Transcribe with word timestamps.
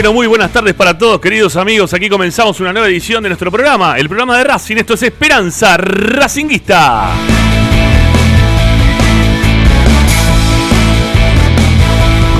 pero 0.00 0.14
muy 0.14 0.26
buenas 0.26 0.50
tardes 0.50 0.72
para 0.72 0.96
todos 0.96 1.20
queridos 1.20 1.56
amigos. 1.56 1.92
Aquí 1.92 2.08
comenzamos 2.08 2.58
una 2.58 2.72
nueva 2.72 2.88
edición 2.88 3.22
de 3.22 3.28
nuestro 3.28 3.50
programa, 3.50 3.98
el 3.98 4.08
programa 4.08 4.38
de 4.38 4.44
Racing. 4.44 4.76
Esto 4.76 4.94
es 4.94 5.02
Esperanza 5.02 5.76
Racinguista. 5.76 7.10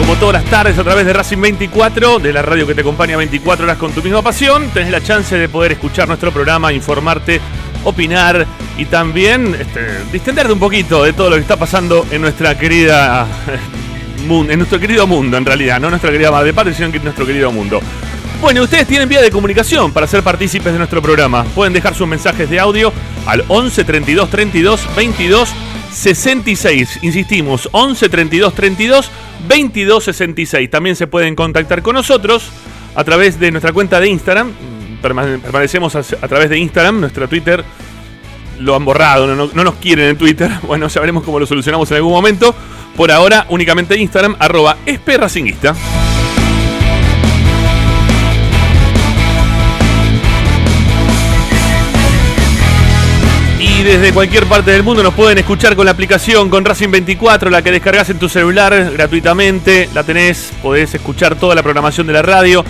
Como 0.00 0.14
todas 0.16 0.42
las 0.42 0.50
tardes 0.50 0.78
a 0.78 0.82
través 0.82 1.04
de 1.04 1.12
Racing 1.12 1.38
24, 1.38 2.18
de 2.18 2.32
la 2.32 2.40
radio 2.40 2.66
que 2.66 2.74
te 2.74 2.80
acompaña 2.80 3.18
24 3.18 3.66
horas 3.66 3.76
con 3.76 3.92
tu 3.92 4.02
misma 4.02 4.22
pasión, 4.22 4.70
tenés 4.70 4.90
la 4.90 5.02
chance 5.02 5.36
de 5.36 5.46
poder 5.50 5.72
escuchar 5.72 6.08
nuestro 6.08 6.32
programa, 6.32 6.72
informarte, 6.72 7.42
opinar 7.84 8.46
y 8.78 8.86
también 8.86 9.54
este, 9.54 10.02
distenderte 10.10 10.50
un 10.50 10.60
poquito 10.60 11.04
de 11.04 11.12
todo 11.12 11.28
lo 11.28 11.36
que 11.36 11.42
está 11.42 11.58
pasando 11.58 12.06
en 12.10 12.22
nuestra 12.22 12.56
querida 12.58 13.26
en 14.30 14.58
nuestro 14.58 14.78
querido 14.78 15.06
mundo, 15.06 15.36
en 15.36 15.44
realidad, 15.44 15.80
no 15.80 15.90
nuestra 15.90 16.10
querida 16.10 16.30
madre 16.30 16.52
patria, 16.52 16.74
sino 16.74 16.88
en 16.88 17.02
nuestro 17.04 17.26
querido 17.26 17.50
mundo. 17.52 17.80
Bueno, 18.40 18.62
ustedes 18.62 18.86
tienen 18.86 19.08
vía 19.08 19.20
de 19.20 19.30
comunicación 19.30 19.92
para 19.92 20.06
ser 20.06 20.22
partícipes 20.22 20.72
de 20.72 20.78
nuestro 20.78 21.02
programa. 21.02 21.44
Pueden 21.54 21.72
dejar 21.74 21.94
sus 21.94 22.06
mensajes 22.08 22.48
de 22.48 22.58
audio 22.58 22.92
al 23.26 23.44
11 23.48 23.84
32 23.84 24.30
32 24.30 24.80
22 24.96 25.48
66. 25.92 27.00
Insistimos, 27.02 27.68
11 27.72 28.08
32 28.08 28.54
32 28.54 29.10
22 29.48 30.04
66. 30.04 30.70
También 30.70 30.96
se 30.96 31.06
pueden 31.06 31.34
contactar 31.34 31.82
con 31.82 31.94
nosotros 31.96 32.48
a 32.94 33.04
través 33.04 33.38
de 33.38 33.50
nuestra 33.50 33.72
cuenta 33.72 34.00
de 34.00 34.08
Instagram. 34.08 34.52
Permane- 35.02 35.40
Permanecemos 35.40 35.94
a, 35.96 36.02
través 36.02 36.48
de 36.50 36.58
Instagram, 36.58 37.00
nuestra 37.00 37.26
Twitter 37.26 37.62
lo 38.58 38.74
han 38.76 38.84
borrado, 38.84 39.26
no, 39.26 39.34
no- 39.34 39.50
no 39.52 39.64
nos 39.64 39.74
quieren 39.76 40.08
en 40.10 40.16
Twitter. 40.16 40.50
Bueno, 40.66 40.88
ya 40.88 41.00
veremos 41.00 41.24
cómo 41.24 41.38
lo 41.38 41.46
solucionamos 41.46 41.90
en 41.90 41.96
algún 41.98 42.12
momento. 42.12 42.54
Por 42.96 43.10
ahora, 43.10 43.46
únicamente 43.48 43.98
Instagram, 43.98 44.36
arroba 44.38 44.76
esperracinguista. 44.86 45.74
Y 53.80 53.82
desde 53.82 54.12
cualquier 54.12 54.44
parte 54.44 54.70
del 54.72 54.82
mundo 54.82 55.02
nos 55.02 55.14
pueden 55.14 55.38
escuchar 55.38 55.74
con 55.74 55.86
la 55.86 55.92
aplicación 55.92 56.50
con 56.50 56.64
Racing 56.64 56.90
24, 56.90 57.48
la 57.48 57.62
que 57.62 57.70
descargas 57.70 58.10
en 58.10 58.18
tu 58.18 58.28
celular 58.28 58.90
gratuitamente. 58.92 59.88
La 59.94 60.02
tenés, 60.02 60.52
podés 60.62 60.94
escuchar 60.94 61.36
toda 61.36 61.54
la 61.54 61.62
programación 61.62 62.06
de 62.06 62.12
la 62.12 62.22
radio. 62.22 62.64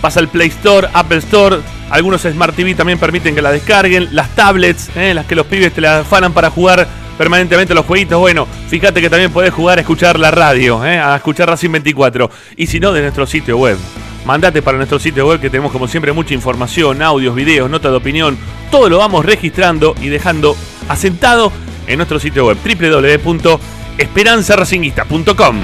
Pasa 0.00 0.18
al 0.18 0.28
Play 0.28 0.48
Store, 0.48 0.88
Apple 0.92 1.18
Store. 1.18 1.58
Algunos 1.90 2.22
Smart 2.22 2.54
TV 2.54 2.74
también 2.74 2.98
permiten 2.98 3.34
que 3.34 3.42
la 3.42 3.52
descarguen. 3.52 4.08
Las 4.10 4.34
tablets, 4.34 4.90
eh, 4.96 5.14
las 5.14 5.26
que 5.26 5.36
los 5.36 5.46
pibes 5.46 5.72
te 5.72 5.80
la 5.80 6.00
afanan 6.00 6.32
para 6.32 6.50
jugar 6.50 6.88
permanentemente 7.16 7.74
los 7.74 7.86
jueguitos. 7.86 8.18
Bueno, 8.18 8.46
fíjate 8.68 9.00
que 9.00 9.10
también 9.10 9.32
podés 9.32 9.52
jugar 9.52 9.78
a 9.78 9.80
escuchar 9.80 10.18
la 10.18 10.30
radio, 10.30 10.84
eh, 10.84 10.98
a 10.98 11.16
escuchar 11.16 11.48
Racing 11.48 11.72
24. 11.72 12.30
Y 12.56 12.66
si 12.66 12.80
no, 12.80 12.92
de 12.92 13.02
nuestro 13.02 13.26
sitio 13.26 13.58
web. 13.58 13.76
Mandate 14.24 14.62
para 14.62 14.76
nuestro 14.76 14.98
sitio 14.98 15.28
web 15.28 15.40
que 15.40 15.50
tenemos 15.50 15.70
como 15.70 15.86
siempre 15.86 16.12
mucha 16.12 16.34
información, 16.34 17.00
audios, 17.00 17.32
videos, 17.34 17.70
notas 17.70 17.92
de 17.92 17.98
opinión. 17.98 18.36
Todo 18.70 18.88
lo 18.88 18.98
vamos 18.98 19.24
registrando 19.24 19.94
y 20.00 20.08
dejando 20.08 20.56
asentado 20.88 21.52
en 21.86 21.98
nuestro 21.98 22.18
sitio 22.18 22.46
web 22.46 22.58
www.esperanzaracinguista.com. 22.64 25.60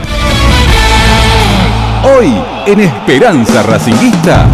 Hoy 2.05 2.33
en 2.67 2.81
Esperanza 2.81 3.63
Racinguista. 3.63 4.49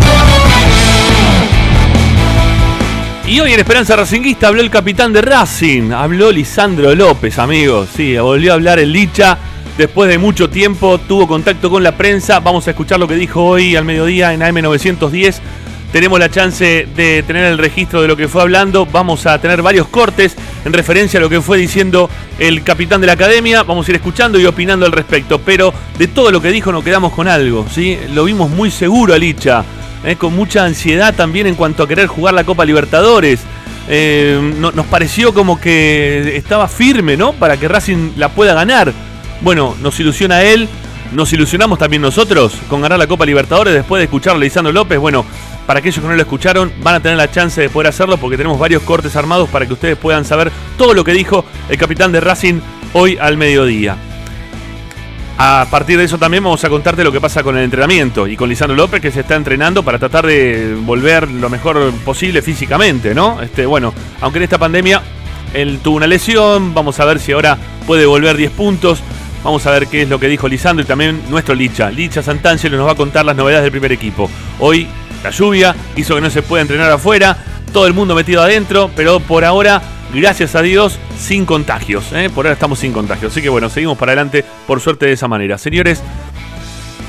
Y 3.28 3.40
hoy 3.40 3.52
en 3.52 3.60
Esperanza 3.60 3.94
Racinguista 3.94 4.48
habló 4.48 4.62
el 4.62 4.70
capitán 4.70 5.12
de 5.12 5.20
Racing, 5.20 5.92
habló 5.92 6.32
Lisandro 6.32 6.94
López, 6.94 7.38
amigos. 7.38 7.90
Sí, 7.94 8.16
volvió 8.16 8.52
a 8.52 8.54
hablar 8.54 8.78
el 8.78 8.90
Licha 8.90 9.36
después 9.76 10.08
de 10.08 10.16
mucho 10.16 10.48
tiempo, 10.48 10.96
tuvo 10.96 11.28
contacto 11.28 11.68
con 11.68 11.82
la 11.82 11.94
prensa. 11.94 12.40
Vamos 12.40 12.66
a 12.66 12.70
escuchar 12.70 12.98
lo 12.98 13.06
que 13.06 13.16
dijo 13.16 13.44
hoy 13.44 13.76
al 13.76 13.84
mediodía 13.84 14.32
en 14.32 14.40
AM910. 14.40 15.40
Tenemos 15.92 16.18
la 16.18 16.30
chance 16.30 16.88
de 16.96 17.22
tener 17.22 17.44
el 17.44 17.58
registro 17.58 18.00
de 18.00 18.08
lo 18.08 18.16
que 18.16 18.28
fue 18.28 18.40
hablando. 18.40 18.86
Vamos 18.86 19.26
a 19.26 19.38
tener 19.38 19.60
varios 19.60 19.88
cortes 19.88 20.34
en 20.64 20.72
referencia 20.72 21.20
a 21.20 21.20
lo 21.20 21.28
que 21.28 21.42
fue 21.42 21.58
diciendo 21.58 22.08
el 22.38 22.62
capitán 22.62 23.02
de 23.02 23.08
la 23.08 23.12
academia. 23.12 23.62
Vamos 23.62 23.86
a 23.86 23.90
ir 23.90 23.96
escuchando 23.96 24.40
y 24.40 24.46
opinando 24.46 24.86
al 24.86 24.92
respecto. 24.92 25.38
Pero 25.38 25.74
de 25.98 26.08
todo 26.08 26.30
lo 26.30 26.40
que 26.40 26.50
dijo 26.50 26.72
nos 26.72 26.82
quedamos 26.82 27.12
con 27.12 27.28
algo. 27.28 27.66
¿sí? 27.70 27.98
Lo 28.14 28.24
vimos 28.24 28.48
muy 28.48 28.70
seguro 28.70 29.12
a 29.12 29.18
Licha. 29.18 29.66
¿Eh? 30.04 30.16
con 30.16 30.34
mucha 30.34 30.64
ansiedad 30.64 31.14
también 31.14 31.46
en 31.46 31.54
cuanto 31.54 31.82
a 31.82 31.88
querer 31.88 32.06
jugar 32.06 32.34
la 32.34 32.44
Copa 32.44 32.64
Libertadores. 32.64 33.40
Eh, 33.88 34.38
no- 34.58 34.70
nos 34.72 34.86
pareció 34.86 35.32
como 35.32 35.60
que 35.60 36.36
estaba 36.36 36.68
firme, 36.68 37.16
¿no? 37.16 37.32
Para 37.32 37.56
que 37.56 37.68
Racing 37.68 38.12
la 38.16 38.28
pueda 38.28 38.54
ganar. 38.54 38.92
Bueno, 39.40 39.74
nos 39.80 39.98
ilusiona 40.00 40.42
él, 40.42 40.68
nos 41.12 41.32
ilusionamos 41.32 41.78
también 41.78 42.02
nosotros 42.02 42.52
con 42.68 42.82
ganar 42.82 42.98
la 42.98 43.06
Copa 43.06 43.24
Libertadores 43.24 43.72
después 43.72 44.00
de 44.00 44.04
escuchar 44.04 44.36
a 44.36 44.38
Lisandro 44.38 44.72
López. 44.72 44.98
Bueno, 44.98 45.24
para 45.66 45.80
aquellos 45.80 46.00
que 46.02 46.08
no 46.08 46.14
lo 46.14 46.20
escucharon, 46.20 46.72
van 46.82 46.96
a 46.96 47.00
tener 47.00 47.16
la 47.16 47.30
chance 47.30 47.60
de 47.60 47.70
poder 47.70 47.88
hacerlo 47.88 48.16
porque 48.18 48.36
tenemos 48.36 48.58
varios 48.58 48.82
cortes 48.82 49.16
armados 49.16 49.48
para 49.48 49.66
que 49.66 49.72
ustedes 49.74 49.96
puedan 49.96 50.24
saber 50.24 50.50
todo 50.76 50.92
lo 50.94 51.04
que 51.04 51.12
dijo 51.12 51.44
el 51.68 51.78
capitán 51.78 52.10
de 52.12 52.20
Racing 52.20 52.60
hoy 52.94 53.16
al 53.20 53.36
mediodía. 53.36 53.96
A 55.40 55.68
partir 55.70 55.96
de 55.96 56.04
eso 56.04 56.18
también 56.18 56.42
vamos 56.42 56.64
a 56.64 56.68
contarte 56.68 57.04
lo 57.04 57.12
que 57.12 57.20
pasa 57.20 57.44
con 57.44 57.56
el 57.56 57.62
entrenamiento 57.62 58.26
y 58.26 58.36
con 58.36 58.48
Lisandro 58.48 58.76
López 58.76 59.00
que 59.00 59.12
se 59.12 59.20
está 59.20 59.36
entrenando 59.36 59.84
para 59.84 59.96
tratar 59.96 60.26
de 60.26 60.76
volver 60.84 61.30
lo 61.30 61.48
mejor 61.48 61.92
posible 62.04 62.42
físicamente, 62.42 63.14
¿no? 63.14 63.40
Este, 63.40 63.64
bueno, 63.64 63.94
aunque 64.20 64.38
en 64.38 64.42
esta 64.42 64.58
pandemia 64.58 65.00
él 65.54 65.78
tuvo 65.80 65.98
una 65.98 66.08
lesión, 66.08 66.74
vamos 66.74 66.98
a 66.98 67.04
ver 67.04 67.20
si 67.20 67.30
ahora 67.30 67.56
puede 67.86 68.04
volver 68.04 68.36
10 68.36 68.50
puntos. 68.50 69.00
Vamos 69.44 69.64
a 69.66 69.70
ver 69.70 69.86
qué 69.86 70.02
es 70.02 70.08
lo 70.08 70.18
que 70.18 70.26
dijo 70.26 70.48
Lisandro 70.48 70.82
y 70.84 70.88
también 70.88 71.22
nuestro 71.30 71.54
Licha. 71.54 71.88
Licha 71.88 72.20
Santangelo 72.20 72.76
nos 72.76 72.88
va 72.88 72.92
a 72.92 72.96
contar 72.96 73.24
las 73.24 73.36
novedades 73.36 73.62
del 73.62 73.70
primer 73.70 73.92
equipo. 73.92 74.28
Hoy 74.58 74.88
la 75.22 75.30
lluvia 75.30 75.72
hizo 75.94 76.16
que 76.16 76.20
no 76.20 76.30
se 76.30 76.42
pueda 76.42 76.62
entrenar 76.62 76.90
afuera, 76.90 77.38
todo 77.72 77.86
el 77.86 77.94
mundo 77.94 78.16
metido 78.16 78.42
adentro, 78.42 78.90
pero 78.96 79.20
por 79.20 79.44
ahora, 79.44 79.80
gracias 80.12 80.54
a 80.54 80.62
Dios, 80.62 80.98
sin 81.18 81.44
contagios. 81.44 82.12
¿eh? 82.12 82.30
Por 82.34 82.46
ahora 82.46 82.54
estamos 82.54 82.78
sin 82.78 82.92
contagios. 82.92 83.32
Así 83.32 83.42
que 83.42 83.48
bueno, 83.48 83.68
seguimos 83.68 83.98
para 83.98 84.12
adelante, 84.12 84.44
por 84.66 84.80
suerte 84.80 85.06
de 85.06 85.12
esa 85.12 85.28
manera. 85.28 85.58
Señores, 85.58 86.02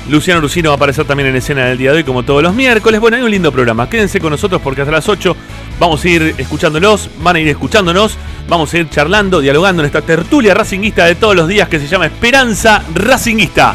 Luciano 0.08 0.40
Rusino 0.40 0.70
va 0.70 0.74
a 0.74 0.76
aparecer 0.76 1.04
también 1.04 1.28
en 1.28 1.36
escena 1.36 1.66
del 1.66 1.78
día 1.78 1.92
de 1.92 1.98
hoy, 1.98 2.04
como 2.04 2.24
todos 2.24 2.42
los 2.42 2.54
miércoles. 2.54 3.00
Bueno, 3.00 3.16
hay 3.16 3.22
un 3.22 3.30
lindo 3.30 3.52
programa. 3.52 3.88
Quédense 3.88 4.20
con 4.20 4.30
nosotros 4.30 4.60
porque 4.62 4.80
hasta 4.80 4.92
las 4.92 5.08
8 5.08 5.36
vamos 5.78 6.04
a 6.04 6.08
ir 6.08 6.34
escuchándolos, 6.36 7.08
van 7.22 7.36
a 7.36 7.40
ir 7.40 7.48
escuchándonos, 7.48 8.16
vamos 8.48 8.74
a 8.74 8.78
ir 8.78 8.90
charlando, 8.90 9.40
dialogando 9.40 9.82
en 9.82 9.86
esta 9.86 10.02
tertulia 10.02 10.52
racinguista 10.54 11.06
de 11.06 11.14
todos 11.14 11.36
los 11.36 11.48
días 11.48 11.68
que 11.68 11.78
se 11.78 11.86
llama 11.86 12.06
Esperanza 12.06 12.82
Racinguista. 12.94 13.74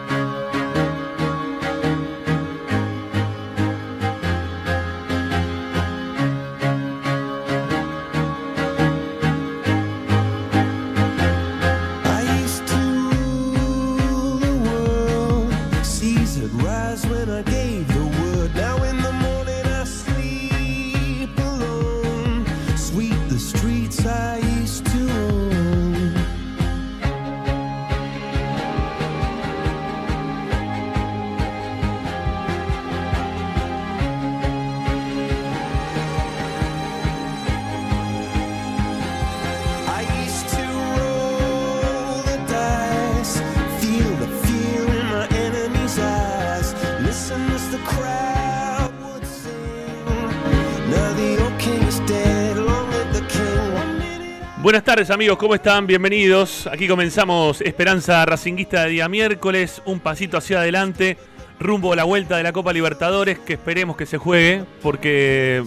Buenas 54.61 54.83
tardes 54.83 55.09
amigos, 55.09 55.39
¿cómo 55.39 55.55
están? 55.55 55.87
Bienvenidos. 55.87 56.67
Aquí 56.67 56.87
comenzamos 56.87 57.61
Esperanza 57.61 58.23
Racinguista 58.27 58.83
de 58.83 58.91
día 58.91 59.09
miércoles, 59.09 59.81
un 59.85 59.99
pasito 59.99 60.37
hacia 60.37 60.59
adelante, 60.59 61.17
rumbo 61.59 61.93
a 61.93 61.95
la 61.95 62.03
vuelta 62.03 62.37
de 62.37 62.43
la 62.43 62.53
Copa 62.53 62.71
Libertadores, 62.71 63.39
que 63.39 63.53
esperemos 63.53 63.97
que 63.97 64.05
se 64.05 64.19
juegue, 64.19 64.63
porque 64.83 65.63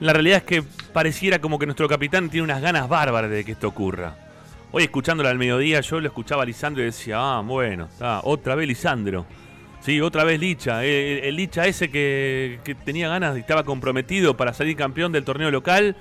la 0.00 0.12
realidad 0.12 0.38
es 0.38 0.42
que 0.42 0.64
pareciera 0.92 1.38
como 1.38 1.60
que 1.60 1.66
nuestro 1.66 1.88
capitán 1.88 2.28
tiene 2.28 2.42
unas 2.42 2.60
ganas 2.60 2.88
bárbaras 2.88 3.30
de 3.30 3.44
que 3.44 3.52
esto 3.52 3.68
ocurra. 3.68 4.16
Hoy 4.72 4.82
escuchándolo 4.82 5.28
al 5.28 5.38
mediodía, 5.38 5.80
yo 5.80 6.00
lo 6.00 6.08
escuchaba 6.08 6.42
a 6.42 6.46
Lisandro 6.46 6.82
y 6.82 6.86
decía, 6.86 7.18
ah, 7.20 7.40
bueno, 7.42 7.84
está, 7.84 8.22
otra 8.24 8.56
vez 8.56 8.66
Lisandro. 8.66 9.26
Sí, 9.78 10.00
otra 10.00 10.24
vez 10.24 10.40
Licha. 10.40 10.84
El, 10.84 11.20
el 11.20 11.36
Licha 11.36 11.68
ese 11.68 11.88
que, 11.88 12.58
que 12.64 12.74
tenía 12.74 13.08
ganas 13.08 13.36
y 13.36 13.40
estaba 13.40 13.62
comprometido 13.62 14.36
para 14.36 14.52
salir 14.52 14.76
campeón 14.76 15.12
del 15.12 15.22
torneo 15.22 15.52
local 15.52 15.94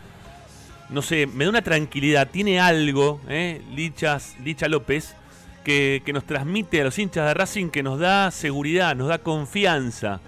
no 0.89 1.01
sé, 1.01 1.27
me 1.27 1.43
da 1.45 1.49
una 1.49 1.61
tranquilidad, 1.61 2.29
tiene 2.29 2.59
algo, 2.59 3.19
¿eh? 3.27 3.61
Licha 3.73 4.67
López, 4.67 5.15
que, 5.63 6.01
que 6.05 6.13
nos 6.13 6.23
transmite 6.25 6.79
a 6.81 6.85
los 6.85 6.97
hinchas 6.97 7.25
de 7.27 7.33
Racing, 7.33 7.69
que 7.69 7.83
nos 7.83 7.99
da 7.99 8.31
seguridad, 8.31 8.95
nos 8.95 9.09
da 9.09 9.17
confianza, 9.17 10.21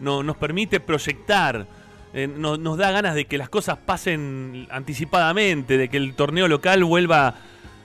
no, 0.00 0.22
nos 0.22 0.36
permite 0.38 0.80
proyectar, 0.80 1.66
eh, 2.14 2.26
no- 2.26 2.56
nos 2.56 2.78
da 2.78 2.90
ganas 2.90 3.14
de 3.14 3.26
que 3.26 3.36
las 3.36 3.50
cosas 3.50 3.76
pasen 3.78 4.66
anticipadamente, 4.70 5.76
de 5.76 5.88
que 5.88 5.98
el 5.98 6.14
torneo 6.14 6.48
local 6.48 6.82
vuelva 6.84 7.34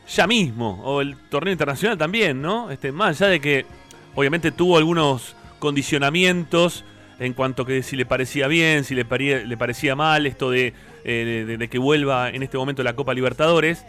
ya 0.08 0.25
mismo, 0.25 0.82
o 0.86 1.01
el 1.01 1.18
torneo 1.30 1.51
internacional 1.51 1.98
también, 1.98 2.42
¿no? 2.42 2.72
Este, 2.72 2.92
más 2.94 3.20
allá 3.22 3.30
de 3.32 3.40
que 3.42 3.66
obviamente 4.16 4.51
tuvo 4.51 4.78
algunos 4.78 5.36
condicionamientos 5.60 6.86
en 7.20 7.34
cuanto 7.34 7.66
que 7.66 7.82
si 7.84 7.96
le 7.96 8.06
parecía 8.06 8.48
bien, 8.48 8.84
si 8.86 8.94
le 8.96 9.04
parecía 9.06 9.96
mal 9.96 10.25
esto 10.25 10.50
de, 10.51 10.74
eh, 11.06 11.56
de- 11.58 11.68
que 11.70 11.78
vuelva 11.78 12.30
en 12.30 12.44
este 12.44 12.58
momento 12.58 12.84
la 12.84 12.96
Copa 12.96 13.14
Libertadores. 13.14 13.86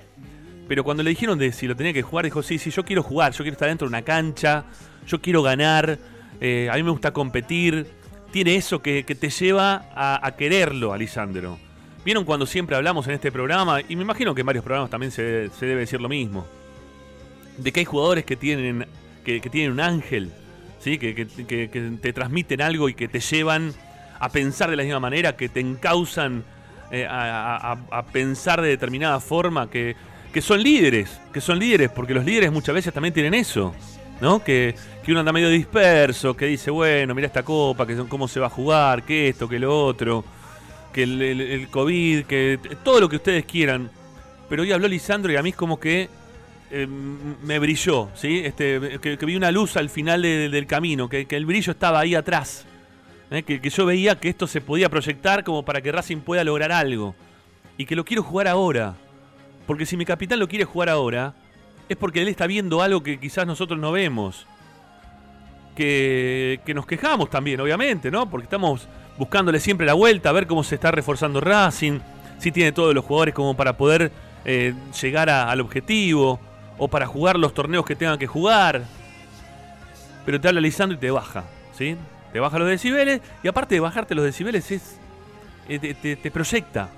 Pero 0.68 0.84
cuando 0.84 1.02
le 1.02 1.10
dijeron 1.10 1.38
de 1.38 1.52
si 1.52 1.66
lo 1.66 1.74
tenía 1.76 1.92
que 1.92 2.02
jugar, 2.02 2.24
dijo, 2.24 2.42
sí, 2.42 2.58
sí, 2.58 2.70
yo 2.70 2.84
quiero 2.84 3.02
jugar, 3.02 3.32
yo 3.32 3.38
quiero 3.38 3.52
estar 3.52 3.68
dentro 3.68 3.86
de 3.86 3.90
una 3.90 4.02
cancha, 4.02 4.64
yo 5.06 5.20
quiero 5.20 5.42
ganar, 5.42 5.98
eh, 6.40 6.68
a 6.70 6.74
mí 6.76 6.82
me 6.82 6.90
gusta 6.90 7.12
competir. 7.12 7.86
Tiene 8.32 8.56
eso 8.56 8.82
que, 8.82 9.02
te 9.04 9.30
lleva 9.30 9.86
a, 9.94 10.34
quererlo, 10.36 10.92
Alisandro. 10.92 11.58
¿Vieron 12.04 12.24
cuando 12.24 12.44
siempre 12.46 12.76
hablamos 12.76 13.06
en 13.08 13.14
este 13.14 13.32
programa? 13.32 13.80
Y 13.88 13.96
me 13.96 14.02
imagino 14.02 14.34
que 14.34 14.40
en 14.42 14.46
varios 14.46 14.64
programas 14.64 14.90
también 14.90 15.10
se, 15.12 15.22
debe 15.60 15.76
decir 15.76 16.00
lo 16.00 16.08
mismo. 16.08 16.46
De 17.56 17.72
que 17.72 17.80
hay 17.80 17.86
jugadores 17.86 18.24
que 18.24 18.36
tienen, 18.36 18.86
que, 19.24 19.40
que 19.40 19.48
tienen 19.48 19.72
un 19.72 19.80
ángel, 19.80 20.32
¿sí? 20.80 20.98
Que, 20.98 21.14
que- 21.14 21.26
que- 21.26 21.70
que 21.70 21.90
te 22.02 22.12
transmiten 22.12 22.60
algo 22.60 22.88
y 22.88 22.94
que 22.94 23.08
te 23.08 23.20
llevan 23.20 23.72
a 24.18 24.28
pensar 24.30 24.68
de 24.70 24.76
la 24.76 24.82
misma 24.82 25.00
manera, 25.00 25.36
que 25.36 25.48
te 25.48 25.60
encausan 25.60 26.44
eh, 26.90 27.06
a, 27.08 27.76
pensar 28.12 28.60
de 28.60 28.68
determinada 28.68 29.20
forma, 29.20 29.68
que, 29.68 29.96
que 30.32 30.40
son 30.40 30.62
líderes, 30.62 31.20
que 31.32 31.40
son 31.40 31.58
líderes, 31.58 31.90
porque 31.90 32.14
los 32.14 32.24
líderes 32.24 32.52
muchas 32.52 32.74
veces 32.74 32.92
también 32.92 33.12
tienen 33.12 33.34
eso, 33.34 33.74
¿no? 34.20 34.42
Que, 34.42 34.74
que 35.04 35.10
uno 35.10 35.20
anda 35.20 35.32
medio 35.32 35.48
disperso, 35.48 36.36
que 36.36 36.46
dice, 36.46 36.70
bueno, 36.70 37.14
mira 37.14 37.26
esta 37.26 37.42
copa, 37.42 37.86
que 37.86 37.96
son 37.96 38.06
cómo 38.06 38.28
se 38.28 38.40
va 38.40 38.46
a 38.46 38.50
jugar, 38.50 39.02
que 39.02 39.28
esto, 39.28 39.48
que 39.48 39.58
lo 39.58 39.84
otro, 39.84 40.24
que 40.92 41.02
el, 41.02 41.68
COVID, 41.70 42.24
que 42.24 42.58
todo 42.82 43.00
lo 43.00 43.08
que 43.08 43.16
ustedes 43.16 43.44
quieran. 43.44 43.90
Pero 44.48 44.62
hoy 44.62 44.72
habló 44.72 44.88
Lisandro 44.88 45.32
y 45.32 45.36
a 45.36 45.42
mí 45.42 45.50
es 45.50 45.56
como 45.56 45.78
que 45.78 46.08
eh, 46.70 46.86
me 46.86 47.58
brilló, 47.58 48.08
¿sí? 48.14 48.42
Este, 48.44 48.98
que, 49.00 49.16
vi 49.26 49.36
una 49.36 49.50
luz 49.50 49.76
al 49.76 49.90
final 49.90 50.22
de- 50.22 50.48
del 50.48 50.66
camino, 50.66 51.08
que, 51.08 51.26
que 51.26 51.36
el 51.36 51.46
brillo 51.46 51.72
estaba 51.72 52.00
ahí 52.00 52.14
atrás. 52.14 52.66
¿Eh? 53.30 53.42
Que, 53.42 53.58
yo 53.58 53.86
veía 53.86 54.18
que 54.18 54.28
esto 54.28 54.46
se 54.46 54.60
podía 54.60 54.88
proyectar 54.88 55.44
como 55.44 55.64
para 55.64 55.80
que 55.80 55.92
Racing 55.92 56.18
pueda 56.18 56.44
lograr 56.44 56.72
algo. 56.72 57.14
Y 57.78 57.86
que 57.86 57.96
lo 57.96 58.04
quiero 58.04 58.22
jugar 58.22 58.48
ahora. 58.48 58.94
Porque 59.66 59.86
si 59.86 59.96
mi 59.96 60.04
capitán 60.04 60.38
lo 60.38 60.48
quiere 60.48 60.64
jugar 60.64 60.88
ahora, 60.88 61.34
es 61.88 61.96
porque 61.96 62.22
él 62.22 62.28
está 62.28 62.46
viendo 62.46 62.82
algo 62.82 63.02
que 63.02 63.18
quizás 63.18 63.46
nosotros 63.46 63.78
no 63.78 63.92
vemos. 63.92 64.46
Que, 65.74 66.60
que 66.64 66.72
nos 66.72 66.86
quejamos 66.86 67.28
también, 67.28 67.60
obviamente, 67.60 68.10
¿no? 68.10 68.30
Porque 68.30 68.44
estamos 68.44 68.88
buscándole 69.18 69.60
siempre 69.60 69.86
la 69.86 69.94
vuelta, 69.94 70.30
a 70.30 70.32
ver 70.32 70.46
cómo 70.46 70.64
se 70.64 70.74
está 70.74 70.90
reforzando 70.90 71.40
Racing, 71.40 72.00
si 72.38 72.52
tiene 72.52 72.72
todos 72.72 72.94
los 72.94 73.04
jugadores 73.04 73.34
como 73.34 73.56
para 73.56 73.76
poder 73.76 74.10
eh, 74.44 74.74
llegar 75.00 75.28
al 75.28 75.60
objetivo, 75.60 76.40
o 76.78 76.88
para 76.88 77.06
jugar 77.06 77.38
los 77.38 77.54
torneos 77.54 77.84
que 77.84 77.96
tengan 77.96 78.18
que 78.18 78.26
jugar. 78.26 78.84
Pero 80.24 80.40
te 80.40 80.48
habla 80.48 80.66
y 80.66 80.96
te 80.96 81.10
baja, 81.10 81.44
¿sí? 81.76 81.96
Te 82.36 82.40
baja 82.40 82.58
los 82.58 82.68
decibeles, 82.68 83.22
y 83.42 83.48
aparte 83.48 83.76
de 83.76 83.80
bajarte 83.80 84.14
los 84.14 84.22
decibeles 84.22 84.70
es... 84.70 84.98
eh, 85.70 86.18
te, 86.22 86.30
proyecta, 86.30 86.90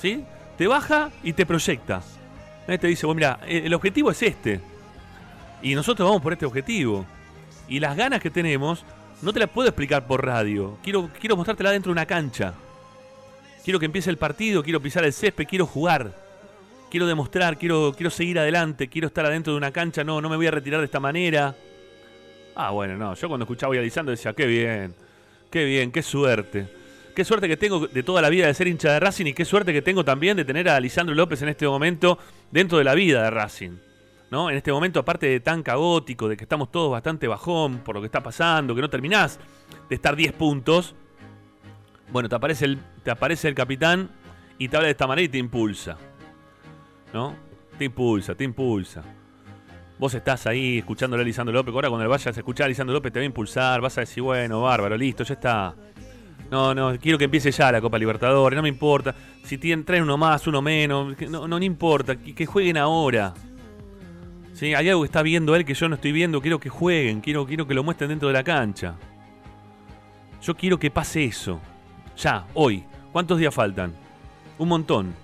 ¿sí? 0.00 0.24
Te 0.58 0.66
baja 0.66 1.12
y 1.22 1.32
te 1.32 1.46
proyecta. 1.46 2.02
Te 2.66 2.88
dice, 2.88 3.06
bueno, 3.06 3.18
mira, 3.18 3.38
eh, 3.46 3.62
el 3.66 3.72
objetivo 3.72 4.10
es 4.10 4.20
este. 4.20 4.60
Y 5.62 5.76
nosotros 5.76 6.08
vamos 6.08 6.20
por 6.20 6.32
este 6.32 6.44
objetivo. 6.44 7.06
Y 7.68 7.78
las 7.78 7.96
ganas 7.96 8.20
que 8.20 8.30
tenemos, 8.30 8.84
no 9.22 9.32
te 9.32 9.38
las 9.38 9.48
puedo 9.50 9.68
explicar 9.68 10.08
por 10.08 10.26
radio. 10.26 10.76
Quiero, 10.82 11.08
quiero 11.20 11.36
mostrártela 11.36 11.70
dentro 11.70 11.90
de 11.90 11.92
una 11.92 12.06
cancha. 12.06 12.54
Quiero 13.62 13.78
que 13.78 13.86
empiece 13.86 14.10
el 14.10 14.18
partido, 14.18 14.64
quiero 14.64 14.82
pisar 14.82 15.04
el 15.04 15.12
césped, 15.12 15.46
quiero 15.46 15.66
jugar. 15.66 16.16
Quiero 16.90 17.06
demostrar, 17.06 17.58
quiero, 17.58 17.94
quiero 17.96 18.10
seguir 18.10 18.40
adelante, 18.40 18.88
quiero 18.88 19.06
estar 19.06 19.24
adentro 19.24 19.52
de 19.52 19.58
una 19.58 19.70
cancha, 19.70 20.02
no, 20.02 20.20
no 20.20 20.28
me 20.28 20.34
voy 20.34 20.48
a 20.48 20.50
retirar 20.50 20.80
de 20.80 20.86
esta 20.86 20.98
manera. 20.98 21.54
Ah, 22.62 22.72
bueno, 22.72 22.94
no, 22.94 23.14
yo 23.14 23.26
cuando 23.26 23.44
escuchaba 23.44 23.74
a 23.74 23.80
Lisandro 23.80 24.10
decía, 24.10 24.34
qué 24.34 24.44
bien, 24.44 24.94
qué 25.50 25.64
bien, 25.64 25.90
qué 25.90 26.02
suerte. 26.02 26.68
Qué 27.16 27.24
suerte 27.24 27.48
que 27.48 27.56
tengo 27.56 27.86
de 27.86 28.02
toda 28.02 28.20
la 28.20 28.28
vida 28.28 28.48
de 28.48 28.52
ser 28.52 28.68
hincha 28.68 28.92
de 28.92 29.00
Racing 29.00 29.24
y 29.24 29.32
qué 29.32 29.46
suerte 29.46 29.72
que 29.72 29.80
tengo 29.80 30.04
también 30.04 30.36
de 30.36 30.44
tener 30.44 30.68
a 30.68 30.78
Lisandro 30.78 31.14
López 31.14 31.40
en 31.40 31.48
este 31.48 31.66
momento 31.66 32.18
dentro 32.50 32.76
de 32.76 32.84
la 32.84 32.94
vida 32.94 33.22
de 33.22 33.30
Racing. 33.30 33.78
¿no? 34.30 34.50
En 34.50 34.58
este 34.58 34.72
momento, 34.72 35.00
aparte 35.00 35.26
de 35.26 35.40
tan 35.40 35.62
caótico, 35.62 36.28
de 36.28 36.36
que 36.36 36.44
estamos 36.44 36.70
todos 36.70 36.92
bastante 36.92 37.26
bajón 37.26 37.78
por 37.78 37.94
lo 37.94 38.02
que 38.02 38.06
está 38.08 38.22
pasando, 38.22 38.74
que 38.74 38.82
no 38.82 38.90
terminás 38.90 39.40
de 39.88 39.94
estar 39.94 40.14
10 40.14 40.34
puntos, 40.34 40.94
bueno, 42.12 42.28
te 42.28 42.34
aparece 42.34 42.66
el, 42.66 42.78
te 43.02 43.10
aparece 43.10 43.48
el 43.48 43.54
capitán 43.54 44.10
y 44.58 44.68
te 44.68 44.76
habla 44.76 44.88
de 44.88 44.92
esta 44.92 45.06
manera 45.06 45.24
y 45.24 45.30
te 45.30 45.38
impulsa. 45.38 45.96
¿No? 47.14 47.34
Te 47.78 47.86
impulsa, 47.86 48.34
te 48.34 48.44
impulsa. 48.44 49.02
Vos 50.00 50.14
estás 50.14 50.46
ahí 50.46 50.78
escuchándole 50.78 51.22
a 51.22 51.26
Lisandro 51.26 51.52
López. 51.52 51.74
Ahora 51.74 51.90
cuando 51.90 52.08
vayas 52.08 52.34
a 52.34 52.40
escuchar 52.40 52.64
a 52.64 52.68
Lisandro 52.68 52.94
López 52.94 53.12
te 53.12 53.18
va 53.18 53.22
a 53.22 53.26
impulsar. 53.26 53.82
Vas 53.82 53.98
a 53.98 54.00
decir, 54.00 54.22
bueno, 54.22 54.62
bárbaro, 54.62 54.96
listo, 54.96 55.24
ya 55.24 55.34
está. 55.34 55.74
No, 56.50 56.74
no, 56.74 56.98
quiero 56.98 57.18
que 57.18 57.24
empiece 57.24 57.50
ya 57.50 57.70
la 57.70 57.82
Copa 57.82 57.98
Libertadores, 57.98 58.56
no 58.56 58.62
me 58.62 58.70
importa. 58.70 59.14
Si 59.44 59.58
tienen, 59.58 60.02
uno 60.02 60.16
más, 60.16 60.46
uno 60.46 60.62
menos, 60.62 61.20
no, 61.28 61.46
no, 61.46 61.62
importa, 61.62 62.16
que, 62.16 62.34
que 62.34 62.46
jueguen 62.46 62.78
ahora. 62.78 63.34
¿Sí? 64.54 64.72
Hay 64.72 64.88
algo 64.88 65.02
que 65.02 65.06
está 65.06 65.20
viendo 65.20 65.54
él 65.54 65.66
que 65.66 65.74
yo 65.74 65.86
no 65.86 65.96
estoy 65.96 66.12
viendo, 66.12 66.40
quiero 66.40 66.58
que 66.58 66.70
jueguen, 66.70 67.20
quiero, 67.20 67.46
quiero 67.46 67.66
que 67.66 67.74
lo 67.74 67.84
muestren 67.84 68.08
dentro 68.08 68.28
de 68.28 68.32
la 68.32 68.42
cancha. 68.42 68.94
Yo 70.42 70.56
quiero 70.56 70.78
que 70.78 70.90
pase 70.90 71.26
eso. 71.26 71.60
Ya, 72.16 72.46
hoy. 72.54 72.84
¿Cuántos 73.12 73.38
días 73.38 73.54
faltan? 73.54 73.92
Un 74.56 74.68
montón. 74.68 75.14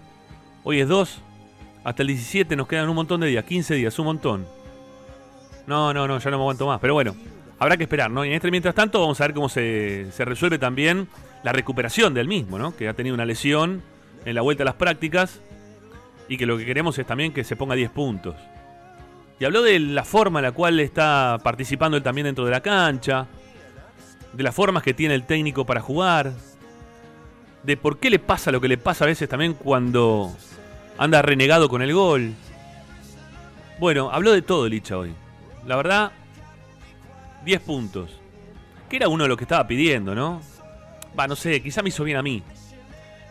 Hoy 0.65 0.81
es 0.81 0.89
2. 0.89 1.23
Hasta 1.83 2.03
el 2.03 2.09
17 2.09 2.57
nos 2.57 2.69
quedan 2.69 2.91
un 2.91 2.97
montón 2.97 3.23
de 3.23 3.29
días, 3.29 3.45
15 3.45 3.75
días, 3.75 3.99
un 3.99 4.05
montón. 4.05 4.56
No, 5.67 5.93
no, 5.93 6.07
no, 6.07 6.19
ya 6.19 6.31
no 6.31 6.39
me 6.39 6.43
aguanto 6.43 6.67
más. 6.67 6.81
Pero 6.81 6.95
bueno, 6.95 7.15
habrá 7.59 7.77
que 7.77 7.85
esperar, 7.85 8.11
¿no? 8.11 8.25
Y 8.25 8.29
en 8.29 8.35
este 8.35 8.51
mientras 8.51 8.75
tanto 8.75 9.01
vamos 9.01 9.21
a 9.21 9.25
ver 9.25 9.35
cómo 9.35 9.49
se, 9.49 10.07
se 10.13 10.25
resuelve 10.25 10.59
también 10.59 11.09
la 11.43 11.53
recuperación 11.53 12.15
del 12.15 12.29
mismo, 12.29 12.59
¿no? 12.59 12.77
Que 12.77 12.89
ha 12.89 12.95
tenido 12.95 13.15
una 13.15 13.25
lesión 13.25 13.83
en 14.25 14.35
la 14.35 14.43
vuelta 14.43 14.63
a 14.63 14.67
las 14.67 14.75
prácticas 14.75 15.41
y 16.29 16.37
que 16.37 16.47
lo 16.47 16.59
que 16.59 16.67
queremos 16.67 16.99
es 16.99 17.07
también 17.07 17.33
que 17.33 17.45
se 17.45 17.57
ponga 17.57 17.75
10 17.75 17.91
puntos. 17.91 18.35
Y 19.39 19.45
habló 19.45 19.63
de 19.63 19.79
la 19.79 20.05
forma 20.05 20.39
en 20.41 20.45
la 20.45 20.53
cual 20.53 20.81
está 20.81 21.39
participando 21.43 21.97
él 21.97 22.03
también 22.03 22.25
dentro 22.25 22.45
de 22.45 22.51
la 22.51 22.61
cancha, 22.61 23.27
de 24.33 24.43
las 24.43 24.55
formas 24.55 24.83
que 24.83 24.95
tiene 24.95 25.15
el 25.15 25.25
técnico 25.25 25.65
para 25.67 25.81
jugar, 25.81 26.33
de 27.63 27.77
por 27.77 27.99
qué 27.99 28.11
le 28.11 28.19
pasa 28.19 28.51
lo 28.51 28.61
que 28.61 28.69
le 28.69 28.79
pasa 28.79 29.05
a 29.05 29.09
veces 29.09 29.29
también 29.29 29.55
cuando 29.55 30.35
anda 30.99 31.23
renegado 31.23 31.69
con 31.69 31.83
el 31.83 31.93
gol. 31.93 32.33
Bueno, 33.79 34.11
habló 34.11 34.33
de 34.33 34.43
todo 34.43 34.69
Licha 34.69 34.97
hoy. 34.97 35.15
La 35.67 35.77
verdad, 35.77 36.13
10 37.45 37.61
puntos. 37.61 38.11
Que 38.89 38.97
era 38.97 39.09
uno 39.09 39.25
de 39.25 39.29
los 39.29 39.37
que 39.37 39.45
estaba 39.45 39.67
pidiendo, 39.67 40.15
¿no? 40.15 40.41
Va, 41.19 41.27
no 41.27 41.37
sé, 41.37 41.61
quizá 41.63 41.83
me 41.83 41.89
hizo 41.89 42.05
bien 42.05 42.17
a 42.17 42.23
mí. 42.23 42.43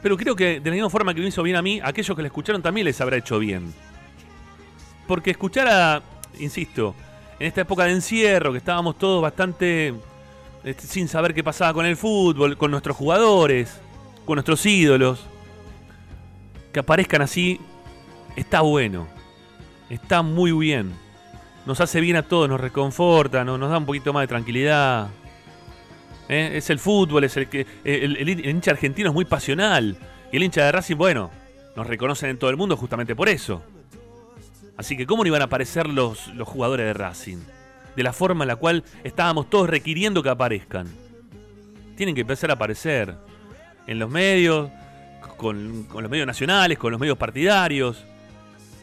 Pero 0.01 0.17
creo 0.17 0.35
que 0.35 0.59
de 0.59 0.69
la 0.69 0.75
misma 0.75 0.89
forma 0.89 1.13
que 1.13 1.21
me 1.21 1.27
hizo 1.27 1.41
bien 1.43 1.55
a 1.55 1.61
mí, 1.61 1.79
a 1.79 1.87
aquellos 1.87 2.15
que 2.15 2.21
le 2.21 2.27
escucharon 2.27 2.61
también 2.61 2.85
les 2.85 2.99
habrá 3.01 3.17
hecho 3.17 3.39
bien. 3.39 3.73
Porque 5.07 5.31
escuchar 5.31 5.67
a, 5.67 6.01
insisto, 6.39 6.93
en 7.39 7.47
esta 7.47 7.61
época 7.61 7.85
de 7.85 7.91
encierro, 7.91 8.51
que 8.51 8.57
estábamos 8.57 8.97
todos 8.97 9.21
bastante 9.21 9.93
este, 10.63 10.87
sin 10.87 11.07
saber 11.07 11.33
qué 11.33 11.43
pasaba 11.43 11.73
con 11.73 11.85
el 11.85 11.95
fútbol, 11.95 12.57
con 12.57 12.71
nuestros 12.71 12.97
jugadores, 12.97 13.79
con 14.25 14.35
nuestros 14.35 14.65
ídolos, 14.65 15.25
que 16.73 16.79
aparezcan 16.79 17.21
así, 17.21 17.59
está 18.35 18.61
bueno. 18.61 19.07
Está 19.89 20.23
muy 20.23 20.51
bien. 20.51 21.04
Nos 21.65 21.81
hace 21.81 21.99
bien 21.99 22.15
a 22.15 22.23
todos, 22.23 22.47
nos 22.47 22.59
reconforta, 22.61 23.43
nos, 23.43 23.59
da 23.59 23.77
un 23.77 23.85
poquito 23.85 24.13
más 24.13 24.21
de 24.23 24.27
tranquilidad. 24.27 25.07
¿Eh? 26.29 26.51
Es 26.55 26.69
el 26.69 26.79
fútbol, 26.79 27.23
es 27.23 27.37
el 27.37 27.47
que. 27.49 27.65
El, 27.83 28.17
el- 28.17 28.29
el 28.29 28.45
hincha 28.49 28.71
argentino 28.71 29.09
es 29.09 29.13
muy 29.13 29.25
pasional. 29.25 29.97
Y 30.31 30.37
el 30.37 30.43
hincha 30.43 30.63
de 30.65 30.71
Racing, 30.71 30.95
bueno, 30.97 31.31
Nos 31.75 31.87
reconocen 31.87 32.29
en 32.29 32.39
todo 32.39 32.49
el 32.49 32.55
mundo 32.57 32.77
justamente 32.77 33.15
por 33.15 33.27
eso. 33.29 33.61
Así 34.77 34.95
que, 34.95 35.05
¿cómo 35.05 35.23
no 35.23 35.27
iban 35.27 35.41
a 35.41 35.45
aparecer 35.45 35.87
los, 35.89 36.27
los 36.33 36.47
jugadores 36.47 36.85
de 36.85 36.93
Racing? 36.93 37.37
De 37.95 38.03
la 38.03 38.13
forma 38.13 38.43
en 38.43 38.47
la 38.49 38.55
cual 38.55 38.83
estábamos 39.03 39.49
todos 39.49 39.69
requiriendo 39.69 40.21
que 40.23 40.29
aparezcan. 40.29 40.87
Tienen 41.97 42.13
que 42.15 42.21
empezar 42.21 42.49
a 42.49 42.53
aparecer 42.53 43.15
en 43.87 43.99
los 43.99 44.09
medios, 44.09 44.69
con, 45.37 45.83
con 45.83 46.01
los 46.03 46.09
medios 46.11 46.27
nacionales, 46.27 46.77
con 46.77 46.91
los 46.91 46.99
medios 46.99 47.17
partidarios. 47.17 48.05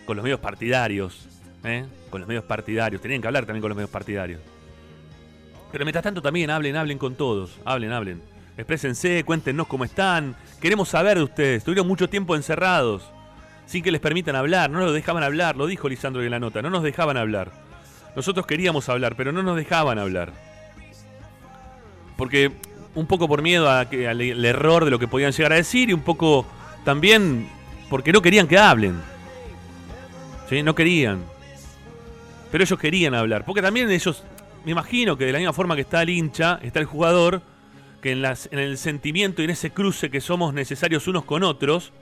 Con 0.06 0.16
los 0.16 0.22
medios 0.22 0.40
partidarios. 0.40 1.28
¿eh? 1.64 1.84
Con 2.12 2.20
los 2.20 2.28
medios 2.28 2.44
partidarios. 2.44 3.02
Tenían 3.02 3.20
que 3.20 3.26
hablar 3.26 3.46
también 3.46 3.62
con 3.62 3.70
los 3.70 3.76
medios 3.76 3.90
partidarios. 3.90 4.40
Pero 5.72 5.84
mientras 5.84 6.04
tanto 6.04 6.20
también 6.20 6.50
hablen, 6.50 6.76
hablen 6.76 6.98
con 6.98 7.14
todos. 7.14 7.58
Hablen, 7.64 7.90
hablen. 7.90 8.22
Exprésense, 8.58 9.24
cuéntenos 9.24 9.66
cómo 9.66 9.84
están. 9.84 10.36
Queremos 10.60 10.90
saber 10.90 11.16
de 11.16 11.24
ustedes. 11.24 11.58
Estuvieron 11.58 11.88
mucho 11.88 12.10
tiempo 12.10 12.36
encerrados. 12.36 13.10
Sin 13.64 13.82
que 13.82 13.90
les 13.90 14.02
permitan 14.02 14.36
hablar. 14.36 14.68
No 14.68 14.80
nos 14.80 14.92
dejaban 14.92 15.24
hablar. 15.24 15.56
Lo 15.56 15.66
dijo 15.66 15.88
Lisandro 15.88 16.22
en 16.22 16.30
la 16.30 16.38
nota. 16.38 16.60
No 16.60 16.68
nos 16.68 16.82
dejaban 16.82 17.16
hablar. 17.16 17.50
Nosotros 18.14 18.46
queríamos 18.46 18.90
hablar, 18.90 19.16
pero 19.16 19.32
no 19.32 19.42
nos 19.42 19.56
dejaban 19.56 19.98
hablar. 19.98 20.32
Porque 22.18 22.52
un 22.94 23.06
poco 23.06 23.26
por 23.26 23.40
miedo 23.40 23.70
al 23.70 23.88
al 24.06 24.44
error 24.44 24.84
de 24.84 24.90
lo 24.90 24.98
que 24.98 25.08
podían 25.08 25.32
llegar 25.32 25.52
a 25.54 25.56
decir 25.56 25.88
y 25.88 25.94
un 25.94 26.02
poco 26.02 26.44
también 26.84 27.48
porque 27.88 28.12
no 28.12 28.20
querían 28.20 28.46
que 28.46 28.58
hablen. 28.58 29.00
¿Sí? 30.50 30.62
No 30.62 30.74
querían. 30.74 31.31
Pero 32.52 32.62
ellos 32.62 32.78
querían 32.78 33.14
hablar. 33.14 33.44
Porque 33.44 33.62
también 33.62 33.90
ellos, 33.90 34.22
me 34.64 34.70
imagino 34.70 35.16
que 35.16 35.24
de 35.24 35.32
la 35.32 35.38
misma 35.38 35.52
forma 35.52 35.74
que 35.74 35.80
está 35.80 36.02
el 36.02 36.10
hincha, 36.10 36.60
está 36.62 36.78
el 36.78 36.86
jugador, 36.86 37.42
que 38.02 38.12
en, 38.12 38.20
las, 38.20 38.48
en 38.52 38.58
el 38.58 38.76
sentimiento 38.78 39.40
y 39.42 39.46
en 39.46 39.50
ese 39.50 39.70
cruce 39.70 40.10
que 40.10 40.20
somos 40.20 40.52
necesarios 40.52 41.08
unos 41.08 41.24
con 41.24 41.42
otros, 41.42 41.92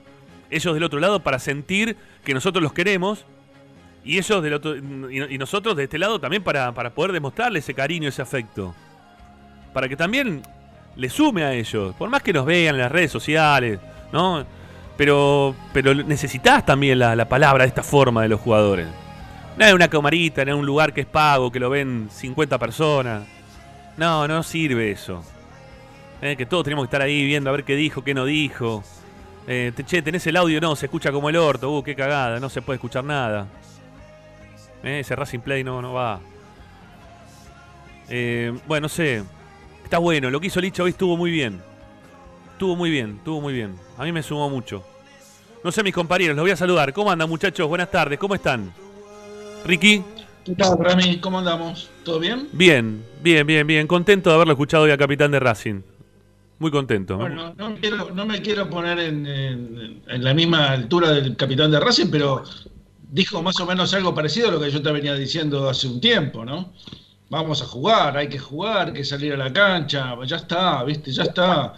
ellos 0.49 0.73
del 0.73 0.83
otro 0.83 0.99
lado 0.99 1.21
para 1.21 1.39
sentir 1.39 1.95
que 2.25 2.33
nosotros 2.33 2.61
los 2.61 2.73
queremos 2.73 3.25
y 4.03 4.17
ellos 4.17 4.43
del 4.43 4.53
otro 4.53 4.75
y, 4.75 5.37
nosotros 5.37 5.75
de 5.75 5.83
este 5.83 5.99
lado 5.99 6.19
también 6.19 6.43
para, 6.43 6.73
para 6.73 6.89
poder 6.89 7.11
demostrarle 7.11 7.59
ese 7.59 7.73
cariño, 7.73 8.09
ese 8.09 8.21
afecto. 8.21 8.75
Para 9.73 9.87
que 9.87 9.95
también 9.95 10.41
le 10.97 11.09
sume 11.09 11.43
a 11.43 11.53
ellos, 11.53 11.95
por 11.95 12.09
más 12.09 12.21
que 12.21 12.33
nos 12.33 12.45
vean 12.45 12.75
en 12.75 12.81
las 12.81 12.91
redes 12.91 13.11
sociales, 13.11 13.79
¿no? 14.11 14.45
Pero, 14.97 15.55
pero 15.71 15.95
necesitas 15.95 16.65
también 16.65 16.99
la, 16.99 17.15
la 17.15 17.29
palabra 17.29 17.63
de 17.63 17.69
esta 17.69 17.83
forma 17.83 18.23
de 18.23 18.27
los 18.27 18.41
jugadores. 18.41 18.87
No 19.61 19.67
es 19.67 19.73
una 19.75 19.89
camarita, 19.89 20.43
no 20.43 20.53
es 20.53 20.57
un 20.57 20.65
lugar 20.65 20.91
que 20.91 21.01
es 21.01 21.05
pago, 21.05 21.51
que 21.51 21.59
lo 21.59 21.69
ven 21.69 22.09
50 22.11 22.57
personas. 22.57 23.21
No, 23.95 24.27
no 24.27 24.41
sirve 24.41 24.89
eso. 24.89 25.23
Eh, 26.19 26.35
que 26.35 26.47
todos 26.47 26.63
tenemos 26.63 26.83
que 26.83 26.87
estar 26.87 27.03
ahí 27.03 27.23
viendo 27.23 27.47
a 27.47 27.53
ver 27.53 27.63
qué 27.63 27.75
dijo, 27.75 28.03
qué 28.03 28.15
no 28.15 28.25
dijo. 28.25 28.83
Eh, 29.45 29.71
che, 29.85 30.01
tenés 30.01 30.25
el 30.25 30.37
audio, 30.37 30.59
no, 30.59 30.75
se 30.75 30.87
escucha 30.87 31.11
como 31.11 31.29
el 31.29 31.35
orto, 31.35 31.69
uh, 31.77 31.83
qué 31.83 31.95
cagada, 31.95 32.39
no 32.39 32.49
se 32.49 32.63
puede 32.63 32.77
escuchar 32.77 33.03
nada. 33.03 33.45
Eh, 34.81 35.01
ese 35.01 35.15
Racing 35.15 35.41
Play 35.41 35.63
no, 35.63 35.79
no 35.79 35.93
va. 35.93 36.19
Eh, 38.09 38.57
bueno, 38.65 38.85
no 38.85 38.89
sé. 38.89 39.23
Está 39.83 39.99
bueno, 39.99 40.31
lo 40.31 40.39
que 40.39 40.47
hizo 40.47 40.59
Licha 40.59 40.81
hoy 40.81 40.89
estuvo 40.89 41.15
muy 41.15 41.29
bien. 41.29 41.61
Estuvo 42.53 42.75
muy 42.75 42.89
bien, 42.89 43.17
estuvo 43.17 43.39
muy 43.39 43.53
bien. 43.53 43.75
A 43.99 44.05
mí 44.05 44.11
me 44.11 44.23
sumó 44.23 44.49
mucho. 44.49 44.83
No 45.63 45.71
sé, 45.71 45.83
mis 45.83 45.93
compañeros, 45.93 46.35
los 46.35 46.45
voy 46.45 46.51
a 46.51 46.57
saludar. 46.57 46.91
¿Cómo 46.93 47.11
andan, 47.11 47.29
muchachos? 47.29 47.69
Buenas 47.69 47.91
tardes, 47.91 48.17
¿cómo 48.17 48.33
están? 48.33 48.73
Ricky, 49.63 50.03
¿Qué 50.43 50.55
tal, 50.55 50.77
Rami? 50.79 51.19
¿Cómo 51.19 51.39
andamos? 51.39 51.89
¿Todo 52.03 52.19
bien? 52.19 52.47
bien, 52.51 53.03
bien, 53.21 53.45
bien, 53.45 53.67
bien. 53.67 53.87
Contento 53.87 54.29
de 54.29 54.35
haberlo 54.35 54.53
escuchado 54.53 54.83
hoy 54.83 54.91
a 54.91 54.97
Capitán 54.97 55.31
de 55.31 55.39
Racing. 55.39 55.81
Muy 56.59 56.71
contento. 56.71 57.17
Bueno, 57.17 57.53
no, 57.57 57.75
quiero- 57.75 58.09
no 58.11 58.25
me 58.25 58.41
quiero 58.41 58.69
poner 58.69 58.99
en, 58.99 59.25
en- 59.25 60.01
en 60.07 60.23
la 60.23 60.33
misma 60.33 60.71
altura 60.71 61.11
del 61.11 61.35
capitán 61.35 61.71
de 61.71 61.79
Racing, 61.79 62.07
pero 62.11 62.43
dijo 63.11 63.41
más 63.41 63.59
o 63.59 63.65
menos 63.65 63.93
algo 63.93 64.13
parecido 64.15 64.49
a 64.49 64.51
lo 64.51 64.59
que 64.59 64.71
yo 64.71 64.81
te 64.81 64.91
venía 64.91 65.13
diciendo 65.15 65.69
hace 65.69 65.87
un 65.87 65.99
tiempo, 66.01 66.43
¿no? 66.45 66.73
Vamos 67.29 67.61
a 67.61 67.65
jugar, 67.65 68.17
hay 68.17 68.27
que 68.29 68.39
jugar, 68.39 68.87
hay 68.87 68.93
que 68.93 69.05
salir 69.05 69.33
a 69.33 69.37
la 69.37 69.53
cancha, 69.53 70.15
ya 70.25 70.35
está, 70.37 70.83
¿viste? 70.83 71.11
Ya 71.11 71.23
está. 71.23 71.73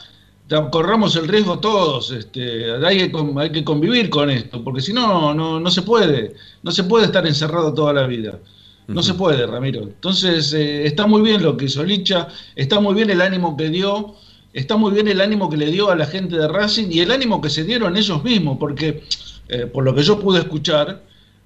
Corramos 0.72 1.16
el 1.16 1.28
riesgo 1.28 1.60
todos, 1.60 2.12
este, 2.12 2.74
hay, 2.86 2.98
que, 2.98 3.12
con- 3.12 3.38
hay 3.40 3.52
que 3.52 3.64
convivir 3.64 4.10
con 4.10 4.30
esto, 4.30 4.64
porque 4.64 4.82
si 4.82 4.94
no, 4.94 5.34
no, 5.34 5.60
no 5.60 5.72
se 5.72 5.82
puede, 5.82 6.34
no 6.64 6.72
se 6.72 6.84
puede 6.84 7.06
estar 7.06 7.26
encerrado 7.26 7.74
toda 7.74 7.94
la 7.94 8.06
vida. 8.08 8.40
No 8.86 9.02
se 9.02 9.14
puede, 9.14 9.48
Ramiro. 9.48 9.82
Entonces, 9.84 10.52
eh, 10.54 10.86
está 10.86 11.08
muy 11.08 11.22
bien 11.22 11.42
lo 11.42 11.56
que 11.56 11.66
hizo 11.66 11.84
Licha, 11.86 12.28
está 12.56 12.82
muy 12.82 12.94
bien 12.94 13.10
el 13.10 13.22
ánimo 13.22 13.56
que 13.56 13.70
dio, 13.70 14.16
está 14.52 14.76
muy 14.76 14.92
bien 14.92 15.08
el 15.08 15.22
ánimo 15.22 15.50
que 15.50 15.56
le 15.56 15.72
dio 15.72 15.90
a 15.90 15.96
la 15.96 16.06
gente 16.06 16.36
de 16.36 16.48
Racing 16.50 16.88
y 16.92 17.00
el 17.00 17.12
ánimo 17.12 17.40
que 17.40 17.50
se 17.50 17.64
dieron 17.64 17.96
ellos 17.96 18.22
mismos, 18.26 18.58
porque 18.60 19.04
eh, 19.48 19.68
por 19.68 19.86
lo 19.86 19.96
que 19.96 20.04
yo 20.04 20.20
pude 20.20 20.40
escuchar, 20.40 21.02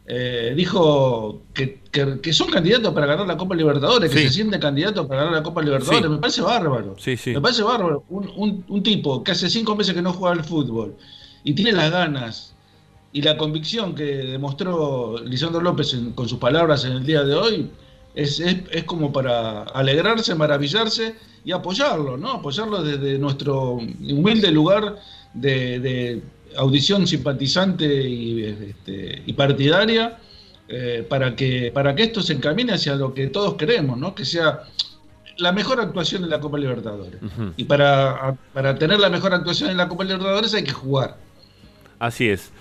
eh, 0.08 0.54
dijo 0.56 1.42
que, 1.54 1.82
que- 1.92 2.20
que 2.22 2.32
son 2.34 2.50
candidatos 2.50 2.94
para 2.94 3.06
ganar 3.08 3.28
la 3.28 3.36
Copa 3.38 3.56
Libertadores, 3.56 4.10
que 4.10 4.20
se 4.28 4.34
sienten 4.36 4.60
candidatos 4.62 5.06
para 5.06 5.22
ganar 5.24 5.36
la 5.38 5.44
Copa 5.44 5.62
Libertadores. 5.62 6.02
Sí. 6.02 6.10
Me 6.10 6.18
parece 6.18 6.42
bárbaro. 6.42 6.96
Sí. 6.98 7.18
Me 7.34 7.42
parece 7.42 7.64
bárbaro. 7.64 8.04
Un, 8.10 8.32
un- 8.38 8.66
un 8.68 8.84
tipo 8.84 9.24
que 9.24 9.32
hace 9.32 9.50
cinco 9.50 9.76
meses 9.76 9.94
que 9.94 10.02
no 10.02 10.14
juega 10.14 10.36
al 10.36 10.44
fútbol 10.46 10.96
y 11.44 11.54
tiene 11.54 11.74
las 11.74 11.92
ganas 11.92 12.56
y 13.12 13.22
la 13.22 13.38
convicción 13.38 13.96
que 13.96 14.04
demostró 14.06 15.18
Lisandro 15.26 15.62
López 15.62 15.94
en- 15.94 16.12
con 16.14 16.28
sus 16.30 16.40
palabras 16.40 16.86
en 16.86 16.94
el 16.94 17.06
día 17.06 17.24
de 17.24 17.36
hoy 17.36 17.70
es, 18.16 18.40
es- 18.40 18.58
es 18.72 18.84
como 18.86 19.12
para 19.12 19.64
alegrarse, 19.64 20.36
maravillarse 20.36 21.16
y 21.44 21.52
apoyarlo, 21.52 22.18
¿no? 22.18 22.32
Apoyarlo 22.32 22.82
desde 22.84 23.18
nuestro 23.20 23.74
humilde 23.74 24.52
lugar 24.52 24.96
de, 25.34 25.80
de 25.80 26.22
audición 26.56 27.08
simpatizante 27.08 27.86
y, 27.86 28.44
este, 28.44 29.24
y 29.26 29.34
partidaria 29.34 30.18
eh, 30.68 31.06
para, 31.08 31.36
que, 31.36 31.72
para 31.74 31.96
que 31.96 32.04
esto 32.04 32.22
se 32.22 32.34
encamine 32.34 32.74
hacia 32.74 32.96
lo 32.96 33.14
que 33.14 33.28
todos 33.28 33.56
queremos, 33.56 33.98
¿no? 33.98 34.16
Que 34.16 34.26
sea 34.26 34.64
la 35.38 35.52
mejor 35.52 35.80
actuación 35.80 36.24
en 36.24 36.30
la 36.30 36.40
Copa 36.40 36.58
Libertadores. 36.58 37.20
Y 37.56 37.64
para, 37.66 38.36
para 38.54 38.76
tener 38.76 39.00
la 39.00 39.10
mejor 39.10 39.34
actuación 39.34 39.70
en 39.70 39.78
la 39.78 39.88
Copa 39.88 40.04
Libertadores 40.04 40.54
hay 40.54 40.64
que 40.64 40.72
jugar. 40.72 41.18
Así 42.00 42.30
es. 42.30 42.52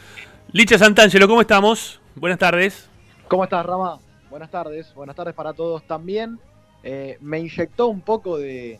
Licha 0.52 0.78
Santangelo, 0.78 1.26
¿cómo 1.26 1.40
estamos? 1.40 2.00
Buenas 2.14 2.38
tardes. 2.38 2.88
¿Cómo 3.28 3.45
estás, 3.45 3.64
Rama? 3.64 3.99
Buenas 4.31 4.50
tardes, 4.50 4.93
buenas 4.95 5.16
tardes 5.16 5.35
para 5.35 5.52
todos 5.52 5.83
también. 5.87 6.38
Eh, 6.83 7.16
me 7.21 7.40
inyectó 7.40 7.88
un 7.88 8.00
poco 8.00 8.38
de, 8.38 8.78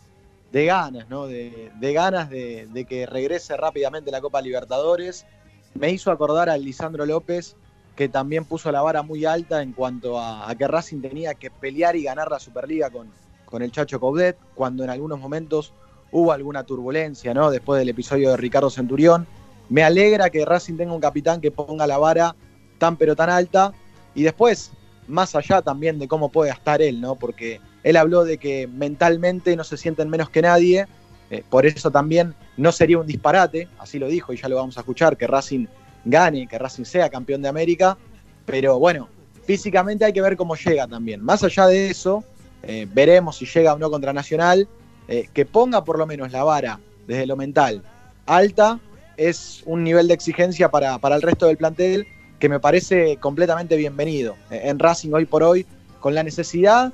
de 0.57 0.65
ganas, 0.65 1.07
¿no? 1.07 1.27
De, 1.27 1.71
ganas 1.93 2.31
de, 2.31 2.85
que 2.89 3.05
regrese 3.05 3.55
rápidamente 3.55 4.09
la 4.09 4.21
Copa 4.21 4.41
Libertadores. 4.41 5.27
Me 5.75 5.91
hizo 5.91 6.09
acordar 6.09 6.49
a 6.49 6.57
Lisandro 6.57 7.05
López, 7.05 7.55
que 7.95 8.09
también 8.09 8.43
puso 8.43 8.71
la 8.71 8.81
vara 8.81 9.03
muy 9.03 9.23
alta 9.23 9.61
en 9.61 9.73
cuanto 9.73 10.19
a, 10.19 10.51
que 10.57 10.67
Racing 10.67 11.01
tenía 11.01 11.35
que 11.35 11.51
pelear 11.51 11.95
y 11.95 12.01
ganar 12.01 12.31
la 12.31 12.39
Superliga 12.39 12.89
con, 12.89 13.11
con 13.45 13.61
el 13.61 13.71
Chacho 13.71 13.99
Coudet, 13.99 14.35
cuando 14.55 14.83
en 14.83 14.89
algunos 14.89 15.19
momentos 15.19 15.73
hubo 16.11 16.31
alguna 16.31 16.63
turbulencia, 16.63 17.35
¿no? 17.35 17.51
Después 17.51 17.77
del 17.77 17.89
episodio 17.89 18.31
de 18.31 18.37
Ricardo 18.37 18.71
Centurión. 18.71 19.27
Me 19.69 19.83
alegra 19.83 20.31
que 20.31 20.43
Racing 20.43 20.77
tenga 20.77 20.93
un 20.93 21.01
capitán 21.01 21.39
que 21.39 21.51
ponga 21.51 21.85
la 21.85 21.99
vara 21.99 22.35
tan 22.79 22.97
pero 22.97 23.15
tan 23.15 23.29
alta. 23.29 23.73
Y 24.15 24.23
después, 24.23 24.71
más 25.07 25.35
allá 25.35 25.61
también 25.61 25.99
de 25.99 26.07
cómo 26.07 26.31
puede 26.31 26.49
estar 26.49 26.81
él, 26.81 26.99
¿no? 26.99 27.13
Porque 27.13 27.61
él 27.83 27.95
habló 27.95 28.23
de 28.23 28.37
que 28.37 28.67
mentalmente 28.67 29.55
no 29.55 29.63
se 29.63 29.77
sienten 29.77 30.09
menos 30.09 30.29
que 30.29 30.41
nadie. 30.41 30.87
eh, 31.29 31.43
por 31.49 31.65
eso 31.65 31.91
también 31.91 32.33
no 32.55 32.71
sería 32.71 32.97
un 32.97 33.07
disparate, 33.07 33.67
así 33.79 33.99
lo 33.99 34.07
dijo 34.07 34.31
y 34.31 34.37
ya 34.37 34.47
lo 34.47 34.55
vamos 34.55 34.77
a 34.77 34.81
escuchar, 34.81 35.17
que 35.17 35.27
Racing 35.27 35.67
gane, 36.05 36.47
que 36.47 36.57
Racing 36.57 36.85
sea 36.85 37.09
campeón 37.09 37.41
de 37.41 37.49
América. 37.49 37.97
Pero 38.45 38.79
bueno, 38.79 39.09
físicamente 39.45 40.05
hay 40.05 40.13
que 40.13 40.21
ver 40.21 40.37
cómo 40.37 40.55
llega 40.55 40.87
también. 40.87 41.21
Más 41.21 41.43
allá 41.43 41.67
de 41.67 41.89
eso, 41.89 42.23
eh, 42.63 42.87
veremos 42.93 43.37
si 43.37 43.45
llega 43.45 43.73
o 43.73 43.77
no 43.77 43.89
contra 43.89 44.13
Nacional. 44.13 44.67
eh, 45.09 45.29
que 45.33 45.45
ponga 45.45 45.83
por 45.83 45.97
lo 45.97 46.05
menos 46.05 46.31
la 46.33 46.43
vara 46.43 46.79
desde 47.07 47.25
lo 47.25 47.37
mental 47.37 47.81
alta 48.27 48.79
es 49.15 49.63
un 49.65 49.83
nivel 49.83 50.07
de 50.07 50.13
exigencia 50.13 50.69
para, 50.69 50.99
para 50.99 51.15
el 51.15 51.21
resto 51.21 51.47
del 51.47 51.57
plantel 51.57 52.07
que 52.39 52.49
me 52.49 52.59
parece 52.59 53.17
completamente 53.17 53.75
bienvenido. 53.77 54.35
En 54.51 54.77
Racing 54.77 55.11
hoy 55.13 55.25
por 55.25 55.41
hoy, 55.41 55.65
con 55.99 56.13
la 56.13 56.21
necesidad 56.21 56.93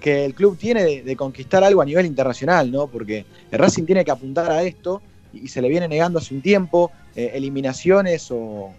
que 0.00 0.24
el 0.24 0.34
club 0.34 0.56
tiene 0.56 1.02
de, 1.02 1.16
conquistar 1.16 1.64
algo 1.64 1.82
a 1.82 1.84
nivel 1.84 2.06
internacional, 2.06 2.70
¿no? 2.70 2.86
Porque 2.86 3.24
el 3.50 3.58
Racing 3.58 3.84
tiene 3.84 4.04
que 4.04 4.10
apuntar 4.10 4.50
a 4.50 4.62
esto 4.62 5.02
y 5.32 5.48
se 5.48 5.60
le 5.60 5.68
viene 5.68 5.88
negando 5.88 6.18
hace 6.18 6.34
un 6.34 6.42
tiempo 6.42 6.90
eh, 7.14 7.32
eliminaciones 7.34 8.28
o, 8.30 8.72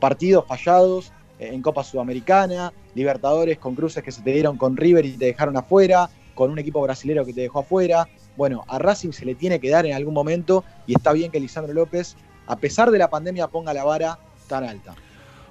partidos 0.00 0.44
fallados 0.46 1.12
eh, 1.38 1.50
en 1.52 1.62
Copa 1.62 1.84
Sudamericana, 1.84 2.72
Libertadores 2.94 3.58
con 3.58 3.74
cruces 3.74 4.02
que 4.02 4.10
se 4.10 4.22
te 4.22 4.32
dieron 4.32 4.56
con 4.56 4.76
River 4.76 5.04
y 5.04 5.12
te 5.12 5.26
dejaron 5.26 5.56
afuera, 5.56 6.10
con 6.34 6.50
un 6.50 6.58
equipo 6.58 6.82
brasilero 6.82 7.24
que 7.24 7.32
te 7.32 7.42
dejó 7.42 7.60
afuera. 7.60 8.08
Bueno, 8.36 8.64
a 8.68 8.78
Racing 8.78 9.12
se 9.12 9.24
le 9.24 9.34
tiene 9.34 9.60
que 9.60 9.70
dar 9.70 9.86
en 9.86 9.94
algún 9.94 10.14
momento 10.14 10.64
y 10.86 10.94
está 10.94 11.12
bien 11.12 11.30
que 11.30 11.40
Lisandro 11.40 11.72
López, 11.72 12.16
a 12.46 12.56
pesar 12.56 12.90
de 12.90 12.98
la 12.98 13.08
pandemia, 13.08 13.48
ponga 13.48 13.72
la 13.72 13.84
vara 13.84 14.18
tan 14.48 14.64
alta. 14.64 14.94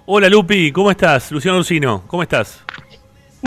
Hola 0.08 0.30
Lupi, 0.30 0.72
¿cómo 0.72 0.91
estás? 0.91 1.32
Luciano 1.32 1.58
Ursino, 1.58 2.04
¿cómo 2.08 2.22
estás? 2.22 2.63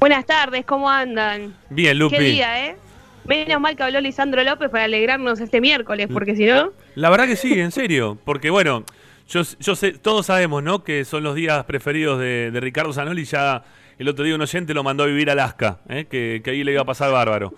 Buenas 0.01 0.27
tardes, 0.27 0.65
¿cómo 0.65 0.89
andan? 0.89 1.55
Bien, 1.71 1.99
Lupi. 1.99 2.17
Qué 2.17 2.23
día, 2.23 2.67
¿eh? 2.67 2.77
Menos 3.25 3.61
mal 3.61 3.77
que 3.77 3.83
habló 3.83 4.01
Lisandro 4.01 4.43
López 4.43 4.71
para 4.71 4.85
alegrarnos 4.85 5.41
este 5.41 5.61
miércoles, 5.61 6.09
porque 6.13 6.35
si 6.35 6.47
no, 6.47 6.71
La 6.95 7.11
verdad 7.11 7.27
que 7.27 7.37
sí, 7.37 7.59
en 7.61 7.73
serio. 7.73 8.17
Porque 8.25 8.49
bueno, 8.51 8.85
Yo, 9.29 9.43
yo 9.61 9.77
sé, 9.77 9.93
todos 9.93 10.27
sabemos, 10.27 10.63
¿no? 10.63 10.83
Que 10.83 11.05
son 11.05 11.23
los 11.23 11.35
días 11.35 11.65
preferidos 11.65 12.19
de, 12.19 12.51
de 12.51 12.61
Ricardo 12.61 12.93
Zanoli. 12.93 13.25
Ya 13.25 13.63
el 13.99 14.09
otro 14.09 14.25
día 14.25 14.35
un 14.35 14.41
oyente 14.41 14.73
lo 14.73 14.83
mandó 14.83 15.03
a 15.03 15.07
vivir 15.07 15.29
a 15.29 15.33
Alaska, 15.33 15.81
¿eh? 15.89 16.07
que, 16.09 16.41
que 16.43 16.51
ahí 16.51 16.65
le 16.65 16.73
iba 16.73 16.83
a 16.83 16.87
pasar 16.87 17.13
bárbaro. 17.13 17.53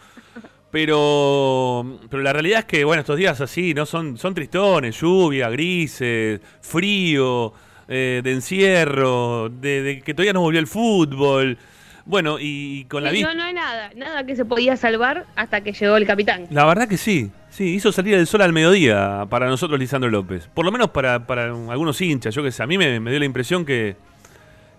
Pero, 0.72 1.98
pero 2.08 2.22
la 2.22 2.32
realidad 2.32 2.60
es 2.60 2.64
que, 2.64 2.84
bueno, 2.84 3.00
estos 3.00 3.16
días 3.16 3.40
así, 3.40 3.74
¿no? 3.74 3.86
Son, 3.86 4.16
son 4.16 4.34
tristones, 4.34 5.00
lluvia, 5.00 5.50
grises, 5.50 6.40
frío, 6.60 7.52
eh, 7.88 8.20
de 8.24 8.32
encierro, 8.32 9.48
de, 9.48 9.82
de 9.82 10.00
que 10.00 10.14
todavía 10.14 10.32
no 10.32 10.40
volvió 10.40 10.60
el 10.60 10.66
fútbol. 10.68 11.58
Bueno, 12.10 12.36
y 12.40 12.84
con 12.86 13.04
la 13.04 13.10
Sí, 13.12 13.22
no, 13.22 13.32
no 13.34 13.44
hay 13.44 13.54
nada, 13.54 13.90
nada 13.94 14.26
que 14.26 14.34
se 14.36 14.44
podía 14.44 14.76
salvar 14.76 15.26
hasta 15.36 15.60
que 15.62 15.72
llegó 15.72 15.96
el 15.96 16.06
capitán. 16.06 16.46
La 16.50 16.64
verdad 16.66 16.88
que 16.88 16.96
sí, 16.96 17.30
sí, 17.50 17.74
hizo 17.74 17.92
salir 17.92 18.14
el 18.14 18.26
sol 18.26 18.42
al 18.42 18.52
mediodía 18.52 19.26
para 19.30 19.46
nosotros 19.48 19.78
Lisandro 19.78 20.10
López. 20.10 20.48
Por 20.52 20.64
lo 20.64 20.72
menos 20.72 20.90
para, 20.90 21.26
para 21.26 21.44
algunos 21.44 22.00
hinchas, 22.00 22.34
yo 22.34 22.42
que 22.42 22.50
sé, 22.50 22.62
a 22.62 22.66
mí 22.66 22.76
me, 22.76 22.98
me 23.00 23.10
dio 23.10 23.20
la 23.20 23.24
impresión 23.26 23.64
que, 23.64 23.96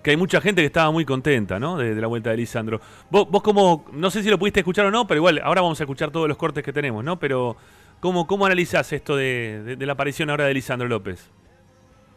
que 0.04 0.12
hay 0.12 0.18
mucha 0.18 0.42
gente 0.42 0.62
que 0.62 0.66
estaba 0.66 0.92
muy 0.92 1.06
contenta, 1.06 1.58
¿no? 1.60 1.78
De, 1.78 1.96
de 1.96 2.02
la 2.02 2.08
vuelta 2.08 2.32
de 2.32 2.38
Lisandro. 2.38 2.82
Vos, 3.10 3.28
vos 3.32 3.42
como, 3.42 3.86
no 3.94 4.12
sé 4.12 4.22
si 4.24 4.30
lo 4.30 4.38
pudiste 4.38 4.60
escuchar 4.60 4.86
o 4.86 4.92
no, 4.92 5.08
pero 5.08 5.20
igual, 5.20 5.40
ahora 5.44 5.62
vamos 5.62 5.80
a 5.80 5.84
escuchar 5.86 6.12
todos 6.12 6.28
los 6.28 6.38
cortes 6.38 6.64
que 6.64 6.74
tenemos, 6.74 7.04
¿no? 7.04 7.18
Pero, 7.18 7.56
¿cómo, 8.02 8.28
cómo 8.28 8.46
analizás 8.46 8.92
esto 8.92 9.16
de, 9.16 9.62
de- 9.64 9.76
de 9.78 9.86
la 9.86 9.94
aparición 9.94 10.30
ahora 10.30 10.46
de 10.48 10.54
Lisandro 10.54 10.88
López? 10.90 11.30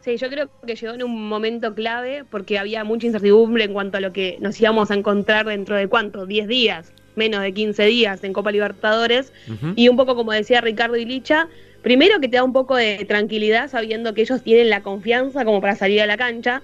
Sí, 0.05 0.17
yo 0.17 0.29
creo 0.29 0.51
que 0.67 0.75
llegó 0.75 0.93
en 0.93 1.01
un 1.01 1.27
momento 1.27 1.73
clave 1.73 2.25
porque 2.29 2.59
había 2.59 2.83
mucha 2.83 3.07
incertidumbre 3.07 3.63
en 3.63 3.73
cuanto 3.73 3.97
a 3.97 4.01
lo 4.01 4.13
que 4.13 4.37
nos 4.39 4.61
íbamos 4.61 4.91
a 4.91 4.93
encontrar 4.93 5.47
dentro 5.47 5.75
de 5.75 5.87
cuánto, 5.87 6.27
10 6.27 6.47
días, 6.47 6.93
menos 7.15 7.41
de 7.41 7.51
15 7.51 7.85
días 7.85 8.23
en 8.23 8.31
Copa 8.31 8.51
Libertadores. 8.51 9.33
Y 9.75 9.89
un 9.89 9.97
poco 9.97 10.15
como 10.15 10.31
decía 10.31 10.61
Ricardo 10.61 10.95
Ilicha, 10.95 11.47
primero 11.81 12.19
que 12.19 12.27
te 12.27 12.37
da 12.37 12.43
un 12.43 12.53
poco 12.53 12.75
de 12.75 13.03
tranquilidad 13.05 13.67
sabiendo 13.67 14.13
que 14.13 14.21
ellos 14.21 14.43
tienen 14.43 14.69
la 14.69 14.83
confianza 14.83 15.43
como 15.43 15.59
para 15.59 15.75
salir 15.75 15.99
a 16.03 16.05
la 16.05 16.17
cancha, 16.17 16.61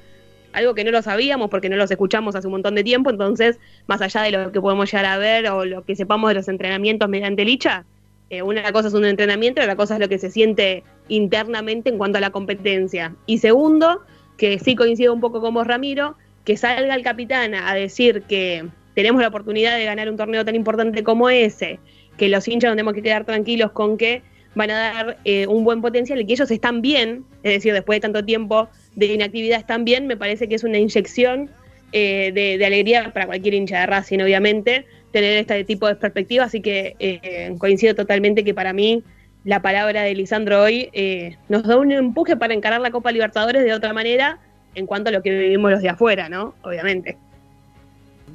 algo 0.54 0.75
que 0.75 0.84
no 0.84 0.91
lo 0.91 1.01
sabíamos 1.01 1.49
porque 1.49 1.67
no 1.67 1.77
los 1.77 1.89
escuchamos 1.89 2.36
hace 2.36 2.45
un 2.45 2.51
montón 2.51 2.75
de 2.75 2.84
tiempo, 2.84 3.10
entonces 3.10 3.58
más 3.88 4.04
allá 4.04 4.21
de 4.21 4.32
lo 4.34 4.51
que 4.51 4.62
podemos 4.62 4.91
llegar 4.91 5.06
a 5.06 5.17
ver 5.17 5.49
o 5.49 5.65
lo 5.65 5.84
que 5.84 5.95
sepamos 5.95 6.30
de 6.30 6.36
los 6.36 6.47
entrenamientos 6.47 7.10
mediante 7.10 7.43
Licha, 7.43 7.86
eh, 8.32 8.43
una 8.43 8.71
cosa 8.71 8.88
es 8.88 8.93
un 8.93 9.04
entrenamiento 9.04 9.60
y 9.60 9.63
otra 9.63 9.75
cosa 9.75 9.95
es 9.95 9.99
lo 9.99 10.08
que 10.08 10.17
se 10.17 10.32
siente 10.32 10.86
internamente 11.12 11.89
en 11.89 11.97
cuanto 11.97 12.17
a 12.17 12.21
la 12.21 12.30
competencia. 12.30 13.15
Y 13.26 13.39
segundo, 13.39 14.02
que 14.38 14.60
sí 14.60 14.76
coincido 14.76 15.13
un 15.13 15.19
poco 15.19 15.41
con 15.41 15.54
vos, 15.54 15.67
Ramiro, 15.67 16.15
que 16.45 16.58
salga 16.58 16.95
el 16.95 17.04
capitán 17.04 17.54
a 17.54 17.74
decir 17.76 18.24
que 18.24 18.65
tenemos 18.95 19.21
la 19.21 19.28
oportunidad 19.28 19.78
de 19.78 19.86
ganar 19.86 20.10
un 20.10 20.17
torneo 20.17 20.43
tan 20.45 20.56
importante 20.56 21.04
como 21.04 21.30
ese, 21.30 21.80
que 22.17 22.30
los 22.30 22.47
hinchas 22.47 22.69
nos 22.69 22.76
tenemos 22.76 22.93
que 22.93 23.02
quedar 23.02 23.26
tranquilos 23.26 23.71
con 23.71 23.97
que 23.97 24.21
van 24.56 24.71
a 24.71 24.76
dar 24.76 25.17
eh, 25.24 25.47
un 25.47 25.63
buen 25.63 25.82
potencial 25.82 26.19
y 26.19 26.26
que 26.26 26.34
ellos 26.34 26.52
están 26.52 26.82
bien, 26.82 27.26
es 27.43 27.54
decir, 27.54 27.74
después 27.74 27.97
de 27.97 28.02
tanto 28.02 28.26
tiempo 28.26 28.69
de 28.95 29.08
inactividad 29.08 29.60
están 29.60 29.86
bien, 29.86 30.08
me 30.08 30.17
parece 30.17 30.47
que 30.47 30.56
es 30.56 30.63
una 30.63 30.78
inyección 30.78 31.50
eh, 31.93 32.32
de, 32.34 32.58
de 32.58 32.65
alegría 32.65 33.12
para 33.13 33.28
cualquier 33.28 33.54
hincha 33.54 33.82
de 33.82 33.86
Racing, 33.86 34.19
obviamente, 34.19 34.86
tener 35.12 35.38
este 35.38 35.63
tipo 35.63 35.88
de 35.88 35.95
perspectiva, 35.95 36.45
así 36.45 36.62
que 36.62 36.95
eh, 37.00 37.54
coincido 37.58 37.95
totalmente 37.95 38.43
que 38.43 38.54
para 38.54 38.74
mí 38.74 39.04
la 39.43 39.62
palabra 39.62 40.04
de 40.04 40.13
Lisandro 40.13 40.62
hoy 40.62 40.89
eh, 40.93 41.38
nos 41.49 41.63
da 41.63 41.77
un 41.77 41.91
empuje 41.91 42.36
para 42.38 42.54
encarar 42.54 42.82
la 42.82 42.91
Copa 42.91 43.12
Libertadores 43.12 43.63
de 43.63 43.73
otra 43.73 43.93
manera 43.93 44.39
en 44.75 44.86
cuanto 44.86 45.10
a 45.10 45.12
lo 45.12 45.21
que 45.21 45.32
vivimos 45.32 45.71
los 45.71 45.82
de 45.82 45.89
afuera, 45.89 46.30
¿no? 46.30 46.56
Obviamente. 46.62 47.17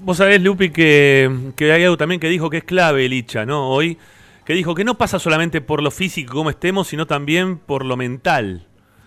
Vos 0.03 0.19
sabés, 0.19 0.42
Lupi, 0.42 0.71
que, 0.71 1.31
que 1.57 1.73
hay 1.73 1.85
algo 1.85 1.97
también 1.97 2.21
que 2.21 2.29
dijo 2.29 2.51
que 2.51 2.59
es 2.59 2.64
clave, 2.64 3.09
Licha, 3.09 3.47
¿no? 3.47 3.71
Hoy, 3.71 3.97
que 4.45 4.53
dijo 4.53 4.75
que 4.75 4.85
no 4.85 4.99
pasa 4.99 5.19
solamente 5.19 5.61
por 5.61 5.83
lo 5.83 5.90
físico, 5.90 6.35
cómo 6.35 6.51
estemos, 6.51 6.88
sino 6.88 7.07
también 7.07 7.57
por 7.59 7.85
lo 7.85 7.97
mental, 7.97 8.66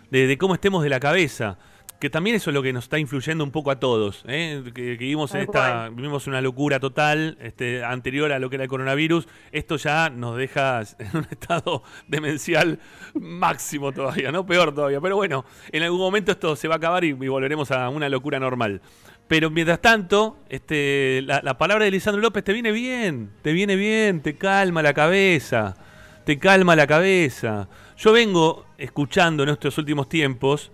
de, 0.09 0.25
de 0.25 0.37
cómo 0.37 0.55
estemos 0.55 0.83
de 0.83 0.89
la 0.89 0.99
cabeza. 0.99 1.57
Que 1.99 2.09
también 2.09 2.37
eso 2.37 2.49
es 2.49 2.53
lo 2.53 2.63
que 2.63 2.71
nos 2.71 2.85
está 2.85 2.97
influyendo 2.97 3.43
un 3.43 3.51
poco 3.51 3.71
a 3.71 3.79
todos, 3.79 4.23
¿eh? 4.25 4.61
que, 4.63 4.71
que 4.71 4.95
vivimos, 4.97 5.35
en 5.35 5.41
esta, 5.41 5.89
vivimos 5.89 6.27
una 6.27 6.39
locura 6.39 6.79
total 6.79 7.37
este, 7.41 7.83
anterior 7.83 8.31
a 8.31 8.39
lo 8.39 8.49
que 8.49 8.55
era 8.55 8.63
el 8.63 8.69
coronavirus. 8.69 9.27
Esto 9.51 9.75
ya 9.75 10.09
nos 10.09 10.37
deja 10.37 10.81
en 10.97 11.17
un 11.17 11.27
estado 11.29 11.83
demencial 12.07 12.79
máximo 13.15 13.91
todavía, 13.91 14.31
¿no? 14.31 14.45
Peor 14.45 14.73
todavía. 14.73 15.01
Pero 15.01 15.17
bueno, 15.17 15.43
en 15.73 15.83
algún 15.83 15.99
momento 15.99 16.31
esto 16.31 16.55
se 16.55 16.69
va 16.69 16.75
a 16.75 16.77
acabar 16.77 17.03
y, 17.03 17.09
y 17.09 17.27
volveremos 17.27 17.69
a 17.71 17.89
una 17.89 18.07
locura 18.07 18.39
normal. 18.39 18.81
Pero 19.27 19.49
mientras 19.49 19.81
tanto, 19.81 20.37
este, 20.47 21.21
la, 21.23 21.41
la 21.43 21.57
palabra 21.57 21.83
de 21.83 21.91
Lisandro 21.91 22.21
López 22.21 22.45
te 22.45 22.53
viene 22.53 22.71
bien, 22.71 23.29
te 23.41 23.51
viene 23.51 23.75
bien, 23.75 24.21
te 24.21 24.37
calma 24.37 24.81
la 24.81 24.93
cabeza, 24.93 25.75
te 26.23 26.39
calma 26.39 26.77
la 26.77 26.87
cabeza. 26.87 27.67
Yo 27.97 28.13
vengo 28.13 28.65
escuchando 28.77 29.43
en 29.43 29.49
estos 29.49 29.77
últimos 29.77 30.07
tiempos, 30.07 30.71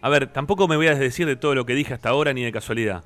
a 0.00 0.08
ver, 0.08 0.28
tampoco 0.28 0.68
me 0.68 0.76
voy 0.76 0.86
a 0.86 0.90
desdecir 0.90 1.26
de 1.26 1.36
todo 1.36 1.54
lo 1.54 1.66
que 1.66 1.74
dije 1.74 1.94
hasta 1.94 2.10
ahora 2.10 2.32
ni 2.32 2.42
de 2.42 2.52
casualidad. 2.52 3.04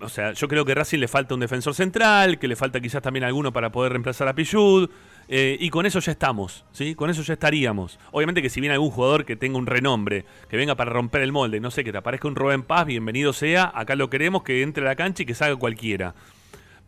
O 0.00 0.08
sea, 0.08 0.32
yo 0.32 0.48
creo 0.48 0.64
que 0.64 0.72
a 0.72 0.76
Racing 0.76 0.98
le 0.98 1.08
falta 1.08 1.34
un 1.34 1.40
defensor 1.40 1.74
central, 1.74 2.38
que 2.38 2.48
le 2.48 2.56
falta 2.56 2.80
quizás 2.80 3.02
también 3.02 3.24
alguno 3.24 3.52
para 3.52 3.70
poder 3.70 3.92
reemplazar 3.92 4.28
a 4.28 4.34
Pichud, 4.34 4.88
eh, 5.28 5.56
y 5.60 5.68
con 5.68 5.84
eso 5.84 6.00
ya 6.00 6.12
estamos, 6.12 6.64
¿sí? 6.72 6.94
Con 6.94 7.10
eso 7.10 7.22
ya 7.22 7.34
estaríamos. 7.34 7.98
Obviamente 8.10 8.40
que 8.40 8.48
si 8.48 8.60
viene 8.60 8.74
algún 8.74 8.90
jugador 8.90 9.26
que 9.26 9.36
tenga 9.36 9.58
un 9.58 9.66
renombre, 9.66 10.24
que 10.48 10.56
venga 10.56 10.74
para 10.74 10.90
romper 10.90 11.20
el 11.20 11.32
molde, 11.32 11.60
no 11.60 11.70
sé, 11.70 11.84
que 11.84 11.92
te 11.92 11.98
aparezca 11.98 12.28
un 12.28 12.34
Rubén 12.34 12.62
Paz, 12.62 12.86
bienvenido 12.86 13.32
sea, 13.32 13.70
acá 13.74 13.94
lo 13.94 14.08
queremos, 14.08 14.42
que 14.42 14.62
entre 14.62 14.84
a 14.84 14.88
la 14.88 14.96
cancha 14.96 15.22
y 15.22 15.26
que 15.26 15.34
salga 15.34 15.56
cualquiera. 15.56 16.14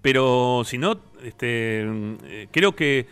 Pero 0.01 0.63
si 0.65 0.79
no, 0.79 0.99
este, 1.23 1.85
mm, 1.87 2.15
eh, 2.25 2.49
creo 2.51 2.75
que, 2.75 3.07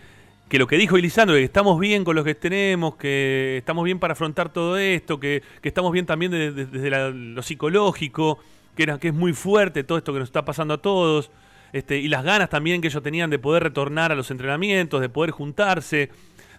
que 0.50 0.58
lo 0.58 0.66
que 0.66 0.76
dijo 0.76 0.98
Lisandro, 0.98 1.36
que 1.36 1.44
estamos 1.44 1.78
bien 1.78 2.02
con 2.04 2.16
los 2.16 2.24
que 2.24 2.34
tenemos, 2.34 2.96
que 2.96 3.56
estamos 3.58 3.84
bien 3.84 4.00
para 4.00 4.12
afrontar 4.12 4.52
todo 4.52 4.76
esto, 4.76 5.20
que, 5.20 5.42
que 5.62 5.68
estamos 5.68 5.92
bien 5.92 6.06
también 6.06 6.32
de- 6.32 6.50
de- 6.50 6.66
desde 6.66 6.90
la- 6.90 7.08
lo 7.10 7.40
psicológico, 7.40 8.38
que, 8.76 8.82
era, 8.82 8.98
que 8.98 9.08
es 9.08 9.14
muy 9.14 9.32
fuerte 9.32 9.84
todo 9.84 9.96
esto 9.96 10.12
que 10.12 10.18
nos 10.18 10.28
está 10.28 10.44
pasando 10.44 10.74
a 10.74 10.78
todos, 10.82 11.30
este, 11.72 11.98
y 11.98 12.08
las 12.08 12.24
ganas 12.24 12.50
también 12.50 12.80
que 12.80 12.88
ellos 12.88 13.00
tenían 13.02 13.30
de 13.30 13.38
poder 13.38 13.62
retornar 13.62 14.10
a 14.10 14.16
los 14.16 14.28
entrenamientos, 14.32 15.00
de 15.00 15.08
poder 15.08 15.30
juntarse, 15.30 16.10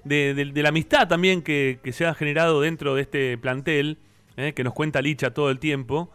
de, 0.06 0.34
de- 0.36 0.46
de 0.46 0.64
la 0.64 0.70
amistad 0.70 1.10
también 1.10 1.42
que, 1.42 1.80
que 1.84 1.92
se 1.92 2.06
ha 2.06 2.14
generado 2.14 2.62
dentro 2.62 2.96
de 2.96 3.02
este 3.02 3.38
plantel, 3.38 3.98
eh, 4.38 4.54
que 4.54 4.64
nos 4.64 4.74
cuenta 4.74 5.02
Licha 5.02 5.32
todo 5.34 5.52
el 5.52 5.60
tiempo. 5.60 6.10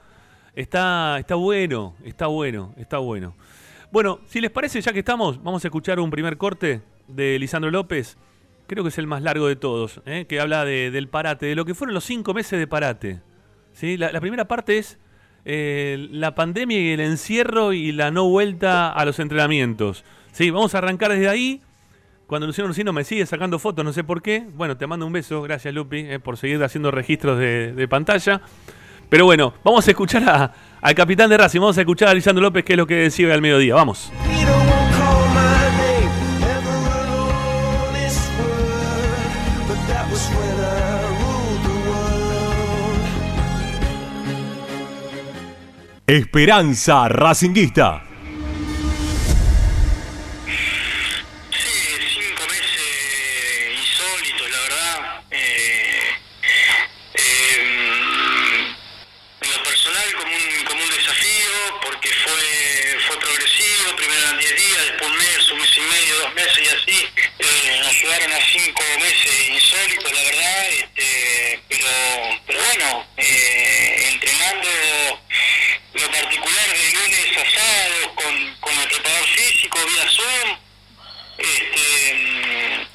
Está, 0.54 1.18
está 1.18 1.34
bueno, 1.34 1.94
está 2.06 2.26
bueno, 2.28 2.72
está 2.78 2.96
bueno. 2.96 3.36
Bueno, 3.92 4.20
si 4.26 4.40
les 4.40 4.50
parece, 4.50 4.80
ya 4.80 4.94
que 4.94 5.00
estamos, 5.00 5.42
vamos 5.42 5.62
a 5.62 5.68
escuchar 5.68 6.00
un 6.00 6.10
primer 6.10 6.38
corte 6.38 6.80
de 7.08 7.38
Lisandro 7.38 7.70
López. 7.70 8.16
Creo 8.66 8.82
que 8.82 8.88
es 8.88 8.98
el 8.98 9.06
más 9.06 9.22
largo 9.22 9.46
de 9.46 9.56
todos, 9.56 10.00
¿eh? 10.06 10.26
que 10.28 10.40
habla 10.40 10.64
de- 10.64 10.90
del 10.90 11.08
parate, 11.08 11.46
de 11.46 11.54
lo 11.54 11.64
que 11.64 11.74
fueron 11.74 11.94
los 11.94 12.04
cinco 12.04 12.34
meses 12.34 12.58
de 12.58 12.66
parate. 12.66 13.20
¿sí? 13.72 13.96
La, 13.96 14.20
primera 14.20 14.46
parte 14.48 14.78
es 14.78 14.98
eh, 15.44 16.08
la 16.10 16.34
pandemia 16.34 16.80
y 16.80 16.88
el 16.90 17.00
encierro 17.00 17.72
y 17.72 17.92
la 17.92 18.10
no 18.10 18.28
vuelta 18.28 18.90
a 18.90 19.04
los 19.04 19.20
entrenamientos. 19.20 20.04
¿sí? 20.32 20.50
Vamos 20.50 20.74
a 20.74 20.78
arrancar 20.78 21.12
desde 21.12 21.28
ahí. 21.28 21.62
Cuando 22.26 22.48
Luciano 22.48 22.68
Ursino 22.70 22.92
me 22.92 23.04
sigue 23.04 23.24
sacando 23.24 23.60
fotos, 23.60 23.84
no 23.84 23.92
sé 23.92 24.02
por 24.02 24.20
qué. 24.20 24.44
Bueno, 24.54 24.76
te 24.76 24.84
mando 24.88 25.06
un 25.06 25.12
beso. 25.12 25.42
Gracias, 25.42 25.72
Lupi, 25.72 25.98
eh, 25.98 26.18
por 26.18 26.36
seguir 26.36 26.60
haciendo 26.64 26.90
registros 26.90 27.38
de, 27.38 27.72
de 27.72 27.86
pantalla. 27.86 28.40
Pero 29.08 29.26
bueno, 29.26 29.54
vamos 29.62 29.86
a 29.86 29.90
escuchar 29.92 30.24
a- 30.28 30.52
al 30.80 30.94
capitán 30.96 31.30
de 31.30 31.36
Racing. 31.36 31.60
Vamos 31.60 31.78
a 31.78 31.82
escuchar 31.82 32.08
a 32.08 32.14
Lisandro 32.14 32.42
López, 32.42 32.64
que 32.64 32.72
es 32.72 32.76
lo 32.76 32.86
que 32.88 32.96
decía 32.96 33.32
al 33.32 33.40
mediodía. 33.42 33.76
Vamos. 33.76 34.10
Esperanza 46.08 47.08
Racinguista. 47.08 48.04
Sí, 51.50 51.68
cinco 52.14 52.42
meses 52.46 53.74
insólitos, 53.74 54.48
la 54.52 54.60
verdad. 54.60 55.24
Eh, 55.32 56.14
eh, 57.14 57.56
en 59.40 59.50
lo 59.50 59.62
personal 59.64 60.14
como 60.14 60.30
un, 60.36 60.64
como 60.64 60.84
un 60.84 60.90
desafío, 60.90 61.80
porque 61.82 62.08
fue, 62.08 62.98
fue 63.08 63.18
progresivo, 63.18 63.96
primero 63.96 64.20
eran 64.20 64.38
10 64.38 64.56
días, 64.56 64.82
después 64.86 65.10
un 65.10 65.16
mes, 65.16 65.50
un 65.50 65.58
mes 65.58 65.76
y 65.76 65.80
medio, 65.80 66.18
dos 66.20 66.34
meses 66.34 66.58
y 66.58 66.68
así. 66.68 67.08
Eh, 67.40 67.80
nos 67.82 68.00
llevaron 68.00 68.32
a 68.32 68.40
cinco 68.52 68.82
meses 69.00 69.48
insólitos, 69.48 70.12
la 70.12 70.22
verdad, 70.22 70.68
este, 70.70 71.60
pero, 71.68 71.88
pero 72.46 72.62
bueno, 72.62 73.06
eh, 73.16 74.10
entrenando 74.12 74.68
lo 75.96 76.10
particular 76.10 76.68
de 76.68 76.92
lunes 76.92 77.36
a 77.38 77.50
sábado 77.50 78.14
con, 78.14 78.54
con 78.60 78.78
el 78.78 78.88
preparador 78.88 79.26
físico 79.28 79.78
vía 79.86 80.06
Zoom, 80.10 80.58
este, 81.38 82.14
mm, 82.14 82.86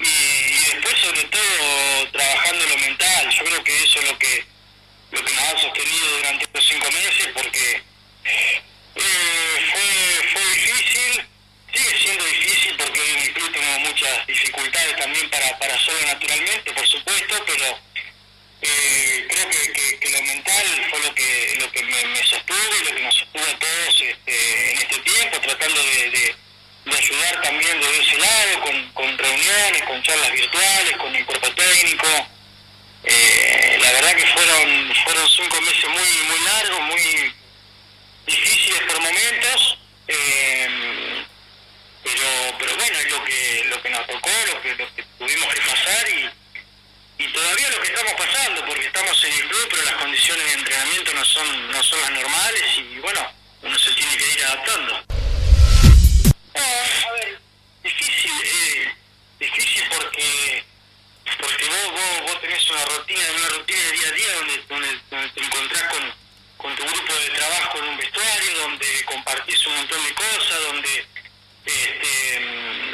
y, 0.00 0.08
y 0.08 0.64
después 0.74 0.94
sobre 1.02 1.24
todo 1.24 2.08
trabajando 2.12 2.66
lo 2.66 2.76
mental 2.78 3.30
yo 3.30 3.44
creo 3.44 3.64
que 3.64 3.82
eso 3.84 3.98
es 4.00 4.10
lo 4.10 4.18
que 4.18 4.44
lo 5.12 5.24
que 5.24 5.32
nos 5.34 5.42
ha 5.42 5.58
sostenido 5.58 6.16
durante 6.16 6.44
estos 6.44 6.66
cinco 6.66 6.90
meses 6.92 7.28
porque 7.34 7.82
eh, 8.24 8.62
fue 9.72 10.28
fue 10.32 10.42
difícil 10.54 11.24
sigue 11.74 11.98
siendo 12.02 12.24
difícil 12.24 12.76
porque 12.76 13.00
hoy 13.00 13.10
en 13.10 13.18
el 13.18 13.32
club 13.32 13.52
tenemos 13.52 13.80
muchas 14.10 14.26
dificultades 14.26 14.96
también 14.96 15.30
para 15.30 15.58
para 15.58 15.74
hacerlo 15.74 16.00
naturalmente 16.06 16.72
por 16.72 16.86
supuesto 16.86 17.44
pero 17.46 17.78
Eh, 18.62 19.26
creo 19.30 19.48
que, 19.48 20.10
lo 20.10 20.22
mental 20.22 20.66
fue 20.90 20.98
lo 21.00 21.14
que 21.14 21.56
lo 21.60 21.72
que 21.72 21.82
me, 21.82 22.16
sostuvo 22.26 22.76
y 22.78 22.84
lo 22.84 22.94
que 22.94 23.02
nos 23.02 23.14
sostuvo 23.16 23.42
a 23.42 23.58
todos 23.58 23.94
este, 24.02 24.70
en 24.72 24.76
este 24.78 24.98
tiempo, 24.98 25.40
tratando 25.40 25.80
de, 25.82 26.10
de- 26.10 26.34
de 26.84 26.96
ayudar 26.98 27.40
también 27.40 27.80
de 27.80 28.00
ese 28.02 28.18
lado, 28.18 28.60
con, 28.60 28.76
con 28.92 29.16
reuniones, 29.16 29.82
con 29.88 30.02
charlas 30.02 30.32
virtuales, 30.32 30.96
con 30.98 31.16
el 31.16 31.24
cuerpo 31.24 31.48
técnico. 31.54 32.06
Eh, 33.04 33.78
la 33.80 33.92
verdad 33.92 34.14
que 34.14 34.26
fueron 34.26 34.94
fueron 35.04 35.26
cinco 35.40 35.58
meses 35.62 35.88
muy 35.88 36.10
muy 36.28 36.40
largos, 36.44 36.80
muy 36.82 37.32
difíciles 38.26 38.80
por 38.88 39.00
momentos. 39.00 39.78
eh, 40.08 41.19
pero 42.02 42.56
pero 42.58 42.76
bueno 42.76 42.98
es 42.98 43.10
lo 43.10 43.24
que 43.24 43.64
lo 43.68 43.82
que 43.82 43.90
nos 43.90 44.06
tocó 44.06 44.30
lo 44.46 44.62
que, 44.62 44.74
lo 44.74 44.94
que 44.94 45.04
tuvimos 45.18 45.54
que 45.54 45.60
pasar 45.60 46.08
y, 46.08 46.30
y 47.22 47.32
todavía 47.32 47.70
lo 47.70 47.80
que 47.82 47.88
estamos 47.88 48.12
pasando 48.14 48.66
porque 48.66 48.86
estamos 48.86 49.24
en 49.24 49.32
el 49.32 49.48
club 49.48 49.68
pero 49.70 49.82
las 49.84 49.94
condiciones 49.94 50.44
de 50.44 50.52
entrenamiento 50.52 51.14
no 51.14 51.24
son 51.24 51.70
no 51.72 51.82
son 51.82 52.00
las 52.00 52.10
normales 52.10 52.62
y 52.78 52.98
bueno 52.98 53.40
uno 53.62 53.78
se 53.78 53.92
tiene 53.92 54.16
que 54.16 54.32
ir 54.32 54.44
adaptando. 54.44 54.94
A 56.54 57.12
ver 57.12 57.40
difícil 57.82 58.32
eh, 58.44 58.94
difícil 59.38 59.84
porque 59.88 60.64
porque 61.38 61.64
vos, 61.66 61.92
vos, 61.92 62.20
vos 62.26 62.40
tenés 62.40 62.70
una 62.70 62.84
rutina 62.86 63.22
una 63.36 63.48
rutina 63.48 63.78
de 63.78 63.92
día 63.92 64.08
a 64.08 64.12
día 64.12 64.34
donde, 64.34 64.64
donde, 64.68 65.00
donde 65.10 65.28
te 65.30 65.40
encontrás 65.40 65.82
con, 65.84 66.14
con 66.56 66.76
tu 66.76 66.84
grupo 66.84 67.14
de 67.14 67.30
trabajo 67.30 67.78
en 67.78 67.84
un 67.84 67.96
vestuario 67.98 68.58
donde 68.58 69.04
compartís 69.04 69.66
un 69.66 69.76
montón 69.76 70.04
de 70.04 70.14
cosas 70.14 70.62
donde 70.66 71.06
este, 71.64 72.36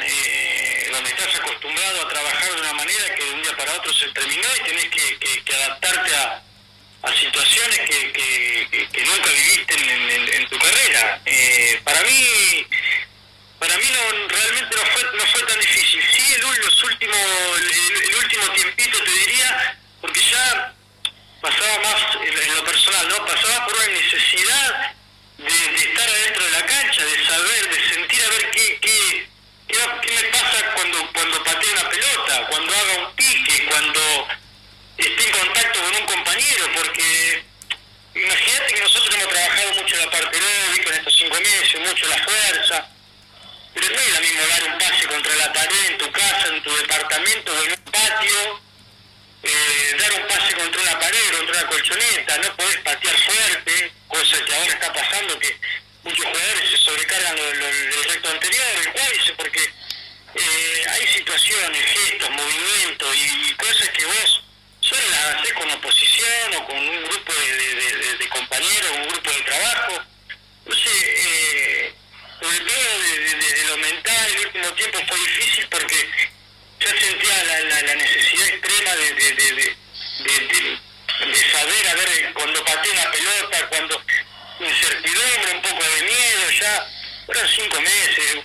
eh, 0.03 0.89
donde 0.91 1.09
estás 1.09 1.35
acostumbrado 1.35 2.01
a 2.01 2.09
trabajar 2.09 2.53
de 2.53 2.61
una 2.61 2.73
manera 2.73 3.15
que 3.15 3.23
de 3.23 3.31
un 3.31 3.41
día 3.43 3.57
para 3.57 3.73
otro 3.73 3.93
se 3.93 4.07
terminó 4.09 4.47
y 4.59 4.63
tenés 4.63 4.85
que, 4.85 5.17
que- 5.43 5.55
adaptarte 5.55 6.15
a, 6.15 6.43
situaciones 7.19 7.79
que, 7.79 8.11
que- 8.11 9.05
nunca 9.05 9.29
viviste 9.31 9.73
en, 9.73 10.47
tu 10.49 10.59
carrera. 10.59 11.21
Eh, 11.25 11.79
para 11.83 12.01
mí, 12.03 12.67
para 13.59 13.77
mí 13.77 13.85
no, 13.91 14.27
realmente 14.27 14.75
no 14.75 14.85
fue, 14.91 15.03
no 15.17 15.25
fue 15.27 15.43
tan 15.43 15.59
difícil. 15.59 16.01
Sí, 16.11 16.33
el, 16.35 16.41
los 16.41 16.83
últimos, 16.83 17.17
el, 17.59 18.01
el 18.03 18.15
último 18.15 18.51
tiempito 18.51 19.03
te 19.03 19.11
diría, 19.11 19.77
porque 20.01 20.19
ya 20.21 20.73
pasaba 21.41 21.79
más 21.79 22.15
en, 22.21 22.37
en 22.37 22.55
lo 22.55 22.63
personal, 22.65 23.07
¿no? 23.09 23.25
Pasaba 23.25 23.65
por 23.65 23.75
una 23.75 23.87
necesidad 23.87 24.95
de, 25.37 25.75
estar 25.75 26.09
adentro 26.09 26.43
de 26.45 26.51
la 26.51 26.65
cancha, 26.65 27.05
de 27.05 27.25
saber, 27.25 27.69
de 27.69 27.93
sentir 27.93 28.23
a 28.23 28.29
ver 28.29 28.51
qué, 28.51 28.79
qué, 28.81 29.29
qué 29.67 30.11
me 30.11 30.23
pasa 30.29 30.73
cuando, 30.75 31.11
cuando 31.13 31.43
pateo 31.43 31.71
una 31.73 31.89
pelota, 31.89 32.47
cuando 32.49 32.73
haga 32.73 33.07
un 33.07 33.15
pique, 33.15 33.65
cuando 33.69 34.27
esté 34.97 35.23
en 35.25 35.31
contacto 35.31 35.79
con 35.79 35.95
un 35.95 36.05
compañero, 36.05 36.71
porque 36.75 37.43
imagínate 38.15 38.73
que 38.73 38.81
nosotros 38.81 39.15
hemos 39.15 39.29
trabajado 39.29 39.73
mucho 39.75 39.95
la 39.97 40.11
parte 40.11 40.37
aeróbica 40.37 40.89
en 40.89 40.95
estos 40.95 41.17
cinco 41.17 41.37
meses, 41.39 41.79
mucho 41.79 42.07
la 42.07 42.23
fuerza, 42.23 42.87
pero 43.73 43.89
no 43.89 43.99
es 43.99 44.13
lo 44.13 44.21
mismo 44.21 44.47
dar 44.47 44.63
un 44.63 44.77
pase 44.79 45.07
contra 45.07 45.35
la 45.35 45.53
pared 45.53 45.85
en 45.89 45.97
tu 45.97 46.11
casa, 46.11 46.47
en 46.47 46.63
tu 46.63 46.75
departamento 46.77 47.53
o 47.53 47.63
en 47.63 47.71
un 47.71 47.91
patio, 47.91 48.61
eh, 49.47 49.95
dar 49.99 50.13
un 50.21 50.27
pase 50.27 50.53
contra 50.55 50.81
una 50.81 50.99
pared, 50.99 51.31
contra 51.37 51.59
una 51.61 51.69
colchoneta, 51.69 52.37
no 52.39 52.55
podés 52.57 52.77
patear 52.77 53.17
fuerte, 53.17 53.91
cosa 54.07 54.45
que 54.45 54.53
ahora 54.55 54.73
está 54.73 54.93
pasando 54.93 55.39
que 55.39 55.57
muchos 56.03 56.25
jugadores 56.25 56.69
se 56.69 56.77
sobrecargan 56.77 57.35
lo- 57.35 57.53
lo- 57.53 57.67
el 57.67 58.03
recto 58.05 58.29
anterior, 58.29 58.65
el 58.81 58.91
cuádriceps, 58.93 59.37
porque 59.37 59.61
eh, 60.35 60.85
hay 60.89 61.07
situaciones, 61.07 61.83
gestos, 61.85 62.29
movimientos 62.29 63.15
y, 63.15 63.53
cosas 63.55 63.89
que 63.89 64.05
vos 64.05 64.43
solo 64.81 65.01
las 65.09 65.35
haces 65.35 65.53
con 65.53 65.69
oposición 65.71 66.55
o 66.57 66.65
con 66.67 66.77
un 66.77 67.03
grupo 67.05 67.33
de, 67.33 68.15
de- 68.17 68.29
compañeros, 68.29 68.91
un 68.97 69.07
grupo 69.07 69.31
de 69.31 69.41
trabajo. 69.41 70.03
Entonces, 70.65 70.93
eh, 71.03 71.93
sobre 72.39 72.59
todo 72.59 72.99
de, 73.01 73.19
de- 73.19 73.35
de- 73.35 73.53
de 73.53 73.63
lo 73.65 73.77
mental, 73.77 74.31
el 74.35 74.45
último 74.47 74.73
tiempo 74.73 74.99
fue 75.07 75.17
difícil 75.17 75.67
porque 75.69 76.29
yo 76.79 76.89
sentía 76.89 77.43
la, 77.43 77.59
la- 77.61 77.81
la 77.81 77.95
necesidad 77.95 78.47
extrema 78.47 78.95
de, 78.95 79.13
de, 79.13 79.31
de, 79.33 79.51
de- 79.53 79.77
saber, 81.51 81.87
a 81.87 81.95
ver, 81.95 82.33
cuando 82.33 82.63
pateé 82.63 82.91
una 82.91 83.11
pelota, 83.11 83.67
cuando 83.69 84.01
incertidumbre, 84.59 85.51
un 85.55 85.61
poco 85.61 85.83
de 85.83 86.01
miedo, 86.03 86.49
ya 86.59 86.87
fueron 87.25 87.47
cinco 87.47 87.81
meses, 87.81 88.37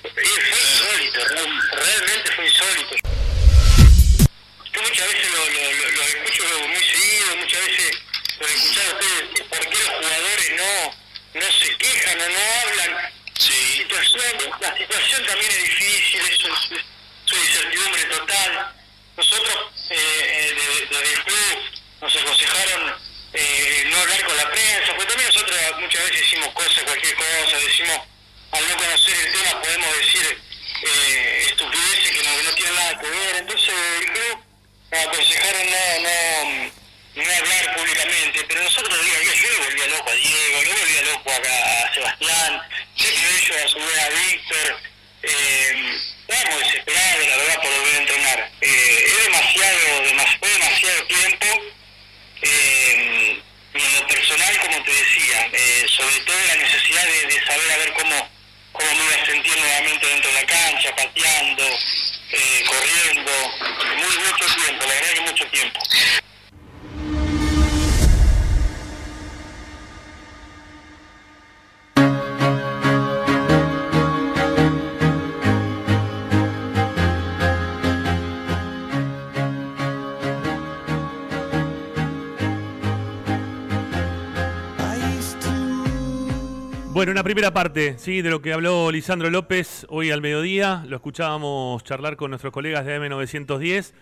parte, 87.53 87.99
sí, 87.99 88.23
de 88.23 88.31
lo 88.31 88.41
que 88.41 88.53
habló 88.53 88.91
Lisandro 88.91 89.29
López 89.29 89.87
hoy 89.91 90.11
al 90.11 90.23
mediodía. 90.23 90.85
Lo 90.89 90.97
escuchábamos 90.97 91.85
charlar 91.85 92.17
con 92.17 92.31
nuestros 92.31 92.53
colegas 92.53 92.87
de 92.87 92.99
AM910, 92.99 93.93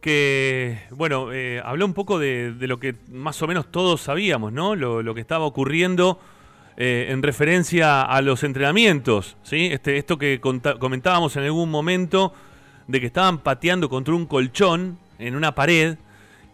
que, 0.00 0.78
bueno, 0.90 1.32
eh, 1.32 1.60
habló 1.64 1.86
un 1.86 1.94
poco 1.94 2.18
de, 2.18 2.52
de 2.52 2.66
lo 2.66 2.78
que 2.78 2.94
más 3.10 3.40
o 3.42 3.46
menos 3.46 3.70
todos 3.70 4.00
sabíamos, 4.02 4.52
¿no? 4.52 4.76
Lo, 4.76 5.14
que 5.14 5.20
estaba 5.20 5.44
ocurriendo 5.44 6.20
eh, 6.76 7.08
en 7.10 7.22
referencia 7.22 8.02
a 8.02 8.22
los 8.22 8.44
entrenamientos, 8.44 9.36
¿sí? 9.42 9.66
Este, 9.72 9.96
esto 9.96 10.16
que 10.16 10.40
comentábamos 10.40 11.36
en 11.36 11.44
algún 11.44 11.70
momento, 11.70 12.32
de 12.86 13.00
que 13.00 13.06
estaban 13.06 13.38
pateando 13.38 13.88
contra 13.88 14.14
un 14.14 14.26
colchón 14.26 14.98
en 15.18 15.34
una 15.34 15.54
pared, 15.54 15.98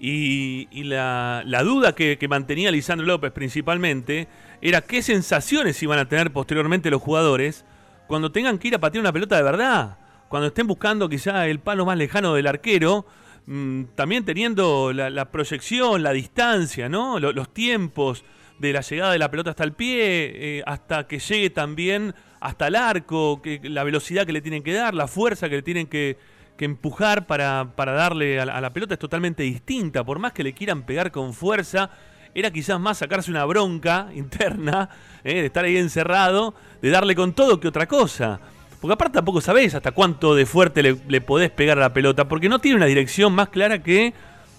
y, 0.05 0.67
y 0.73 0.83
la, 0.83 1.45
duda 1.65 1.95
que, 1.95 2.19
mantenía 2.29 2.73
Lisandro 2.73 3.07
López 3.07 3.31
principalmente 3.31 4.27
era 4.61 4.81
qué 4.81 5.01
sensaciones 5.01 5.81
iban 5.81 6.01
a 6.01 6.09
tener 6.09 6.33
posteriormente 6.33 6.91
los 6.91 7.01
jugadores 7.01 7.65
cuando 8.09 8.33
tengan 8.33 8.59
que 8.59 8.67
ir 8.67 8.75
a 8.75 8.81
patear 8.81 9.01
una 9.01 9.13
pelota 9.13 9.37
de 9.37 9.45
verdad. 9.45 9.99
Cuando 10.29 10.49
estén 10.49 10.67
buscando 10.67 11.09
quizá 11.09 11.47
el 11.47 11.61
palo 11.61 11.87
más 11.87 11.97
lejano 11.97 12.35
del 12.35 12.49
arquero, 12.49 13.07
mm, 13.47 13.85
también 13.95 14.25
teniendo 14.25 14.93
la, 14.93 15.09
la 15.09 15.31
proyección, 15.31 16.03
la 16.03 16.13
distancia, 16.13 16.89
¿no? 16.89 17.21
Lo- 17.21 17.33
los 17.33 17.55
tiempos 17.55 18.25
de 18.59 18.73
la 18.73 18.81
llegada 18.81 19.13
de 19.13 19.19
la 19.21 19.31
pelota 19.31 19.51
hasta 19.51 19.63
el 19.63 19.73
pie, 19.73 20.59
eh, 20.59 20.63
hasta 20.67 21.07
que 21.07 21.21
llegue 21.21 21.51
también 21.51 22.13
hasta 22.41 22.67
el 22.67 22.75
arco, 22.75 23.41
que, 23.41 23.61
la 23.63 23.85
velocidad 23.85 24.27
que 24.27 24.33
le 24.33 24.41
tienen 24.41 24.65
que 24.65 24.73
dar, 24.73 24.95
la 24.95 25.07
fuerza 25.07 25.49
que 25.49 25.57
le 25.57 25.63
tienen 25.63 25.87
que, 25.87 26.19
que 26.63 26.67
empujar 26.67 27.27
para, 27.27 27.73
para 27.75 27.91
darle 27.91 28.39
a 28.39 28.61
la, 28.61 28.73
pelota 28.73 28.95
es 28.95 29.01
totalmente 29.01 29.43
distinta. 29.43 30.05
Por 30.05 30.21
más 30.21 30.33
que 30.33 30.45
le 30.45 30.53
quieran 30.53 30.85
pegar 30.85 31.11
con 31.11 31.35
fuerza, 31.35 31.91
era 32.37 32.53
quizás 32.53 32.79
más 32.79 32.99
sacarse 32.99 33.33
una 33.33 33.45
bronca 33.45 34.11
interna, 34.15 34.89
eh, 35.25 35.41
de 35.41 35.47
estar 35.47 35.65
ahí 35.65 35.77
encerrado, 35.77 36.55
de 36.81 36.91
darle 36.91 37.17
con 37.17 37.33
todo 37.33 37.59
que 37.59 37.67
otra 37.67 37.89
cosa. 37.89 38.39
Porque 38.81 38.95
aparte 38.95 39.15
tampoco 39.15 39.41
sabés 39.41 39.75
hasta 39.75 39.91
cuánto 39.91 40.37
de 40.37 40.47
fuerte 40.47 40.85
le, 40.85 40.97
le 41.09 41.21
podés 41.21 41.51
pegar 41.51 41.79
a 41.79 41.81
la 41.81 41.93
pelota, 41.93 42.29
porque 42.29 42.49
no 42.49 42.61
tiene 42.61 42.77
una 42.77 42.87
dirección 42.87 43.33
más 43.33 43.49
clara 43.49 43.83
que 43.83 44.15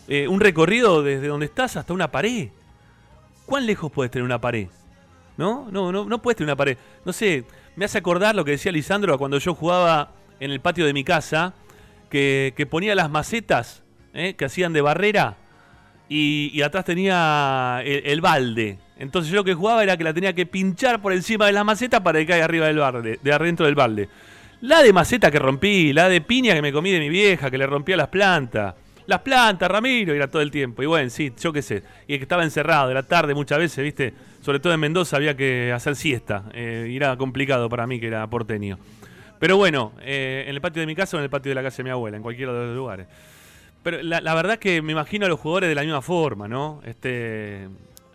eh, 0.10 0.28
un 0.28 0.42
recorrido 0.42 1.04
desde 1.04 1.28
donde 1.28 1.46
estás 1.46 1.78
hasta 1.78 1.94
una 1.94 2.12
pared. 2.12 2.50
¿Cuán 3.46 3.66
lejos 3.66 3.89
puedes 3.94 4.12
tener 4.12 4.26
una 4.26 4.42
pared? 4.42 4.68
¿No? 5.38 5.70
No, 5.72 5.94
no, 5.94 6.04
no 6.04 6.22
puedes 6.22 6.36
tener 6.36 6.50
una 6.50 6.58
pared. 6.58 6.78
No 7.06 7.13
sé, 7.13 7.46
me 7.78 7.86
hace 7.86 7.98
acordar 7.98 8.36
lo 8.36 8.44
que 8.44 8.52
decía 8.52 8.74
Lisandro 8.74 9.18
cuando 9.18 9.38
yo 9.38 9.56
jugaba 9.56 10.12
en 10.42 10.52
el 10.52 10.60
patio 10.60 10.86
de 10.86 10.92
mi 10.92 11.06
casa, 11.06 11.54
que, 12.13 12.67
ponía 12.69 12.93
las 12.93 13.10
macetas 13.10 13.82
¿eh? 14.13 14.36
que 14.36 14.45
hacían 14.45 14.71
de 14.71 14.82
barrera 14.82 15.36
y, 16.08 16.62
atrás 16.62 16.86
tenía 16.86 17.82
el, 17.84 18.21
balde. 18.21 18.78
Entonces 18.99 19.32
yo 19.32 19.38
lo 19.38 19.43
que 19.43 19.56
jugaba 19.56 19.82
era 19.82 19.97
que 19.97 20.04
la 20.04 20.13
tenía 20.13 20.34
que 20.34 20.45
pinchar 20.45 21.02
por 21.02 21.12
encima 21.12 21.47
de 21.47 21.54
la 21.54 21.63
maceta 21.63 22.04
para 22.04 22.19
que 22.19 22.28
caiga 22.28 22.45
arriba 22.45 22.67
del 22.67 22.78
balde, 22.78 23.19
de 23.21 23.34
adentro 23.34 23.65
del 23.65 23.73
balde. 23.73 24.10
La 24.62 24.84
de 24.84 24.93
maceta 24.93 25.32
que 25.32 25.39
rompí, 25.39 25.91
la 25.91 26.08
de 26.08 26.21
piña 26.21 26.54
que 26.54 26.62
me 26.62 26.71
comí 26.71 26.91
de 26.91 26.99
mi 26.99 27.10
vieja, 27.10 27.49
que 27.49 27.58
le 27.58 27.65
rompía 27.65 27.97
las 27.97 28.10
plantas. 28.10 28.76
Las 29.08 29.19
plantas, 29.19 29.69
Ramiro, 29.69 30.13
era 30.13 30.30
todo 30.30 30.41
el 30.41 30.52
tiempo. 30.52 30.84
Y 30.84 30.86
bueno, 30.86 31.10
sí, 31.10 31.34
yo 31.38 31.52
qué 31.52 31.62
sé. 31.62 31.84
Y 32.08 32.17
que 32.17 32.23
estaba 32.23 32.43
encerrado, 32.43 32.91
era 32.91 33.04
tarde 33.04 33.34
muchas 33.34 33.58
veces, 33.58 33.84
¿viste? 33.84 34.13
Sobre 34.39 34.60
todo 34.60 34.71
en 34.71 34.80
Mendoza 34.80 35.17
había 35.17 35.36
que 35.36 35.71
hacer 35.73 35.95
siesta. 35.95 36.43
eh, 36.54 36.88
y 36.89 36.95
era 36.95 37.17
complicado 37.17 37.67
para 37.67 37.88
mí, 37.88 37.99
que 37.99 38.08
era 38.08 38.26
porteño. 38.28 38.78
Pero 39.43 39.58
bueno, 39.58 39.91
eh, 39.99 40.45
en 40.47 40.56
el 40.56 40.62
patio 40.62 40.79
de 40.79 40.86
mi 40.86 40.95
casa 40.95 41.17
o 41.17 41.19
en 41.19 41.25
el 41.25 41.29
patio 41.29 41.49
de 41.49 41.56
la 41.56 41.63
casa 41.63 41.75
de 41.75 41.84
mi 41.84 41.89
abuela, 41.89 42.15
en 42.15 42.23
cualquiera 42.23 42.53
de 42.53 42.67
los 42.67 42.77
lugares. 42.77 43.08
Pero 43.84 44.01
la, 44.01 44.34
verdad 44.36 44.58
que 44.58 44.82
me 44.82 44.93
imagino 44.93 45.25
a 45.25 45.27
los 45.27 45.38
jugadores 45.38 45.67
de 45.67 45.75
la 45.75 45.82
misma 45.82 46.01
forma, 46.01 46.47
¿no? 46.47 46.79
Este, 46.86 47.67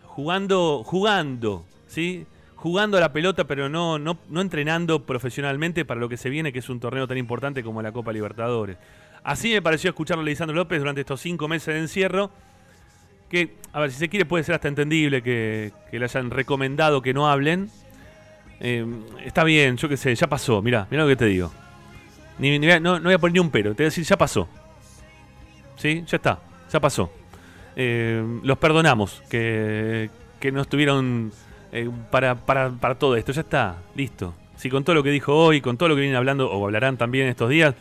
jugando, 0.05 0.83
jugando, 0.83 1.67
¿sí? 1.85 2.25
Jugando 2.55 2.97
a 2.97 2.99
la 2.99 3.13
pelota, 3.13 3.43
pero 3.43 3.69
no, 3.69 3.99
no, 3.99 4.17
no 4.27 4.41
entrenando 4.41 5.05
profesionalmente 5.05 5.85
para 5.85 5.99
lo 5.99 6.09
que 6.09 6.17
se 6.17 6.31
viene, 6.31 6.51
que 6.51 6.57
es 6.57 6.69
un 6.69 6.79
torneo 6.79 7.07
tan 7.07 7.19
importante 7.19 7.61
como 7.61 7.83
la 7.83 7.91
Copa 7.91 8.11
Libertadores. 8.11 8.77
Así 9.21 9.53
me 9.53 9.61
pareció 9.61 9.91
escucharlo 9.91 10.23
a 10.23 10.25
Lisandro 10.25 10.55
López 10.55 10.79
durante 10.79 11.01
estos 11.01 11.21
cinco 11.21 11.47
meses 11.47 11.75
de 11.75 11.79
encierro. 11.79 12.31
Que, 13.29 13.53
a 13.71 13.81
ver, 13.81 13.91
si 13.91 13.99
se 13.99 14.09
quiere, 14.09 14.25
puede 14.25 14.43
ser 14.43 14.55
hasta 14.55 14.67
entendible 14.67 15.21
que 15.21 15.73
le 15.91 16.03
hayan 16.03 16.31
recomendado 16.31 17.03
que 17.03 17.13
no 17.13 17.29
hablen. 17.29 17.69
Eh, 18.59 18.85
está 19.23 19.43
bien, 19.43 19.77
yo 19.77 19.87
qué 19.87 19.97
sé, 19.97 20.13
ya 20.15 20.27
pasó. 20.27 20.61
Mirá, 20.61 20.87
mirá 20.89 21.03
lo 21.03 21.09
que 21.09 21.15
te 21.15 21.25
digo. 21.25 21.51
No, 22.39 22.79
no 22.79 23.03
voy 23.03 23.13
a 23.13 23.17
poner 23.19 23.33
ni 23.33 23.39
un 23.39 23.49
pero, 23.49 23.71
te 23.71 23.83
voy 23.83 23.85
a 23.85 23.89
decir, 23.89 24.05
ya 24.05 24.17
pasó. 24.17 24.47
¿Sí? 25.75 26.03
Ya 26.07 26.17
está, 26.17 26.39
ya 26.71 26.79
pasó. 26.79 27.11
Eh, 27.75 28.23
los 28.43 28.57
perdonamos 28.57 29.21
que, 29.29 30.09
que 30.39 30.51
no 30.51 30.61
estuvieron 30.61 31.31
eh, 31.71 31.89
para, 32.09 32.35
para, 32.35 32.69
para 32.71 32.95
todo 32.95 33.15
esto, 33.15 33.31
ya 33.31 33.41
está, 33.41 33.77
listo. 33.95 34.33
Si 34.55 34.69
con 34.69 34.83
todo 34.83 34.95
lo 34.95 35.03
que 35.03 35.11
dijo 35.11 35.35
hoy, 35.35 35.61
con 35.61 35.77
todo 35.77 35.89
lo 35.89 35.95
que 35.95 36.01
vienen 36.01 36.17
hablando, 36.17 36.51
o 36.51 36.65
hablarán 36.65 36.97
también 36.97 37.27
estos 37.27 37.49
días, 37.49 37.75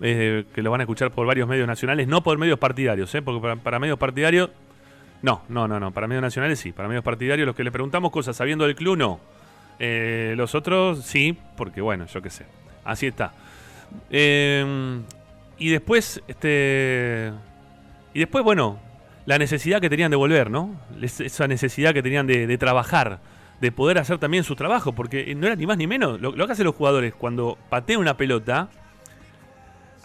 eh, 0.00 0.44
que 0.54 0.62
lo 0.62 0.70
van 0.70 0.80
a 0.80 0.84
escuchar 0.84 1.10
por 1.10 1.26
varios 1.26 1.48
medios 1.48 1.66
nacionales, 1.66 2.08
no 2.08 2.22
por 2.22 2.36
medios 2.38 2.58
partidarios, 2.58 3.14
¿eh? 3.14 3.22
porque 3.22 3.40
para, 3.40 3.56
para 3.56 3.78
medios 3.78 3.98
partidarios, 3.98 4.50
no, 5.22 5.42
no, 5.48 5.68
no, 5.68 5.78
no, 5.78 5.92
para 5.92 6.06
medios 6.06 6.22
nacionales 6.22 6.58
sí, 6.58 6.72
para 6.72 6.88
medios 6.88 7.04
partidarios 7.04 7.46
los 7.46 7.54
que 7.54 7.64
le 7.64 7.70
preguntamos 7.70 8.10
cosas 8.10 8.36
sabiendo 8.36 8.64
del 8.64 8.74
club, 8.74 8.96
no. 8.96 9.20
Eh, 9.82 10.34
los 10.36 10.54
otros 10.54 11.04
sí, 11.04 11.36
porque 11.56 11.80
bueno, 11.80 12.06
yo 12.06 12.20
qué 12.22 12.28
sé, 12.30 12.44
así 12.84 13.06
está. 13.06 13.32
Eh, 14.10 15.00
y 15.58 15.70
después, 15.70 16.22
este. 16.28 17.32
Y 18.14 18.18
después, 18.20 18.44
bueno, 18.44 18.78
la 19.26 19.38
necesidad 19.38 19.80
que 19.80 19.88
tenían 19.90 20.10
de 20.10 20.16
volver, 20.16 20.50
¿no? 20.50 20.74
Es- 21.00 21.20
Esa 21.20 21.46
necesidad 21.48 21.92
que 21.94 22.02
tenían 22.02 22.26
de, 22.26 22.58
trabajar, 22.58 23.20
de 23.60 23.72
poder 23.72 23.98
hacer 23.98 24.18
también 24.18 24.44
su 24.44 24.54
trabajo, 24.54 24.92
porque 24.92 25.34
no 25.34 25.46
era 25.46 25.56
ni 25.56 25.66
más 25.66 25.78
ni 25.78 25.86
menos. 25.86 26.20
Lo, 26.20 26.32
lo 26.32 26.46
que 26.46 26.52
hacen 26.52 26.66
los 26.66 26.74
jugadores 26.74 27.14
cuando 27.14 27.56
patean 27.68 28.00
una 28.00 28.16
pelota, 28.16 28.68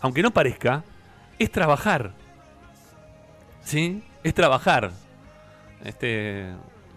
aunque 0.01 0.21
no 0.23 0.31
parezca, 0.31 0.83
es 1.37 1.51
trabajar. 1.51 2.11
¿Sí? 3.63 4.03
Es 4.23 4.33
trabajar. 4.33 4.91
Este. 5.83 6.45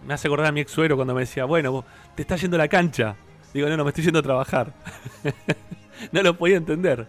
Me 0.05 0.13
hace 0.13 0.27
acordar 0.27 0.47
a 0.47 0.51
mi 0.53 0.61
ex 0.61 0.71
suero 0.71 0.95
cuando 0.95 1.13
me 1.13 1.21
decía, 1.21 1.43
bueno, 1.45 1.83
te 2.19 2.23
estás 2.23 2.41
yendo 2.41 2.57
a 2.57 2.57
la 2.57 2.67
cancha. 2.67 3.15
Digo, 3.53 3.69
no, 3.69 3.77
no, 3.77 3.85
me 3.85 3.91
estoy 3.91 4.03
yendo 4.03 4.19
a 4.19 4.21
trabajar. 4.21 4.73
no 6.11 6.21
lo 6.21 6.37
podía 6.37 6.57
entender. 6.57 7.07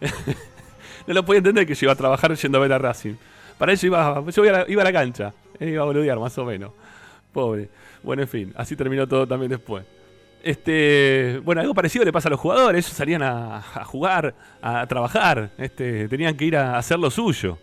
no 1.06 1.12
lo 1.12 1.26
podía 1.26 1.40
entender 1.40 1.66
que 1.66 1.74
yo 1.74 1.84
iba 1.84 1.92
a 1.92 1.96
trabajar 1.96 2.34
yendo 2.34 2.56
a 2.56 2.62
ver 2.62 2.72
a 2.72 2.78
Racing. 2.78 3.16
Para 3.58 3.74
eso 3.74 3.86
iba, 3.86 4.24
yo 4.30 4.44
iba 4.46 4.56
a 4.56 4.60
la, 4.60 4.70
iba 4.70 4.80
a 4.80 4.84
la 4.86 4.92
cancha. 4.94 5.34
Eh, 5.60 5.72
Iba 5.72 5.82
a 5.82 5.84
boludear, 5.84 6.18
más 6.18 6.38
o 6.38 6.46
menos. 6.46 6.70
Pobre. 7.34 7.68
Bueno, 8.02 8.22
en 8.22 8.28
fin, 8.28 8.54
así 8.56 8.74
terminó 8.76 9.06
todo 9.06 9.26
también 9.26 9.50
después. 9.50 9.84
Este, 10.42 11.38
bueno, 11.44 11.60
algo 11.60 11.74
parecido 11.74 12.06
le 12.06 12.12
pasa 12.12 12.30
a 12.30 12.30
los 12.30 12.40
jugadores. 12.40 12.86
Ellos 12.86 12.96
salían 12.96 13.22
a, 13.22 13.60
jugar, 13.84 14.34
a 14.62 14.86
trabajar. 14.86 15.50
Este, 15.58 16.08
tenían 16.08 16.34
que 16.34 16.46
ir 16.46 16.56
a 16.56 16.78
hacer 16.78 16.98
lo 16.98 17.10
suyo. 17.10 17.58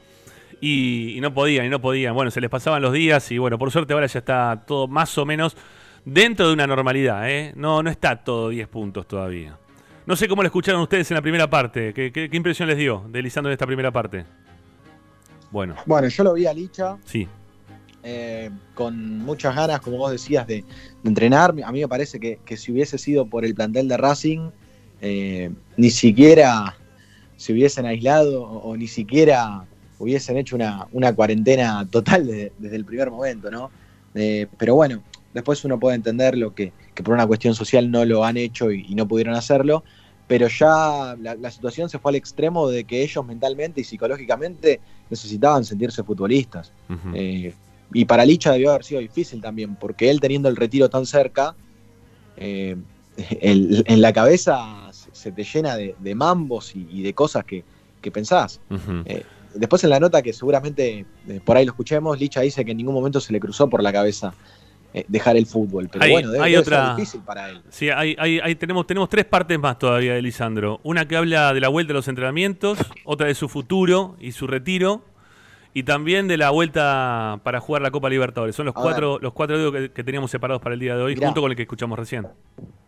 Y 0.61 1.17
no 1.21 1.33
podían, 1.33 1.65
y 1.65 1.69
no 1.69 1.81
podían. 1.81 2.13
Bueno, 2.13 2.29
se 2.29 2.39
les 2.39 2.51
pasaban 2.51 2.83
los 2.83 2.93
días 2.93 3.31
y 3.31 3.39
bueno, 3.39 3.57
por 3.57 3.71
suerte 3.71 3.93
ahora 3.93 4.05
ya 4.05 4.19
está 4.19 4.63
todo 4.67 4.87
más 4.87 5.17
o 5.17 5.25
menos 5.25 5.57
dentro 6.05 6.47
de 6.47 6.53
una 6.53 6.67
normalidad. 6.67 7.29
¿eh? 7.29 7.53
No, 7.55 7.81
no 7.83 7.89
está 7.89 8.23
todo 8.23 8.49
10 8.49 8.67
puntos 8.67 9.07
todavía. 9.07 9.57
No 10.05 10.15
sé 10.15 10.27
cómo 10.27 10.41
lo 10.43 10.47
escucharon 10.47 10.81
ustedes 10.81 11.09
en 11.11 11.15
la 11.15 11.21
primera 11.21 11.49
parte. 11.49 11.93
¿Qué, 11.93 12.11
qué- 12.11 12.29
qué 12.29 12.37
impresión 12.37 12.67
les 12.67 12.77
dio 12.77 13.05
de 13.09 13.21
Lisandro 13.21 13.49
en 13.49 13.53
esta 13.53 13.65
primera 13.65 13.91
parte? 13.91 14.25
Bueno, 15.51 15.75
Bueno, 15.85 16.07
yo 16.07 16.23
lo 16.23 16.33
vi 16.33 16.45
a 16.47 16.53
Licha 16.53 16.97
sí. 17.05 17.27
eh, 18.03 18.49
con 18.73 19.19
muchas 19.19 19.55
ganas, 19.55 19.79
como 19.81 19.97
vos 19.97 20.11
decías, 20.11 20.47
de, 20.47 20.63
de 21.03 21.09
entrenar. 21.09 21.53
A 21.63 21.71
mí 21.71 21.79
me 21.81 21.87
parece 21.87 22.19
que, 22.19 22.39
que 22.43 22.57
si 22.57 22.71
hubiese 22.71 22.97
sido 22.97 23.27
por 23.27 23.45
el 23.45 23.53
plantel 23.53 23.87
de 23.87 23.97
Racing, 23.97 24.49
eh, 25.01 25.51
ni 25.77 25.89
siquiera 25.91 26.75
se 27.37 27.53
hubiesen 27.53 27.85
aislado 27.85 28.43
o, 28.43 28.69
o 28.71 28.77
ni 28.77 28.87
siquiera 28.87 29.63
hubiesen 29.99 30.37
hecho 30.37 30.55
una, 30.55 30.87
una 30.91 31.13
cuarentena 31.13 31.87
total 31.89 32.25
de- 32.27 32.51
desde 32.57 32.75
el 32.75 32.83
primer 32.85 33.11
momento, 33.11 33.49
¿no? 33.51 33.69
Eh, 34.15 34.47
pero 34.57 34.75
bueno, 34.75 35.01
después 35.33 35.63
uno 35.65 35.79
puede 35.79 35.95
entender 35.95 36.37
lo 36.37 36.53
que, 36.53 36.71
que 36.93 37.03
por 37.03 37.13
una 37.13 37.25
cuestión 37.27 37.55
social 37.55 37.89
no 37.91 38.05
lo 38.05 38.23
han 38.25 38.37
hecho 38.37 38.71
y, 38.71 38.85
y 38.87 38.95
no 38.95 39.07
pudieron 39.07 39.35
hacerlo, 39.35 39.83
pero 40.27 40.47
ya 40.47 41.15
la, 41.19 41.35
la 41.35 41.51
situación 41.51 41.89
se 41.89 41.99
fue 41.99 42.11
al 42.11 42.15
extremo 42.15 42.69
de 42.69 42.85
que 42.85 43.01
ellos 43.03 43.25
mentalmente 43.25 43.81
y 43.81 43.83
psicológicamente 43.83 44.79
necesitaban 45.09 45.65
sentirse 45.65 46.03
futbolistas. 46.03 46.71
Eh, 47.13 47.53
y 47.93 48.05
para 48.05 48.25
Licha 48.25 48.51
debió 48.51 48.71
haber 48.71 48.83
sido 48.83 49.01
difícil 49.01 49.41
también, 49.41 49.75
porque 49.75 50.09
él 50.09 50.19
teniendo 50.19 50.49
el 50.49 50.55
retiro 50.55 50.89
tan 50.89 51.05
cerca, 51.05 51.55
eh, 52.37 52.75
el- 53.41 53.83
en 53.87 54.01
la 54.01 54.11
cabeza 54.13 54.89
se, 55.11 55.31
te 55.31 55.43
llena 55.43 55.75
de, 55.75 55.95
de 55.99 56.15
mambos 56.15 56.75
y, 56.75 56.87
y 56.89 57.01
de 57.03 57.13
cosas 57.13 57.43
que, 57.45 57.63
que 58.01 58.09
pensás. 58.11 58.59
Eh, 59.05 59.23
después 59.55 59.83
en 59.83 59.91
la 59.91 59.99
nota 59.99 60.21
que 60.23 60.33
seguramente 60.33 61.05
por 61.45 61.57
ahí 61.57 61.65
lo 61.65 61.71
escuchemos, 61.73 62.19
Licha 62.19 62.41
dice 62.41 62.65
que 62.65 62.71
en 62.71 62.77
ningún 62.77 62.95
momento 62.95 63.19
se 63.19 63.31
le 63.33 63.39
cruzó 63.39 63.69
por 63.69 63.83
la 63.83 63.93
cabeza 63.93 64.33
dejar 65.07 65.35
el 65.37 65.45
fútbol. 65.45 65.89
Pero 65.91 66.03
Hay- 66.05 66.11
bueno, 66.11 66.31
debe, 66.31 66.43
hay 66.43 66.51
debe 66.51 66.61
otra- 66.61 66.87
ser 66.87 66.95
difícil 66.97 67.21
para 67.21 67.49
él. 67.49 67.61
Sí, 67.69 67.89
hay, 67.89 68.15
hay- 68.19 68.55
tenemos, 68.55 68.85
tenemos 68.85 69.09
tres 69.09 69.25
partes 69.25 69.57
más 69.59 69.79
todavía 69.79 70.13
de 70.13 70.21
Lisandro. 70.21 70.79
Una 70.83 71.07
que 71.07 71.17
habla 71.17 71.53
de 71.53 71.59
la 71.61 71.67
vuelta 71.69 71.93
a 71.93 71.95
los 71.95 72.07
entrenamientos, 72.07 72.77
otra 73.05 73.27
de 73.27 73.35
su 73.35 73.49
futuro 73.49 74.15
y 74.19 74.31
su 74.33 74.45
retiro, 74.47 75.03
y 75.75 75.81
también 75.83 76.27
de 76.27 76.37
la 76.37 76.51
vuelta 76.51 77.39
para 77.43 77.59
jugar 77.59 77.81
la 77.81 77.89
Copa 77.89 78.07
Libertadores. 78.07 78.55
Son 78.55 78.67
los 78.67 78.75
A 78.75 78.79
cuatro, 78.81 79.17
los 79.19 79.33
cuatro 79.33 79.57
dedos 79.57 79.71
que, 79.73 79.91
que 79.91 80.03
teníamos 80.03 80.29
separados 80.29 80.61
para 80.61 80.73
el 80.75 80.79
día 80.79 80.95
de 80.95 81.01
hoy, 81.01 81.15
Mirá. 81.15 81.27
junto 81.27 81.41
con 81.41 81.49
el 81.49 81.57
que 81.57 81.63
escuchamos 81.63 81.97
recién. 81.97 82.27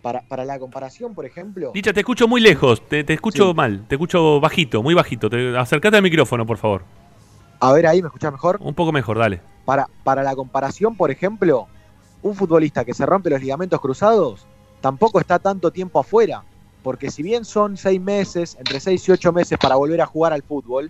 Para, 0.04 0.22
para 0.28 0.46
la 0.46 0.60
comparación, 0.60 1.16
por 1.16 1.26
ejemplo, 1.26 1.72
Licha, 1.74 1.92
te 1.94 2.02
escucho 2.02 2.28
muy 2.28 2.40
lejos, 2.42 2.88
te, 2.88 3.04
te 3.04 3.14
escucho 3.14 3.48
Sí. 3.50 3.54
mal, 3.56 3.86
te 3.88 3.96
escucho 3.96 4.40
bajito, 4.40 4.84
muy 4.84 4.94
bajito. 4.94 5.32
Te, 5.32 5.58
acercate 5.58 5.98
al 5.98 6.04
micrófono, 6.04 6.46
por 6.46 6.58
favor. 6.58 6.84
a 7.60 7.72
ver 7.74 7.88
ahí, 7.88 8.04
¿me 8.04 8.10
escuchás 8.10 8.32
mejor? 8.32 8.58
Un 8.60 8.76
poco 8.76 8.92
mejor, 8.92 9.18
dale. 9.18 9.42
Para, 9.66 9.88
para 10.04 10.22
la 10.22 10.36
comparación, 10.36 10.96
por 10.96 11.10
ejemplo, 11.10 11.68
un 12.26 12.34
futbolista 12.34 12.84
que 12.84 12.96
se 12.96 13.06
rompe 13.06 13.30
los 13.30 13.40
ligamentos 13.40 13.80
cruzados 13.80 14.48
tampoco 14.82 15.20
está 15.20 15.38
tanto 15.38 15.70
tiempo 15.70 16.00
afuera, 16.00 16.44
porque 16.82 17.12
si 17.12 17.22
bien 17.22 17.46
son 17.46 17.78
seis 17.78 18.02
meses, 18.02 18.58
entre 18.60 18.80
seis 18.80 19.08
y 19.08 19.12
ocho 19.12 19.32
meses 19.32 19.60
para 19.60 19.76
volver 19.76 20.02
a 20.02 20.08
jugar 20.08 20.34
al 20.34 20.42
fútbol, 20.42 20.90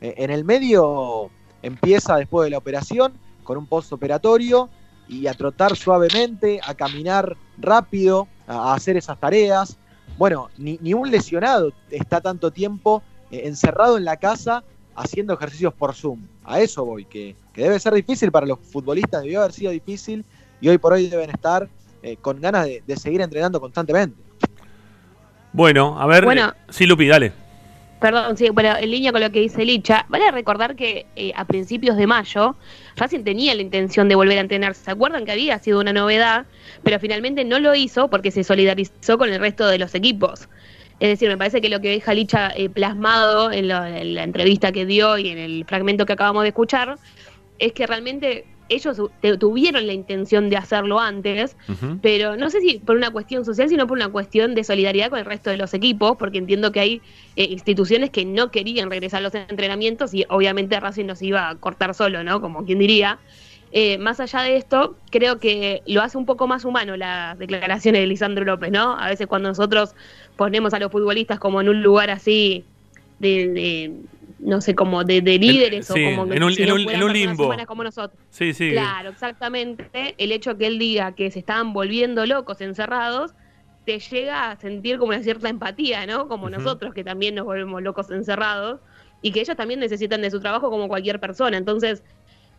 eh, 0.00 0.14
en 0.18 0.30
el 0.30 0.44
medio 0.44 1.28
empieza 1.60 2.16
después 2.16 2.46
de 2.46 2.50
la 2.50 2.58
operación 2.58 3.14
con 3.42 3.58
un 3.58 3.66
postoperatorio 3.66 4.68
y 5.08 5.26
a 5.26 5.34
trotar 5.34 5.76
suavemente, 5.76 6.60
a 6.64 6.74
caminar 6.74 7.36
rápido, 7.58 8.28
a, 8.46 8.72
hacer 8.72 8.96
esas 8.96 9.18
tareas. 9.18 9.76
Bueno, 10.16 10.50
ni, 10.56 10.78
ni 10.80 10.94
un 10.94 11.10
lesionado 11.10 11.72
está 11.90 12.20
tanto 12.20 12.52
tiempo 12.52 13.02
eh, 13.32 13.42
encerrado 13.46 13.96
en 13.96 14.04
la 14.04 14.18
casa 14.18 14.62
haciendo 14.94 15.34
ejercicios 15.34 15.74
por 15.74 15.96
Zoom. 15.96 16.20
A 16.44 16.60
eso 16.60 16.84
voy, 16.84 17.06
que, 17.06 17.34
que 17.52 17.62
debe 17.62 17.80
ser 17.80 17.92
difícil 17.92 18.30
para 18.30 18.46
los 18.46 18.60
futbolistas, 18.60 19.22
debió 19.22 19.40
haber 19.40 19.52
sido 19.52 19.72
difícil 19.72 20.24
y 20.60 20.68
hoy 20.68 20.78
por 20.78 20.92
hoy 20.92 21.08
deben 21.08 21.30
estar 21.30 21.68
eh, 22.02 22.16
con 22.20 22.40
ganas 22.40 22.66
de, 22.66 22.82
de 22.86 22.96
seguir 22.96 23.20
entrenando 23.20 23.60
constantemente. 23.60 24.16
Bueno, 25.52 26.00
a 26.00 26.06
ver. 26.06 26.24
Bueno. 26.24 26.48
eh, 26.48 26.52
sí, 26.70 26.86
Lupi, 26.86 27.06
dale. 27.06 27.32
Perdón, 28.00 28.36
sí, 28.36 28.50
bueno, 28.50 28.76
en 28.78 28.90
línea 28.90 29.10
con 29.10 29.22
lo 29.22 29.30
que 29.30 29.40
dice 29.40 29.64
Licha, 29.64 30.04
vale 30.10 30.30
recordar 30.30 30.76
que 30.76 31.06
eh, 31.16 31.32
a 31.34 31.46
principios 31.46 31.96
de 31.96 32.06
mayo 32.06 32.54
Racing 32.94 33.24
tenía 33.24 33.54
la 33.54 33.62
intención 33.62 34.06
de 34.08 34.14
volver 34.14 34.36
a 34.36 34.42
entrenar. 34.42 34.74
¿Se 34.74 34.90
acuerdan 34.90 35.24
que 35.24 35.32
había 35.32 35.58
sido 35.58 35.80
una 35.80 35.94
novedad? 35.94 36.44
Pero 36.82 37.00
finalmente 37.00 37.42
no 37.44 37.58
lo 37.58 37.74
hizo 37.74 38.08
porque 38.08 38.30
se 38.30 38.44
solidarizó 38.44 39.16
con 39.16 39.30
el 39.32 39.40
resto 39.40 39.66
de 39.66 39.78
los 39.78 39.94
equipos. 39.94 40.46
Es 41.00 41.08
decir, 41.08 41.28
me 41.30 41.38
parece 41.38 41.62
que 41.62 41.70
lo 41.70 41.80
que 41.80 41.88
deja 41.88 42.12
Licha 42.12 42.50
eh, 42.54 42.68
plasmado 42.68 43.50
en, 43.50 43.68
lo- 43.68 43.84
en 43.86 44.14
la 44.14 44.24
entrevista 44.24 44.72
que 44.72 44.84
dio 44.84 45.16
y 45.16 45.30
en 45.30 45.38
el 45.38 45.64
fragmento 45.66 46.04
que 46.04 46.12
acabamos 46.12 46.42
de 46.42 46.48
escuchar 46.48 46.98
es 47.58 47.72
que 47.72 47.86
realmente 47.86 48.44
ellos 48.68 49.00
te- 49.20 49.36
tuvieron 49.38 49.86
la 49.86 49.92
intención 49.92 50.48
de 50.50 50.56
hacerlo 50.56 50.98
antes, 51.00 51.56
pero 52.02 52.36
no 52.36 52.50
sé 52.50 52.60
si 52.60 52.78
por 52.78 52.96
una 52.96 53.10
cuestión 53.10 53.44
social, 53.44 53.68
sino 53.68 53.86
por 53.86 53.96
una 53.96 54.08
cuestión 54.08 54.54
de 54.54 54.64
solidaridad 54.64 55.10
con 55.10 55.18
el 55.18 55.24
resto 55.24 55.50
de 55.50 55.56
los 55.56 55.72
equipos, 55.74 56.16
porque 56.18 56.38
entiendo 56.38 56.72
que 56.72 56.80
hay 56.80 57.02
eh, 57.36 57.44
instituciones 57.50 58.10
que 58.10 58.24
no 58.24 58.50
querían 58.50 58.90
regresar 58.90 59.18
a 59.18 59.22
los 59.22 59.34
entrenamientos 59.34 60.14
y 60.14 60.24
obviamente 60.28 60.78
Racing 60.80 61.06
nos 61.06 61.22
iba 61.22 61.48
a 61.48 61.54
cortar 61.56 61.94
solo, 61.94 62.24
¿no? 62.24 62.40
Como 62.40 62.64
quien 62.64 62.78
diría. 62.78 63.18
Eh, 63.72 63.98
más 63.98 64.20
allá 64.20 64.42
de 64.42 64.56
esto, 64.56 64.96
creo 65.10 65.38
que 65.38 65.82
lo 65.86 66.00
hace 66.00 66.16
un 66.16 66.24
poco 66.24 66.46
más 66.46 66.64
humano 66.64 66.96
las 66.96 67.36
declaraciones 67.36 68.00
de 68.00 68.06
Lisandro 68.06 68.44
López, 68.44 68.70
¿no? 68.70 68.96
A 68.96 69.08
veces 69.08 69.26
cuando 69.26 69.48
nosotros 69.48 69.94
ponemos 70.36 70.72
a 70.72 70.78
los 70.78 70.90
futbolistas 70.90 71.38
como 71.38 71.60
en 71.60 71.68
un 71.68 71.82
lugar 71.82 72.10
así 72.10 72.64
de, 73.18 73.48
de, 73.48 73.92
no 74.38 74.60
sé, 74.60 74.74
como 74.74 75.02
de, 75.04 75.20
de 75.22 75.38
líderes 75.38 75.86
sí, 75.86 75.92
o 75.92 75.94
como 76.20 76.32
en 76.32 76.42
un- 76.42 76.52
si 76.52 76.62
en 76.62 76.68
no 76.68 76.74
un- 76.76 76.82
fueran 76.84 77.00
en 77.02 77.06
un 77.08 77.12
personas 77.12 77.56
limbo. 77.58 77.66
como 77.66 77.84
nosotros. 77.84 78.20
Sí, 78.30 78.52
sí. 78.52 78.70
Claro, 78.70 79.10
exactamente. 79.10 80.14
El 80.22 80.32
hecho 80.32 80.56
que 80.58 80.66
él 80.66 80.78
diga 80.78 81.14
que 81.14 81.30
se 81.30 81.38
estaban 81.38 81.72
volviendo 81.72 82.26
locos 82.26 82.60
encerrados, 82.60 83.32
te 83.84 83.98
llega 84.00 84.50
a 84.50 84.56
sentir 84.58 84.98
como 84.98 85.10
una 85.10 85.22
cierta 85.22 85.48
empatía, 85.48 86.06
¿no? 86.06 86.28
Como 86.28 86.50
nosotros 86.50 86.92
que 86.92 87.04
también 87.04 87.34
nos 87.36 87.44
volvemos 87.44 87.82
locos 87.82 88.10
encerrados 88.10 88.80
y 89.22 89.30
que 89.32 89.40
ellos 89.40 89.56
también 89.56 89.80
necesitan 89.80 90.20
de 90.22 90.30
su 90.30 90.40
trabajo 90.40 90.70
como 90.70 90.88
cualquier 90.88 91.20
persona. 91.20 91.56
Entonces, 91.56 92.02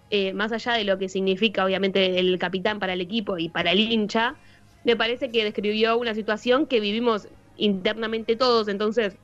eh, 0.10 0.34
más 0.34 0.52
allá 0.54 0.74
de 0.74 0.86
lo 0.86 0.98
que 0.98 1.10
significa 1.10 1.66
obviamente 1.66 2.18
el 2.20 2.40
capitán 2.40 2.80
para 2.80 2.94
el 2.94 3.02
equipo 3.02 3.38
y 3.38 3.50
para 3.50 3.72
el 3.74 3.80
hincha, 3.82 4.38
me 4.84 4.96
parece 4.96 5.30
que 5.32 5.44
describió 5.44 5.98
una 5.98 6.14
situación 6.16 6.66
que 6.66 6.80
vivimos 6.80 7.28
internamente 7.56 8.36
todos, 8.38 8.68
entonces 8.70 9.18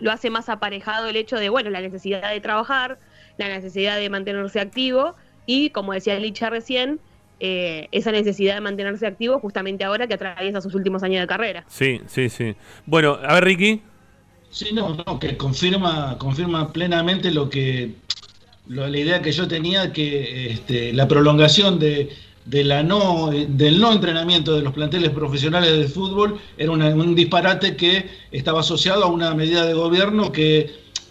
lo 0.00 0.10
hace 0.12 0.30
más 0.30 0.48
aparejado 0.48 1.08
el 1.08 1.16
hecho 1.16 1.36
de, 1.36 1.48
bueno, 1.48 1.70
la 1.70 1.80
necesidad 1.80 2.30
de 2.30 2.40
trabajar, 2.40 2.98
la 3.36 3.48
necesidad 3.48 3.96
de 3.96 4.08
mantenerse 4.10 4.60
activo 4.60 5.14
y, 5.46 5.70
como 5.70 5.92
decía 5.92 6.18
Licha 6.18 6.50
recién, 6.50 7.00
eh, 7.40 7.88
esa 7.90 8.12
necesidad 8.12 8.54
de 8.54 8.60
mantenerse 8.60 9.06
activo 9.06 9.38
justamente 9.40 9.84
ahora 9.84 10.06
que 10.06 10.14
atraviesa 10.14 10.60
sus 10.60 10.74
últimos 10.74 11.02
años 11.02 11.20
de 11.22 11.26
carrera. 11.26 11.64
Sí, 11.68 12.00
sí, 12.06 12.28
sí. 12.28 12.54
Bueno, 12.86 13.18
a 13.22 13.34
ver, 13.34 13.44
Ricky. 13.44 13.82
Sí, 14.50 14.70
no, 14.74 14.94
no, 15.06 15.18
que 15.18 15.36
confirma, 15.36 16.16
confirma 16.18 16.72
plenamente 16.72 17.30
lo 17.30 17.48
que 17.48 17.94
lo- 18.66 18.86
la 18.86 18.98
idea 18.98 19.22
que 19.22 19.32
yo 19.32 19.48
tenía 19.48 19.92
que 19.92 20.50
este, 20.52 20.92
la 20.92 21.08
prolongación 21.08 21.78
de, 21.78 22.10
de 22.50 22.64
la 22.64 22.82
no, 22.82 23.30
del 23.30 23.80
no 23.80 23.92
entrenamiento 23.92 24.54
de 24.56 24.62
los 24.62 24.72
planteles 24.72 25.10
profesionales 25.10 25.72
de 25.78 25.86
fútbol 25.86 26.38
era 26.58 26.72
un 26.72 27.14
disparate 27.14 27.76
que 27.76 28.08
estaba 28.32 28.60
asociado 28.60 29.04
a 29.04 29.06
una 29.06 29.34
medida 29.34 29.64
de 29.64 29.74
gobierno 29.74 30.32
que 30.32 30.50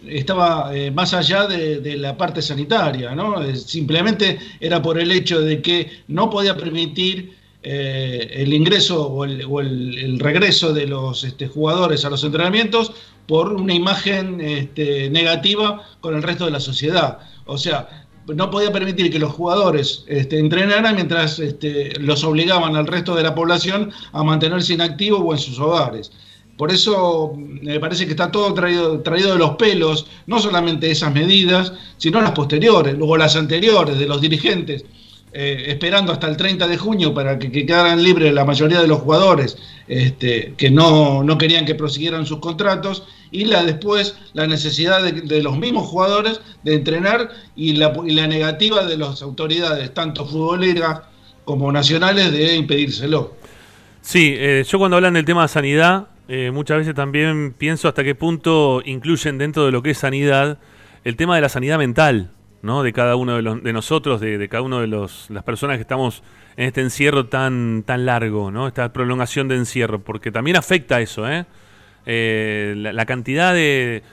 estaba 0.08 0.76
eh, 0.76 0.92
más 0.92 1.14
allá 1.14 1.48
de, 1.48 1.96
la 1.98 2.18
parte 2.18 2.42
sanitaria, 2.42 3.16
¿no? 3.16 3.42
Eh, 3.44 3.56
Simplemente 3.56 4.38
era 4.60 4.82
por 4.82 5.00
el 5.00 5.12
hecho 5.12 5.40
de 5.42 5.62
que 5.62 5.90
no 6.08 6.30
podía 6.30 6.56
permitir 6.58 7.34
eh, 7.64 8.30
el 8.34 8.54
ingreso 8.54 9.08
o, 9.08 9.24
el, 9.26 9.44
o 9.48 9.60
el- 9.62 9.98
el 9.98 10.20
regreso 10.20 10.74
de 10.74 10.88
los 10.88 11.24
este, 11.24 11.48
jugadores 11.48 12.06
a 12.06 12.10
los 12.10 12.24
entrenamientos 12.24 12.92
por 13.28 13.54
una 13.54 13.74
imagen 13.74 14.40
este, 14.42 15.10
negativa 15.10 15.84
con 16.02 16.16
el 16.16 16.24
resto 16.24 16.46
de 16.46 16.52
la 16.52 16.60
sociedad. 16.60 17.20
O 17.46 17.58
sea, 17.58 18.08
no 18.36 18.50
podía 18.50 18.72
permitir 18.72 19.12
que 19.12 19.20
los 19.20 19.32
jugadores 19.34 20.04
este, 20.08 20.40
entrenaran 20.40 20.96
mientras 20.96 21.40
este, 21.40 22.00
los 22.00 22.24
obligaban 22.24 22.76
al 22.76 22.88
resto 22.88 23.16
de 23.16 23.24
la 23.24 23.36
población 23.36 23.92
a 24.12 24.24
mantenerse 24.24 24.74
inactivos 24.74 25.22
o 25.24 25.34
en 25.34 25.40
sus 25.40 25.60
hogares. 25.60 26.12
Por 26.58 26.72
eso 26.72 27.34
me 27.38 27.80
parece 27.80 28.06
que 28.06 28.12
está 28.12 28.32
todo 28.32 28.54
traído, 28.54 29.00
traído 29.00 29.32
de 29.32 29.40
los 29.40 29.52
pelos, 29.52 30.08
no 30.28 30.40
solamente 30.40 30.92
esas 30.92 31.14
medidas, 31.14 31.72
sino 31.98 32.20
las 32.20 32.32
posteriores, 32.32 32.98
luego 32.98 33.16
las 33.16 33.38
anteriores 33.38 33.98
de 33.98 34.06
los 34.06 34.20
dirigentes, 34.20 34.84
eh, 35.32 35.66
esperando 35.68 36.12
hasta 36.12 36.28
el 36.28 36.38
30 36.38 36.68
de 36.68 36.78
junio 36.78 37.14
para 37.14 37.38
que, 37.38 37.52
que 37.52 37.66
quedaran 37.66 38.02
libres 38.04 38.34
la 38.34 38.46
mayoría 38.46 38.82
de 38.82 38.88
los 38.88 39.00
jugadores 39.00 39.58
este, 39.90 40.54
que 40.56 40.70
no, 40.70 41.24
no 41.24 41.38
querían 41.40 41.66
que 41.66 41.74
prosiguieran 41.74 42.28
sus 42.28 42.38
contratos, 42.38 43.08
y 43.32 43.46
la 43.46 43.64
después 43.64 44.16
la 44.34 44.46
necesidad 44.46 45.02
de, 45.02 45.14
de 45.14 45.42
los 45.42 45.58
mismos 45.58 45.88
jugadores 45.88 46.42
de 46.64 46.76
entrenar 46.76 47.32
y 47.56 47.74
la, 47.74 47.94
y 48.06 48.12
la 48.12 48.28
negativa 48.28 48.86
de 48.86 48.98
las 48.98 49.24
autoridades, 49.24 49.92
tanto 49.94 50.26
futboleras 50.28 51.02
como 51.44 51.72
nacionales, 51.72 52.32
de 52.32 52.56
impedírselo. 52.56 53.34
Sí, 54.02 54.36
eh, 54.38 54.64
yo 54.68 54.78
cuando 54.78 54.98
hablan 54.98 55.16
del 55.16 55.26
tema 55.26 55.42
de 55.42 55.48
sanidad, 55.48 56.08
eh, 56.28 56.52
muchas 56.54 56.78
veces 56.78 56.94
también 56.94 57.56
pienso 57.58 57.88
hasta 57.88 58.04
qué 58.04 58.14
punto 58.14 58.84
incluyen 58.86 59.40
dentro 59.40 59.66
de 59.66 59.72
lo 59.72 59.82
que 59.82 59.90
es 59.92 59.98
sanidad 59.98 60.60
el 61.04 61.16
tema 61.16 61.36
de 61.36 61.42
la 61.42 61.50
sanidad 61.50 61.80
mental, 61.80 62.30
¿no? 62.62 62.84
De 62.84 62.94
cada 62.94 63.16
uno 63.16 63.36
de, 63.36 63.42
los, 63.42 63.64
de 63.64 63.74
nosotros, 63.74 64.22
de, 64.22 64.38
de 64.38 64.50
cada 64.50 64.64
uno 64.64 64.82
de 64.82 64.88
los, 64.88 65.30
las 65.30 65.44
personas 65.44 65.78
que 65.78 65.82
estamos 65.82 66.24
en 66.58 66.66
este 66.66 66.82
encierro 66.82 67.28
tan, 67.28 67.84
tan 67.84 68.06
largo, 68.06 68.52
¿no? 68.52 68.68
Esta 68.68 68.92
prolongación 68.92 69.48
de 69.48 69.56
encierro, 69.56 70.00
porque 70.00 70.32
también 70.32 70.58
afecta 70.58 71.00
eso, 71.00 71.30
¿eh? 71.30 71.46
Eh, 72.06 72.74
la, 72.76 73.06
cantidad 73.06 73.54
de, 73.54 74.04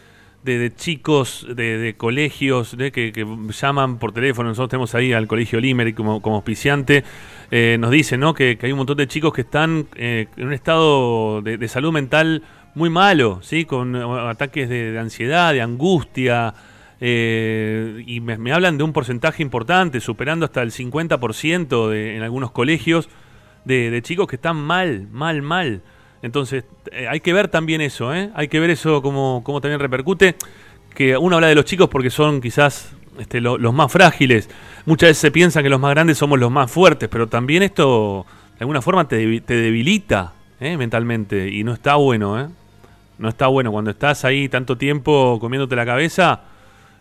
de, 0.45 0.59
de 0.59 0.75
chicos 0.75 1.47
de, 1.49 1.79
de 1.79 1.97
colegios 1.97 2.77
que, 2.79 2.93
que 2.93 3.27
llaman 3.49 3.99
por 3.99 4.13
teléfono, 4.13 4.49
nosotros 4.49 4.71
tenemos 4.71 4.95
ahí 4.95 5.13
al 5.13 5.27
colegio 5.27 5.61
Limerick 5.61 5.97
como, 5.97 6.21
como 6.23 6.37
auspiciante, 6.37 7.05
eh, 7.51 7.77
nos 7.81 7.91
dicen 7.91 8.21
¿no? 8.21 8.35
que, 8.35 8.59
hay 8.61 8.73
un 8.73 8.79
montón 8.79 8.97
de 8.97 9.09
chicos 9.09 9.33
que 9.33 9.43
están 9.43 9.87
eh, 9.97 10.27
en 10.37 10.47
un 10.47 10.53
estado 10.53 11.43
de, 11.43 11.69
salud 11.69 11.93
mental 11.93 12.43
muy 12.75 12.91
malo, 12.91 13.41
¿sí? 13.43 13.65
con 13.65 13.97
eh, 13.97 14.05
ataques 14.29 14.69
de 14.69 14.99
ansiedad, 14.99 15.53
de 15.53 15.63
angustia, 15.63 16.55
eh, 17.01 18.03
y 18.07 18.21
me, 18.21 18.53
hablan 18.53 18.79
de 18.79 18.85
un 18.85 18.93
porcentaje 18.93 19.43
importante, 19.43 20.01
superando 20.01 20.45
hasta 20.47 20.63
el 20.63 20.71
50% 20.73 21.89
de, 21.91 22.17
en 22.17 22.23
algunos 22.23 22.51
colegios, 22.51 23.09
de, 23.65 24.01
chicos 24.03 24.27
que 24.29 24.37
están 24.37 24.57
mal, 24.57 25.09
mal, 25.11 25.43
mal. 25.43 25.83
Entonces, 26.23 26.65
eh, 26.93 27.09
hay 27.09 27.21
que 27.21 27.33
ver 27.33 27.49
también 27.49 27.81
eso, 27.81 28.15
¿eh? 28.15 28.31
Hay 28.35 28.49
que 28.49 28.61
ver 28.61 28.71
eso 28.71 29.03
como, 29.03 29.43
como 29.45 29.61
también 29.61 29.81
repercute. 29.81 30.37
Que 30.95 31.17
uno 31.17 31.37
habla 31.37 31.49
de 31.49 31.55
los 31.55 31.67
chicos 31.67 31.89
porque 31.91 32.09
son 32.09 32.41
quizás 32.41 32.95
este, 33.19 33.41
lo- 33.41 33.59
los 33.59 33.75
más 33.75 33.93
frágiles. 33.93 34.49
Muchas 34.87 35.11
veces 35.11 35.19
se 35.19 35.31
piensa 35.31 35.63
que 35.63 35.69
los 35.69 35.79
más 35.81 35.91
grandes 35.91 36.17
somos 36.17 36.39
los 36.39 36.51
más 36.51 36.71
fuertes, 36.71 37.09
pero 37.11 37.27
también 37.27 37.63
esto 37.63 38.25
de 38.53 38.61
alguna 38.61 38.81
forma 38.81 39.07
te, 39.07 39.23
debi- 39.23 39.43
te 39.45 39.55
debilita 39.57 40.33
mentalmente 40.59 41.51
y 41.51 41.65
no 41.65 41.75
está 41.75 41.97
bueno, 41.97 42.41
¿eh? 42.41 42.47
No 43.19 43.29
está 43.29 43.47
bueno. 43.49 43.71
Cuando 43.73 43.91
estás 43.91 44.25
ahí 44.25 44.49
tanto 44.49 44.79
tiempo 44.79 45.39
comiéndote 45.39 45.77
la 45.77 45.85
cabeza, 45.85 46.41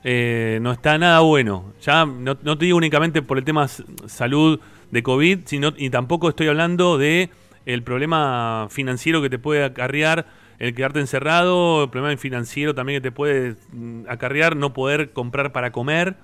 eh, 0.08 0.60
no 0.62 0.72
está 0.72 1.00
nada 1.00 1.22
bueno. 1.22 1.74
Ya 1.82 2.06
no, 2.06 2.38
no 2.44 2.58
te 2.60 2.66
digo 2.66 2.78
únicamente 2.78 3.24
por 3.24 3.40
el 3.40 3.44
tema 3.44 3.68
salud 3.68 4.60
de 4.92 5.02
COVID, 5.02 5.40
sino 5.46 5.74
y 5.76 5.90
tampoco 5.90 6.30
estoy 6.30 6.48
hablando 6.48 7.00
de 7.00 7.32
el 7.66 7.82
problema 7.82 8.68
financiero 8.70 9.20
que 9.24 9.32
te 9.32 9.40
puede 9.40 9.64
acarrear 9.64 10.28
el 10.60 10.76
quedarte 10.76 11.00
encerrado, 11.00 11.86
el 11.86 11.90
problema 11.90 12.16
financiero 12.18 12.76
también 12.76 12.98
que 12.98 13.10
te 13.10 13.12
puede 13.12 13.56
mm, 13.74 14.04
acarrear 14.08 14.56
no 14.56 14.74
poder 14.74 15.12
comprar 15.12 15.52
para 15.52 15.72
comer, 15.72 16.16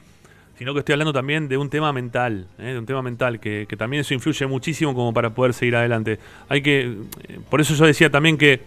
sino 0.59 0.73
que 0.73 0.79
estoy 0.79 0.93
hablando 0.93 1.11
también 1.11 1.47
de 1.47 1.57
un 1.57 1.71
tema 1.71 1.91
mental, 1.91 2.47
¿eh? 2.59 2.73
de 2.73 2.77
un 2.77 2.85
tema 2.85 3.01
mental 3.01 3.39
que, 3.39 3.65
que 3.67 3.75
también 3.75 4.01
eso 4.01 4.13
influye 4.13 4.45
muchísimo 4.45 4.93
como 4.93 5.11
para 5.11 5.31
poder 5.31 5.55
seguir 5.55 5.75
adelante. 5.75 6.19
Hay 6.49 6.61
que, 6.61 6.81
eh, 6.81 7.39
por 7.49 7.59
eso 7.59 7.73
yo 7.73 7.85
decía 7.85 8.11
también 8.11 8.37
que 8.37 8.61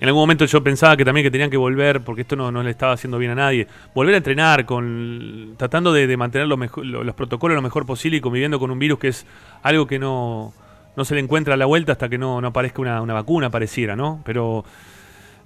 en 0.00 0.08
algún 0.08 0.22
momento 0.22 0.44
yo 0.44 0.62
pensaba 0.62 0.96
que 0.96 1.04
también 1.04 1.24
que 1.24 1.30
tenían 1.30 1.50
que 1.50 1.56
volver, 1.56 2.02
porque 2.02 2.22
esto 2.22 2.36
no, 2.36 2.52
no 2.52 2.62
le 2.62 2.70
estaba 2.70 2.92
haciendo 2.92 3.18
bien 3.18 3.30
a 3.32 3.34
nadie, 3.34 3.66
volver 3.94 4.14
a 4.14 4.18
entrenar, 4.18 4.66
con 4.66 5.54
tratando 5.56 5.92
de, 5.92 6.16
mantener 6.16 6.48
lo 6.48 6.56
mejor- 6.56 6.84
lo- 6.84 7.02
los 7.04 7.14
protocolos 7.14 7.54
lo 7.54 7.62
mejor 7.62 7.86
posible 7.86 8.18
y 8.18 8.20
conviviendo 8.20 8.58
con 8.58 8.70
un 8.70 8.78
virus 8.78 8.98
que 8.98 9.08
es 9.08 9.26
algo 9.62 9.86
que 9.86 9.98
no, 9.98 10.52
no 10.96 11.04
se 11.04 11.14
le 11.14 11.20
encuentra 11.20 11.54
a 11.54 11.56
la 11.56 11.66
vuelta 11.66 11.92
hasta 11.92 12.08
que 12.08 12.18
no, 12.18 12.40
no 12.40 12.48
aparezca 12.48 12.82
una, 12.82 13.00
una 13.00 13.14
vacuna, 13.14 13.50
pareciera, 13.50 13.96
¿no? 13.96 14.20
Pero 14.24 14.64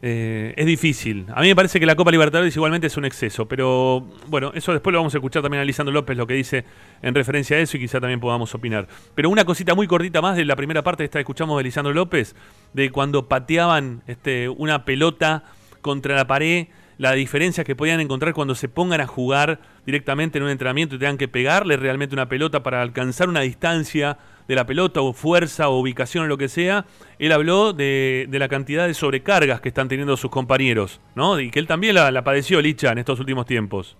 eh, 0.03 0.55
es 0.57 0.64
difícil. 0.64 1.26
A 1.34 1.42
mí 1.42 1.48
me 1.48 1.57
parece 1.57 1.78
que 1.78 1.84
la 1.84 1.94
Copa 1.94 2.11
Libertadores 2.11 2.57
igualmente 2.57 2.86
es 2.86 2.96
un 2.96 3.05
exceso, 3.05 3.46
pero 3.46 4.07
bueno, 4.28 4.51
eso 4.55 4.72
después 4.72 4.92
lo 4.92 4.98
vamos 4.98 5.14
a 5.14 5.18
escuchar 5.18 5.42
también 5.42 5.61
a 5.61 5.64
Lisandro 5.64 5.92
López 5.92 6.16
lo 6.16 6.26
que 6.26 6.34
dice 6.34 6.64
en 7.03 7.14
referencia 7.14 7.59
a 7.59 7.61
eso 7.61 7.76
y 7.76 7.80
quizá 7.80 8.01
también 8.01 8.18
podamos 8.18 8.55
opinar. 8.55 8.88
Pero 9.14 9.28
una 9.28 9.44
cosita 9.44 9.74
muy 9.74 9.86
cortita 9.86 10.22
más 10.22 10.36
de 10.36 10.46
la 10.46 10.57
primera 10.57 10.82
parte 10.82 11.03
que 11.03 11.07
esta 11.07 11.20
escuchamos 11.20 11.59
de 11.59 11.64
Lisandro 11.64 11.92
López, 11.92 12.34
de 12.72 12.90
cuando 12.90 13.28
pateaban 13.28 14.03
este, 14.07 14.48
una 14.48 14.86
pelota 14.86 15.44
contra 15.82 16.14
la 16.16 16.26
pared, 16.26 16.68
la 16.96 17.12
diferencia 17.12 17.64
que 17.64 17.76
podían 17.76 18.01
encontrar 18.01 18.32
cuando 18.32 18.55
se 18.55 18.68
pongan 18.68 19.01
a 19.01 19.07
jugar 19.07 19.61
directamente 19.84 20.38
en 20.38 20.44
un 20.44 20.51
entrenamiento 20.51 20.96
y 20.96 20.98
tengan 20.98 21.18
que 21.18 21.28
pegarle 21.28 21.76
realmente 21.76 22.14
una 22.14 22.28
pelota 22.28 22.62
para 22.62 22.80
alcanzar 22.80 23.28
una 23.28 23.40
distancia 23.40 24.18
de 24.51 24.57
la 24.57 24.66
pelota 24.66 25.01
o 25.01 25.12
fuerza 25.12 25.68
o 25.68 25.78
ubicación 25.78 26.24
o 26.24 26.26
lo 26.26 26.36
que 26.36 26.48
sea, 26.48 26.84
él 27.20 27.30
habló 27.30 27.72
de, 27.72 28.26
de 28.28 28.38
la 28.40 28.48
cantidad 28.48 28.84
de 28.88 28.94
sobrecargas 28.94 29.61
que 29.61 29.68
están 29.68 29.86
teniendo 29.86 30.16
sus 30.16 30.28
compañeros, 30.28 31.01
¿no? 31.14 31.38
Y 31.38 31.53
que 31.53 31.61
él 31.61 31.68
también 31.68 31.94
la, 31.94 32.24
padeció, 32.24 32.61
Licha, 32.61 32.90
en 32.90 32.98
estos 32.98 33.20
últimos 33.20 33.46
tiempos. 33.46 33.96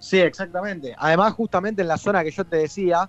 Sí, 0.00 0.18
exactamente. 0.18 0.96
Además, 0.98 1.32
justamente 1.34 1.82
en 1.82 1.86
la 1.86 1.96
zona 1.96 2.24
que 2.24 2.32
yo 2.32 2.44
te 2.44 2.56
decía, 2.56 3.08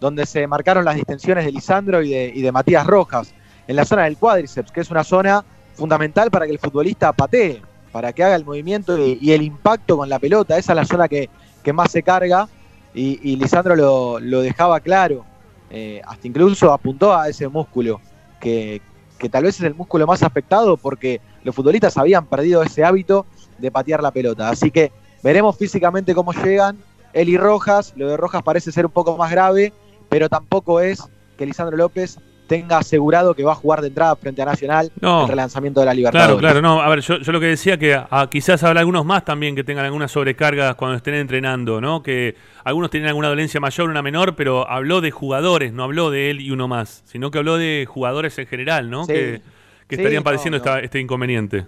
donde 0.00 0.24
se 0.24 0.46
marcaron 0.46 0.86
las 0.86 0.94
distensiones 0.94 1.44
de 1.44 1.52
Lisandro 1.52 2.00
y 2.00 2.08
de, 2.08 2.32
y 2.34 2.40
de 2.40 2.50
Matías 2.50 2.86
Rojas, 2.86 3.34
en 3.68 3.76
la 3.76 3.84
zona 3.84 4.04
del 4.04 4.16
cuádriceps, 4.16 4.72
que 4.72 4.80
es 4.80 4.90
una 4.90 5.04
zona 5.04 5.44
fundamental 5.74 6.30
para 6.30 6.46
que 6.46 6.52
el 6.52 6.58
futbolista 6.58 7.12
patee, 7.12 7.60
para 7.92 8.10
que 8.14 8.24
haga 8.24 8.36
el 8.36 8.44
movimiento 8.46 8.96
y, 8.96 9.18
y 9.20 9.32
el 9.32 9.42
impacto 9.42 9.98
con 9.98 10.08
la 10.08 10.18
pelota. 10.18 10.56
Esa 10.56 10.72
es 10.72 10.76
la 10.76 10.86
zona 10.86 11.08
que, 11.08 11.28
que 11.62 11.74
más 11.74 11.90
se 11.90 12.02
carga 12.02 12.48
y, 12.96 13.20
y 13.22 13.36
Lisandro 13.36 13.76
lo, 13.76 14.40
dejaba 14.40 14.80
claro. 14.80 15.24
Eh, 15.68 16.00
hasta 16.06 16.26
incluso 16.26 16.72
apuntó 16.72 17.14
a 17.14 17.28
ese 17.28 17.46
músculo, 17.46 18.00
que, 18.40 18.80
que 19.18 19.28
tal 19.28 19.44
vez 19.44 19.56
es 19.56 19.62
el 19.62 19.74
músculo 19.74 20.06
más 20.06 20.22
afectado 20.22 20.76
porque 20.76 21.20
los 21.44 21.54
futbolistas 21.54 21.96
habían 21.98 22.26
perdido 22.26 22.62
ese 22.62 22.84
hábito 22.84 23.26
de 23.58 23.70
patear 23.70 24.02
la 24.02 24.10
pelota. 24.10 24.48
Así 24.48 24.70
que 24.70 24.92
veremos 25.22 25.56
físicamente 25.56 26.14
cómo 26.14 26.32
llegan. 26.32 26.78
Eli 27.12 27.36
Rojas, 27.36 27.92
lo 27.96 28.08
de 28.08 28.16
Rojas 28.16 28.42
parece 28.42 28.72
ser 28.72 28.86
un 28.86 28.92
poco 28.92 29.16
más 29.16 29.30
grave, 29.30 29.72
pero 30.08 30.28
tampoco 30.28 30.80
es 30.80 31.02
que 31.36 31.46
Lisandro 31.46 31.76
López 31.76 32.18
tenga 32.46 32.78
asegurado 32.78 33.34
que 33.34 33.42
va 33.44 33.52
a 33.52 33.56
jugar 33.56 33.80
de 33.80 33.88
entrada 33.88 34.14
frente 34.16 34.40
a 34.40 34.44
Nacional 34.44 34.92
No. 35.00 35.22
el 35.22 35.28
relanzamiento 35.28 35.80
de 35.80 35.86
la 35.86 35.92
Claro, 35.92 35.98
Libertadores. 36.12 36.38
claro, 36.40 36.62
no, 36.62 36.80
a 36.80 36.88
ver, 36.88 37.00
yo, 37.00 37.18
yo 37.18 37.32
lo 37.32 37.40
que 37.40 37.46
decía 37.46 37.76
que 37.78 38.00
quizás 38.30 38.62
habrá 38.62 38.80
algunos 38.80 39.04
más 39.04 39.24
también 39.24 39.56
que 39.56 39.64
tengan 39.64 39.84
algunas 39.84 40.10
sobrecargas 40.12 40.74
cuando 40.76 40.96
estén 40.96 41.14
entrenando, 41.14 41.80
¿no? 41.80 42.02
Que 42.02 42.36
algunos 42.64 42.90
tienen 42.90 43.08
alguna 43.08 43.28
dolencia 43.28 43.58
mayor, 43.60 43.90
una 43.90 44.02
menor, 44.02 44.36
pero 44.36 44.68
habló 44.70 45.00
de 45.00 45.10
jugadores, 45.10 45.72
no 45.72 45.82
habló 45.84 46.10
de 46.10 46.30
él 46.30 46.40
y 46.40 46.50
uno 46.50 46.68
más, 46.68 47.02
sino 47.06 47.30
que 47.30 47.38
habló 47.38 47.56
de 47.56 47.86
jugadores 47.88 48.38
en 48.38 48.46
general, 48.46 48.90
¿no? 48.90 49.04
Sí. 49.06 49.12
Que, 49.12 49.42
que 49.88 49.96
Sí, 49.96 50.02
estarían 50.02 50.22
padeciendo 50.22 50.58
no. 50.58 50.64
esta- 50.64 50.80
este 50.80 51.00
inconveniente. 51.00 51.66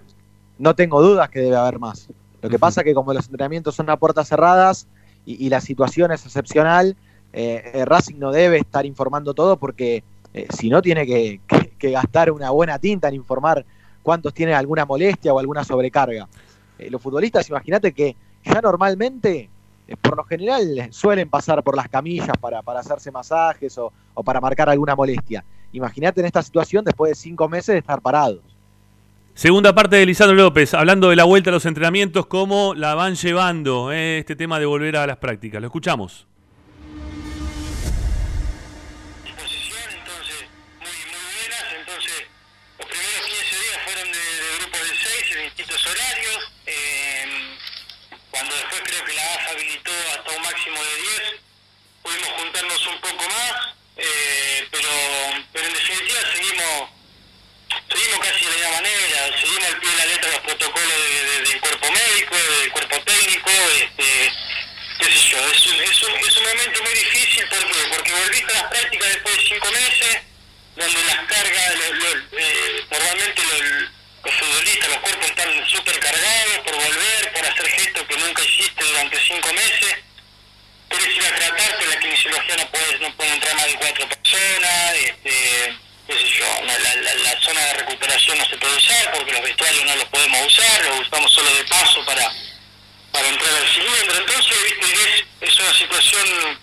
no 0.57 0.75
tengo 0.75 1.01
dudas 1.01 1.29
que 1.29 1.39
debe 1.39 1.55
haber 1.55 1.79
más. 1.79 2.07
Lo 2.41 2.49
que 2.49 2.59
pasa 2.59 2.81
es 2.81 2.85
que 2.85 2.93
como 2.93 3.13
los 3.13 3.25
entrenamientos 3.25 3.75
son 3.75 3.89
a 3.89 3.97
puertas 3.97 4.27
cerradas 4.29 4.87
y, 5.25 5.45
y 5.45 5.49
la 5.49 5.59
situación 5.61 6.11
es 6.11 6.25
excepcional, 6.25 6.95
eh, 7.33 7.61
eh, 7.73 7.85
Racing 7.85 8.15
no 8.17 8.31
debe 8.31 8.57
estar 8.57 8.85
informando 8.85 9.33
todo 9.33 9.57
porque 9.57 10.03
eh, 10.33 10.47
si 10.49 10.69
no 10.69 10.81
tiene 10.81 11.05
que, 11.05 11.39
gastar 11.79 12.31
una 12.31 12.51
buena 12.51 12.77
tinta 12.77 13.07
en 13.07 13.15
informar 13.15 13.65
cuántos 14.03 14.33
tienen 14.33 14.55
alguna 14.55 14.85
molestia 14.85 15.33
o 15.33 15.39
alguna 15.39 15.63
sobrecarga. 15.63 16.27
Eh, 16.77 16.89
los 16.89 17.01
futbolistas, 17.01 17.49
imagínate 17.49 17.93
que 17.93 18.15
ya 18.43 18.61
normalmente, 18.61 19.49
eh, 19.87 19.95
por 19.99 20.17
lo 20.17 20.23
general, 20.23 20.89
suelen 20.91 21.29
pasar 21.29 21.63
por 21.63 21.75
las 21.75 21.89
camillas 21.89 22.37
para, 22.39 22.59
hacerse 22.59 23.11
masajes 23.11 23.77
o, 23.77 23.91
o 24.13 24.23
para 24.23 24.39
marcar 24.39 24.69
alguna 24.69 24.95
molestia. 24.95 25.43
Imagínate 25.71 26.19
en 26.19 26.27
esta 26.27 26.43
situación 26.43 26.85
después 26.85 27.11
de 27.11 27.15
cinco 27.15 27.47
meses 27.47 27.73
de 27.73 27.79
estar 27.79 28.01
parados. 28.01 28.41
Segunda 29.33 29.73
parte 29.73 29.95
de 29.95 30.05
Lisandro 30.05 30.35
López, 30.35 30.73
hablando 30.73 31.09
de 31.09 31.15
la 31.15 31.23
vuelta 31.23 31.49
a 31.49 31.53
los 31.53 31.65
entrenamientos, 31.65 32.25
cómo 32.25 32.73
la 32.75 32.93
van 32.95 33.15
llevando 33.15 33.91
este 33.91 34.35
tema 34.35 34.59
de 34.59 34.65
volver 34.65 34.97
a 34.97 35.07
las 35.07 35.17
prácticas. 35.17 35.61
Lo 35.61 35.67
escuchamos. 35.67 36.28
Al 59.57 59.79
pie 59.79 59.89
de 59.91 59.97
la 59.97 60.05
letra 60.05 60.31
los 60.31 60.39
protocolos 60.41 60.89
de- 60.89 61.23
de- 61.23 61.41
del 61.49 61.59
cuerpo 61.59 61.91
médico, 61.91 62.35
del 62.35 62.71
cuerpo 62.71 63.01
técnico, 63.03 63.49
este, 63.81 64.33
qué 64.99 65.05
sé 65.05 65.29
yo, 65.31 65.37
es 65.51 65.67
un, 65.67 65.81
es 65.81 66.03
un, 66.03 66.15
es 66.15 66.37
un 66.37 66.43
momento 66.43 66.83
muy 66.83 66.93
difícil, 66.93 67.47
¿por 67.47 67.59
qué? 67.67 67.73
Porque 67.95 68.11
volviste 68.11 68.53
a 68.53 68.61
las 68.61 68.63
prácticas 68.71 69.07
después 69.09 69.35
de 69.37 69.43
cinco 69.47 69.71
meses, 69.71 70.17
donde 70.75 71.03
las 71.03 71.25
cargas, 71.27 71.75
lo- 71.75 71.93
lo- 71.93 72.39
eh, 72.39 72.85
normalmente 72.91 73.41
lo- 73.43 73.99
los 74.25 74.35
futbolistas, 74.35 74.89
los 74.89 74.97
cuerpos 74.99 75.25
están 75.29 75.69
súper 75.69 75.99
cargados 75.99 76.57
por 76.65 76.75
volver, 76.75 77.31
por 77.33 77.45
hacer 77.45 77.67
gestos 77.69 78.03
que 78.07 78.17
nunca 78.17 78.43
hiciste 78.43 78.83
durante 78.83 79.17
cinco 79.25 79.53
meses, 79.53 79.95
querés 80.89 81.15
ir 81.17 81.23
a 81.25 81.35
tratarte, 81.35 81.85
la 81.87 81.99
kinesiología 81.99 82.55
no 82.57 82.69
puede, 82.71 82.99
no 82.99 83.15
puede 83.15 83.33
entrar 83.33 83.55
más 83.55 83.65
de 83.67 83.75
cuatro 83.75 84.09
personas, 84.09 84.93
este, 84.95 85.73
qué 86.09 86.15
sé 86.17 86.27
yo, 86.39 86.65
la, 86.65 86.77
la, 86.79 87.13
la 87.13 87.41
zona 87.41 87.61
de 87.61 87.73
recuperación 87.73 88.37
no 88.39 88.45
se 88.45 88.57
puede 88.57 88.75
usar 88.75 89.11
porque 89.13 89.31
los 89.31 89.41
vestuarios 89.43 89.85
no 89.85 89.95
los 89.95 90.05
podemos 90.05 90.47
usar, 90.47 90.85
los 90.85 91.07
usamos 91.07 91.31
solo 91.31 91.53
de 91.53 91.63
paso 91.65 92.03
para, 92.03 92.33
para 93.11 93.27
entrar 93.27 93.53
al 93.53 93.67
cilindro, 93.67 94.17
entonces 94.17 94.57
viste 94.63 95.25
es, 95.41 95.49
es 95.49 95.59
una 95.59 95.73
situación 95.73 96.59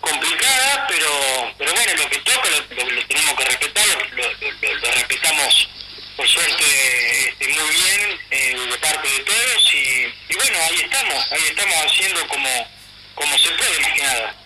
complicada, 0.00 0.86
pero 0.88 1.54
pero 1.56 1.72
bueno, 1.72 1.92
lo 2.02 2.10
que 2.10 2.18
toca 2.18 2.50
lo, 2.50 3.06
tenemos 3.06 3.34
que 3.34 3.44
respetar, 3.44 3.86
lo 4.10 4.90
respetamos 4.92 5.68
por 6.16 6.28
suerte 6.28 7.28
este, 7.28 7.48
muy 7.48 7.70
bien 7.70 8.20
eh, 8.30 8.56
de 8.70 8.78
parte 8.78 9.08
de 9.08 9.18
todos 9.20 9.74
y, 9.74 10.32
y 10.32 10.34
bueno, 10.34 10.58
ahí 10.68 10.80
estamos, 10.82 11.32
ahí 11.32 11.42
estamos 11.48 11.76
haciendo 11.86 12.26
como, 12.26 12.68
como 13.14 13.38
se 13.38 13.50
puede 13.50 13.80
más 13.80 13.92
que 13.92 14.02
nada. 14.02 14.39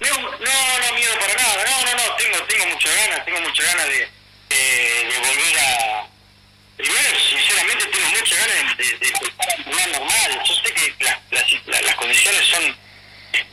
No, 0.00 0.16
no, 0.16 0.78
no 0.78 0.94
miedo 0.94 1.14
para 1.20 1.34
nada, 1.34 1.64
no, 1.64 1.84
no, 1.84 1.92
no, 1.94 2.16
tengo, 2.16 2.38
tengo 2.44 2.66
muchas 2.66 2.96
ganas, 2.96 3.24
tengo 3.24 3.40
muchas 3.40 3.66
ganas 3.66 3.86
de, 3.88 4.08
volver 5.20 5.58
a... 5.58 6.06
Primero, 6.76 7.18
sinceramente, 7.28 7.84
tengo 7.86 8.08
muchas 8.08 8.38
ganas 8.38 8.76
de, 8.78 8.84
de, 8.84 8.96
de 8.96 9.86
normal. 9.92 10.42
Yo 10.44 10.54
sé 10.54 10.72
que 10.72 10.94
la- 11.04 11.80
las 11.82 11.94
condiciones 11.96 12.46
son, 12.46 12.76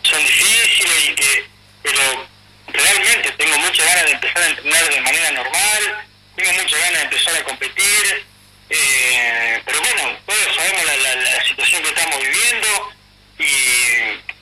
son 0.04 0.26
difíciles 0.26 1.10
y 1.10 1.16
que, 1.16 1.46
pero 1.84 2.28
realmente 2.68 3.32
tengo 3.32 3.58
muchas 3.58 3.86
ganas 3.86 4.06
de 4.06 4.12
empezar 4.12 4.42
a 4.44 4.48
entrenar 4.48 4.90
de 4.90 5.02
manera 5.02 5.32
normal, 5.32 6.06
tengo 6.38 6.54
muchas 6.54 6.80
ganas 6.80 6.94
de 7.00 7.04
empezar 7.04 7.36
a 7.36 7.44
competir, 7.44 8.26
eh, 8.70 9.62
pero 9.66 9.82
bueno, 9.82 10.18
todos 10.26 10.56
sabemos 10.56 10.86
la, 10.86 10.96
la, 10.98 11.16
la 11.16 11.44
situación 11.46 11.84
que 11.84 11.90
estamos 11.90 12.20
viviendo 12.22 12.94
y, 13.40 14.37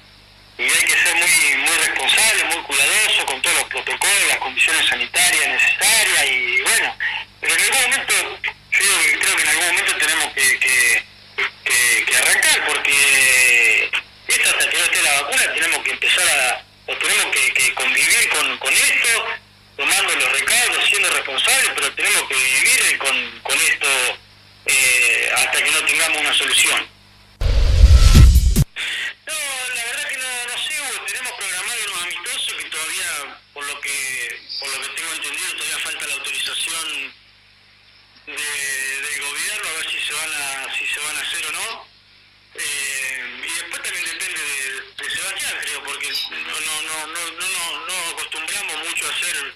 y 0.57 0.63
hay 0.63 0.85
que 0.85 1.03
ser 1.03 1.15
muy 1.15 1.57
muy 1.57 1.77
responsable, 1.77 2.43
muy 2.45 2.63
cuidadoso 2.63 3.25
con 3.25 3.41
todos 3.41 3.55
los 3.57 3.65
protocolos, 3.65 4.27
las 4.29 4.37
condiciones 4.37 4.87
sanitarias 4.87 5.47
necesarias 5.47 6.25
y 6.31 6.61
bueno, 6.61 6.95
pero 7.41 7.53
en 7.53 7.61
algún 7.61 7.81
momento, 7.81 8.13
yo 8.71 9.19
creo 9.19 9.35
que 9.35 9.41
en 9.41 9.49
algún 9.49 9.67
momento 9.67 9.97
tenemos 9.97 10.33
que, 10.33 10.59
que, 10.59 12.05
que, 12.05 12.17
arrancar 12.17 12.65
porque 12.67 13.91
esto 14.27 14.49
hasta 14.49 14.69
que 14.69 14.77
no 14.77 14.83
esté 14.85 15.01
la 15.01 15.21
vacuna 15.21 15.53
tenemos 15.53 15.83
que 15.83 15.91
empezar 15.91 16.27
a, 16.27 16.63
o 16.87 16.97
tenemos 16.97 17.25
que, 17.35 17.73
convivir 17.73 18.29
con, 18.29 18.57
con 18.57 18.73
esto, 18.73 19.25
tomando 19.75 20.15
los 20.15 20.31
recaudos, 20.31 20.85
siendo 20.89 21.09
responsables, 21.09 21.71
pero 21.75 21.91
tenemos 21.93 22.23
que 22.29 22.35
vivir 22.35 22.97
con, 22.97 23.39
con 23.41 23.57
esto 23.57 23.87
eh, 24.67 25.31
hasta 25.35 25.63
que 25.63 25.71
no 25.71 25.85
tengamos 25.85 26.21
una 26.21 26.33
solución. 26.33 26.94
Todavía, 32.85 33.39
por 33.53 33.65
lo 33.65 33.79
que 33.81 34.39
por 34.59 34.69
lo 34.69 34.81
que 34.81 34.89
tengo 34.89 35.13
entendido, 35.13 35.55
todavía 35.55 35.79
falta 35.79 36.07
la 36.07 36.13
autorización 36.13 37.13
de, 38.27 38.33
del 38.33 39.21
gobierno 39.21 39.69
a 39.69 39.73
ver 39.73 39.89
si 39.89 39.99
se 39.99 40.13
van 40.13 40.33
a 40.33 40.73
si 40.77 40.85
se 40.87 40.99
van 40.99 41.17
a 41.17 41.21
hacer 41.21 41.45
o 41.47 41.51
no. 41.51 41.87
Eh, 42.57 43.41
y 43.43 43.53
después 43.53 43.81
también 43.83 44.05
depende 44.05 44.41
de, 44.41 45.03
de 45.03 45.09
Sebastián, 45.15 45.53
creo, 45.61 45.83
porque 45.83 46.09
no 46.31 46.59
no 46.59 46.81
no 46.81 47.07
no 47.07 47.31
no 47.31 47.85
no, 47.87 48.09
acostumbramos 48.11 48.87
mucho 48.87 49.07
a 49.07 49.11
hacer 49.11 49.53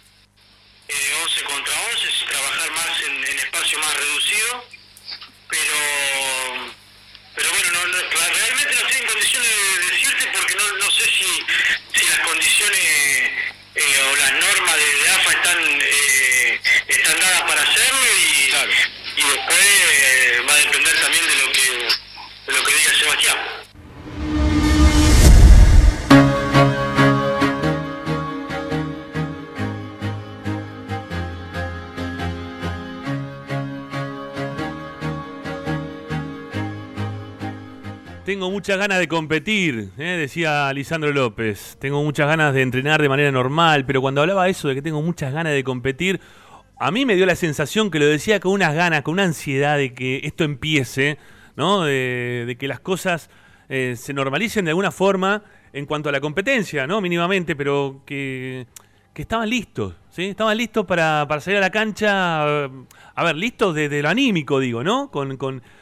eh, 0.87 1.13
11 1.23 1.43
contra 1.43 1.81
11, 1.93 2.07
y 2.09 2.25
trabajar 2.25 2.71
más 2.71 3.01
en, 3.01 3.25
en 3.25 3.39
espacio 3.39 3.79
más 3.79 3.95
reducido, 3.95 4.69
pero 5.49 6.75
pero 7.35 7.49
bueno, 7.49 7.71
no, 7.71 7.85
no, 7.87 7.97
realmente 8.09 8.75
no 8.75 8.81
estoy 8.87 9.01
en 9.01 9.07
condiciones 9.07 9.49
de 9.49 9.91
decirte 9.91 10.27
porque 10.33 10.55
no, 10.55 10.73
no 10.77 10.91
sé 10.91 11.03
si, 11.05 11.45
si 11.99 12.07
las 12.07 12.19
condiciones 12.19 12.79
eh, 13.75 14.03
o 14.11 14.15
las 14.15 14.31
normas 14.33 14.75
de, 14.75 14.95
de 14.95 15.09
AFA 15.09 15.31
están, 15.31 15.81
eh, 15.81 16.61
están 16.87 17.19
dadas 17.19 17.41
para 17.41 17.61
hacerlo 17.61 17.99
y, 18.17 19.21
y 19.21 19.23
después 19.23 19.59
eh, 19.59 20.41
va 20.47 20.53
a 20.53 20.57
depender 20.57 21.01
también 21.01 21.27
de 21.27 21.35
lo 21.35 21.51
que, 21.51 21.61
de 22.47 22.53
lo 22.53 22.63
que 22.63 22.73
diga 22.73 22.99
Sebastián. 22.99 23.58
Tengo 38.29 38.51
muchas 38.51 38.77
ganas 38.77 38.99
de 38.99 39.07
competir, 39.07 39.89
¿eh? 39.97 40.03
decía 40.03 40.71
Lisandro 40.71 41.11
López. 41.11 41.77
Tengo 41.79 42.03
muchas 42.03 42.27
ganas 42.27 42.53
de 42.53 42.61
entrenar 42.61 43.01
de 43.01 43.09
manera 43.09 43.31
normal, 43.31 43.87
pero 43.87 44.01
cuando 44.01 44.21
hablaba 44.21 44.47
eso 44.47 44.67
de 44.67 44.75
que 44.75 44.83
tengo 44.83 45.01
muchas 45.01 45.33
ganas 45.33 45.51
de 45.53 45.63
competir, 45.63 46.21
a 46.77 46.91
mí 46.91 47.07
me 47.07 47.15
dio 47.15 47.25
la 47.25 47.35
sensación 47.35 47.89
que 47.89 47.97
lo 47.97 48.05
decía 48.05 48.39
con 48.39 48.51
unas 48.51 48.75
ganas, 48.75 49.01
con 49.01 49.13
una 49.13 49.23
ansiedad 49.23 49.77
de 49.77 49.95
que 49.95 50.21
esto 50.25 50.43
empiece, 50.43 51.17
¿no? 51.55 51.85
De, 51.85 52.43
de 52.45 52.55
que 52.55 52.67
las 52.67 52.79
cosas 52.79 53.31
eh, 53.67 53.95
se 53.97 54.13
normalicen 54.13 54.63
de 54.63 54.69
alguna 54.69 54.91
forma 54.91 55.41
en 55.73 55.87
cuanto 55.87 56.09
a 56.09 56.11
la 56.11 56.21
competencia, 56.21 56.85
¿no? 56.85 57.01
Mínimamente, 57.01 57.55
pero 57.55 58.03
que, 58.05 58.67
que 59.11 59.23
estaban 59.23 59.49
listos, 59.49 59.95
¿sí? 60.11 60.25
Estaban 60.25 60.55
listos 60.55 60.85
para, 60.85 61.25
para 61.27 61.41
salir 61.41 61.57
a 61.57 61.61
la 61.61 61.71
cancha, 61.71 62.43
a 62.43 63.23
ver, 63.23 63.35
listos 63.35 63.73
desde 63.73 64.03
lo 64.03 64.09
anímico, 64.09 64.59
digo, 64.59 64.83
¿no? 64.83 65.09
Con, 65.09 65.35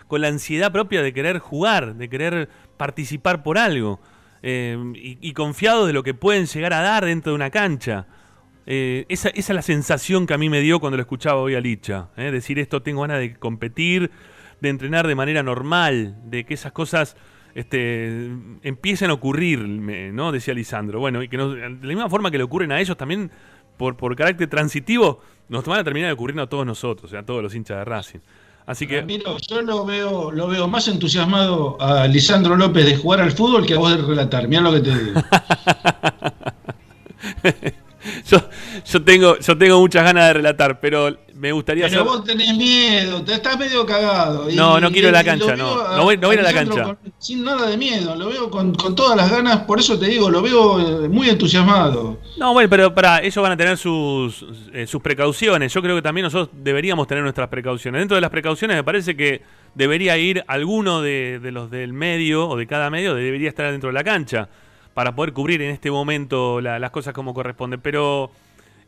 con 0.07 0.21
la 0.21 0.27
ansiedad 0.27 0.71
propia 0.71 1.01
de 1.01 1.13
querer 1.13 1.39
jugar, 1.39 1.95
de 1.95 2.09
querer 2.09 2.49
participar 2.77 3.43
por 3.43 3.57
algo, 3.57 3.99
eh, 4.43 4.77
y, 4.95 5.17
y 5.21 5.33
confiados 5.33 5.87
de 5.87 5.93
lo 5.93 6.03
que 6.03 6.13
pueden 6.13 6.45
llegar 6.45 6.73
a 6.73 6.81
dar 6.81 7.05
dentro 7.05 7.31
de 7.31 7.35
una 7.35 7.49
cancha. 7.49 8.07
Eh, 8.69 9.05
esa, 9.07 9.29
es 9.29 9.49
la 9.49 9.61
sensación 9.61 10.27
que 10.27 10.33
a 10.33 10.37
mí 10.37 10.49
me 10.49 10.59
dio 10.59 10.81
cuando 10.81 10.97
lo 10.97 11.01
escuchaba 11.01 11.39
hoy 11.39 11.55
a 11.55 11.61
Licha. 11.61 12.09
¿eh? 12.17 12.31
Decir 12.31 12.59
esto, 12.59 12.81
tengo 12.81 13.01
ganas 13.01 13.19
de 13.19 13.35
competir, 13.35 14.11
de 14.59 14.69
entrenar 14.69 15.07
de 15.07 15.15
manera 15.15 15.41
normal, 15.41 16.17
de 16.25 16.45
que 16.45 16.53
esas 16.53 16.73
cosas 16.73 17.15
este, 17.55 18.29
empiecen 18.63 19.09
a 19.09 19.13
ocurrir, 19.13 19.59
¿no? 19.59 20.33
Decía 20.33 20.53
Lisandro. 20.53 20.99
Bueno, 20.99 21.23
y 21.23 21.29
que 21.29 21.37
no- 21.37 21.53
de 21.53 21.61
la 21.69 21.87
misma 21.87 22.09
forma 22.09 22.29
que 22.29 22.37
le 22.37 22.43
ocurren 22.43 22.73
a 22.73 22.79
ellos 22.81 22.97
también, 22.97 23.31
por, 23.77 24.15
carácter 24.17 24.49
transitivo, 24.49 25.21
nos 25.47 25.63
van 25.63 25.79
a 25.79 25.83
terminar 25.85 26.11
ocurriendo 26.11 26.43
a 26.43 26.49
todos 26.49 26.65
nosotros, 26.65 27.13
a 27.13 27.23
todos 27.23 27.41
los 27.41 27.55
hinchas 27.55 27.77
de 27.77 27.85
Racing. 27.85 28.19
Así 28.67 28.85
que, 28.85 28.99
Ramiro, 28.99 29.37
yo 29.37 29.61
lo 29.61 29.85
veo, 29.85 30.29
lo 30.29 30.49
veo 30.49 30.67
más 30.67 30.89
entusiasmado 30.89 31.77
a 31.81 32.05
Lisandro 32.05 32.57
López 32.57 32.85
de 32.85 32.97
jugar 32.97 33.21
al 33.21 33.31
fútbol 33.31 33.65
que 33.65 33.75
a 33.75 33.77
vos 33.77 33.91
de 33.91 34.05
relatar. 34.05 34.45
Mirá 34.49 34.61
lo 34.61 34.73
que 34.73 34.81
te 34.81 35.03
digo. 35.03 35.21
yo, 38.85 39.03
tengo, 39.03 39.37
yo 39.39 39.57
tengo 39.57 39.79
muchas 39.79 40.03
ganas 40.03 40.27
de 40.27 40.33
relatar, 40.33 40.79
pero 40.79 41.15
me 41.35 41.51
gustaría 41.51 41.87
Pero 41.87 42.01
hacer- 42.01 42.11
vos 42.11 42.23
tenés 42.23 42.55
miedo, 42.57 43.21
te 43.23 43.33
estás 43.33 43.57
medio 43.59 43.85
cagado. 43.85 44.47
No, 44.53 44.79
no 44.79 44.91
quiero 44.91 45.11
la 45.11 45.23
cancha, 45.23 45.55
no. 45.55 45.95
No 45.95 46.03
voy- 46.03 46.17
no 46.17 46.27
voy 46.27 46.37
a 46.37 46.41
la 46.41 46.53
cancha. 46.53 46.83
con- 46.83 46.97
sin 47.19 47.43
nada 47.43 47.69
de 47.69 47.77
miedo, 47.77 48.15
lo 48.15 48.29
veo 48.29 48.49
con, 48.49 48.73
con 48.75 48.95
todas 48.95 49.15
las 49.15 49.29
ganas, 49.31 49.59
por 49.65 49.79
eso 49.79 49.97
te 49.99 50.07
digo, 50.07 50.29
lo 50.29 50.41
veo 50.41 51.05
eh, 51.05 51.09
muy 51.09 51.29
entusiasmado. 51.29 52.19
No, 52.37 52.53
bueno, 52.53 52.69
pero 52.69 52.93
para 52.93 53.21
ellos 53.21 53.35
van 53.41 53.51
a 53.51 53.57
tener 53.57 53.77
sus, 53.77 54.45
eh, 54.73 54.87
sus 54.87 55.01
precauciones. 55.01 55.73
Yo 55.73 55.81
creo 55.81 55.95
que 55.95 56.01
también 56.01 56.23
nosotros 56.23 56.49
deberíamos 56.63 57.07
tener 57.07 57.23
nuestras 57.23 57.47
precauciones. 57.49 57.99
Dentro 58.01 58.15
de 58.15 58.21
las 58.21 58.29
precauciones 58.31 58.75
me 58.77 58.83
parece 58.83 59.15
que 59.15 59.41
debería 59.75 60.17
ir 60.17 60.43
alguno 60.47 61.01
de, 61.01 61.39
de 61.39 61.51
los 61.51 61.69
del 61.69 61.93
medio 61.93 62.47
o 62.47 62.55
de 62.57 62.65
cada 62.67 62.89
medio, 62.89 63.13
debería 63.13 63.49
estar 63.49 63.71
dentro 63.71 63.89
de 63.89 63.93
la 63.93 64.03
cancha 64.03 64.49
para 64.95 65.13
poder 65.15 65.31
cubrir 65.33 65.61
en 65.61 65.69
este 65.69 65.91
momento 65.91 66.59
la- 66.61 66.79
las 66.79 66.89
cosas 66.89 67.13
como 67.13 67.33
corresponde. 67.35 67.77
Pero 67.77 68.31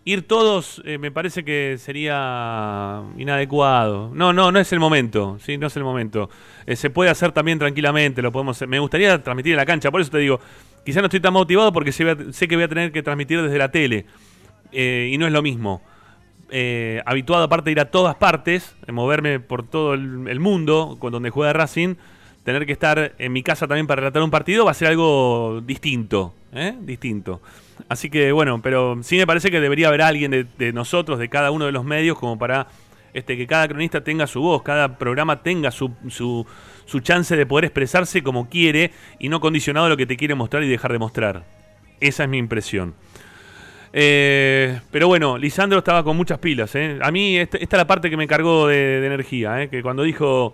ir 0.05 0.27
todos 0.27 0.81
eh, 0.85 0.97
me 0.97 1.11
parece 1.11 1.43
que 1.43 1.77
sería 1.77 3.01
inadecuado. 3.17 4.11
No, 4.13 4.33
no, 4.33 4.51
no 4.51 4.59
es 4.59 4.71
el 4.73 4.79
momento. 4.79 5.37
Sí, 5.39 5.57
no 5.57 5.67
es 5.67 5.75
el 5.75 5.83
momento. 5.83 6.29
Eh, 6.65 6.75
se 6.75 6.89
puede 6.89 7.09
hacer 7.09 7.31
también 7.31 7.59
tranquilamente. 7.59 8.21
Lo 8.21 8.31
podemos. 8.31 8.61
Me 8.67 8.79
gustaría 8.79 9.21
transmitir 9.21 9.53
en 9.53 9.57
la 9.57 9.65
cancha. 9.65 9.91
Por 9.91 10.01
eso 10.01 10.11
te 10.11 10.19
digo, 10.19 10.39
quizá 10.85 11.01
no 11.01 11.07
estoy 11.07 11.19
tan 11.19 11.33
motivado 11.33 11.71
porque 11.71 11.91
sé, 11.91 12.05
que 12.47 12.55
voy 12.55 12.63
a 12.63 12.67
tener 12.67 12.91
que 12.91 13.03
transmitir 13.03 13.41
desde 13.41 13.57
la 13.57 13.69
tele 13.69 14.05
eh, 14.71 15.09
y 15.11 15.17
no 15.17 15.27
es 15.27 15.33
lo 15.33 15.41
mismo. 15.41 15.81
Eh, 16.51 17.01
habituado 17.05 17.43
aparte 17.43 17.65
de 17.65 17.73
ir 17.73 17.79
a 17.79 17.91
todas 17.91 18.15
partes, 18.15 18.75
moverme 18.87 19.39
por 19.39 19.67
todo 19.67 19.93
el, 19.93 20.39
mundo, 20.39 20.97
donde 20.99 21.29
juega 21.29 21.53
Racing, 21.53 21.95
tener 22.43 22.65
que 22.65 22.71
estar 22.71 23.13
en 23.19 23.31
mi 23.31 23.43
casa 23.43 23.67
también 23.67 23.85
para 23.85 24.01
relatar 24.01 24.23
un 24.23 24.31
partido 24.31 24.65
va 24.65 24.71
a 24.71 24.73
ser 24.73 24.87
algo 24.87 25.61
distinto, 25.63 26.33
distinto. 26.81 27.39
Así 27.87 28.09
que 28.09 28.31
bueno, 28.31 28.61
pero 28.61 28.99
sí 29.03 29.17
me 29.17 29.25
parece 29.25 29.51
que 29.51 29.59
debería 29.59 29.87
haber 29.87 30.01
alguien 30.01 30.31
de, 30.31 30.73
nosotros, 30.73 31.19
de 31.19 31.29
cada 31.29 31.51
uno 31.51 31.65
de 31.65 31.71
los 31.71 31.85
medios, 31.85 32.17
como 32.17 32.37
para 32.37 32.67
este, 33.13 33.37
que 33.37 33.47
cada 33.47 33.67
cronista 33.67 34.03
tenga 34.03 34.27
su 34.27 34.41
voz, 34.41 34.61
cada 34.63 34.97
programa 34.97 35.41
tenga 35.41 35.71
su, 35.71 35.91
su, 36.09 36.45
chance 37.01 37.35
de 37.35 37.45
poder 37.45 37.65
expresarse 37.65 38.21
como 38.21 38.49
quiere 38.49 38.91
y 39.19 39.29
no 39.29 39.39
condicionado 39.39 39.87
a 39.87 39.89
lo 39.89 39.97
que 39.97 40.05
te 40.05 40.17
quiere 40.17 40.35
mostrar 40.35 40.63
y 40.63 40.67
dejar 40.67 40.91
de 40.91 40.99
mostrar. 40.99 41.45
Esa 41.99 42.23
es 42.23 42.29
mi 42.29 42.37
impresión. 42.37 42.93
Eh, 43.91 44.79
pero 44.91 45.07
bueno, 45.07 45.37
Lisandro 45.37 45.79
estaba 45.79 46.03
con 46.03 46.15
muchas 46.15 46.37
pilas. 46.37 46.75
¿eh? 46.75 46.99
A 47.01 47.11
mí 47.11 47.37
esta, 47.37 47.57
esta 47.57 47.75
es 47.75 47.79
la 47.79 47.87
parte 47.87 48.09
que 48.09 48.17
me 48.17 48.27
cargó 48.27 48.67
de, 48.67 49.01
de 49.01 49.07
energía. 49.07 49.63
¿eh? 49.63 49.69
Que 49.69 49.81
cuando 49.81 50.03
dijo, 50.03 50.53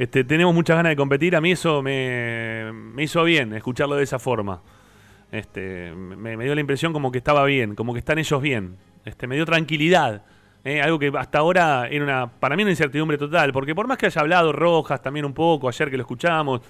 este, 0.00 0.24
tenemos 0.24 0.54
muchas 0.54 0.76
ganas 0.76 0.92
de 0.92 0.96
competir, 0.96 1.36
a 1.36 1.42
mí 1.42 1.52
eso 1.52 1.82
me, 1.82 2.72
me 2.72 3.02
hizo 3.02 3.22
bien 3.22 3.52
escucharlo 3.52 3.96
de 3.96 4.04
esa 4.04 4.18
forma. 4.18 4.62
Este, 5.32 5.92
me, 5.94 6.36
dio 6.36 6.54
la 6.54 6.60
impresión 6.60 6.92
como 6.92 7.12
que 7.12 7.18
estaba 7.18 7.44
bien, 7.44 7.74
como 7.74 7.92
que 7.92 8.00
están 8.00 8.18
ellos 8.18 8.42
bien. 8.42 8.76
Este, 9.04 9.26
me 9.26 9.36
dio 9.36 9.46
tranquilidad. 9.46 10.22
¿eh? 10.64 10.82
Algo 10.82 10.98
que 10.98 11.12
hasta 11.16 11.38
ahora 11.38 11.88
era 11.88 12.04
una, 12.04 12.26
para 12.30 12.56
mí 12.56 12.62
una 12.62 12.72
incertidumbre 12.72 13.16
total. 13.16 13.52
Porque 13.52 13.74
por 13.74 13.86
más 13.86 13.98
que 13.98 14.06
haya 14.06 14.20
hablado 14.20 14.52
Rojas 14.52 15.00
también 15.00 15.24
un 15.24 15.34
poco, 15.34 15.68
ayer 15.68 15.90
que 15.90 15.96
lo 15.96 16.02
escuchamos, 16.02 16.62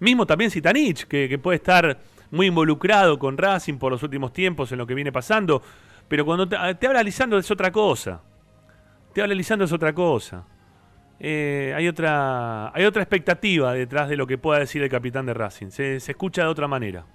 mismo 0.00 0.26
también 0.26 0.50
Sitanich, 0.50 1.04
que, 1.04 1.38
puede 1.38 1.56
estar 1.56 1.98
muy 2.30 2.46
involucrado 2.46 3.18
con 3.18 3.36
Racing 3.36 3.74
por 3.74 3.92
los 3.92 4.02
últimos 4.02 4.32
tiempos 4.32 4.70
en 4.72 4.78
lo 4.78 4.86
que 4.86 4.94
viene 4.94 5.12
pasando. 5.12 5.62
Pero 6.08 6.24
cuando 6.24 6.46
te, 6.48 6.56
te 6.74 6.86
habla 6.86 7.02
Lisandro 7.02 7.38
es 7.38 7.50
otra 7.50 7.72
cosa. 7.72 8.20
Te 9.14 9.22
habla 9.22 9.34
Lisandro 9.34 9.64
es 9.64 9.72
otra 9.72 9.94
cosa. 9.94 10.44
Eh, 11.24 11.72
hay 11.76 11.86
otra 11.86 12.74
hay 12.74 12.84
otra 12.84 13.00
expectativa 13.00 13.72
detrás 13.74 14.08
de 14.08 14.16
lo 14.16 14.26
que 14.26 14.38
pueda 14.38 14.58
decir 14.58 14.82
el 14.82 14.90
capitán 14.90 15.24
de 15.24 15.32
Racing. 15.34 15.70
Se 15.70 15.96
escucha 15.96 16.42
de 16.42 16.48
otra 16.48 16.68
manera. 16.68 17.06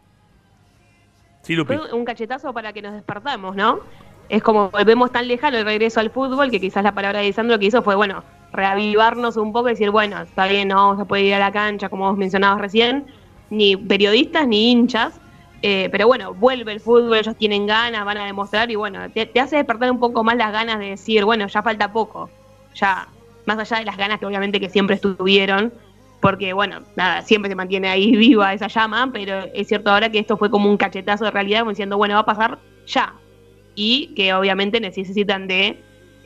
Un 1.93 2.05
cachetazo 2.05 2.53
para 2.53 2.73
que 2.73 2.81
nos 2.81 2.93
despertamos, 2.93 3.55
¿no? 3.55 3.79
Es 4.29 4.43
como 4.43 4.69
volvemos 4.69 5.11
tan 5.11 5.27
lejano 5.27 5.57
el 5.57 5.65
regreso 5.65 5.99
al 5.99 6.09
fútbol 6.11 6.51
que 6.51 6.59
quizás 6.59 6.83
la 6.83 6.93
palabra 6.93 7.19
de 7.19 7.27
Lisandro 7.27 7.57
que 7.57 7.67
hizo 7.67 7.81
fue, 7.81 7.95
bueno, 7.95 8.23
reavivarnos 8.51 9.37
un 9.37 9.53
poco 9.53 9.69
y 9.69 9.71
decir, 9.71 9.89
bueno, 9.89 10.21
está 10.21 10.47
bien, 10.47 10.67
no 10.67 10.75
vamos 10.75 10.99
a 10.99 11.05
poder 11.05 11.25
ir 11.25 11.33
a 11.35 11.39
la 11.39 11.51
cancha, 11.51 11.89
como 11.89 12.09
vos 12.09 12.17
mencionabas 12.17 12.59
recién, 12.59 13.05
ni 13.49 13.77
periodistas 13.77 14.47
ni 14.47 14.71
hinchas, 14.71 15.19
eh, 15.61 15.89
pero 15.91 16.07
bueno, 16.07 16.33
vuelve 16.33 16.73
el 16.73 16.79
fútbol, 16.79 17.17
ellos 17.17 17.35
tienen 17.35 17.65
ganas, 17.65 18.03
van 18.03 18.17
a 18.17 18.25
demostrar 18.25 18.69
y 18.69 18.75
bueno, 18.75 19.09
te, 19.11 19.25
te 19.25 19.39
hace 19.39 19.55
despertar 19.55 19.89
un 19.89 19.99
poco 19.99 20.23
más 20.23 20.35
las 20.35 20.51
ganas 20.51 20.79
de 20.79 20.89
decir, 20.89 21.23
bueno, 21.23 21.47
ya 21.47 21.63
falta 21.63 21.91
poco, 21.91 22.29
ya, 22.75 23.07
más 23.45 23.57
allá 23.57 23.79
de 23.79 23.85
las 23.85 23.97
ganas 23.97 24.19
que 24.19 24.25
obviamente 24.25 24.59
que 24.59 24.69
siempre 24.69 24.95
estuvieron, 24.95 25.71
porque 26.21 26.53
bueno, 26.53 26.81
nada, 26.95 27.21
siempre 27.21 27.49
se 27.49 27.55
mantiene 27.55 27.87
ahí 27.89 28.15
viva 28.15 28.53
esa 28.53 28.67
llama, 28.67 29.09
pero 29.11 29.45
es 29.53 29.67
cierto 29.67 29.91
ahora 29.91 30.11
que 30.11 30.19
esto 30.19 30.37
fue 30.37 30.49
como 30.49 30.69
un 30.69 30.77
cachetazo 30.77 31.25
de 31.25 31.31
realidad, 31.31 31.59
como 31.59 31.71
diciendo, 31.71 31.97
bueno, 31.97 32.15
va 32.15 32.21
a 32.21 32.25
pasar 32.25 32.59
ya, 32.85 33.13
y 33.75 34.13
que 34.15 34.33
obviamente 34.33 34.79
necesitan 34.79 35.47
de 35.47 35.79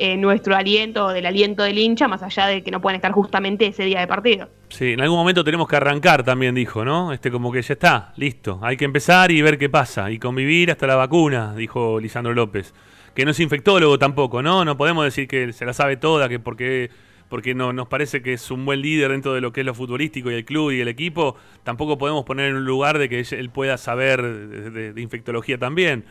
eh, 0.03 0.17
nuestro 0.17 0.55
aliento, 0.55 1.09
del 1.09 1.27
aliento 1.27 1.61
del 1.61 1.77
hincha, 1.77 2.07
más 2.07 2.23
allá 2.23 2.47
de 2.47 2.63
que 2.63 2.71
no 2.71 2.81
puedan 2.81 2.95
estar 2.95 3.11
justamente 3.11 3.67
ese 3.67 3.83
día 3.83 3.99
de 3.99 4.07
partido. 4.07 4.49
Sí, 4.69 4.93
en 4.93 5.01
algún 5.01 5.19
momento 5.19 5.43
tenemos 5.43 5.67
que 5.67 5.75
arrancar 5.75 6.23
también, 6.23 6.55
dijo, 6.55 6.83
¿no? 6.83 7.13
Este 7.13 7.29
como 7.29 7.51
que 7.51 7.61
ya 7.61 7.73
está, 7.73 8.11
listo. 8.17 8.57
Hay 8.63 8.77
que 8.77 8.85
empezar 8.85 9.29
y 9.29 9.43
ver 9.43 9.59
qué 9.59 9.69
pasa. 9.69 10.09
Y 10.09 10.17
convivir 10.17 10.71
hasta 10.71 10.87
la 10.87 10.95
vacuna, 10.95 11.53
dijo 11.53 11.99
Lisandro 11.99 12.33
López. 12.33 12.73
Que 13.13 13.25
no 13.25 13.31
es 13.31 13.39
infectólogo 13.39 13.99
tampoco, 13.99 14.41
¿no? 14.41 14.65
No 14.65 14.75
podemos 14.75 15.05
decir 15.05 15.27
que 15.27 15.53
se 15.53 15.65
la 15.65 15.73
sabe 15.73 15.97
toda, 15.97 16.29
que 16.29 16.39
porque, 16.39 16.89
porque 17.31 17.55
no, 17.55 17.71
nos 17.71 17.87
parece 17.87 18.21
que 18.21 18.33
es 18.33 18.51
un 18.51 18.65
buen 18.65 18.81
líder 18.81 19.09
dentro 19.11 19.33
de 19.33 19.39
lo 19.39 19.53
que 19.53 19.61
es 19.61 19.65
lo 19.65 19.73
futbolístico 19.73 20.29
y 20.29 20.35
el 20.35 20.43
club 20.45 20.71
y 20.71 20.81
el 20.81 20.89
equipo. 20.89 21.37
Tampoco 21.63 21.97
podemos 21.97 22.25
poner 22.25 22.49
en 22.49 22.57
un 22.57 22.65
lugar 22.65 22.99
de 22.99 23.07
que 23.07 23.21
él 23.31 23.49
pueda 23.49 23.77
saber 23.77 24.21
de, 24.21 25.01
infectología 25.01 25.57
también. 25.57 26.03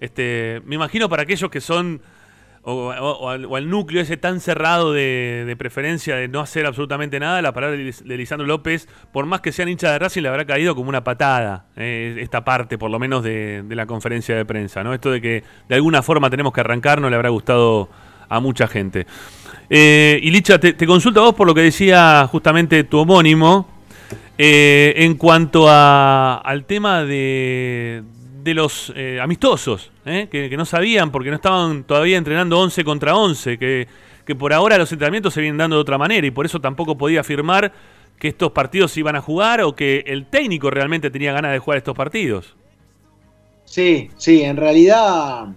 Este, 0.00 0.62
me 0.64 0.76
imagino 0.76 1.08
para 1.08 1.24
aquellos 1.24 1.50
que 1.50 1.60
son 1.60 2.00
o, 2.62 2.90
o- 2.90 3.28
al, 3.56 3.70
núcleo 3.70 4.00
ese 4.02 4.16
tan 4.16 4.40
cerrado 4.40 4.92
de, 4.92 5.44
de 5.46 5.56
preferencia 5.56 6.14
de 6.16 6.28
no 6.28 6.40
hacer 6.40 6.64
absolutamente 6.66 7.18
nada, 7.18 7.42
la 7.42 7.52
palabra 7.52 7.76
de, 7.76 7.82
Lis- 7.84 8.04
de 8.04 8.16
Lisandro 8.16 8.46
López, 8.46 8.88
por 9.12 9.26
más 9.26 9.40
que 9.40 9.50
sean 9.52 9.68
hinchas 9.68 9.90
de 9.92 9.98
Racing, 9.98 10.22
le 10.22 10.28
habrá 10.28 10.44
caído 10.44 10.74
como 10.76 10.88
una 10.90 11.02
patada 11.02 11.66
eh, 11.76 12.16
esta 12.20 12.44
parte, 12.44 12.78
por 12.78 12.90
lo 12.90 12.98
menos, 12.98 13.24
de, 13.24 13.62
de 13.64 13.74
la 13.74 13.86
conferencia 13.86 14.36
de 14.36 14.44
prensa. 14.44 14.84
¿no? 14.84 14.94
Esto 14.94 15.10
de 15.10 15.20
que 15.20 15.42
de 15.68 15.74
alguna 15.74 16.02
forma 16.02 16.30
tenemos 16.30 16.52
que 16.52 16.60
arrancar 16.60 17.00
no 17.00 17.10
le 17.10 17.16
habrá 17.16 17.30
gustado 17.30 17.88
a 18.28 18.40
mucha 18.40 18.66
gente. 18.68 19.06
Eh, 19.70 20.18
y 20.22 20.30
Licha, 20.30 20.58
te, 20.58 20.72
te 20.72 20.86
consulto 20.86 21.20
a 21.20 21.24
vos 21.24 21.34
por 21.34 21.46
lo 21.46 21.54
que 21.54 21.62
decía 21.62 22.26
justamente 22.30 22.84
tu 22.84 22.98
homónimo, 22.98 23.68
eh, 24.38 24.94
en 24.96 25.14
cuanto 25.16 25.68
a- 25.68 26.36
al 26.36 26.64
tema 26.64 27.04
de, 27.04 28.02
de 28.42 28.54
los 28.54 28.92
eh, 28.96 29.18
amistosos, 29.20 29.90
¿eh? 30.06 30.28
que, 30.30 30.56
no 30.56 30.64
sabían 30.64 31.10
porque 31.10 31.30
no 31.30 31.36
estaban 31.36 31.84
todavía 31.84 32.16
entrenando 32.16 32.58
11 32.58 32.84
contra 32.84 33.16
11, 33.16 33.58
que, 33.58 33.88
que 34.24 34.34
por 34.34 34.52
ahora 34.52 34.78
los 34.78 34.90
entrenamientos 34.92 35.34
se 35.34 35.40
vienen 35.40 35.58
dando 35.58 35.76
de 35.76 35.82
otra 35.82 35.98
manera 35.98 36.26
y 36.26 36.30
por 36.30 36.46
eso 36.46 36.60
tampoco 36.60 36.96
podía 36.96 37.20
afirmar 37.20 37.72
que 38.18 38.28
estos 38.28 38.52
partidos 38.52 38.92
se 38.92 39.00
iban 39.00 39.16
a 39.16 39.20
jugar 39.20 39.60
o 39.60 39.74
que 39.76 40.04
el 40.06 40.26
técnico 40.26 40.70
realmente 40.70 41.10
tenía 41.10 41.32
ganas 41.32 41.52
de 41.52 41.58
jugar 41.58 41.78
estos 41.78 41.96
partidos. 41.96 42.56
Sí, 43.64 44.10
sí, 44.16 44.42
en 44.42 44.56
realidad 44.56 45.48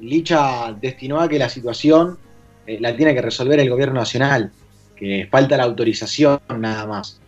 Licha 0.00 0.76
destinó 0.80 1.20
a 1.20 1.28
que 1.28 1.38
la 1.38 1.48
situación 1.48 2.18
eh, 2.66 2.78
la 2.80 2.96
tiene 2.96 3.14
que 3.14 3.22
resolver 3.22 3.60
el 3.60 3.70
gobierno 3.70 3.94
nacional, 3.94 4.50
que 4.96 5.28
falta 5.30 5.56
la 5.56 5.64
autorización 5.64 6.40
nada 6.58 6.86
más. 6.86 7.20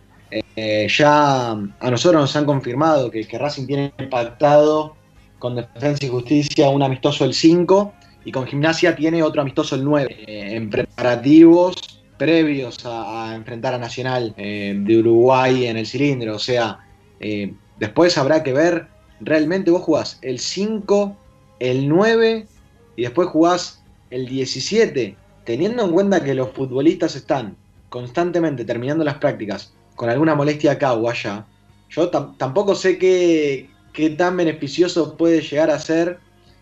Eh, 0.55 0.87
ya 0.89 1.51
a 1.51 1.91
nosotros 1.91 2.21
nos 2.21 2.35
han 2.35 2.45
confirmado 2.45 3.09
que, 3.09 3.25
Racing 3.31 3.65
tiene 3.65 3.93
pactado 4.11 4.95
con 5.39 5.55
Defensa 5.55 6.05
y 6.05 6.09
Justicia 6.09 6.69
un 6.69 6.83
amistoso 6.83 7.25
el 7.25 7.33
5 7.33 7.93
y 8.25 8.31
con 8.31 8.45
Gimnasia 8.45 8.95
tiene 8.95 9.23
otro 9.23 9.41
amistoso 9.41 9.75
el 9.75 9.83
9, 9.83 10.17
eh, 10.27 10.55
en 10.55 10.69
preparativos 10.69 12.01
previos 12.17 12.85
a, 12.85 13.33
enfrentar 13.33 13.73
a 13.73 13.77
Nacional 13.77 14.35
de 14.35 14.97
Uruguay 14.99 15.67
en 15.67 15.77
el 15.77 15.87
cilindro. 15.87 16.35
O 16.35 16.39
sea, 16.39 16.79
después 17.77 18.17
habrá 18.17 18.43
que 18.43 18.51
ver 18.51 18.87
realmente 19.21 19.71
vos 19.71 19.83
jugás 19.83 20.19
el 20.21 20.39
5, 20.39 21.15
el 21.59 21.87
9 21.87 22.45
y 22.99 23.03
después 23.03 23.29
jugás 23.29 23.81
el 24.09 24.27
17, 24.27 25.15
teniendo 25.45 25.85
en 25.85 25.91
cuenta 25.93 26.21
que 26.21 26.33
los 26.33 26.49
futbolistas 26.49 27.15
están 27.15 27.55
constantemente 27.87 28.65
terminando 28.65 29.05
las 29.05 29.15
prácticas 29.19 29.73
con 29.95 30.09
alguna 30.09 30.35
molestia 30.35 30.73
acá 30.73 30.91
o 30.91 31.09
allá, 31.09 31.45
yo 31.89 32.11
tam- 32.11 32.35
tampoco 32.35 32.75
sé 32.75 32.97
qué, 32.97 33.69
qué 33.93 34.09
tan 34.09 34.35
beneficioso 34.35 35.15
puede 35.15 35.39
llegar 35.39 35.69
a 35.71 35.79
ser 35.79 36.19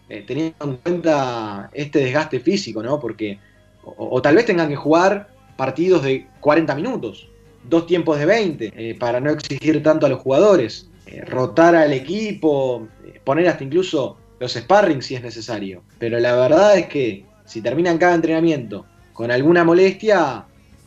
eh, 0.09 0.23
teniendo 0.27 0.55
en 0.61 0.75
cuenta 0.77 1.71
este 1.73 1.99
desgaste 1.99 2.39
físico, 2.39 2.83
¿no? 2.83 2.99
Porque, 2.99 3.39
o, 3.83 4.21
tal 4.21 4.35
vez 4.35 4.45
tengan 4.45 4.69
que 4.69 4.75
jugar 4.75 5.29
partidos 5.55 6.03
de 6.03 6.27
40 6.39 6.75
minutos, 6.75 7.27
dos 7.67 7.87
tiempos 7.87 8.19
de 8.19 8.27
20, 8.27 8.73
eh, 8.75 8.93
para 8.93 9.19
no 9.19 9.31
exigir 9.31 9.81
tanto 9.81 10.05
a 10.05 10.09
los 10.09 10.19
jugadores, 10.19 10.87
eh, 11.07 11.21
rotar 11.25 11.75
al 11.75 11.93
equipo, 11.93 12.87
poner 13.23 13.47
hasta 13.47 13.63
incluso 13.63 14.17
los 14.39 14.53
sparring 14.53 15.01
si 15.01 15.15
es 15.15 15.23
necesario. 15.23 15.83
Pero 15.99 16.19
la 16.19 16.35
verdad 16.35 16.77
es 16.77 16.87
que 16.87 17.25
si 17.45 17.61
terminan 17.61 17.97
cada 17.97 18.15
entrenamiento 18.15 18.85
con 19.13 19.31
alguna 19.31 19.63
molestia, 19.63 20.43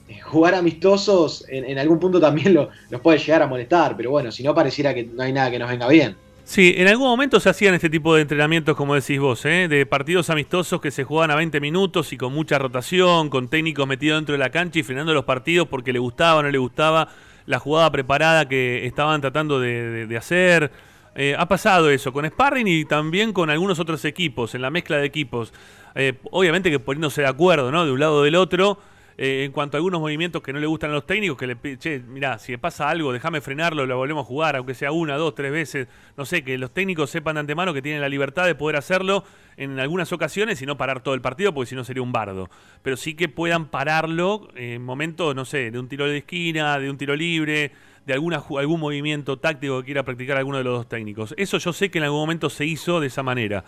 eh, 0.08 0.20
jugar 0.20 0.54
amistosos 0.54 1.44
en, 1.48 1.78
algún 1.78 1.98
punto 1.98 2.20
también 2.20 2.54
lo- 2.54 2.68
los 2.90 3.00
puede 3.00 3.18
llegar 3.18 3.42
a 3.42 3.46
molestar, 3.46 3.96
pero 3.96 4.10
bueno, 4.10 4.30
si 4.30 4.42
no 4.42 4.54
pareciera 4.54 4.94
que 4.94 5.04
no 5.04 5.22
hay 5.22 5.32
nada 5.32 5.50
que 5.50 5.58
nos 5.58 5.68
venga 5.68 5.88
bien. 5.88 6.16
Sí, 6.44 6.74
en 6.76 6.88
algún 6.88 7.06
momento 7.06 7.38
se 7.38 7.48
hacían 7.48 7.74
este 7.74 7.88
tipo 7.88 8.14
de 8.14 8.22
entrenamientos, 8.22 8.76
como 8.76 8.94
decís 8.94 9.20
vos, 9.20 9.44
¿eh? 9.44 9.68
de 9.68 9.86
partidos 9.86 10.30
amistosos 10.30 10.80
que 10.80 10.90
se 10.90 11.04
jugaban 11.04 11.30
a 11.30 11.36
20 11.36 11.60
minutos 11.60 12.12
y 12.12 12.16
con 12.16 12.32
mucha 12.32 12.58
rotación, 12.58 13.30
con 13.30 13.48
técnicos 13.48 13.86
metidos 13.86 14.18
dentro 14.18 14.32
de 14.32 14.38
la 14.38 14.50
cancha 14.50 14.80
y 14.80 14.82
frenando 14.82 15.14
los 15.14 15.24
partidos 15.24 15.68
porque 15.68 15.92
le 15.92 16.00
gustaba 16.00 16.40
o 16.40 16.42
no 16.42 16.50
le 16.50 16.58
gustaba 16.58 17.08
la 17.46 17.58
jugada 17.60 17.90
preparada 17.92 18.48
que 18.48 18.84
estaban 18.86 19.20
tratando 19.20 19.60
de 19.60 20.16
hacer. 20.16 20.70
Eh, 21.14 21.34
ha 21.36 21.46
pasado 21.48 21.90
eso 21.90 22.12
con 22.12 22.24
Sparring 22.24 22.68
y 22.68 22.84
también 22.84 23.32
con 23.32 23.50
algunos 23.50 23.78
otros 23.80 24.04
equipos, 24.04 24.54
en 24.54 24.62
la 24.62 24.70
mezcla 24.70 24.96
de 24.96 25.06
equipos. 25.06 25.52
Eh, 25.94 26.14
obviamente 26.30 26.70
que 26.70 26.78
poniéndose 26.78 27.22
de 27.22 27.28
acuerdo, 27.28 27.72
¿no? 27.72 27.84
De 27.84 27.92
un 27.92 27.98
lado 28.00 28.16
o 28.16 28.22
del 28.22 28.36
otro. 28.36 28.78
eh, 29.22 29.44
en 29.44 29.52
cuanto 29.52 29.76
a 29.76 29.78
algunos 29.78 30.00
movimientos 30.00 30.40
que 30.42 30.50
no 30.50 30.58
le 30.60 30.66
gustan 30.66 30.92
a 30.92 30.94
los 30.94 31.04
técnicos, 31.04 31.36
que 31.36 31.46
le 31.46 31.76
che, 31.76 31.98
mirá, 31.98 32.38
si 32.38 32.52
me 32.52 32.58
pasa 32.58 32.88
algo, 32.88 33.12
déjame 33.12 33.42
frenarlo, 33.42 33.84
lo 33.84 33.98
volvemos 33.98 34.24
a 34.24 34.26
jugar, 34.26 34.56
aunque 34.56 34.72
sea 34.72 34.92
una, 34.92 35.16
dos, 35.18 35.34
tres 35.34 35.52
veces. 35.52 35.88
No 36.16 36.24
sé, 36.24 36.42
que 36.42 36.56
los 36.56 36.70
técnicos 36.70 37.10
sepan 37.10 37.34
de 37.34 37.40
antemano 37.40 37.74
que 37.74 37.82
tienen 37.82 38.00
la 38.00 38.08
libertad 38.08 38.46
de 38.46 38.54
poder 38.54 38.76
hacerlo 38.76 39.22
en 39.58 39.78
algunas 39.78 40.10
ocasiones 40.14 40.62
y 40.62 40.66
no 40.66 40.78
parar 40.78 41.02
todo 41.02 41.12
el 41.12 41.20
partido, 41.20 41.52
porque 41.52 41.68
si 41.68 41.74
no 41.76 41.84
sería 41.84 42.02
un 42.02 42.12
bardo. 42.12 42.48
Pero 42.82 42.96
sí 42.96 43.12
que 43.12 43.28
puedan 43.28 43.66
pararlo 43.66 44.48
en 44.56 44.82
momentos, 44.82 45.36
no 45.36 45.44
sé, 45.44 45.70
de 45.70 45.78
un 45.78 45.86
tiro 45.86 46.06
de 46.06 46.16
esquina, 46.16 46.78
de 46.78 46.88
un 46.88 46.96
tiro 46.96 47.14
libre, 47.14 47.72
de 48.06 48.14
alguna, 48.14 48.42
algún 48.58 48.80
movimiento 48.80 49.38
táctico 49.38 49.80
que 49.80 49.86
quiera 49.86 50.02
practicar 50.02 50.36
alguno 50.36 50.58
de 50.58 50.64
los 50.64 50.78
dos 50.78 50.88
técnicos. 50.88 51.34
Eso 51.36 51.58
yo 51.58 51.72
sé 51.72 51.90
que 51.90 51.98
en 51.98 52.04
algún 52.04 52.20
momento 52.20 52.50
se 52.50 52.64
hizo 52.64 53.00
de 53.00 53.08
esa 53.08 53.22
manera. 53.22 53.64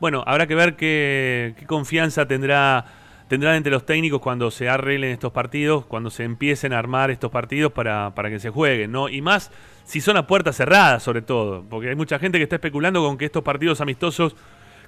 Bueno, 0.00 0.22
habrá 0.26 0.46
que 0.46 0.54
ver 0.54 0.76
qué, 0.76 1.54
qué 1.58 1.66
confianza 1.66 2.26
tendrá 2.26 2.84
tendrán 3.28 3.56
entre 3.56 3.72
los 3.72 3.84
técnicos 3.84 4.20
cuando 4.20 4.50
se 4.50 4.68
arreglen 4.68 5.10
estos 5.10 5.32
partidos, 5.32 5.84
cuando 5.86 6.10
se 6.10 6.24
empiecen 6.24 6.72
a 6.72 6.78
armar 6.78 7.10
estos 7.10 7.30
partidos 7.30 7.72
para, 7.72 8.14
para 8.14 8.30
que 8.30 8.38
se 8.38 8.50
jueguen, 8.50 8.92
¿no? 8.92 9.08
Y 9.08 9.20
más 9.20 9.50
si 9.84 10.00
son 10.00 10.16
a 10.16 10.26
puertas 10.26 10.56
cerradas, 10.56 11.02
sobre 11.02 11.22
todo, 11.22 11.64
porque 11.68 11.88
hay 11.88 11.96
mucha 11.96 12.18
gente 12.18 12.38
que 12.38 12.44
está 12.44 12.56
especulando 12.56 13.02
con 13.02 13.18
que 13.18 13.24
estos 13.24 13.42
partidos 13.42 13.80
amistosos 13.80 14.36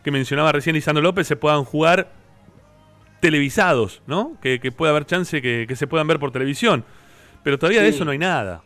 que 0.03 0.11
mencionaba 0.11 0.53
recién 0.53 0.75
Lisandro 0.75 1.03
López 1.03 1.27
se 1.27 1.37
puedan 1.37 1.65
jugar 1.65 2.11
televisados, 3.21 4.03
¿no? 4.07 4.37
Que, 4.41 4.61
que 4.61 4.71
pueda 4.71 4.91
haber 4.91 5.05
chance 5.05 5.43
que, 5.43 5.67
que 5.67 5.77
se 5.77 5.87
puedan 5.87 6.07
ver 6.07 6.21
por 6.21 6.31
televisión. 6.31 6.85
Pero 7.43 7.59
todavía 7.59 7.83
de 7.83 7.89
eso 7.89 8.05
no 8.05 8.13
hay 8.13 8.19
nada. 8.19 8.63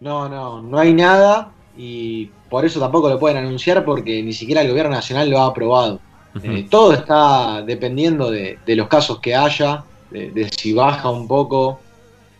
No, 0.00 0.28
no, 0.28 0.62
no 0.62 0.78
hay 0.78 0.92
nada 0.94 1.52
y 1.76 2.26
por 2.48 2.64
eso 2.64 2.80
tampoco 2.80 3.08
lo 3.08 3.18
pueden 3.18 3.38
anunciar 3.38 3.84
porque 3.84 4.22
ni 4.22 4.32
siquiera 4.32 4.62
el 4.62 4.68
gobierno 4.68 4.92
nacional 4.92 5.28
lo 5.28 5.40
ha 5.40 5.46
aprobado. 5.46 6.00
Eh, 6.42 6.66
todo 6.70 6.92
está 6.92 7.62
dependiendo 7.62 8.30
de, 8.30 8.58
de 8.64 8.76
los 8.76 8.86
casos 8.88 9.18
que 9.18 9.34
haya, 9.34 9.84
de, 10.10 10.30
de 10.30 10.48
si 10.56 10.72
baja 10.72 11.10
un 11.10 11.26
poco 11.26 11.80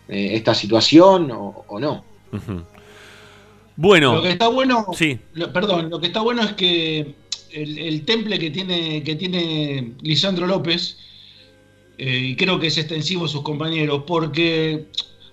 eh, 0.09 0.31
esta 0.35 0.55
situación 0.55 1.31
o, 1.33 1.65
o 1.67 1.81
no. 1.81 2.05
Bueno, 3.77 4.17
Lo 4.17 4.23
que 4.23 4.31
está 4.31 4.49
bueno, 4.49 4.87
sí. 4.93 5.19
lo- 5.35 5.53
perdón, 5.53 5.91
lo 5.91 6.01
que 6.01 6.09
está 6.09 6.21
bueno 6.21 6.43
es 6.43 6.53
que 6.55 7.15
el, 7.53 7.79
el 7.79 8.05
temple 8.05 8.39
que 8.39 8.51
tiene, 8.51 9.03
que 9.03 9.15
tiene 9.17 9.95
Lisandro 10.03 10.47
López, 10.47 10.99
eh, 11.97 12.19
y 12.19 12.37
creo 12.37 12.59
que 12.59 12.69
es 12.69 12.79
extensivo 12.79 13.25
a 13.25 13.29
sus 13.29 13.43
compañeros, 13.43 14.03
porque, 14.07 14.87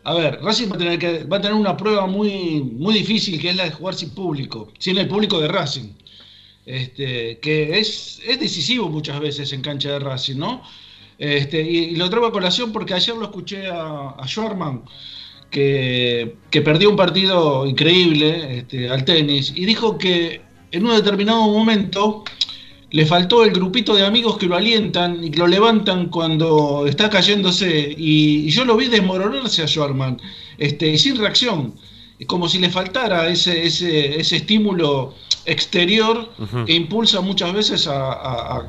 a 0.05 0.13
ver, 0.13 0.39
Racing 0.41 0.69
va 0.69 0.75
a 0.75 0.77
tener, 0.77 0.99
que, 0.99 1.23
va 1.23 1.37
a 1.37 1.41
tener 1.41 1.55
una 1.55 1.75
prueba 1.75 2.05
muy, 2.05 2.61
muy 2.61 2.93
difícil, 2.93 3.41
que 3.41 3.49
es 3.49 3.55
la 3.55 3.63
de 3.65 3.71
jugar 3.71 3.95
sin 3.95 4.11
público, 4.11 4.71
sin 4.77 4.97
el 4.99 5.07
público 5.07 5.39
de 5.39 5.47
Racing. 5.47 5.89
Este, 6.63 7.39
que 7.39 7.79
es, 7.79 8.21
es 8.25 8.39
decisivo 8.39 8.87
muchas 8.87 9.19
veces 9.19 9.51
en 9.51 9.61
cancha 9.61 9.93
de 9.93 9.99
Racing, 9.99 10.37
¿no? 10.37 10.61
Este, 11.17 11.59
y, 11.59 11.95
lo 11.95 12.07
traigo 12.09 12.27
a 12.27 12.31
colación 12.31 12.71
porque 12.71 12.93
ayer 12.93 13.15
lo 13.15 13.23
escuché 13.25 13.67
a, 13.67 14.09
a 14.09 14.27
Schwarman, 14.27 14.83
que, 15.49 16.35
que 16.51 16.61
perdió 16.61 16.91
un 16.91 16.95
partido 16.95 17.65
increíble 17.65 18.59
este, 18.59 18.89
al 18.89 19.05
tenis, 19.05 19.53
y 19.55 19.65
dijo 19.65 19.97
que 19.97 20.41
en 20.71 20.85
un 20.85 20.95
determinado 20.95 21.47
momento 21.47 22.23
le 22.97 23.05
faltó 23.05 23.43
el 23.43 23.51
grupito 23.51 23.93
de 23.95 24.05
amigos 24.05 24.37
que 24.37 24.45
lo 24.47 24.55
alientan 24.55 25.23
y 25.23 25.29
que 25.31 25.39
lo 25.39 25.47
levantan 25.47 26.07
cuando 26.15 26.85
está 26.87 27.09
cayéndose, 27.09 27.93
y, 27.97 28.47
y 28.47 28.49
yo 28.49 28.63
lo 28.65 28.77
vi 28.77 28.87
desmoronarse 28.87 29.63
a 29.63 29.67
Schwarman, 29.67 30.13
este, 30.57 30.97
sin 30.97 31.17
reacción. 31.17 31.73
Como 32.27 32.47
si 32.47 32.57
le 32.59 32.69
faltara 32.69 33.27
ese, 33.27 33.53
ese, 33.67 34.17
ese 34.21 34.35
estímulo 34.37 35.13
exterior 35.45 36.31
que 36.65 36.73
impulsa 36.73 37.19
muchas 37.21 37.51
veces 37.53 37.87
a, 37.87 38.13
a- 38.13 38.57
a, 38.57 38.65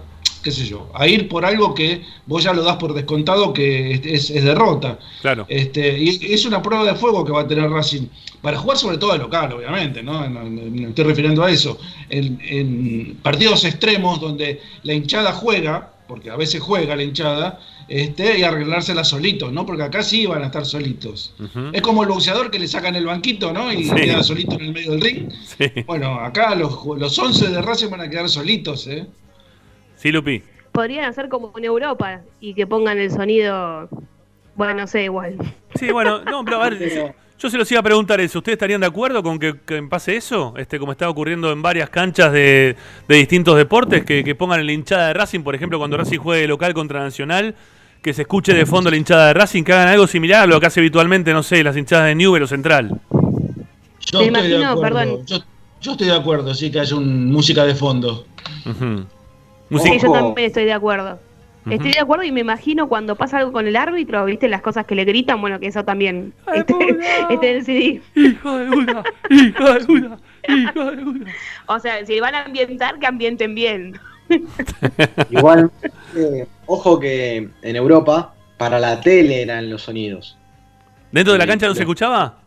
qué 0.46 0.52
sé 0.52 0.64
yo, 0.64 0.88
a 0.94 1.08
ir 1.08 1.28
por 1.28 1.44
algo 1.44 1.74
que 1.74 2.02
vos 2.24 2.44
ya 2.44 2.52
lo 2.52 2.62
das 2.62 2.76
por 2.76 2.94
descontado 2.94 3.52
que 3.52 3.90
es, 4.14 4.32
derrota. 4.32 4.96
Claro. 5.20 5.44
Este, 5.48 5.98
y 5.98 6.08
es 6.32 6.44
una 6.44 6.62
prueba 6.62 6.84
de 6.84 6.94
fuego 6.94 7.24
que 7.24 7.32
va 7.32 7.40
a 7.40 7.48
tener 7.48 7.68
Racing 7.68 8.06
para 8.40 8.56
jugar 8.56 8.78
sobre 8.78 8.96
todo 8.96 9.10
de 9.12 9.18
local, 9.18 9.52
obviamente, 9.54 10.04
¿no? 10.04 10.20
Me 10.30 10.84
estoy 10.84 11.04
refiriendo 11.04 11.42
a 11.42 11.50
eso. 11.50 11.80
En, 12.08 12.38
en 12.48 13.16
partidos 13.20 13.64
extremos 13.64 14.20
donde 14.20 14.60
la 14.84 14.94
hinchada 14.94 15.32
juega, 15.32 15.90
porque 16.06 16.30
a 16.30 16.36
veces 16.36 16.60
juega 16.60 16.94
la 16.94 17.02
hinchada, 17.02 17.58
este, 17.88 18.38
y 18.38 18.44
arreglársela 18.44 19.02
solitos, 19.02 19.52
¿no? 19.52 19.66
Porque 19.66 19.82
acá 19.82 20.04
sí 20.04 20.26
van 20.26 20.42
a 20.44 20.46
estar 20.46 20.64
solitos. 20.64 21.34
Es 21.72 21.82
como 21.82 22.04
el 22.04 22.08
boxeador 22.08 22.52
que 22.52 22.60
le 22.60 22.68
sacan 22.68 22.94
el 22.94 23.06
banquito, 23.06 23.52
¿no? 23.52 23.72
Y 23.72 23.82
Sí. 23.82 23.94
queda 23.96 24.22
solito 24.22 24.54
en 24.54 24.60
el 24.66 24.72
medio 24.72 24.92
del 24.92 25.00
ring. 25.00 25.28
Sí. 25.58 25.82
Bueno, 25.86 26.20
acá 26.20 26.54
los, 26.54 26.72
los 26.98 27.18
11 27.18 27.48
de 27.48 27.60
Racing 27.60 27.88
van 27.90 28.02
a 28.02 28.08
quedar 28.08 28.28
solitos, 28.28 28.86
¿eh? 28.86 29.06
Sí, 30.06 30.12
Lupi. 30.12 30.40
Podrían 30.70 31.06
hacer 31.06 31.28
como 31.28 31.52
en 31.58 31.64
Europa 31.64 32.20
y 32.38 32.54
que 32.54 32.64
pongan 32.64 32.96
el 32.98 33.10
sonido. 33.10 33.88
Bueno, 34.54 34.74
no 34.74 34.86
sé, 34.86 35.02
igual. 35.02 35.36
Sí, 35.74 35.90
bueno, 35.90 36.22
no, 36.24 36.44
pero 36.44 36.62
a 36.62 36.70
ver, 36.70 37.16
yo 37.36 37.50
se 37.50 37.58
los 37.58 37.68
iba 37.72 37.80
a 37.80 37.82
preguntar 37.82 38.20
eso. 38.20 38.38
¿Ustedes 38.38 38.54
estarían 38.54 38.80
de 38.82 38.86
acuerdo 38.86 39.20
con 39.20 39.40
que, 39.40 39.56
que 39.66 39.82
pase 39.82 40.14
eso? 40.16 40.54
Este, 40.58 40.78
como 40.78 40.92
está 40.92 41.10
ocurriendo 41.10 41.50
en 41.50 41.60
varias 41.60 41.90
canchas 41.90 42.32
de, 42.32 42.76
de 43.08 43.16
distintos 43.16 43.56
deportes, 43.56 44.04
que, 44.04 44.22
que 44.22 44.36
pongan 44.36 44.60
en 44.60 44.66
la 44.66 44.72
hinchada 44.74 45.08
de 45.08 45.14
Racing, 45.14 45.40
por 45.40 45.56
ejemplo, 45.56 45.76
cuando 45.78 45.96
Racing 45.96 46.20
juegue 46.20 46.46
local 46.46 46.72
contra 46.72 47.00
Nacional, 47.00 47.56
que 48.00 48.14
se 48.14 48.22
escuche 48.22 48.54
de 48.54 48.64
fondo 48.64 48.88
la 48.88 48.96
hinchada 48.96 49.26
de 49.26 49.34
Racing, 49.34 49.64
que 49.64 49.72
hagan 49.72 49.88
algo 49.88 50.06
similar 50.06 50.44
a 50.44 50.46
lo 50.46 50.60
que 50.60 50.66
hace 50.66 50.78
habitualmente, 50.78 51.32
no 51.32 51.42
sé, 51.42 51.64
las 51.64 51.76
hinchadas 51.76 52.06
de 52.06 52.14
Newell 52.14 52.44
o 52.44 52.46
Central. 52.46 53.00
Yo 54.12 54.20
Me 54.20 54.26
estoy 54.26 54.48
de 54.50 54.64
acuerdo. 54.64 54.80
perdón. 54.82 55.26
Yo, 55.26 55.38
yo 55.80 55.92
estoy 55.92 56.06
de 56.06 56.14
acuerdo, 56.14 56.54
sí, 56.54 56.70
que 56.70 56.78
haya 56.78 56.94
un, 56.94 57.32
música 57.32 57.64
de 57.64 57.74
fondo. 57.74 58.24
Sí, 59.70 59.98
yo 59.98 60.12
también 60.12 60.46
estoy 60.46 60.64
de 60.64 60.72
acuerdo. 60.72 61.18
Estoy 61.68 61.92
de 61.92 61.98
acuerdo 61.98 62.22
y 62.22 62.30
me 62.30 62.40
imagino 62.40 62.88
cuando 62.88 63.16
pasa 63.16 63.38
algo 63.38 63.50
con 63.50 63.66
el 63.66 63.74
árbitro, 63.74 64.24
viste 64.24 64.46
las 64.48 64.62
cosas 64.62 64.86
que 64.86 64.94
le 64.94 65.04
gritan, 65.04 65.40
bueno, 65.40 65.58
que 65.58 65.66
eso 65.66 65.84
también 65.84 66.32
¡Ay, 66.46 66.60
este, 66.60 66.74
este 67.30 67.50
en 67.50 67.56
el 67.56 67.64
CD. 67.64 68.02
Hijo 68.14 68.56
de 68.58 68.66
puta, 68.70 69.02
hijo 69.30 69.64
de 69.74 69.80
puta, 69.84 70.18
hijo 70.48 70.90
de 70.92 70.96
puta. 71.02 71.30
O 71.66 71.80
sea, 71.80 72.06
si 72.06 72.20
van 72.20 72.36
a 72.36 72.44
ambientar, 72.44 73.00
que 73.00 73.06
ambienten 73.08 73.56
bien. 73.56 73.98
Igual, 75.30 75.70
eh, 76.14 76.46
ojo 76.66 77.00
que 77.00 77.48
en 77.62 77.76
Europa, 77.76 78.32
para 78.58 78.78
la 78.78 79.00
tele 79.00 79.42
eran 79.42 79.68
los 79.68 79.82
sonidos. 79.82 80.38
¿Dentro 81.10 81.32
de 81.32 81.38
la 81.40 81.46
cancha 81.48 81.66
no 81.66 81.74
se 81.74 81.80
escuchaba? 81.80 82.38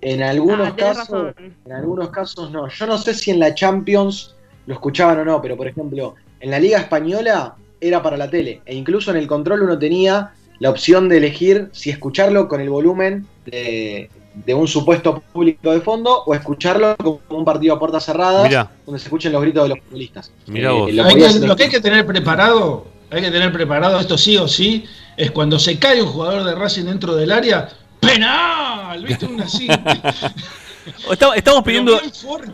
En 0.00 0.22
algunos 0.24 0.68
Ah, 0.68 0.76
casos, 0.76 1.08
razón. 1.08 1.34
en 1.64 1.72
algunos 1.72 2.10
casos 2.10 2.50
no. 2.50 2.68
Yo 2.68 2.86
no 2.88 2.98
sé 2.98 3.14
si 3.14 3.30
en 3.30 3.38
la 3.38 3.54
Champions 3.54 4.34
lo 4.66 4.74
escuchaban 4.74 5.18
o 5.20 5.24
no, 5.24 5.40
pero 5.42 5.56
por 5.56 5.66
ejemplo, 5.68 6.14
en 6.40 6.50
la 6.50 6.58
Liga 6.58 6.78
Española 6.78 7.54
era 7.80 8.02
para 8.02 8.16
la 8.16 8.28
tele. 8.30 8.60
E 8.66 8.74
incluso 8.74 9.10
en 9.10 9.16
el 9.18 9.26
control 9.26 9.62
uno 9.62 9.78
tenía 9.78 10.32
la 10.58 10.70
opción 10.70 11.08
de 11.08 11.18
elegir 11.18 11.68
si 11.72 11.90
escucharlo 11.90 12.48
con 12.48 12.60
el 12.60 12.70
volumen 12.70 13.26
de, 13.44 14.08
de 14.34 14.54
un 14.54 14.66
supuesto 14.66 15.22
público 15.32 15.70
de 15.72 15.80
fondo 15.80 16.22
o 16.24 16.34
escucharlo 16.34 16.96
como 16.96 17.20
un 17.28 17.44
partido 17.44 17.74
a 17.74 17.78
puertas 17.78 18.04
cerradas 18.04 18.44
Mirá. 18.48 18.70
donde 18.86 18.98
se 18.98 19.04
escuchen 19.06 19.32
los 19.32 19.42
gritos 19.42 19.62
de 19.64 19.68
los 19.70 19.78
futbolistas. 19.80 20.32
Mirá 20.46 20.72
vos. 20.72 20.92
lo 20.92 21.04
que- 21.08 21.38
lo 21.46 21.56
que 21.56 21.64
hay 21.64 21.70
que 21.70 21.80
tener 21.80 22.06
preparado, 22.06 22.86
hay 23.10 23.20
que 23.22 23.30
tener 23.30 23.52
preparado, 23.52 24.00
esto 24.00 24.16
sí 24.18 24.36
o 24.38 24.48
sí, 24.48 24.84
es 25.16 25.30
cuando 25.30 25.58
se 25.58 25.78
cae 25.78 26.02
un 26.02 26.08
jugador 26.08 26.44
de 26.44 26.54
Racing 26.54 26.84
dentro 26.86 27.14
del 27.14 27.30
área, 27.32 27.68
¡penal! 28.00 29.04
¿Viste? 29.04 29.26
Una 29.26 29.44
así. 29.44 29.68
Estamos, 31.10 31.36
estamos 31.36 31.64
pidiendo, 31.64 32.00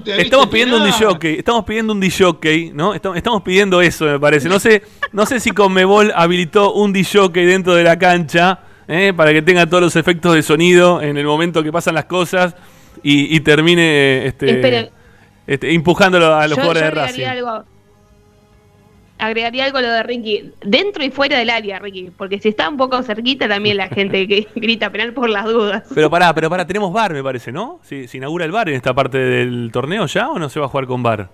estamos 0.06 0.48
pidiendo 0.48 0.76
un. 0.78 0.84
DJ, 0.84 1.38
estamos 1.38 1.64
pidiendo 1.64 1.92
un 1.92 2.00
DJ, 2.00 2.72
¿no? 2.72 2.94
Estamos, 2.94 3.16
estamos 3.16 3.42
pidiendo 3.42 3.82
eso, 3.82 4.06
me 4.06 4.18
parece. 4.18 4.48
No 4.48 4.58
sé, 4.58 4.82
no 5.12 5.26
sé 5.26 5.40
si 5.40 5.50
Conmebol 5.50 6.12
habilitó 6.14 6.72
un 6.72 6.92
DJ 6.92 7.28
dentro 7.28 7.74
de 7.74 7.84
la 7.84 7.98
cancha 7.98 8.60
¿eh? 8.88 9.12
para 9.14 9.32
que 9.32 9.42
tenga 9.42 9.66
todos 9.66 9.82
los 9.82 9.96
efectos 9.96 10.34
de 10.34 10.42
sonido 10.42 11.02
en 11.02 11.16
el 11.16 11.26
momento 11.26 11.62
que 11.62 11.72
pasan 11.72 11.94
las 11.94 12.06
cosas 12.06 12.54
y, 13.02 13.34
y 13.34 13.40
termine 13.40 14.26
este, 14.26 14.90
este, 15.46 15.74
empujándolo 15.74 16.34
a 16.34 16.46
los 16.46 16.56
yo, 16.56 16.62
jugadores 16.62 16.82
yo 16.82 16.88
de 16.88 16.94
Racing. 16.94 17.24
algo. 17.24 17.64
Agregaría 19.22 19.66
algo 19.66 19.78
a 19.78 19.82
lo 19.82 19.88
de 19.88 20.02
Ricky. 20.02 20.52
Dentro 20.62 21.04
y 21.04 21.10
fuera 21.10 21.38
del 21.38 21.48
área, 21.48 21.78
Ricky. 21.78 22.10
Porque 22.10 22.40
si 22.40 22.48
está 22.48 22.68
un 22.68 22.76
poco 22.76 23.00
cerquita, 23.02 23.48
también 23.48 23.76
la 23.76 23.88
gente 23.88 24.26
que 24.26 24.48
grita 24.56 24.90
penal 24.90 25.12
por 25.12 25.28
las 25.30 25.44
dudas. 25.44 25.84
Pero 25.94 26.10
pará, 26.10 26.34
pero 26.34 26.50
pará, 26.50 26.66
tenemos 26.66 26.92
bar, 26.92 27.12
me 27.12 27.22
parece, 27.22 27.52
¿no? 27.52 27.78
¿Se, 27.82 28.08
se 28.08 28.16
inaugura 28.16 28.44
el 28.44 28.50
bar 28.50 28.68
en 28.68 28.74
esta 28.74 28.92
parte 28.92 29.18
del 29.18 29.70
torneo 29.72 30.06
ya 30.06 30.28
o 30.28 30.40
no 30.40 30.48
se 30.48 30.58
va 30.58 30.66
a 30.66 30.68
jugar 30.68 30.86
con 30.86 31.04
bar? 31.04 31.28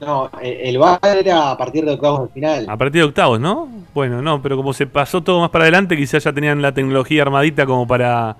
No, 0.00 0.28
el, 0.42 0.52
el 0.52 0.78
VAR 0.78 0.98
era 1.16 1.52
a 1.52 1.56
partir 1.56 1.84
de 1.84 1.92
octavos 1.92 2.28
de 2.28 2.34
final. 2.34 2.66
A 2.68 2.76
partir 2.76 3.02
de 3.02 3.08
octavos, 3.08 3.38
¿no? 3.38 3.68
Bueno, 3.94 4.20
no, 4.20 4.42
pero 4.42 4.56
como 4.56 4.72
se 4.72 4.88
pasó 4.88 5.22
todo 5.22 5.40
más 5.40 5.50
para 5.50 5.64
adelante, 5.64 5.96
quizás 5.96 6.24
ya 6.24 6.32
tenían 6.32 6.60
la 6.60 6.72
tecnología 6.72 7.22
armadita 7.22 7.64
como 7.64 7.86
para, 7.86 8.36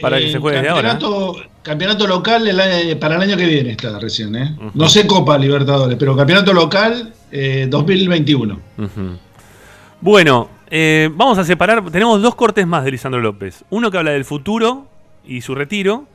para 0.00 0.18
que 0.18 0.28
Eh, 0.28 0.32
se 0.32 0.38
juegue 0.38 0.58
desde 0.58 0.70
ahora. 0.70 0.92
¿eh? 0.92 0.98
campeonato, 1.62 2.06
local 2.06 2.46
el 2.48 2.58
año- 2.58 2.98
para 2.98 3.16
el 3.16 3.22
año 3.22 3.36
que 3.36 3.46
viene 3.46 3.70
está 3.72 3.98
recién, 3.98 4.34
¿eh? 4.34 4.56
No 4.74 4.88
sé 4.88 5.06
Copa 5.06 5.36
Libertadores, 5.38 5.96
pero 5.98 6.16
campeonato 6.16 6.52
local 6.52 7.12
eh, 7.30 7.66
2021. 7.68 8.60
Ujú. 8.78 9.18
Bueno, 10.00 10.48
eh, 10.70 11.10
vamos 11.12 11.38
a 11.38 11.44
separar. 11.44 11.90
Tenemos 11.90 12.22
dos 12.22 12.34
cortes 12.34 12.66
más 12.66 12.84
de 12.84 12.92
Lisandro 12.92 13.20
López. 13.20 13.64
Uno 13.70 13.90
que 13.90 13.98
habla 13.98 14.12
del 14.12 14.24
futuro 14.24 14.86
y 15.26 15.42
su 15.42 15.54
retiro. 15.54 16.06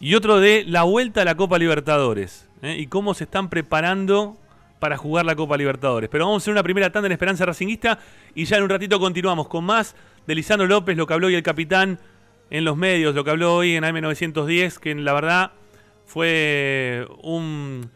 Y 0.00 0.16
otro 0.16 0.40
de 0.40 0.64
la 0.66 0.82
vuelta 0.82 1.22
a 1.22 1.24
la 1.24 1.36
Copa 1.36 1.58
Libertadores. 1.58 2.48
¿eh? 2.62 2.76
Y 2.78 2.88
cómo 2.88 3.14
se 3.14 3.24
están 3.24 3.48
preparando 3.48 4.36
para 4.80 4.96
jugar 4.96 5.24
la 5.24 5.36
Copa 5.36 5.56
Libertadores. 5.56 6.10
Pero 6.10 6.24
vamos 6.26 6.42
a 6.42 6.44
hacer 6.44 6.52
una 6.52 6.64
primera 6.64 6.90
tanda 6.90 7.06
en 7.06 7.12
Esperanza 7.12 7.46
Racinguista. 7.46 8.00
Y 8.34 8.44
ya 8.46 8.56
en 8.56 8.64
un 8.64 8.68
ratito 8.68 8.98
continuamos 8.98 9.46
con 9.46 9.64
más 9.64 9.94
de 10.26 10.34
Lisandro 10.34 10.66
López, 10.66 10.96
lo 10.96 11.06
que 11.06 11.14
habló 11.14 11.28
hoy 11.28 11.36
el 11.36 11.42
capitán 11.44 12.00
en 12.52 12.66
los 12.66 12.76
medios, 12.76 13.14
lo 13.14 13.24
que 13.24 13.30
habló 13.30 13.56
hoy 13.56 13.76
en 13.76 13.82
AM910. 13.82 14.78
Que 14.78 14.94
la 14.94 15.14
verdad 15.14 15.52
fue 16.04 17.08
un 17.22 17.90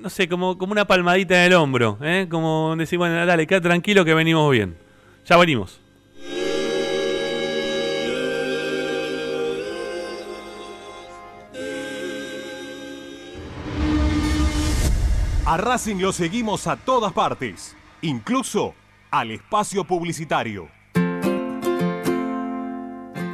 no 0.00 0.10
sé, 0.10 0.28
como, 0.28 0.58
como 0.58 0.72
una 0.72 0.86
palmadita 0.86 1.36
en 1.36 1.52
el 1.52 1.58
hombro, 1.58 1.98
¿eh? 2.02 2.26
Como 2.30 2.74
decir, 2.76 2.98
bueno, 2.98 3.24
dale, 3.24 3.46
queda 3.46 3.60
tranquilo 3.60 4.04
que 4.04 4.14
venimos 4.14 4.50
bien. 4.50 4.76
Ya 5.26 5.36
venimos. 5.36 5.80
A 15.46 15.56
Racing 15.56 15.96
lo 15.96 16.12
seguimos 16.12 16.66
a 16.66 16.76
todas 16.76 17.12
partes, 17.12 17.76
incluso 18.02 18.74
al 19.10 19.30
espacio 19.30 19.84
publicitario. 19.84 20.77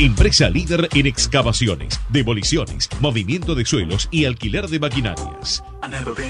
Empresa 0.00 0.48
líder 0.48 0.88
en 0.94 1.06
excavaciones, 1.06 2.00
demoliciones, 2.08 2.88
movimiento 3.02 3.54
de 3.54 3.66
suelos 3.66 4.08
y 4.10 4.24
alquiler 4.24 4.66
de 4.66 4.80
maquinarias. 4.80 5.62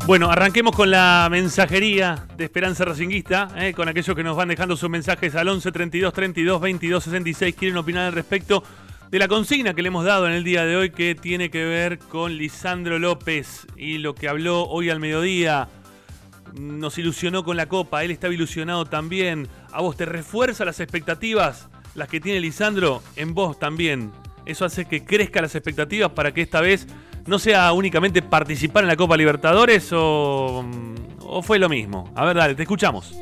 Bueno, 0.09 0.31
arranquemos 0.31 0.75
con 0.75 0.91
la 0.91 1.29
mensajería 1.31 2.27
de 2.35 2.45
Esperanza 2.45 2.87
Racinguista, 2.87 3.51
eh, 3.59 3.75
con 3.75 3.91
aquellos 3.91 4.17
que 4.17 4.25
nos 4.25 4.39
van 4.39 4.49
dejando 4.49 4.75
sus 4.75 4.89
mensajes 4.89 5.35
al 5.35 5.49
11 5.49 5.71
32 5.71 6.15
32 6.15 6.61
22 6.63 7.05
66. 7.05 7.55
Quieren 7.55 7.77
opinar 7.77 8.07
al 8.07 8.15
respecto 8.15 8.65
de 9.11 9.19
la 9.19 9.29
consigna 9.29 9.75
que 9.75 9.83
le 9.83 9.89
hemos 9.89 10.07
dado 10.07 10.27
en 10.27 10.33
el 10.33 10.45
día 10.45 10.65
de 10.65 10.77
hoy, 10.77 10.93
que 10.93 11.15
tiene 11.15 11.51
que 11.51 11.63
ver 11.63 11.99
con 11.99 12.39
Lisandro 12.39 12.99
López 12.99 13.67
y 13.77 13.99
lo 13.99 14.15
que 14.15 14.31
habló 14.31 14.63
hoy 14.63 14.89
al 14.89 14.99
mediodía. 14.99 15.69
Nos 16.59 16.97
ilusionó 16.97 17.45
con 17.45 17.59
la 17.59 17.67
copa, 17.67 18.03
él 18.03 18.11
estaba 18.11 18.33
ilusionado 18.33 18.87
también. 18.87 19.47
¿A 19.73 19.83
vos 19.83 19.95
te 19.99 20.07
refuerza 20.07 20.65
las 20.65 20.81
expectativas, 20.81 21.69
las 21.95 22.09
que 22.09 22.19
tiene 22.19 22.41
Lisandro? 22.41 23.03
En 23.15 23.35
vos 23.35 23.59
también. 23.59 24.11
Eso 24.47 24.65
hace 24.65 24.87
que 24.87 25.05
crezcan 25.05 25.43
las 25.43 25.55
expectativas 25.55 26.13
para 26.13 26.33
que 26.33 26.41
esta 26.41 26.63
vez 26.63 26.87
no 27.29 27.39
sea 27.39 27.73
únicamente 27.73 28.23
participar 28.23 28.85
en 28.85 28.89
la 28.89 28.97
Copa 28.97 29.17
Libertadores 29.17 29.91
o, 29.93 30.65
fue 31.43 31.59
lo 31.59 31.69
mismo. 31.69 32.11
A 32.15 32.25
ver, 32.25 32.37
dale, 32.37 32.55
te 32.55 32.63
escuchamos. 32.63 33.15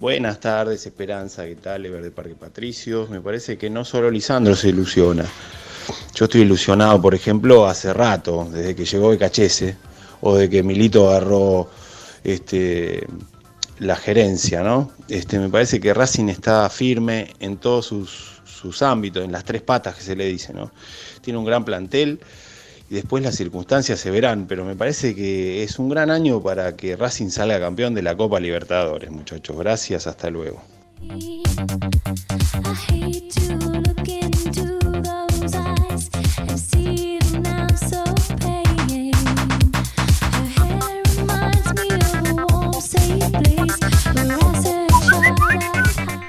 Buenas 0.00 0.40
tardes, 0.40 0.84
Esperanza, 0.86 1.44
¿qué 1.44 1.54
tal? 1.54 1.86
Ever 1.86 2.02
de 2.02 2.10
Parque 2.10 2.34
Patricios. 2.34 3.10
Me 3.10 3.20
parece 3.20 3.58
que 3.58 3.68
no 3.70 3.84
solo 3.84 4.10
Lisandro 4.10 4.56
se 4.56 4.70
ilusiona. 4.70 5.26
Yo 6.14 6.24
estoy 6.24 6.40
ilusionado, 6.40 7.00
por 7.00 7.14
ejemplo, 7.14 7.66
hace 7.66 7.92
rato, 7.92 8.48
desde 8.50 8.74
que 8.74 8.84
llegó 8.84 9.10
Becachese, 9.10 9.76
o 10.22 10.34
de 10.34 10.48
que 10.48 10.62
Milito 10.62 11.08
agarró 11.10 11.68
este, 12.24 13.06
la 13.78 13.96
gerencia, 13.96 14.62
¿no? 14.62 14.90
Este, 15.08 15.38
me 15.38 15.48
parece 15.48 15.80
que 15.80 15.92
Racing 15.92 16.28
está 16.28 16.68
firme 16.70 17.32
en 17.40 17.56
todos 17.56 17.86
sus, 17.86 18.40
sus 18.44 18.82
ámbitos, 18.82 19.24
en 19.24 19.32
las 19.32 19.44
tres 19.44 19.62
patas 19.62 19.96
que 19.96 20.02
se 20.02 20.16
le 20.16 20.26
dice, 20.26 20.52
¿no? 20.52 20.70
Tiene 21.20 21.38
un 21.38 21.44
gran 21.44 21.64
plantel 21.64 22.20
y 22.90 22.94
después 22.94 23.22
las 23.22 23.34
circunstancias 23.36 23.98
se 23.98 24.10
verán, 24.10 24.46
pero 24.46 24.64
me 24.64 24.76
parece 24.76 25.14
que 25.14 25.62
es 25.62 25.78
un 25.78 25.88
gran 25.88 26.10
año 26.10 26.42
para 26.42 26.76
que 26.76 26.94
Racing 26.94 27.30
salga 27.30 27.58
campeón 27.58 27.94
de 27.94 28.02
la 28.02 28.16
Copa 28.16 28.38
Libertadores, 28.38 29.10
muchachos. 29.10 29.56
Gracias, 29.56 30.06
hasta 30.06 30.30
luego. 30.30 30.62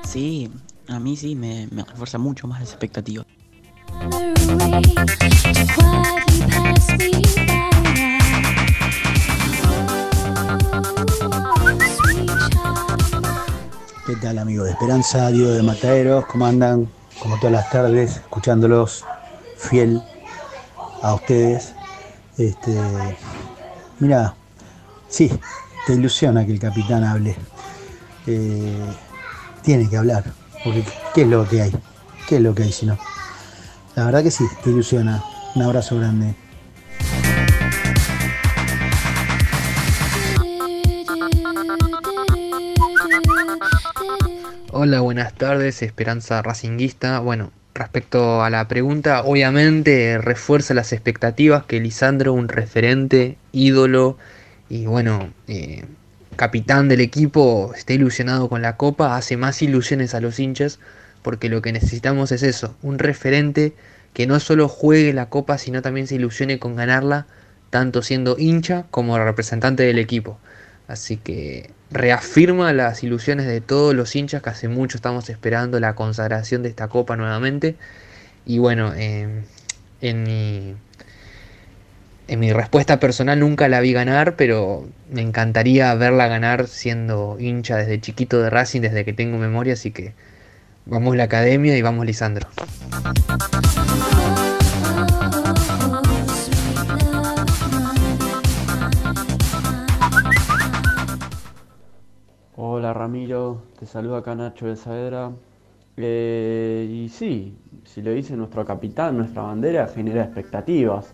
Sí, 0.05 0.51
a 0.87 0.99
mí 0.99 1.17
sí 1.17 1.35
me, 1.35 1.67
me 1.71 1.83
refuerza 1.83 2.17
mucho 2.17 2.47
más 2.47 2.59
las 2.59 2.69
expectativas. 2.69 3.25
¿Qué 14.05 14.15
tal 14.17 14.37
amigos 14.37 14.65
de 14.65 14.71
Esperanza, 14.71 15.29
Diego 15.29 15.51
de 15.51 15.63
Mataderos? 15.63 16.25
¿Cómo 16.25 16.45
andan? 16.45 16.89
Como 17.21 17.37
todas 17.37 17.53
las 17.53 17.69
tardes, 17.69 18.17
escuchándolos 18.17 19.05
fiel 19.57 20.01
a 21.01 21.13
ustedes. 21.15 21.73
Este, 22.37 22.77
mira, 23.99 24.35
sí, 25.07 25.31
te 25.85 25.93
ilusiona 25.93 26.45
que 26.45 26.53
el 26.53 26.59
capitán 26.59 27.03
hable. 27.03 27.35
Eh, 28.27 28.85
tiene 29.61 29.89
que 29.89 29.97
hablar, 29.97 30.23
porque 30.63 30.83
¿qué 31.13 31.23
es 31.23 31.27
lo 31.27 31.47
que 31.47 31.61
hay? 31.61 31.71
¿Qué 32.27 32.37
es 32.37 32.41
lo 32.41 32.55
que 32.55 32.63
hay 32.63 32.71
si 32.71 32.85
no? 32.85 32.97
La 33.95 34.05
verdad 34.05 34.23
que 34.23 34.31
sí, 34.31 34.45
te 34.63 34.69
ilusiona. 34.69 35.23
Un 35.55 35.61
abrazo 35.61 35.97
grande. 35.97 36.35
Hola, 44.71 45.01
buenas 45.01 45.33
tardes, 45.33 45.83
Esperanza 45.83 46.41
Racinguista. 46.41 47.19
Bueno, 47.19 47.51
respecto 47.75 48.43
a 48.43 48.49
la 48.49 48.67
pregunta, 48.67 49.23
obviamente 49.23 50.17
refuerza 50.17 50.73
las 50.73 50.93
expectativas 50.93 51.65
que 51.65 51.79
Lisandro, 51.79 52.33
un 52.33 52.47
referente, 52.47 53.37
ídolo 53.51 54.17
y 54.73 54.87
bueno, 54.87 55.31
eh, 55.47 55.85
capitán 56.35 56.89
del 56.89 56.99
equipo, 56.99 57.73
esté 57.75 57.93
ilusionado 57.93 58.49
con 58.49 58.63
la 58.63 58.75
copa, 58.75 59.15
hace 59.15 59.37
más 59.37 59.61
ilusiones 59.61 60.15
a 60.15 60.19
los 60.19 60.39
hinchas, 60.39 60.79
porque 61.21 61.47
lo 61.47 61.61
que 61.61 61.71
necesitamos 61.71 62.31
es 62.31 62.41
eso, 62.41 62.75
un 62.81 62.97
referente 62.97 63.75
que 64.15 64.25
no 64.25 64.39
solo 64.39 64.67
juegue 64.67 65.13
la 65.13 65.29
copa, 65.29 65.59
sino 65.59 65.83
también 65.83 66.07
se 66.07 66.15
ilusione 66.15 66.57
con 66.57 66.75
ganarla, 66.75 67.27
tanto 67.69 68.01
siendo 68.01 68.35
hincha 68.39 68.85
como 68.89 69.15
representante 69.19 69.83
del 69.83 69.99
equipo. 69.99 70.39
Así 70.87 71.17
que 71.17 71.69
reafirma 71.91 72.73
las 72.73 73.03
ilusiones 73.03 73.45
de 73.45 73.61
todos 73.61 73.93
los 73.93 74.15
hinchas 74.15 74.41
que 74.41 74.49
hace 74.49 74.69
mucho 74.69 74.97
estamos 74.97 75.29
esperando 75.29 75.79
la 75.79 75.93
consagración 75.93 76.63
de 76.63 76.69
esta 76.69 76.87
copa 76.87 77.15
nuevamente. 77.15 77.75
Y 78.43 78.57
bueno, 78.57 78.91
eh, 78.95 79.43
en, 80.01 80.23
mi, 80.23 80.75
en 82.33 82.39
mi 82.39 82.51
respuesta 82.51 82.99
personal 82.99 83.39
nunca 83.39 83.67
la 83.69 83.79
vi 83.79 83.93
ganar, 83.93 84.35
pero 84.35 84.87
me 85.11 85.21
encantaría 85.21 85.93
verla 85.93 86.27
ganar 86.27 86.65
siendo 86.67 87.37
hincha 87.39 87.77
desde 87.77 88.01
chiquito 88.01 88.41
de 88.41 88.49
Racing, 88.49 88.81
desde 88.81 89.05
que 89.05 89.13
tengo 89.13 89.37
memoria. 89.37 89.73
Así 89.73 89.91
que 89.91 90.15
vamos 90.87 91.15
la 91.15 91.25
academia 91.25 91.77
y 91.77 91.83
vamos 91.83 92.07
Lisandro. 92.07 92.47
Hola 102.55 102.93
Ramiro, 102.93 103.61
te 103.77 103.85
saluda 103.85 104.17
acá 104.19 104.33
Nacho 104.33 104.65
de 104.65 104.75
Saavedra. 104.75 105.31
Eh, 105.97 106.87
y 106.89 107.09
sí, 107.09 107.55
si 107.85 108.01
lo 108.01 108.09
dice 108.09 108.35
nuestro 108.35 108.65
capitán, 108.65 109.17
nuestra 109.17 109.43
bandera 109.43 109.87
genera 109.87 110.23
expectativas 110.23 111.13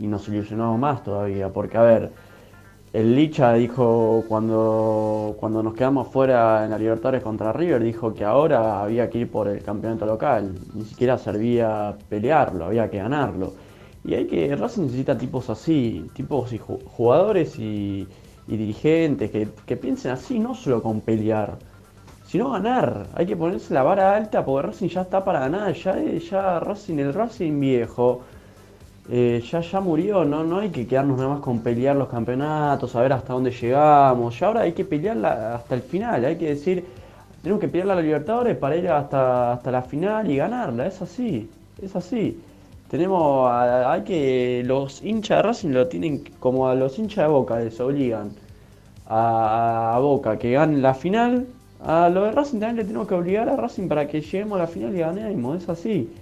y 0.00 0.06
nos 0.08 0.28
ilusionamos 0.28 0.78
más 0.78 1.02
todavía, 1.04 1.52
porque 1.52 1.76
a 1.78 1.82
ver, 1.82 2.12
el 2.92 3.14
Licha 3.14 3.52
dijo 3.54 4.24
cuando, 4.28 5.36
cuando 5.38 5.62
nos 5.62 5.74
quedamos 5.74 6.08
fuera 6.08 6.64
en 6.64 6.70
la 6.72 6.78
Libertadores 6.78 7.22
contra 7.22 7.52
River, 7.52 7.82
dijo 7.82 8.14
que 8.14 8.24
ahora 8.24 8.82
había 8.82 9.08
que 9.10 9.18
ir 9.18 9.30
por 9.30 9.48
el 9.48 9.62
campeonato 9.62 10.06
local, 10.06 10.54
ni 10.74 10.84
siquiera 10.84 11.18
servía 11.18 11.96
pelearlo, 12.08 12.64
había 12.66 12.90
que 12.90 12.98
ganarlo. 12.98 13.54
Y 14.04 14.14
hay 14.14 14.26
que, 14.26 14.56
Racing 14.56 14.84
necesita 14.84 15.16
tipos 15.18 15.50
así, 15.50 16.10
tipos 16.14 16.52
y 16.52 16.58
ju- 16.58 16.82
jugadores 16.84 17.58
y, 17.58 18.08
y 18.48 18.56
dirigentes 18.56 19.30
que, 19.30 19.48
que 19.66 19.76
piensen 19.76 20.12
así, 20.12 20.38
no 20.40 20.54
solo 20.54 20.82
con 20.82 21.02
pelear, 21.02 21.58
sino 22.24 22.50
ganar. 22.50 23.08
Hay 23.14 23.26
que 23.26 23.36
ponerse 23.36 23.74
la 23.74 23.82
vara 23.82 24.14
alta 24.16 24.44
porque 24.44 24.68
Racing 24.68 24.88
ya 24.88 25.02
está 25.02 25.24
para 25.24 25.40
ganar, 25.40 25.74
ya, 25.74 25.96
ya 26.30 26.60
Racing, 26.60 26.98
el 26.98 27.14
Racing 27.14 27.60
viejo, 27.60 28.22
eh, 29.10 29.42
ya, 29.50 29.60
ya 29.60 29.80
murió, 29.80 30.24
¿no? 30.24 30.44
no 30.44 30.58
hay 30.60 30.70
que 30.70 30.86
quedarnos 30.86 31.18
nada 31.18 31.30
más 31.30 31.40
con 31.40 31.62
pelear 31.62 31.96
los 31.96 32.08
campeonatos, 32.08 32.94
a 32.96 33.00
ver 33.02 33.12
hasta 33.12 33.32
dónde 33.34 33.50
llegamos. 33.50 34.38
Ya 34.38 34.46
ahora 34.46 34.60
hay 34.62 34.72
que 34.72 34.84
pelearla 34.84 35.54
hasta 35.56 35.74
el 35.74 35.82
final, 35.82 36.24
hay 36.24 36.36
que 36.38 36.48
decir, 36.50 36.84
tenemos 37.42 37.60
que 37.60 37.68
pelearla 37.68 37.94
a 37.94 37.96
la 37.96 38.02
Libertadores 38.02 38.56
para 38.56 38.76
ir 38.76 38.88
hasta, 38.88 39.52
hasta 39.54 39.70
la 39.72 39.82
final 39.82 40.30
y 40.30 40.36
ganarla, 40.36 40.86
es 40.86 41.02
así, 41.02 41.50
es 41.82 41.96
así. 41.96 42.40
Tenemos, 42.88 43.50
a- 43.50 43.92
hay 43.92 44.02
que, 44.04 44.62
los 44.66 45.02
hinchas 45.02 45.38
de 45.38 45.42
Racing 45.42 45.70
lo 45.70 45.88
tienen 45.88 46.24
como 46.38 46.68
a 46.68 46.74
los 46.74 46.98
hinchas 46.98 47.24
de 47.26 47.30
Boca, 47.32 47.58
les 47.60 47.80
obligan 47.80 48.32
a, 49.06 49.96
a 49.96 49.98
Boca 50.00 50.38
que 50.38 50.52
ganen 50.52 50.82
la 50.82 50.94
final. 50.94 51.46
A 51.80 52.08
lo 52.10 52.24
de 52.24 52.32
Racing 52.32 52.60
también 52.60 52.76
le 52.76 52.84
tenemos 52.84 53.08
que 53.08 53.14
obligar 53.14 53.48
a 53.48 53.56
Racing 53.56 53.88
para 53.88 54.06
que 54.06 54.20
lleguemos 54.20 54.56
a 54.56 54.62
la 54.62 54.66
final 54.68 54.94
y 54.94 55.00
ganemos, 55.00 55.62
es 55.62 55.68
así. 55.68 56.14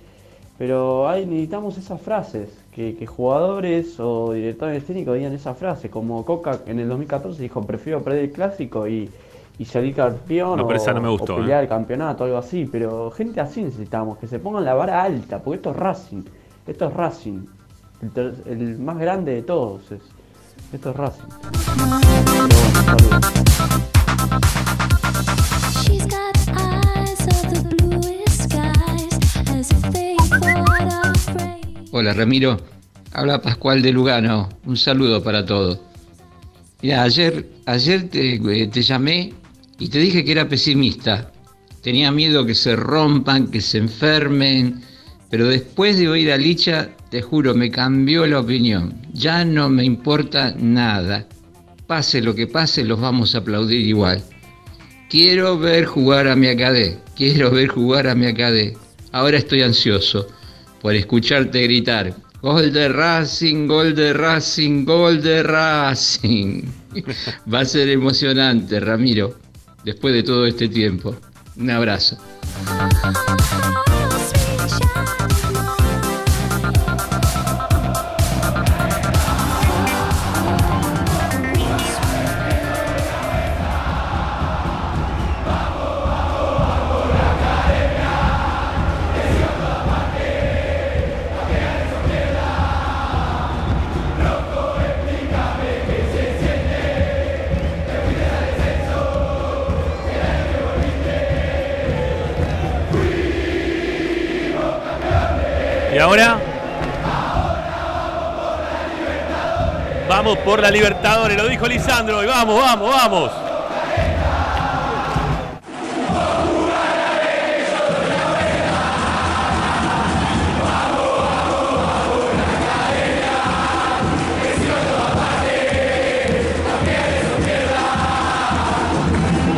Pero 0.59 1.09
hay, 1.09 1.27
necesitamos 1.27 1.79
esas 1.79 2.01
frases, 2.03 2.51
que, 2.79 2.95
que 2.95 3.07
jugadores 3.07 3.99
o 3.99 4.33
directores 4.33 4.85
técnicos 4.87 5.17
digan 5.17 5.33
esa 5.33 5.53
frase, 5.53 5.91
como 5.91 6.25
Coca 6.25 6.61
en 6.65 6.79
el 6.79 6.89
2014 6.89 7.43
dijo, 7.43 7.61
prefiero 7.63 8.05
perder 8.05 8.23
el 8.27 8.31
clásico 8.31 8.87
y, 8.87 9.11
y 9.59 9.65
salir 9.65 9.97
campeón 9.97 10.57
No, 10.57 10.65
pero 10.65 10.79
o, 10.79 10.83
esa 10.83 10.95
no 10.95 11.01
me 11.01 11.09
gustó, 11.09 11.35
o 11.35 11.39
pelear 11.39 11.65
el 11.65 11.69
campeonato, 11.69 12.23
algo 12.23 12.37
así. 12.39 12.69
Pero 12.71 13.11
gente 13.11 13.41
así 13.41 13.65
necesitamos, 13.65 14.17
que 14.19 14.29
se 14.29 14.39
pongan 14.39 14.65
la 14.65 14.75
vara 14.75 15.03
alta, 15.03 15.41
porque 15.43 15.57
esto 15.57 15.71
es 15.73 15.77
Racing, 15.77 16.23
esto 16.69 16.87
es 16.87 16.95
Racing, 16.95 17.47
el, 18.01 18.11
ter- 18.13 18.35
el 18.47 18.79
más 18.79 18.97
grande 18.97 19.35
de 19.35 19.43
todos, 19.43 19.91
es, 19.91 20.01
esto 20.73 20.91
es 20.91 20.97
Racing. 20.97 21.25
Hola 31.99 32.15
Ramiro, 32.15 32.57
habla 33.13 33.43
Pascual 33.43 33.83
de 33.83 33.91
Lugano, 33.91 34.49
un 34.67 34.77
saludo 34.77 35.21
para 35.21 35.45
todos. 35.45 35.81
Mira, 36.81 37.03
ayer, 37.03 37.45
ayer 37.67 38.09
te, 38.09 38.35
eh, 38.35 38.69
te 38.69 38.83
llamé 38.83 39.35
y 39.81 39.89
te 39.89 39.99
dije 39.99 40.25
que 40.25 40.31
era 40.31 40.49
pesimista 40.49 41.33
Tenía 41.83 42.13
miedo 42.13 42.47
que 42.47 42.55
se 42.55 42.77
rompan, 42.77 43.49
que 43.49 43.61
se 43.61 43.79
enfermen, 43.79 44.81
pero 45.29 45.49
después 45.49 45.99
de 45.99 46.09
oír 46.09 46.31
a 46.31 46.37
Licha, 46.37 46.91
te 47.11 47.21
juro, 47.21 47.53
me 47.53 47.69
cambió 47.69 48.29
la 48.29 48.39
opinión. 48.39 48.95
Ya 49.13 49.45
no 49.45 49.69
me 49.69 49.83
importa 49.83 50.55
nada. 50.57 51.27
Pase 51.89 52.23
lo 52.23 52.33
que 52.33 52.47
pase, 52.47 52.85
los 52.85 53.01
vamos 53.01 53.35
a 53.35 53.39
aplaudir 53.39 53.81
igual. 53.81 54.23
Quiero 55.11 55.59
ver 55.59 55.85
jugar 55.85 56.29
a 56.29 56.37
mi 56.37 56.47
Acadé, 56.47 57.01
quiero 57.17 57.51
ver 57.51 57.67
jugar 57.67 58.07
a 58.07 58.15
mi 58.15 58.27
Acadé. 58.27 58.77
Ahora 59.11 59.39
estoy 59.39 59.63
ansioso 59.63 60.29
por 60.81 60.95
escucharte 60.95 61.63
gritar. 61.63 62.15
Gol 62.41 62.73
de 62.73 62.89
Racing, 62.89 63.67
gol 63.67 63.95
de 63.95 64.13
Racing, 64.13 64.85
gol 64.85 65.21
de 65.21 65.43
Racing. 65.43 66.63
Va 67.53 67.61
a 67.61 67.65
ser 67.65 67.89
emocionante, 67.89 68.79
Ramiro, 68.79 69.35
después 69.85 70.15
de 70.15 70.23
todo 70.23 70.47
este 70.47 70.69
tiempo. 70.69 71.17
Un 71.57 71.71
abrazo. 71.71 72.17
Por 110.59 110.65
la 110.65 110.73
Libertadores, 110.73 111.37
lo 111.37 111.47
dijo 111.47 111.69
Lisandro. 111.69 112.21
Y 112.25 112.27
vamos, 112.27 112.61
vamos, 112.61 112.91
vamos. 112.91 113.31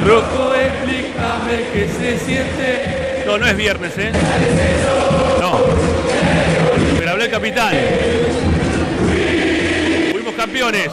Rojo, 0.05 0.55
explícame 0.55 1.65
qué 1.73 1.89
se 1.89 2.19
siente. 2.19 3.25
No, 3.25 3.39
no 3.39 3.47
es 3.47 3.57
viernes, 3.57 3.93
¿eh? 3.97 4.13
No. 5.41 5.61
Pero 6.99 7.11
habló 7.11 7.25
el 7.25 7.31
capitán. 7.31 7.75
Campeones. 10.41 10.89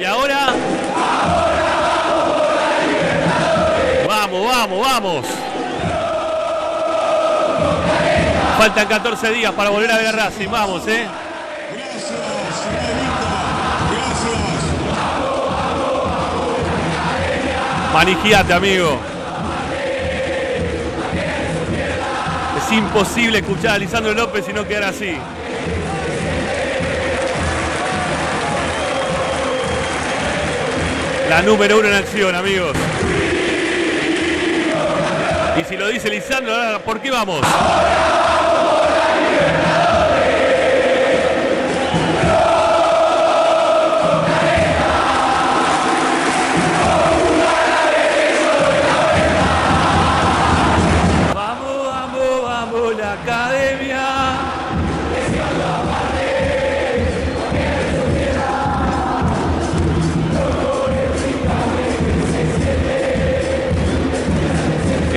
Y 0.00 0.04
ahora. 0.04 0.54
Vamos, 4.06 4.46
vamos, 4.46 4.80
vamos. 4.80 5.26
Faltan 8.56 8.88
14 8.88 9.30
días 9.32 9.52
para 9.52 9.68
volver 9.68 9.90
a 9.90 9.98
ver 9.98 10.06
a 10.06 10.12
Racing. 10.12 10.48
Vamos, 10.48 10.88
¿eh? 10.88 11.06
Manigiate, 17.92 18.54
amigo. 18.54 18.98
Es 22.56 22.72
imposible 22.72 23.40
escuchar 23.40 23.72
a 23.72 23.78
Lisandro 23.78 24.14
López 24.14 24.46
y 24.48 24.54
no 24.54 24.66
quedar 24.66 24.84
así. 24.84 25.14
La 31.28 31.42
número 31.42 31.78
uno 31.78 31.88
en 31.88 31.94
acción, 31.94 32.34
amigos. 32.34 32.74
Y 35.58 35.64
si 35.64 35.76
lo 35.76 35.88
dice 35.88 36.08
Lisandro, 36.08 36.80
¿por 36.84 37.00
qué? 37.00 37.10
Vamos, 37.10 37.42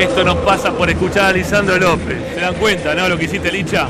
Esto 0.02 0.24
nos 0.24 0.38
pasa 0.38 0.72
por 0.72 0.90
escuchar 0.90 1.26
a 1.26 1.32
Lisandro 1.32 1.78
López. 1.78 2.18
¿Se 2.34 2.42
dan 2.42 2.56
cuenta, 2.56 2.96
no? 2.96 3.08
Lo 3.08 3.20
que 3.20 3.26
hiciste, 3.26 3.52
Licha. 3.52 3.88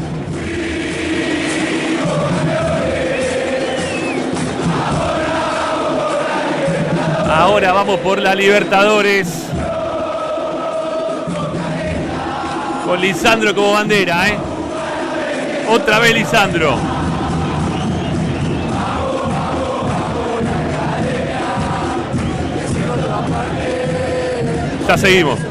Ahora 7.34 7.72
vamos 7.72 7.98
por 8.02 8.20
la 8.20 8.36
Libertadores. 8.36 9.30
Con 12.86 13.00
Lisandro 13.00 13.56
como 13.56 13.72
bandera, 13.72 14.28
¿eh? 14.28 14.38
Otra 15.70 16.00
vez 16.00 16.14
Lisandro. 16.14 16.76
Ya 24.90 24.98
seguimos. 24.98 25.51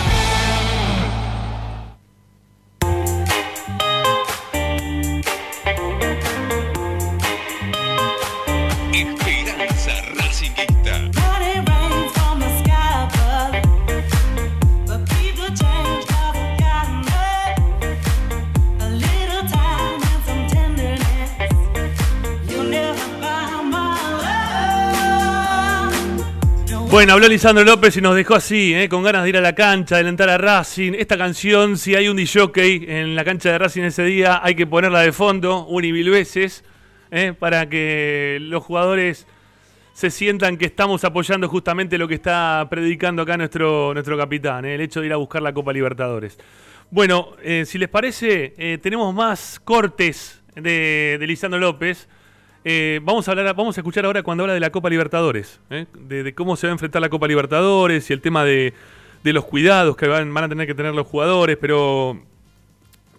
Bueno, 27.01 27.13
habló 27.13 27.27
Lisandro 27.29 27.63
López 27.63 27.97
y 27.97 28.01
nos 28.01 28.15
dejó 28.15 28.35
así, 28.35 28.75
¿eh? 28.75 28.87
con 28.87 29.01
ganas 29.01 29.23
de 29.23 29.29
ir 29.29 29.37
a 29.37 29.41
la 29.41 29.55
cancha, 29.55 29.95
adelantar 29.95 30.29
a 30.29 30.37
Racing. 30.37 30.93
Esta 30.93 31.17
canción, 31.17 31.75
si 31.75 31.95
hay 31.95 32.07
un 32.07 32.15
DJ 32.15 32.51
en 33.01 33.15
la 33.15 33.25
cancha 33.25 33.51
de 33.51 33.57
Racing 33.57 33.81
ese 33.81 34.03
día, 34.03 34.39
hay 34.43 34.53
que 34.53 34.67
ponerla 34.67 35.01
de 35.01 35.11
fondo, 35.11 35.65
una 35.65 35.87
y 35.87 35.93
mil 35.93 36.11
veces, 36.11 36.63
¿eh? 37.09 37.33
para 37.33 37.67
que 37.67 38.37
los 38.41 38.63
jugadores 38.63 39.25
se 39.93 40.11
sientan 40.11 40.57
que 40.57 40.65
estamos 40.65 41.03
apoyando 41.03 41.49
justamente 41.49 41.97
lo 41.97 42.07
que 42.07 42.13
está 42.13 42.67
predicando 42.69 43.23
acá 43.23 43.35
nuestro, 43.35 43.95
nuestro 43.95 44.15
capitán, 44.15 44.65
¿eh? 44.65 44.75
el 44.75 44.81
hecho 44.81 45.01
de 45.01 45.07
ir 45.07 45.13
a 45.13 45.17
buscar 45.17 45.41
la 45.41 45.55
Copa 45.55 45.73
Libertadores. 45.73 46.37
Bueno, 46.91 47.29
si 47.65 47.79
les 47.79 47.89
parece, 47.89 48.77
tenemos 48.79 49.11
más 49.11 49.59
cortes 49.59 50.43
de, 50.53 51.17
de 51.19 51.25
Lisandro 51.25 51.59
López. 51.59 52.07
Eh, 52.63 52.99
vamos 53.03 53.27
a 53.27 53.31
hablar, 53.31 53.55
vamos 53.55 53.77
a 53.77 53.81
escuchar 53.81 54.05
ahora 54.05 54.21
cuando 54.21 54.43
habla 54.43 54.53
de 54.53 54.59
la 54.59 54.69
Copa 54.69 54.89
Libertadores, 54.89 55.59
¿eh? 55.71 55.87
de, 55.93 56.35
cómo 56.35 56.55
se 56.55 56.67
va 56.67 56.71
a 56.71 56.75
enfrentar 56.75 57.01
la 57.01 57.09
Copa 57.09 57.27
Libertadores 57.27 58.09
y 58.09 58.13
el 58.13 58.21
tema 58.21 58.43
de, 58.43 58.73
de 59.23 59.33
los 59.33 59.45
cuidados 59.45 59.95
que 59.97 60.07
van, 60.07 60.35
a 60.37 60.47
tener 60.49 60.67
que 60.67 60.75
tener 60.75 60.93
los 60.93 61.07
jugadores, 61.07 61.57
pero, 61.59 62.21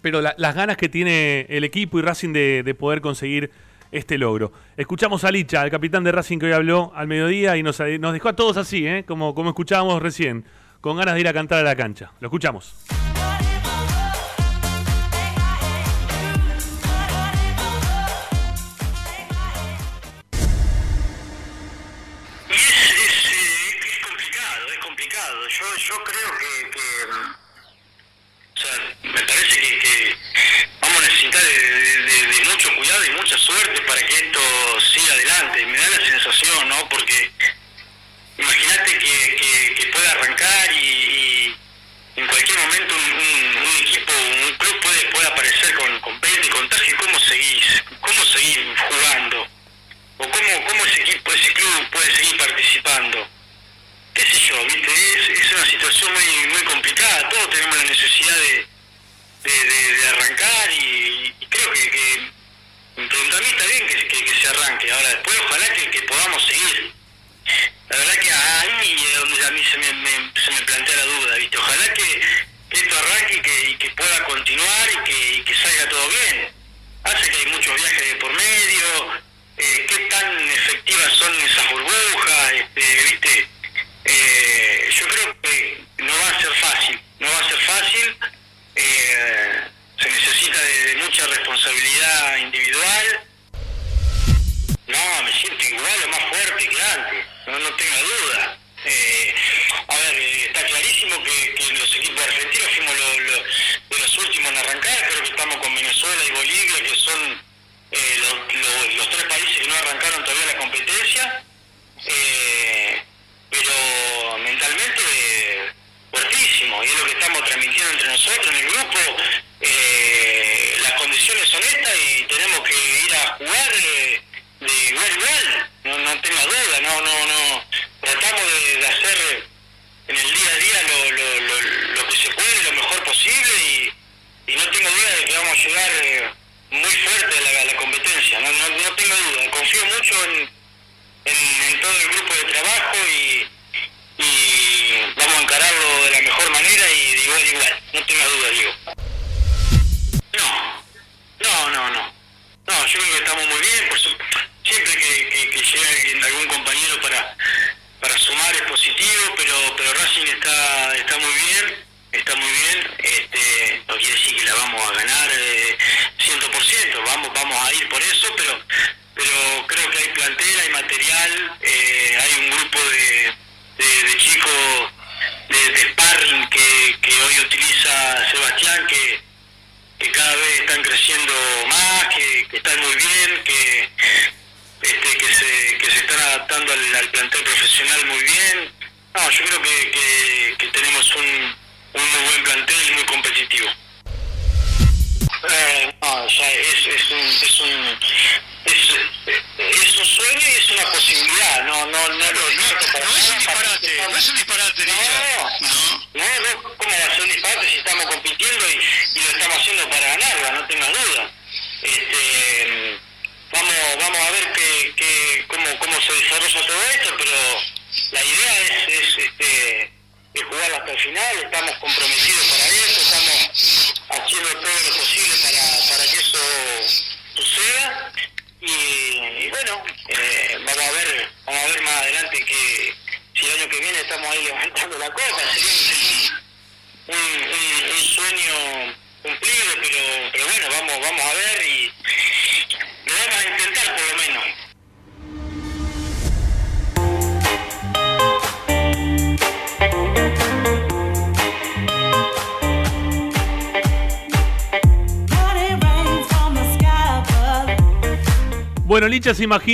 pero 0.01 0.21
la- 0.21 0.35
las 0.39 0.55
ganas 0.55 0.77
que 0.77 0.89
tiene 0.89 1.47
el 1.49 1.65
equipo 1.65 1.99
y 1.99 2.03
Racing 2.03 2.33
de, 2.33 2.63
de 2.65 2.75
poder 2.75 3.01
conseguir 3.01 3.51
este 3.91 4.17
logro. 4.17 4.53
Escuchamos 4.77 5.25
a 5.25 5.33
Licha, 5.33 5.65
el 5.65 5.71
capitán 5.73 6.05
de 6.05 6.13
Racing 6.13 6.39
que 6.39 6.47
hoy 6.47 6.53
habló 6.53 6.93
al 6.95 7.09
mediodía 7.09 7.57
y 7.57 7.65
nos, 7.65 7.81
nos 7.99 8.13
dejó 8.13 8.29
a 8.29 8.37
todos 8.37 8.57
así, 8.57 8.87
¿eh? 8.87 9.05
como, 9.05 9.35
como 9.35 9.51
escuchábamos 9.51 10.01
recién, 10.01 10.45
con 10.81 10.97
ganas 10.97 11.15
de 11.15 11.21
ir 11.21 11.27
a 11.29 11.33
cantar 11.33 11.59
a 11.59 11.63
la 11.65 11.75
cancha. 11.75 12.13
Lo 12.21 12.29
escuchamos. 12.29 12.75
Vamos 31.33 31.41
a 31.41 31.41
necesitar 31.41 31.43
de, 31.43 32.27
de- 32.27 32.45
mucho 32.45 32.77
cuidado 32.77 33.05
y 33.05 33.11
mucha 33.11 33.39
suerte 33.39 33.81
para 33.83 34.07
que 34.07 34.15
esto 34.15 34.41
siga 34.93 35.15
adelante. 35.15 35.67
Me 35.67 35.79
da 35.79 35.89
la 35.91 36.07
sensación, 36.07 36.69
¿no? 36.69 36.89
Porque 36.89 37.31
imagínate 38.39 38.99
que, 38.99 39.75
que, 39.77 39.87
pueda 39.87 40.11
arrancar 40.13 40.73
y, 40.73 40.77
y 40.77 42.21
en 42.21 42.27
cualquier 42.27 42.59
momento 42.59 42.95
un, 42.95 43.87
equipo, 43.87 44.13
un 44.13 44.55
club 44.57 44.81
puede, 44.81 45.05
puede 45.11 45.27
aparecer 45.29 45.75
con, 45.75 46.01
con 46.01 46.21
20 46.21 46.49
contagios. 46.51 46.99
¿Cómo 46.99 47.19
seguís? 47.21 47.83
¿Cómo 48.01 48.25
seguir 48.25 48.75
jugando? 48.77 49.49
¿O 50.19 50.31
cómo, 50.31 50.67
cómo 50.67 50.87
ese 50.87 51.01
equipo, 51.01 51.33
ese 51.33 51.53
club 51.53 51.91
puede 51.91 52.15
seguir 52.17 52.37
participando? 52.37 53.29
qué 54.15 54.27
sé 54.27 54.39
yo, 54.41 54.63
viste, 54.67 54.93
es, 54.93 55.41
es 55.41 55.53
una 55.53 55.65
situación 55.65 56.13
muy, 56.13 56.53
muy 56.53 56.63
complicada, 56.65 57.31
todos 57.31 57.49
tenemos 57.49 57.77
la 57.79 57.85
necesidad 57.85 58.37
de, 58.37 58.67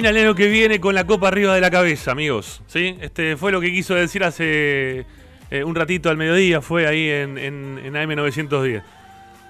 El 0.08 0.16
año 0.16 0.34
que 0.34 0.48
viene 0.48 0.80
con 0.80 0.94
la 0.94 1.06
copa 1.06 1.28
arriba 1.28 1.54
de 1.54 1.60
la 1.60 1.70
cabeza, 1.70 2.12
amigos. 2.12 2.62
¿Sí? 2.66 2.96
Este 3.02 3.36
fue 3.36 3.52
lo 3.52 3.60
que 3.60 3.70
quiso 3.70 3.94
decir 3.94 4.24
hace 4.24 5.04
eh, 5.50 5.64
un 5.64 5.74
ratito 5.74 6.08
al 6.08 6.16
mediodía, 6.16 6.62
fue 6.62 6.86
ahí 6.86 7.10
en, 7.10 7.36
en, 7.36 7.78
en 7.84 7.92
AM910. 7.92 8.82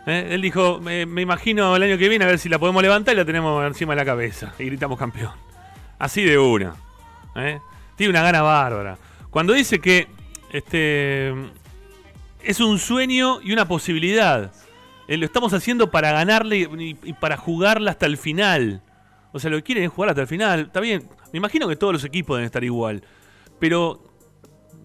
¿Eh? 0.09 0.29
Él 0.31 0.43
dijo, 0.43 0.81
me, 0.81 1.03
imagino 1.03 1.77
el 1.77 1.83
año 1.85 1.97
que 1.97 2.09
viene 2.09 2.25
a 2.25 2.29
ver 2.29 2.41
si 2.41 2.49
la 2.49 2.59
podemos 2.59 2.83
levantar 2.83 3.15
y 3.15 3.19
la 3.19 3.25
tenemos 3.25 3.65
encima 3.65 3.93
de 3.93 3.99
la 3.99 4.05
cabeza. 4.05 4.53
Y 4.59 4.65
gritamos 4.65 4.99
campeón. 4.99 5.31
Así 5.97 6.25
de 6.25 6.37
una. 6.37 6.75
¿eh? 7.37 7.61
Tiene 7.95 8.11
una 8.11 8.23
gana 8.23 8.43
bárbara. 8.43 8.99
Cuando 9.31 9.53
dice 9.53 9.79
que 9.79 10.09
este 10.51 11.35
es 12.43 12.59
un 12.59 12.81
sueño 12.81 13.41
y 13.43 13.53
una 13.53 13.69
posibilidad. 13.69 14.51
Eh, 15.07 15.19
lo 15.19 15.25
estamos 15.25 15.53
haciendo 15.53 15.93
para 15.93 16.11
ganarle 16.11 16.69
y 17.05 17.13
para 17.13 17.37
jugarla 17.37 17.93
hasta 17.93 18.07
el 18.07 18.17
final. 18.17 18.83
O 19.33 19.39
sea, 19.39 19.51
lo 19.51 19.57
que 19.59 19.63
quieren 19.63 19.85
es 19.85 19.91
jugar 19.91 20.11
hasta 20.11 20.23
el 20.23 20.27
final. 20.27 20.61
Está 20.61 20.81
bien. 20.81 21.09
Me 21.33 21.39
imagino 21.39 21.69
que 21.69 21.77
todos 21.77 21.93
los 21.93 22.05
equipos 22.05 22.37
deben 22.37 22.47
estar 22.47 22.65
igual. 22.65 23.03
Pero 23.59 24.03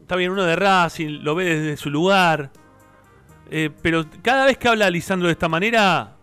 está 0.02 0.16
bien, 0.16 0.32
uno 0.32 0.44
de 0.44 0.56
Racing 0.56 1.20
lo 1.22 1.36
ve 1.36 1.46
desde 1.46 1.78
su 1.78 1.90
lugar. 1.90 2.52
Eh, 3.50 3.70
pero 3.82 4.06
cada 4.22 4.46
vez 4.46 4.58
que 4.58 4.68
habla 4.68 4.90
Lisandro 4.90 5.28
de 5.28 5.34
esta 5.34 5.48
manera, 5.48 6.16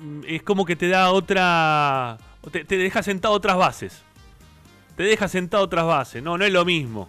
mm, 0.00 0.20
es 0.26 0.42
como 0.42 0.64
que 0.64 0.76
te 0.76 0.88
da 0.88 1.10
otra. 1.10 2.18
Te, 2.50 2.64
deja 2.64 3.02
sentado 3.02 3.34
otras 3.34 3.56
bases. 3.56 4.02
Te 4.96 5.02
deja 5.02 5.28
sentado 5.28 5.64
otras 5.64 5.84
bases. 5.84 6.22
No, 6.22 6.38
no 6.38 6.44
es 6.44 6.52
lo 6.52 6.64
mismo. 6.64 7.08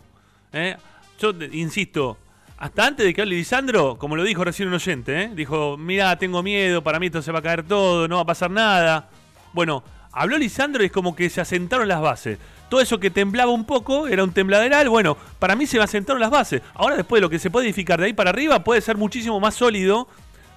¿eh? 0.51 0.75
Yo 1.19 1.33
insisto, 1.51 2.17
hasta 2.57 2.87
antes 2.87 3.05
de 3.05 3.13
que 3.13 3.21
hable 3.21 3.35
Lisandro, 3.35 3.97
como 3.97 4.15
lo 4.15 4.23
dijo 4.23 4.43
recién 4.43 4.67
un 4.67 4.75
oyente, 4.75 5.23
¿eh? 5.23 5.31
dijo, 5.33 5.77
mira, 5.77 6.17
tengo 6.17 6.43
miedo, 6.43 6.83
para 6.83 6.99
mí 6.99 7.05
esto 7.05 7.21
se 7.21 7.31
va 7.31 7.39
a 7.39 7.41
caer 7.41 7.63
todo, 7.63 8.07
no 8.07 8.17
va 8.17 8.21
a 8.23 8.25
pasar 8.25 8.51
nada. 8.51 9.09
Bueno, 9.53 9.83
habló 10.11 10.37
Lisandro 10.37 10.83
y 10.83 10.87
es 10.87 10.91
como 10.91 11.15
que 11.15 11.29
se 11.29 11.41
asentaron 11.41 11.87
las 11.87 12.01
bases. 12.01 12.37
Todo 12.69 12.81
eso 12.81 12.99
que 12.99 13.09
temblaba 13.09 13.51
un 13.51 13.65
poco 13.65 14.07
era 14.07 14.23
un 14.23 14.31
tembladeral, 14.31 14.89
bueno, 14.89 15.17
para 15.39 15.55
mí 15.55 15.65
se 15.65 15.79
asentaron 15.81 16.19
las 16.19 16.29
bases. 16.29 16.61
Ahora 16.73 16.95
después 16.95 17.19
de 17.19 17.21
lo 17.21 17.29
que 17.29 17.39
se 17.39 17.49
puede 17.49 17.65
edificar 17.67 17.99
de 17.99 18.07
ahí 18.07 18.13
para 18.13 18.29
arriba 18.29 18.63
puede 18.63 18.81
ser 18.81 18.97
muchísimo 18.97 19.39
más 19.39 19.55
sólido 19.55 20.07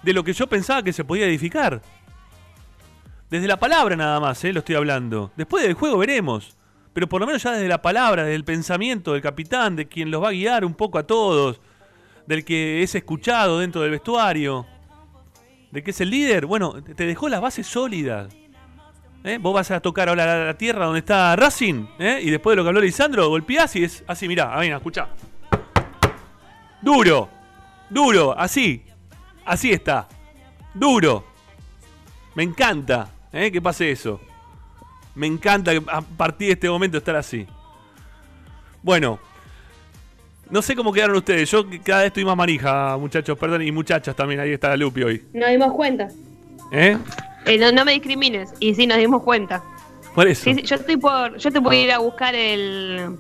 de 0.03 0.13
lo 0.13 0.25
que 0.25 0.33
yo 0.33 0.47
pensaba 0.47 0.83
que 0.83 0.93
se 0.93 1.05
podía 1.05 1.27
edificar. 1.27 1.81
Desde 3.31 3.47
la 3.47 3.59
palabra 3.59 3.97
nada 3.97 4.21
más, 4.21 4.45
¿eh? 4.45 4.53
lo 4.53 4.59
estoy 4.59 4.75
hablando. 4.75 5.33
Después 5.37 5.65
del 5.65 5.75
juego 5.75 5.97
veremos. 5.99 6.55
Pero 6.93 7.09
por 7.09 7.21
lo 7.21 7.27
menos 7.27 7.43
ya 7.43 7.53
desde 7.53 7.69
la 7.69 7.81
palabra, 7.81 8.25
desde 8.25 8.35
el 8.35 8.45
pensamiento 8.45 9.15
del 9.15 9.23
capitán, 9.23 9.77
de 9.77 9.89
quien 9.89 10.11
los 10.11 10.23
va 10.23 10.29
a 10.29 10.33
guiar 10.33 10.65
un 10.67 10.75
poco 10.75 10.99
a 10.99 11.07
todos, 11.07 11.61
del 12.27 12.45
que 12.45 12.83
es 12.83 12.95
escuchado 12.95 13.61
dentro 13.61 13.81
del 13.81 13.91
vestuario, 13.91 14.67
de 15.71 15.83
que 15.83 15.93
es 15.93 16.01
el 16.03 16.11
líder, 16.11 16.45
bueno, 16.45 16.83
te 16.83 17.07
dejó 17.07 17.31
las 17.31 17.41
bases 17.41 17.67
sólidas. 17.67 18.35
¿Eh? 19.25 19.39
Vos 19.39 19.55
vas 19.55 19.71
a 19.71 19.81
tocar 19.81 20.09
ahora 20.09 20.27
la, 20.27 20.45
la 20.47 20.55
tierra 20.55 20.85
donde 20.85 20.99
está 20.99 21.37
Racing, 21.37 21.87
¿eh? 21.99 22.21
y 22.23 22.31
después 22.31 22.53
de 22.53 22.57
lo 22.57 22.65
que 22.65 22.69
habló 22.69 22.81
Lisandro, 22.81 23.29
golpeás 23.29 23.77
y 23.77 23.85
es 23.85 24.03
así, 24.07 24.27
mirá, 24.27 24.57
venga, 24.57 24.77
escuchá. 24.77 25.09
Duro, 26.81 27.29
duro, 27.89 28.37
así, 28.37 28.83
así 29.45 29.71
está, 29.71 30.09
duro. 30.75 31.25
Me 32.35 32.43
encanta 32.43 33.11
¿eh? 33.33 33.53
que 33.53 33.61
pase 33.61 33.91
eso. 33.91 34.21
Me 35.15 35.27
encanta 35.27 35.73
que 35.73 35.83
a 35.87 36.01
partir 36.01 36.49
de 36.49 36.55
este 36.55 36.71
momento 36.71 36.99
estar 36.99 37.15
así. 37.15 37.47
Bueno, 38.83 39.21
no 40.51 40.63
sé 40.63 40.75
cómo 40.75 40.93
quedaron 40.93 41.17
ustedes. 41.17 41.51
Yo 41.51 41.65
cada 41.85 42.01
vez 42.01 42.09
estoy 42.09 42.25
más 42.25 42.37
manija, 42.37 42.97
muchachos, 42.97 43.39
perdón, 43.39 43.63
y 43.63 43.71
muchachas 43.71 44.17
también. 44.17 44.41
Ahí 44.41 44.53
está 44.53 44.77
Lupi 44.77 45.03
hoy. 45.03 45.25
Nos 45.33 45.51
dimos 45.51 45.73
cuenta. 45.75 46.09
¿Eh? 46.73 46.97
Eh, 47.47 47.59
no, 47.59 47.73
no 47.73 47.85
me 47.85 47.93
discrimines. 47.93 48.55
Y 48.61 48.75
sí, 48.75 48.87
nos 48.87 48.99
dimos 48.99 49.23
cuenta. 49.23 49.63
Por 50.15 50.29
eso. 50.29 50.45
Sí, 50.45 50.55
sí, 50.55 50.63
yo 50.63 50.77
estoy 50.77 50.97
por, 50.97 51.37
yo 51.39 51.51
te 51.51 51.61
puedo 51.61 51.79
ir 51.81 51.91
a 51.93 51.99
buscar 51.99 52.35
el, 52.35 53.17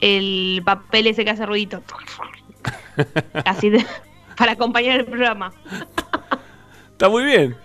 el 0.00 0.62
papel 0.64 1.06
ese 1.06 1.24
que 1.24 1.30
hace 1.30 1.46
ruidito. 1.46 1.82
Así 3.44 3.70
de- 3.70 3.84
para 4.36 4.52
acompañar 4.52 4.98
el 5.00 5.06
programa. 5.06 5.52
Está 6.92 7.08
muy 7.08 7.24
bien. 7.24 7.56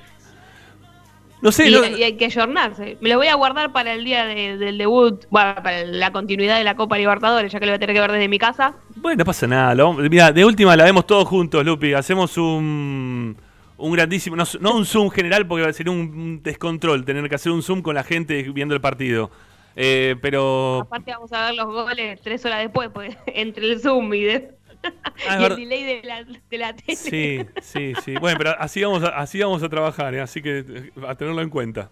No 1.42 1.52
sé, 1.52 1.70
y, 1.70 1.72
no- 1.74 1.86
y 1.88 2.04
hay 2.04 2.18
que 2.18 2.26
ayornarse. 2.26 2.98
Me 3.02 3.10
lo 3.10 3.18
voy 3.18 3.28
a 3.28 3.34
guardar 3.36 3.72
para 3.72 3.94
el 3.94 4.04
día 4.06 4.26
de- 4.26 4.58
del 4.58 4.78
debut, 4.78 5.26
bueno, 5.32 5.56
para 5.56 5.84
la 5.86 6.12
continuidad 6.12 6.58
de 6.58 6.64
la 6.64 6.76
Copa 6.76 6.98
Libertadores, 7.00 7.52
ya 7.52 7.60
que 7.60 7.66
lo 7.66 7.72
voy 7.72 7.78
a 7.78 7.80
tener 7.80 7.96
que 7.96 8.00
ver 8.02 8.12
desde 8.12 8.28
mi 8.28 8.38
casa. 8.38 8.76
Bueno, 8.96 9.18
no 9.20 9.26
pasa 9.26 9.48
nada. 9.48 9.74
mira, 9.94 10.32
de 10.32 10.46
última 10.46 10.76
la 10.76 10.84
vemos 10.84 11.08
todos 11.08 11.28
juntos, 11.28 11.66
Lupi. 11.66 11.94
Hacemos 11.96 12.38
un, 12.38 13.36
un 13.82 13.94
grandísimo. 13.94 14.36
No, 14.36 14.44
no 14.60 14.76
un 14.76 14.86
Zoom 14.86 15.10
general, 15.10 15.48
porque 15.48 15.72
sería 15.74 15.92
un, 15.92 16.00
un 16.00 16.44
descontrol 16.44 17.04
tener 17.06 17.28
que 17.30 17.36
hacer 17.36 17.52
un 17.52 17.62
Zoom 17.64 17.82
con 17.82 17.96
la 17.96 18.04
gente 18.04 18.42
viendo 18.54 18.74
el 18.76 18.82
partido. 18.82 19.32
Eh, 19.76 20.16
pero. 20.22 20.82
Aparte 20.82 21.12
vamos 21.12 21.32
a 21.34 21.46
ver 21.48 21.56
los 21.56 21.68
goles 21.68 22.20
tres 22.22 22.44
horas 22.46 22.60
después, 22.60 22.90
pues, 22.94 23.18
entre 23.28 23.72
el 23.72 23.80
Zoom 23.80 24.14
y, 24.14 24.24
de- 24.24 24.52
Ah, 24.84 24.92
y 25.30 25.34
el 25.36 25.40
verdad. 25.42 25.58
delay 25.58 25.84
de 25.84 26.02
la, 26.04 26.24
de 26.50 26.58
la 26.58 26.76
tele. 26.76 26.96
Sí, 26.96 27.40
sí, 27.62 27.94
sí. 28.04 28.16
Bueno, 28.20 28.36
pero 28.40 28.56
así 28.60 28.82
vamos 28.84 29.04
a, 29.04 29.10
así 29.10 29.40
vamos 29.40 29.62
a 29.62 29.70
trabajar, 29.70 30.16
¿eh? 30.16 30.22
así 30.22 30.42
que 30.42 30.66
eh, 30.68 30.92
a 31.08 31.14
tenerlo 31.14 31.42
en 31.44 31.50
cuenta. 31.52 31.92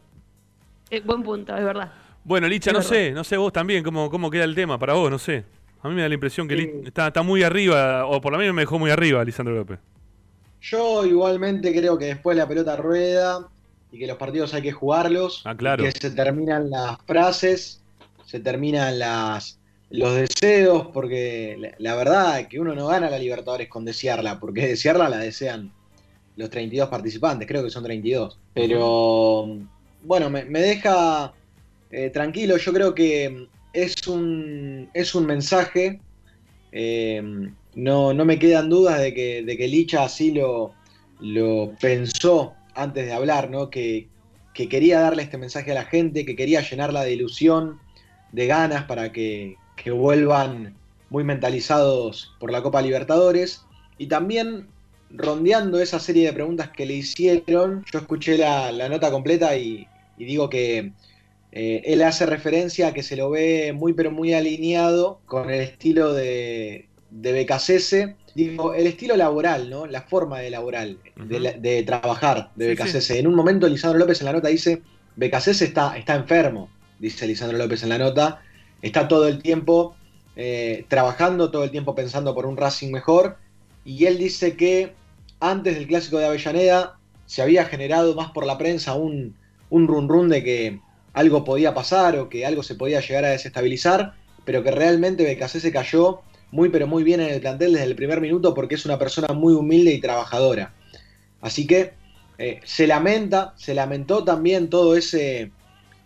Eh, 0.89 1.01
buen 1.05 1.21
punto, 1.21 1.55
es 1.55 1.63
verdad. 1.63 1.91
Bueno, 2.23 2.47
Licha, 2.47 2.71
Es 2.71 2.73
no 2.73 2.79
verdad. 2.79 2.89
sé, 2.89 3.11
no 3.11 3.23
sé 3.23 3.37
vos 3.37 3.53
también 3.53 3.83
cómo, 3.83 4.09
cómo 4.09 4.31
queda 4.31 4.43
el 4.43 4.55
tema 4.55 4.79
para 4.79 4.93
vos, 4.93 5.11
no 5.11 5.19
sé. 5.19 5.45
A 5.83 5.87
mí 5.87 5.93
me 5.93 6.01
da 6.01 6.07
la 6.09 6.15
impresión 6.15 6.47
que 6.47 6.81
está, 6.85 7.07
está 7.07 7.21
muy 7.21 7.43
arriba, 7.43 8.05
o 8.07 8.19
por 8.19 8.31
lo 8.33 8.39
menos 8.39 8.53
me 8.55 8.63
dejó 8.63 8.79
muy 8.79 8.89
arriba 8.89 9.23
Lisandro 9.23 9.53
López. 9.55 9.77
Yo 10.61 11.05
igualmente 11.05 11.73
creo 11.73 11.97
que 11.97 12.05
después 12.05 12.35
la 12.37 12.47
pelota 12.47 12.75
rueda 12.75 13.47
y 13.91 13.99
que 13.99 14.07
los 14.07 14.17
partidos 14.17 14.53
hay 14.53 14.61
que 14.61 14.71
jugarlos. 14.71 15.41
Ah, 15.45 15.55
claro. 15.55 15.83
Que 15.83 15.91
se 15.91 16.11
terminan 16.11 16.69
las 16.69 16.97
frases, 17.05 17.81
se 18.25 18.39
terminan 18.39 18.99
las, 18.99 19.59
los 19.89 20.15
deseos, 20.15 20.87
porque 20.93 21.55
la, 21.57 21.71
la 21.77 21.95
verdad 21.95 22.39
es 22.41 22.47
que 22.47 22.59
uno 22.59 22.75
no 22.75 22.87
gana 22.87 23.09
la 23.09 23.17
Libertadores 23.17 23.69
con 23.69 23.85
desearla, 23.85 24.39
porque 24.39 24.67
desearla 24.67 25.09
la 25.09 25.17
desean 25.17 25.71
los 26.35 26.49
32 26.49 26.89
participantes, 26.89 27.47
creo 27.47 27.63
que 27.63 27.69
son 27.69 27.83
32. 27.83 28.39
Pero 28.53 29.57
bueno, 30.03 30.29
me, 30.29 30.45
me 30.45 30.61
deja 30.61 31.33
eh, 31.91 32.09
tranquilo, 32.11 32.57
yo 32.57 32.71
creo 32.71 32.93
que 32.93 33.47
es 33.73 34.07
un, 34.07 34.89
es 34.93 35.15
un 35.15 35.25
mensaje 35.25 35.99
eh, 36.71 37.51
no, 37.75 38.13
no 38.13 38.25
me 38.25 38.39
quedan 38.39 38.69
dudas 38.69 38.99
de 38.99 39.13
que, 39.13 39.43
de 39.43 39.57
que 39.57 39.67
Licha 39.67 40.03
así 40.03 40.31
lo, 40.31 40.73
lo 41.19 41.73
pensó 41.79 42.53
antes 42.73 43.05
de 43.05 43.13
hablar, 43.13 43.49
¿no? 43.49 43.69
Que, 43.69 44.07
que 44.53 44.67
quería 44.67 44.99
darle 44.99 45.23
este 45.23 45.37
mensaje 45.37 45.71
a 45.71 45.75
la 45.75 45.85
gente, 45.85 46.25
que 46.25 46.35
quería 46.35 46.61
llenarla 46.61 47.03
de 47.03 47.13
ilusión, 47.13 47.79
de 48.31 48.47
ganas 48.47 48.83
para 48.85 49.11
que, 49.11 49.55
que 49.75 49.91
vuelvan 49.91 50.75
muy 51.09 51.23
mentalizados 51.23 52.35
por 52.39 52.51
la 52.51 52.61
Copa 52.61 52.81
Libertadores. 52.81 53.65
Y 53.97 54.07
también 54.07 54.67
rondeando 55.11 55.79
esa 55.79 55.99
serie 55.99 56.27
de 56.27 56.33
preguntas 56.33 56.69
que 56.69 56.85
le 56.85 56.93
hicieron, 56.95 57.83
yo 57.91 57.99
escuché 57.99 58.37
la, 58.37 58.71
la 58.71 58.89
nota 58.89 59.11
completa 59.11 59.57
y, 59.57 59.87
digo 60.17 60.49
que 60.49 60.91
eh, 61.51 61.81
él 61.85 62.03
hace 62.03 62.25
referencia 62.25 62.87
a 62.87 62.93
que 62.93 63.01
se 63.01 63.15
lo 63.15 63.29
ve 63.29 63.73
muy 63.73 63.93
pero 63.93 64.11
muy 64.11 64.33
alineado 64.33 65.21
con 65.25 65.49
el 65.49 65.61
estilo 65.61 66.13
de, 66.13 66.88
de 67.09 67.31
Becasese. 67.33 68.17
Digo, 68.33 68.73
el 68.73 68.87
estilo 68.87 69.15
laboral, 69.17 69.69
¿no? 69.69 69.85
La 69.87 70.03
forma 70.03 70.39
de 70.39 70.49
laboral, 70.49 71.01
de, 71.23 71.39
la- 71.39 71.53
de 71.53 71.83
trabajar 71.83 72.51
de 72.55 72.67
Sí, 72.67 72.69
Becasese. 72.69 73.19
En 73.19 73.27
un 73.27 73.35
momento 73.35 73.67
Lisandro 73.67 73.99
López 73.99 74.21
en 74.21 74.25
la 74.25 74.33
nota 74.33 74.47
dice, 74.49 74.83
Becasese 75.15 75.65
está, 75.65 75.97
está 75.97 76.15
enfermo, 76.15 76.69
dice 76.99 77.27
Lisandro 77.27 77.57
López 77.57 77.83
en 77.83 77.89
la 77.89 77.97
nota. 77.97 78.41
Está 78.81 79.07
todo 79.07 79.27
el 79.27 79.41
tiempo 79.41 79.95
eh, 80.35 80.85
trabajando, 80.89 81.51
todo 81.51 81.63
el 81.63 81.71
tiempo 81.71 81.95
pensando 81.95 82.33
por 82.35 82.45
un 82.45 82.57
Racing 82.57 82.91
mejor. 82.91 83.37
Y 83.83 84.05
él 84.05 84.17
dice 84.17 84.55
que 84.55 84.95
antes 85.39 85.75
del 85.75 85.87
clásico 85.87 86.17
de 86.19 86.25
Avellaneda 86.25 86.99
se 87.25 87.41
había 87.41 87.65
generado 87.65 88.15
más 88.15 88.31
por 88.31 88.45
la 88.45 88.57
prensa 88.57 88.95
un, 88.95 89.37
un 89.69 89.87
run 89.87 90.09
run 90.09 90.29
de 90.29 90.43
que 90.43 90.81
algo 91.13 91.43
podía 91.43 91.73
pasar 91.73 92.17
o 92.17 92.29
que 92.29 92.45
algo 92.45 92.63
se 92.63 92.75
podía 92.75 93.01
llegar 93.01 93.25
a 93.25 93.29
desestabilizar, 93.29 94.13
pero 94.45 94.63
que 94.63 94.71
realmente 94.71 95.23
Becasese 95.23 95.71
cayó 95.71 96.21
muy 96.51 96.69
pero 96.69 96.87
muy 96.87 97.03
bien 97.03 97.21
en 97.21 97.29
el 97.29 97.41
plantel 97.41 97.73
desde 97.73 97.85
el 97.85 97.95
primer 97.95 98.21
minuto 98.21 98.53
porque 98.53 98.75
es 98.75 98.85
una 98.85 98.97
persona 98.97 99.33
muy 99.33 99.53
humilde 99.53 99.93
y 99.93 100.01
trabajadora. 100.01 100.73
Así 101.41 101.67
que 101.67 101.93
eh, 102.37 102.59
se 102.63 102.87
lamenta, 102.87 103.53
se 103.57 103.73
lamentó 103.73 104.23
también 104.23 104.69
todo 104.69 104.95
ese, 104.95 105.51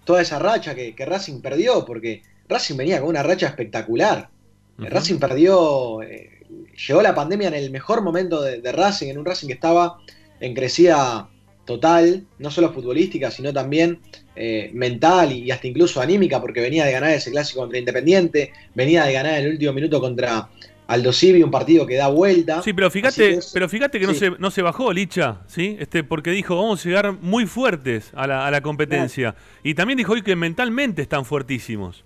toda 0.04 0.22
esa 0.22 0.40
racha 0.40 0.76
que, 0.76 0.96
que 0.96 1.06
Racing 1.06 1.42
perdió, 1.42 1.86
porque 1.86 2.24
Racing 2.50 2.76
venía 2.76 3.00
con 3.00 3.10
una 3.10 3.24
racha 3.24 3.48
espectacular. 3.48 4.30
Racing 4.78 5.20
perdió, 5.20 6.02
eh, 6.02 6.42
llegó 6.88 7.02
la 7.04 7.14
pandemia 7.14 7.48
en 7.50 7.54
el 7.54 7.70
mejor 7.70 8.02
momento 8.02 8.42
de, 8.42 8.60
de 8.62 8.72
Racing, 8.72 9.10
en 9.10 9.20
un 9.20 9.26
Racing 9.26 9.48
que 9.48 9.54
estaba 9.54 10.00
en 10.40 10.56
crecida 10.56 11.30
total, 11.66 12.26
no 12.40 12.52
solo 12.52 12.74
futbolística, 12.74 13.32
sino 13.32 13.54
también 13.54 14.02
eh, 14.36 14.72
mental 14.74 15.32
y, 15.32 15.52
hasta 15.52 15.68
incluso 15.68 16.02
anímica, 16.02 16.42
porque 16.42 16.62
venía 16.62 16.86
de 16.86 16.92
ganar 16.92 17.12
ese 17.12 17.32
clásico 17.32 17.62
contra 17.62 17.78
Independiente, 17.80 18.52
venía 18.74 19.04
de 19.06 19.14
ganar 19.14 19.40
el 19.40 19.52
último 19.52 19.74
minuto 19.74 20.00
contra 20.02 20.50
Aldo 20.88 21.14
Civi, 21.14 21.42
un 21.44 21.52
partido 21.52 21.86
que 21.88 21.96
da 21.96 22.08
vuelta. 22.10 22.62
Sí, 22.62 22.74
pero 22.74 22.90
fíjate, 22.92 23.36
es- 23.36 23.52
pero 23.54 23.70
fíjate 23.70 24.00
que 24.00 24.06
no, 24.08 24.14
se, 24.14 24.32
no 24.32 24.52
se 24.52 24.62
bajó 24.62 24.92
Licha, 24.92 25.38
¿sí? 25.48 25.78
Este, 25.80 26.04
porque 26.04 26.32
dijo, 26.32 26.56
vamos 26.56 26.86
a 26.86 26.90
llegar 26.90 27.14
muy 27.22 27.46
fuertes 27.46 28.12
a 28.16 28.28
la, 28.28 28.46
a 28.46 28.52
la 28.52 28.62
competencia. 28.62 29.36
Y 29.64 29.76
también 29.76 29.98
dijo 29.98 30.14
hoy 30.14 30.22
que 30.22 30.36
mentalmente 30.36 31.02
están 31.02 31.26
fuertísimos. 31.26 32.04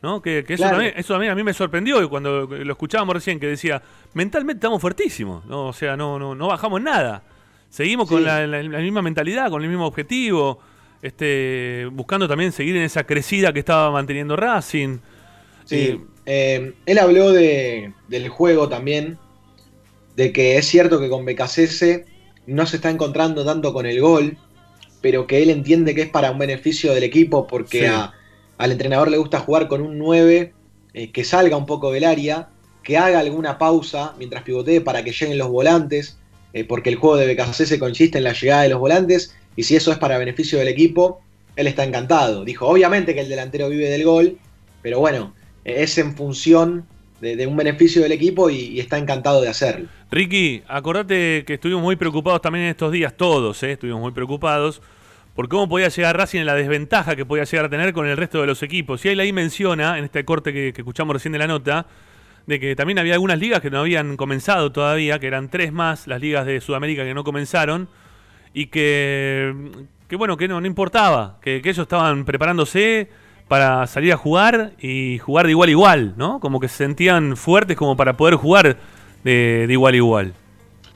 ¿No? 0.00 0.22
Que, 0.22 0.44
que 0.44 0.54
eso, 0.54 0.62
Claro. 0.62 0.76
también, 0.76 0.94
eso 0.96 1.12
también 1.14 1.32
a 1.32 1.34
mí 1.34 1.42
me 1.42 1.52
sorprendió 1.52 2.08
cuando 2.08 2.46
lo 2.46 2.72
escuchábamos 2.72 3.14
recién, 3.16 3.40
que 3.40 3.48
decía, 3.48 3.82
mentalmente 4.14 4.58
estamos 4.58 4.80
fuertísimos, 4.80 5.44
¿no? 5.46 5.66
O 5.66 5.72
sea, 5.72 5.96
no, 5.96 6.20
no, 6.20 6.36
no 6.36 6.46
bajamos 6.46 6.80
nada. 6.80 7.24
Seguimos 7.68 8.08
con 8.08 8.18
Sí. 8.20 8.24
la, 8.24 8.46
la- 8.46 8.62
la 8.62 8.78
misma 8.78 9.02
mentalidad, 9.02 9.50
con 9.50 9.60
el 9.60 9.68
mismo 9.68 9.86
objetivo, 9.86 10.60
este, 11.02 11.86
buscando 11.92 12.28
también 12.28 12.52
seguir 12.52 12.76
en 12.76 12.82
esa 12.82 13.04
crecida 13.04 13.52
que 13.52 13.60
estaba 13.60 13.90
manteniendo 13.90 14.36
Racing. 14.36 14.98
Sí, 15.64 15.76
Eh, 15.76 16.06
eh, 16.26 16.74
él 16.86 16.98
habló 16.98 17.32
de, 17.32 17.94
del 18.08 18.28
juego 18.28 18.68
también, 18.68 19.18
de 20.16 20.32
que 20.32 20.56
es 20.58 20.66
cierto 20.66 21.00
que 21.00 21.08
con 21.08 21.24
Becasese 21.24 22.06
no 22.46 22.66
se 22.66 22.76
está 22.76 22.90
encontrando 22.90 23.44
tanto 23.44 23.72
con 23.72 23.86
el 23.86 24.00
gol, 24.00 24.38
pero 25.00 25.26
que 25.26 25.42
él 25.42 25.50
entiende 25.50 25.94
que 25.94 26.02
es 26.02 26.10
para 26.10 26.30
un 26.32 26.38
beneficio 26.38 26.94
del 26.94 27.04
equipo 27.04 27.46
porque 27.46 27.86
Sí. 27.86 27.86
a- 27.86 28.12
al 28.58 28.72
entrenador 28.72 29.10
le 29.10 29.18
gusta 29.18 29.40
jugar 29.40 29.68
con 29.68 29.82
un 29.82 29.98
9 29.98 30.54
eh, 30.94 31.12
que 31.12 31.24
salga 31.24 31.56
un 31.56 31.66
poco 31.66 31.92
del 31.92 32.04
área, 32.04 32.50
que 32.82 32.98
haga 32.98 33.20
alguna 33.20 33.58
pausa 33.58 34.14
mientras 34.18 34.42
pivotee 34.44 34.80
para 34.80 35.04
que 35.04 35.12
lleguen 35.12 35.38
los 35.38 35.48
volantes, 35.48 36.18
eh, 36.52 36.64
porque 36.64 36.90
el 36.90 36.96
juego 36.96 37.16
de 37.16 37.26
Becasese 37.26 37.78
consiste 37.78 38.18
en 38.18 38.24
la 38.24 38.32
llegada 38.32 38.62
de 38.62 38.70
los 38.70 38.80
volantes 38.80 39.36
y 39.58 39.64
si 39.64 39.74
eso 39.74 39.90
es 39.90 39.98
para 39.98 40.16
beneficio 40.18 40.58
del 40.60 40.68
equipo, 40.68 41.20
él 41.56 41.66
está 41.66 41.82
encantado. 41.84 42.44
Dijo, 42.44 42.66
obviamente 42.66 43.12
que 43.14 43.20
el 43.22 43.28
delantero 43.28 43.68
vive 43.68 43.90
del 43.90 44.04
gol, 44.04 44.38
pero 44.82 45.00
bueno, 45.00 45.34
es 45.64 45.98
en 45.98 46.14
función 46.14 46.86
de- 47.20 47.44
un 47.46 47.56
beneficio 47.56 48.00
del 48.00 48.12
equipo 48.12 48.48
y, 48.50 48.56
y 48.56 48.78
está 48.80 48.96
encantado 48.98 49.40
de 49.42 49.48
hacerlo. 49.48 49.88
Ricky, 50.12 50.62
acordate 50.68 51.44
que 51.44 51.54
estuvimos 51.54 51.82
muy 51.82 51.96
preocupados 51.96 52.40
también 52.40 52.66
en 52.66 52.70
estos 52.70 52.92
días, 52.92 53.14
todos, 53.16 53.60
¿eh? 53.64 53.72
estuvimos 53.72 54.00
muy 54.00 54.12
preocupados 54.12 54.80
por 55.34 55.48
cómo 55.48 55.68
podía 55.68 55.88
llegar 55.88 56.16
Racing 56.16 56.38
en 56.40 56.46
la 56.46 56.54
desventaja 56.54 57.16
que 57.16 57.26
podía 57.26 57.42
llegar 57.44 57.66
a 57.66 57.68
tener 57.68 57.92
con 57.92 58.06
el 58.06 58.16
resto 58.16 58.40
de 58.40 58.46
los 58.46 58.62
equipos. 58.62 59.04
Y 59.04 59.08
él 59.08 59.18
ahí 59.20 59.32
menciona, 59.32 59.98
en 59.98 60.04
este 60.04 60.24
corte 60.24 60.52
que, 60.52 60.72
que 60.72 60.80
escuchamos 60.82 61.12
recién 61.14 61.32
de 61.32 61.38
la 61.38 61.46
nota, 61.48 61.86
de 62.46 62.58
que 62.60 62.74
también 62.76 62.98
había 63.00 63.14
algunas 63.14 63.38
ligas 63.38 63.60
que 63.60 63.70
no 63.70 63.80
habían 63.80 64.16
comenzado 64.16 64.70
todavía, 64.72 65.18
que 65.18 65.26
eran 65.26 65.48
tres 65.50 65.72
más 65.72 66.06
las 66.06 66.20
ligas 66.20 66.46
de 66.46 66.60
Sudamérica 66.60 67.02
que 67.04 67.14
no 67.14 67.24
comenzaron, 67.24 67.88
y 68.54 68.66
que, 68.66 69.54
que 70.08 70.16
bueno, 70.16 70.36
que 70.36 70.48
no, 70.48 70.60
no 70.60 70.66
importaba, 70.66 71.38
que, 71.42 71.60
que 71.62 71.70
ellos 71.70 71.82
estaban 71.82 72.24
preparándose 72.24 73.08
para 73.48 73.86
salir 73.86 74.12
a 74.12 74.16
jugar 74.16 74.72
y 74.80 75.18
jugar 75.18 75.46
de 75.46 75.52
igual 75.52 75.68
a 75.68 75.72
igual, 75.72 76.14
¿no? 76.16 76.38
Como 76.38 76.60
que 76.60 76.68
se 76.68 76.76
sentían 76.76 77.36
fuertes 77.36 77.76
como 77.76 77.96
para 77.96 78.16
poder 78.16 78.34
jugar 78.34 78.76
de, 79.24 79.66
de 79.66 79.72
igual 79.72 79.94
a 79.94 79.96
igual. 79.96 80.34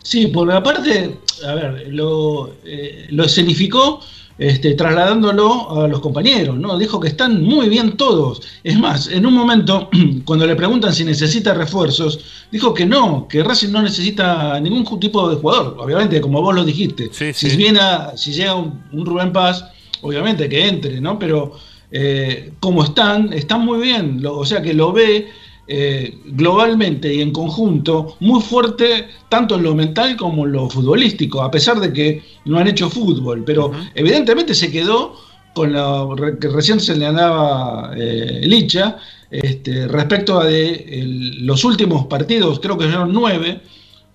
Sí, 0.02 0.26
porque 0.26 0.54
aparte, 0.54 1.18
a 1.46 1.54
ver, 1.54 1.88
lo, 1.88 2.54
eh, 2.64 3.06
lo 3.10 3.24
escenificó 3.24 4.00
este, 4.38 4.74
trasladándolo 4.74 5.82
a 5.82 5.88
los 5.88 6.00
compañeros, 6.00 6.58
¿no? 6.58 6.78
Dijo 6.78 6.98
que 7.00 7.08
están 7.08 7.42
muy 7.42 7.68
bien 7.68 7.96
todos. 7.96 8.40
Es 8.64 8.78
más, 8.78 9.08
en 9.08 9.26
un 9.26 9.34
momento, 9.34 9.88
cuando 10.24 10.46
le 10.46 10.56
preguntan 10.56 10.92
si 10.92 11.04
necesita 11.04 11.54
refuerzos, 11.54 12.20
dijo 12.50 12.72
que 12.74 12.86
no, 12.86 13.26
que 13.28 13.42
Racing 13.42 13.70
no 13.70 13.82
necesita 13.82 14.58
ningún 14.60 14.98
tipo 14.98 15.28
de 15.28 15.36
jugador. 15.36 15.76
Obviamente, 15.78 16.20
como 16.20 16.40
vos 16.42 16.54
lo 16.54 16.64
dijiste, 16.64 17.08
si 17.34 17.56
viene 17.56 17.80
a- 17.80 18.12
si 18.16 18.32
llega 18.32 18.54
un, 18.54 18.82
un 18.92 19.04
Rubén 19.06 19.32
Paz, 19.32 19.64
obviamente 20.00 20.48
que 20.48 20.66
entre, 20.66 21.00
¿no? 21.00 21.18
Pero 21.18 21.52
eh, 21.90 22.52
como 22.58 22.82
están, 22.84 23.32
están 23.32 23.64
muy 23.64 23.80
bien. 23.80 24.22
Lo- 24.22 24.38
o 24.38 24.44
sea 24.46 24.62
que 24.62 24.72
lo 24.74 24.92
ve 24.92 25.28
eh, 25.66 26.18
globalmente 26.26 27.12
y 27.14 27.20
en 27.22 27.32
conjunto 27.32 28.16
muy 28.20 28.40
fuerte 28.42 29.08
tanto 29.28 29.54
en 29.56 29.62
lo 29.62 29.74
mental 29.74 30.16
como 30.16 30.44
en 30.46 30.52
lo 30.52 30.68
futbolístico, 30.68 31.42
a 31.42 31.50
pesar 31.50 31.80
de 31.80 31.92
que 31.92 32.22
no 32.44 32.58
han 32.58 32.68
hecho 32.68 32.90
fútbol, 32.90 33.44
pero 33.44 33.70
evidentemente 33.94 34.54
se 34.54 34.70
quedó 34.70 35.14
con 35.54 35.72
lo 35.72 36.16
que 36.40 36.48
recién 36.48 36.80
se 36.80 36.96
le 36.96 37.06
andaba 37.06 37.92
eh, 37.96 38.40
Licha 38.44 38.96
este, 39.30 39.86
respecto 39.86 40.40
a 40.40 40.46
de, 40.46 40.70
el- 41.00 41.46
los 41.46 41.64
últimos 41.64 42.06
partidos, 42.06 42.58
creo 42.60 42.76
que 42.78 42.86
fueron 42.86 43.12
nueve, 43.12 43.60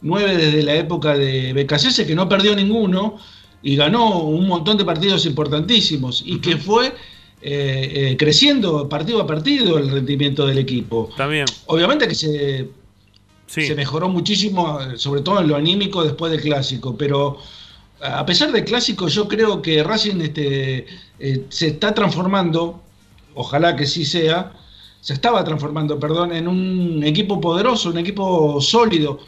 nueve 0.02 0.36
desde 0.38 0.64
la 0.64 0.76
época 0.76 1.18
de 1.18 1.54
Becasese, 1.54 2.06
que 2.06 2.16
no 2.16 2.28
perdió 2.30 2.56
ninguno 2.56 3.18
y 3.64 3.76
ganó 3.76 4.20
un 4.20 4.48
montón 4.48 4.78
de 4.78 4.86
partidos 4.86 5.26
importantísimos 5.26 6.24
y 6.26 6.40
que 6.40 6.58
fue 6.58 6.94
eh, 7.42 8.12
eh, 8.12 8.18
creciendo 8.18 8.90
partido 8.90 9.22
a 9.22 9.28
partido 9.28 9.78
el 9.78 9.90
rendimiento 9.90 10.48
del 10.48 10.58
equipo. 10.58 11.10
También. 11.16 11.46
Obviamente 11.68 12.08
que 12.08 12.16
se, 12.16 12.70
se 13.48 13.76
mejoró 13.76 14.10
muchísimo, 14.10 14.80
sobre 14.96 15.22
todo 15.22 15.40
en 15.42 15.48
lo 15.48 15.56
anímico 15.56 16.04
después 16.04 16.32
del 16.32 16.42
clásico, 16.42 16.98
pero 16.98 17.38
a 18.02 18.26
pesar 18.26 18.52
del 18.52 18.64
clásico 18.64 19.08
yo 19.08 19.28
creo 19.28 19.62
que 19.62 19.84
Racing 19.84 20.22
este, 20.22 20.86
eh, 21.20 21.46
se 21.50 21.68
está 21.68 21.94
transformando, 21.94 22.82
ojalá 23.34 23.76
que 23.76 23.86
sí 23.86 24.06
sea, 24.06 24.54
se 25.02 25.14
estaba 25.14 25.44
transformando, 25.44 26.00
perdón, 26.00 26.32
en 26.34 26.48
un 26.48 27.04
equipo 27.04 27.40
poderoso, 27.42 27.90
un 27.90 27.98
equipo 27.98 28.60
sólido. 28.62 29.20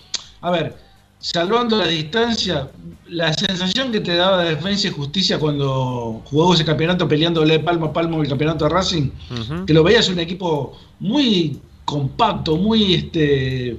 A 0.41 0.52
ver, 0.52 0.77
salvando 1.19 1.77
la 1.77 1.87
distancia, 1.87 2.69
la 3.09 3.33
sensación 3.33 3.91
que 3.91 3.99
te 3.99 4.15
daba 4.15 4.43
de 4.43 4.55
Defensa 4.55 4.87
y 4.87 4.91
Justicia 4.91 5.37
cuando 5.39 6.21
jugó 6.25 6.53
ese 6.53 6.63
campeonato 6.65 7.07
peleándole 7.07 7.59
palmo 7.59 7.87
a 7.87 7.93
palmo 7.93 8.21
el 8.21 8.29
campeonato 8.29 8.65
de 8.65 8.69
Racing, 8.71 9.09
que 9.65 9.73
lo 9.73 9.83
veías 9.83 10.07
un 10.09 10.19
equipo 10.19 10.77
muy 10.99 11.59
compacto, 11.85 12.55
muy 12.55 12.93
este 12.93 13.71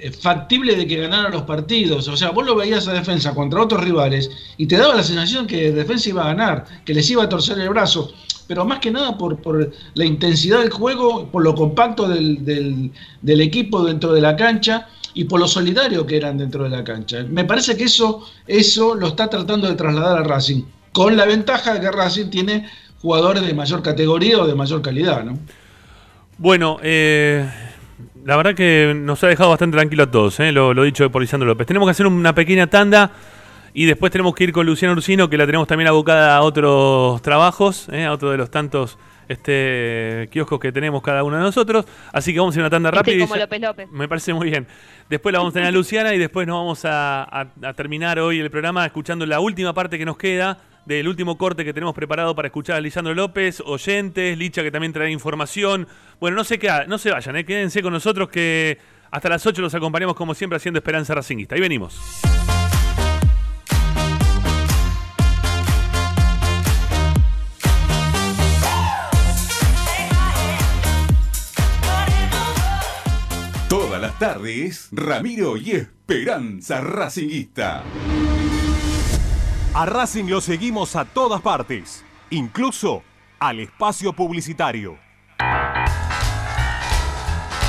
eh, 0.00 0.12
factible 0.20 0.76
de 0.76 0.86
que 0.86 0.96
ganara 0.96 1.28
los 1.28 1.42
partidos. 1.42 2.06
O 2.08 2.16
sea, 2.16 2.30
vos 2.30 2.46
lo 2.46 2.54
veías 2.54 2.86
a 2.88 2.92
defensa 2.92 3.34
contra 3.34 3.60
otros 3.62 3.82
rivales 3.82 4.30
y 4.56 4.66
te 4.66 4.76
daba 4.76 4.94
la 4.94 5.02
sensación 5.02 5.46
que 5.46 5.72
defensa 5.72 6.08
iba 6.08 6.22
a 6.22 6.28
ganar, 6.28 6.64
que 6.84 6.94
les 6.94 7.10
iba 7.10 7.24
a 7.24 7.28
torcer 7.28 7.58
el 7.58 7.68
brazo. 7.70 8.12
Pero 8.46 8.64
más 8.64 8.78
que 8.78 8.90
nada 8.90 9.18
por, 9.18 9.42
por 9.42 9.70
la 9.94 10.04
intensidad 10.06 10.60
del 10.60 10.70
juego, 10.70 11.26
por 11.30 11.42
lo 11.42 11.54
compacto 11.54 12.08
del, 12.08 12.42
del- 12.44 12.90
del 13.20 13.40
equipo 13.42 13.84
dentro 13.84 14.12
de 14.14 14.20
la 14.22 14.36
cancha 14.36 14.88
y 15.18 15.24
por 15.24 15.40
lo 15.40 15.48
solidario 15.48 16.06
que 16.06 16.16
eran 16.16 16.38
dentro 16.38 16.62
de 16.62 16.70
la 16.70 16.84
cancha. 16.84 17.24
Me 17.28 17.44
parece 17.44 17.76
que 17.76 17.82
eso, 17.82 18.24
eso 18.46 18.94
lo 18.94 19.08
está 19.08 19.28
tratando 19.28 19.66
de 19.66 19.74
trasladar 19.74 20.18
a 20.18 20.22
Racing, 20.22 20.62
con 20.92 21.16
la 21.16 21.26
ventaja 21.26 21.74
de 21.74 21.80
que 21.80 21.90
Racing 21.90 22.30
tiene 22.30 22.68
jugadores 23.02 23.44
de 23.44 23.52
mayor 23.52 23.82
categoría 23.82 24.38
o 24.38 24.46
de 24.46 24.54
mayor 24.54 24.80
calidad, 24.80 25.24
¿no? 25.24 25.36
Bueno, 26.36 26.78
eh, 26.84 27.50
la 28.24 28.36
verdad 28.36 28.54
que 28.54 28.94
nos 28.96 29.24
ha 29.24 29.26
dejado 29.26 29.50
bastante 29.50 29.76
tranquilo 29.76 30.04
a 30.04 30.10
todos, 30.12 30.38
eh, 30.38 30.52
lo, 30.52 30.72
dicho 30.84 31.10
por 31.10 31.20
Lisandro 31.20 31.48
López. 31.48 31.66
Tenemos 31.66 31.88
que 31.88 31.90
hacer 31.90 32.06
una 32.06 32.32
pequeña 32.32 32.68
tanda 32.68 33.10
y 33.74 33.86
después 33.86 34.12
tenemos 34.12 34.36
que 34.36 34.44
ir 34.44 34.52
con 34.52 34.66
Luciano 34.66 34.94
Ursino, 34.94 35.28
que 35.28 35.36
la 35.36 35.46
tenemos 35.46 35.66
también 35.66 35.88
abocada 35.88 36.36
a 36.36 36.42
otros 36.42 37.20
trabajos, 37.22 37.88
eh, 37.90 38.04
a 38.04 38.12
otro 38.12 38.30
de 38.30 38.36
los 38.36 38.52
tantos 38.52 38.98
este, 39.28 40.28
kioscos 40.32 40.58
que 40.58 40.72
tenemos 40.72 41.02
cada 41.02 41.22
uno 41.22 41.36
de 41.36 41.42
nosotros. 41.42 41.84
Así 42.12 42.32
que 42.32 42.38
vamos 42.40 42.54
a 42.56 42.58
ir 42.58 42.62
una 42.62 42.70
tanda 42.70 42.88
Este 42.88 42.98
rápida. 42.98 43.24
como 43.24 43.34
ya- 43.36 43.42
López 43.42 43.60
López. 43.60 43.88
Me 43.90 44.08
parece 44.08 44.32
muy 44.34 44.50
bien. 44.50 44.66
Después 45.08 45.32
la 45.32 45.38
vamos 45.38 45.52
a 45.52 45.54
tener 45.54 45.68
a 45.68 45.72
Luciana 45.72 46.14
y 46.14 46.18
después 46.18 46.46
nos 46.46 46.56
vamos 46.56 46.84
a, 46.84 47.22
a- 47.24 47.46
a 47.62 47.72
terminar 47.74 48.18
hoy 48.18 48.40
el 48.40 48.50
programa 48.50 48.84
escuchando 48.86 49.24
la 49.26 49.40
última 49.40 49.72
parte 49.74 49.98
que 49.98 50.04
nos 50.04 50.16
queda 50.18 50.58
del 50.86 51.06
último 51.06 51.36
corte 51.36 51.64
que 51.66 51.74
tenemos 51.74 51.94
preparado 51.94 52.34
para 52.34 52.48
escuchar 52.48 52.76
a 52.76 52.80
Lisandro 52.80 53.14
López, 53.14 53.60
oyentes, 53.66 54.38
Licha 54.38 54.62
que 54.62 54.70
también 54.70 54.92
trae 54.94 55.10
información. 55.10 55.86
Bueno, 56.18 56.36
no 56.38 56.44
se, 56.44 56.58
queda, 56.58 56.86
no 56.86 56.96
se 56.96 57.10
vayan, 57.10 57.36
eh, 57.36 57.44
quédense 57.44 57.82
con 57.82 57.92
nosotros 57.92 58.30
que 58.30 58.78
hasta 59.10 59.28
las 59.28 59.44
8 59.44 59.60
los 59.60 59.74
acompañamos 59.74 60.16
como 60.16 60.34
siempre 60.34 60.56
haciendo 60.56 60.78
Esperanza 60.78 61.14
Racingista. 61.14 61.54
Ahí 61.54 61.60
venimos. 61.60 62.00
Las 74.18 74.34
tardes, 74.34 74.88
Ramiro 74.90 75.56
y 75.56 75.72
Esperanza 75.72 76.80
Racinguista. 76.80 77.84
A 79.74 79.86
Racing 79.86 80.24
lo 80.24 80.40
seguimos 80.40 80.96
a 80.96 81.04
todas 81.04 81.40
partes, 81.40 82.04
incluso 82.30 83.02
al 83.38 83.60
espacio 83.60 84.12
publicitario. 84.12 84.98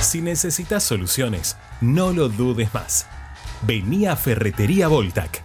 Si 0.02 0.22
necesitas 0.22 0.84
soluciones, 0.84 1.58
no 1.82 2.12
lo 2.14 2.30
dudes 2.30 2.74
más. 2.74 3.08
Vení 3.62 4.08
a 4.08 4.16
Ferretería 4.16 4.88
Voltac. 4.88 5.44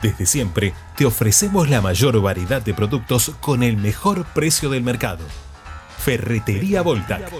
Desde 0.00 0.24
siempre 0.24 0.72
te 0.96 1.04
ofrecemos 1.04 1.68
la 1.68 1.80
mayor 1.80 2.20
variedad 2.22 2.62
de 2.62 2.72
productos 2.72 3.32
con 3.40 3.62
el 3.62 3.76
mejor 3.76 4.24
precio 4.26 4.70
del 4.70 4.82
mercado. 4.82 5.24
Ferretería 5.98 6.82
Voltac. 6.82 7.30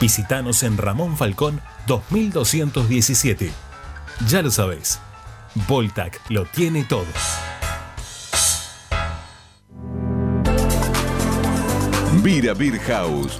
Visítanos 0.00 0.62
en 0.64 0.76
Ramón 0.76 1.16
Falcón 1.16 1.62
2217. 1.86 3.50
Ya 4.28 4.42
lo 4.42 4.50
sabéis, 4.50 4.98
Voltac 5.68 6.20
lo 6.30 6.44
tiene 6.46 6.84
todo. 6.84 7.06
Vira 12.22 12.54
Beer 12.54 12.78
House. 12.80 13.38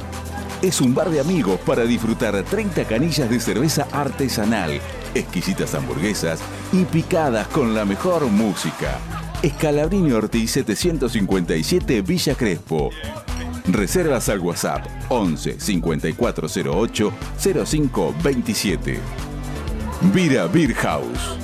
Es 0.60 0.80
un 0.80 0.94
bar 0.94 1.10
de 1.10 1.20
amigos 1.20 1.58
para 1.60 1.84
disfrutar 1.84 2.42
30 2.42 2.84
canillas 2.84 3.30
de 3.30 3.40
cerveza 3.40 3.86
artesanal, 3.92 4.80
exquisitas 5.14 5.74
hamburguesas 5.74 6.40
y 6.72 6.84
picadas 6.84 7.46
con 7.48 7.74
la 7.74 7.84
mejor 7.84 8.26
música. 8.26 8.98
Escalabrini 9.42 10.12
Ortiz 10.12 10.52
757 10.52 12.02
Villa 12.02 12.34
Crespo. 12.34 12.90
Reservas 13.66 14.28
al 14.28 14.40
WhatsApp 14.40 14.86
11 15.08 15.58
5408 15.58 17.12
0527. 17.38 19.00
Vira 20.12 20.46
Beer 20.46 20.74
House. 20.74 21.38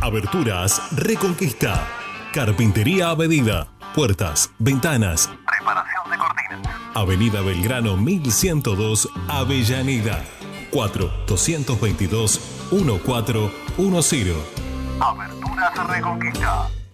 Aberturas 0.00 0.80
Reconquista. 0.92 1.86
Carpintería 2.32 3.10
a 3.10 3.16
medida. 3.16 3.68
Puertas, 3.94 4.50
ventanas. 4.58 5.30
Preparación 5.46 6.10
de 6.10 6.16
cortinas. 6.16 6.76
Avenida 6.94 7.42
Belgrano 7.42 7.96
1102, 7.96 9.08
Avellaneda. 9.28 10.24
4 10.70 11.12
222 11.26 12.40
1410. 12.72 14.36
Aberturas 15.00 15.88
Reconquista. 15.88 16.70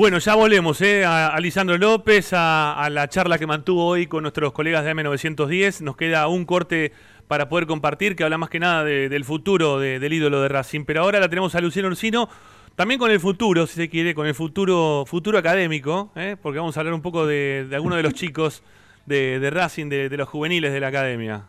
Bueno, 0.00 0.16
ya 0.16 0.34
volvemos 0.34 0.80
¿eh? 0.80 1.04
a, 1.04 1.38
Lisandro 1.40 1.76
López, 1.76 2.32
a, 2.32 2.72
a 2.72 2.88
la 2.88 3.06
charla 3.10 3.36
que 3.38 3.46
mantuvo 3.46 3.84
hoy 3.84 4.06
con 4.06 4.22
nuestros 4.22 4.50
colegas 4.54 4.82
de 4.82 4.94
M910. 4.94 5.82
Nos 5.82 5.94
queda 5.94 6.26
un 6.26 6.46
corte 6.46 6.92
para 7.28 7.50
poder 7.50 7.66
compartir 7.66 8.16
que 8.16 8.24
habla 8.24 8.38
más 8.38 8.48
que 8.48 8.58
nada 8.60 8.82
de- 8.82 9.10
del 9.10 9.26
futuro 9.26 9.78
de- 9.78 9.98
del 9.98 10.14
ídolo 10.14 10.40
de 10.40 10.48
Racing. 10.48 10.86
Pero 10.86 11.02
ahora 11.02 11.20
la 11.20 11.28
tenemos 11.28 11.54
a 11.54 11.60
Luciano 11.60 11.88
Ursino, 11.88 12.30
también 12.76 12.98
con 12.98 13.10
el 13.10 13.20
futuro, 13.20 13.66
si 13.66 13.74
se 13.74 13.90
quiere, 13.90 14.14
con 14.14 14.26
el 14.26 14.34
futuro, 14.34 15.04
futuro 15.06 15.36
académico, 15.36 16.10
¿eh? 16.16 16.34
porque 16.40 16.60
vamos 16.60 16.78
a 16.78 16.80
hablar 16.80 16.94
un 16.94 17.02
poco 17.02 17.26
de, 17.26 17.66
de 17.68 17.76
algunos 17.76 17.98
de 17.98 18.02
los 18.02 18.14
chicos 18.14 18.62
de, 19.04 19.50
Racing, 19.52 19.90
de 19.90 20.16
los 20.16 20.30
juveniles 20.30 20.72
de 20.72 20.80
la 20.80 20.86
academia. 20.86 21.44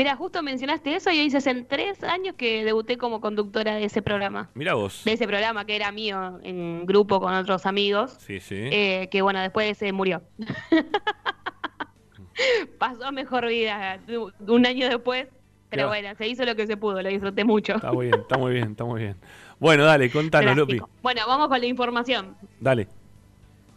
Mira, 0.00 0.16
justo 0.16 0.42
mencionaste 0.42 0.94
eso 0.94 1.10
y 1.10 1.20
hoy 1.20 1.26
hace 1.26 1.54
tres 1.64 2.02
años 2.04 2.34
que 2.34 2.64
debuté 2.64 2.96
como 2.96 3.20
conductora 3.20 3.74
de 3.74 3.84
ese 3.84 4.00
programa. 4.00 4.48
Mira 4.54 4.72
vos. 4.72 5.04
De 5.04 5.12
ese 5.12 5.26
programa 5.26 5.66
que 5.66 5.76
era 5.76 5.92
mío 5.92 6.40
en 6.42 6.86
grupo 6.86 7.20
con 7.20 7.34
otros 7.34 7.66
amigos. 7.66 8.16
Sí, 8.18 8.40
sí. 8.40 8.54
eh, 8.56 9.10
que 9.10 9.20
bueno, 9.20 9.42
después 9.42 9.76
se 9.76 9.92
murió. 9.92 10.22
Pasó 12.78 13.04
a 13.04 13.12
mejor 13.12 13.46
vida 13.46 14.00
un 14.48 14.64
año 14.64 14.88
después. 14.88 15.28
Pero 15.68 15.88
bueno, 15.88 16.08
se 16.16 16.26
hizo 16.26 16.46
lo 16.46 16.56
que 16.56 16.66
se 16.66 16.78
pudo, 16.78 17.02
lo 17.02 17.10
disfruté 17.10 17.44
mucho. 17.44 17.74
Está 17.74 17.92
muy 17.92 18.06
bien, 18.06 18.20
está 18.20 18.38
muy 18.38 18.52
bien, 18.54 18.70
está 18.70 18.84
muy 18.86 19.00
bien. 19.02 19.16
Bueno, 19.58 19.84
dale, 19.84 20.10
contanos. 20.10 20.56
Drástico. 20.56 20.88
Bueno, 21.02 21.20
vamos 21.26 21.48
con 21.48 21.60
la 21.60 21.66
información. 21.66 22.38
Dale. 22.58 22.88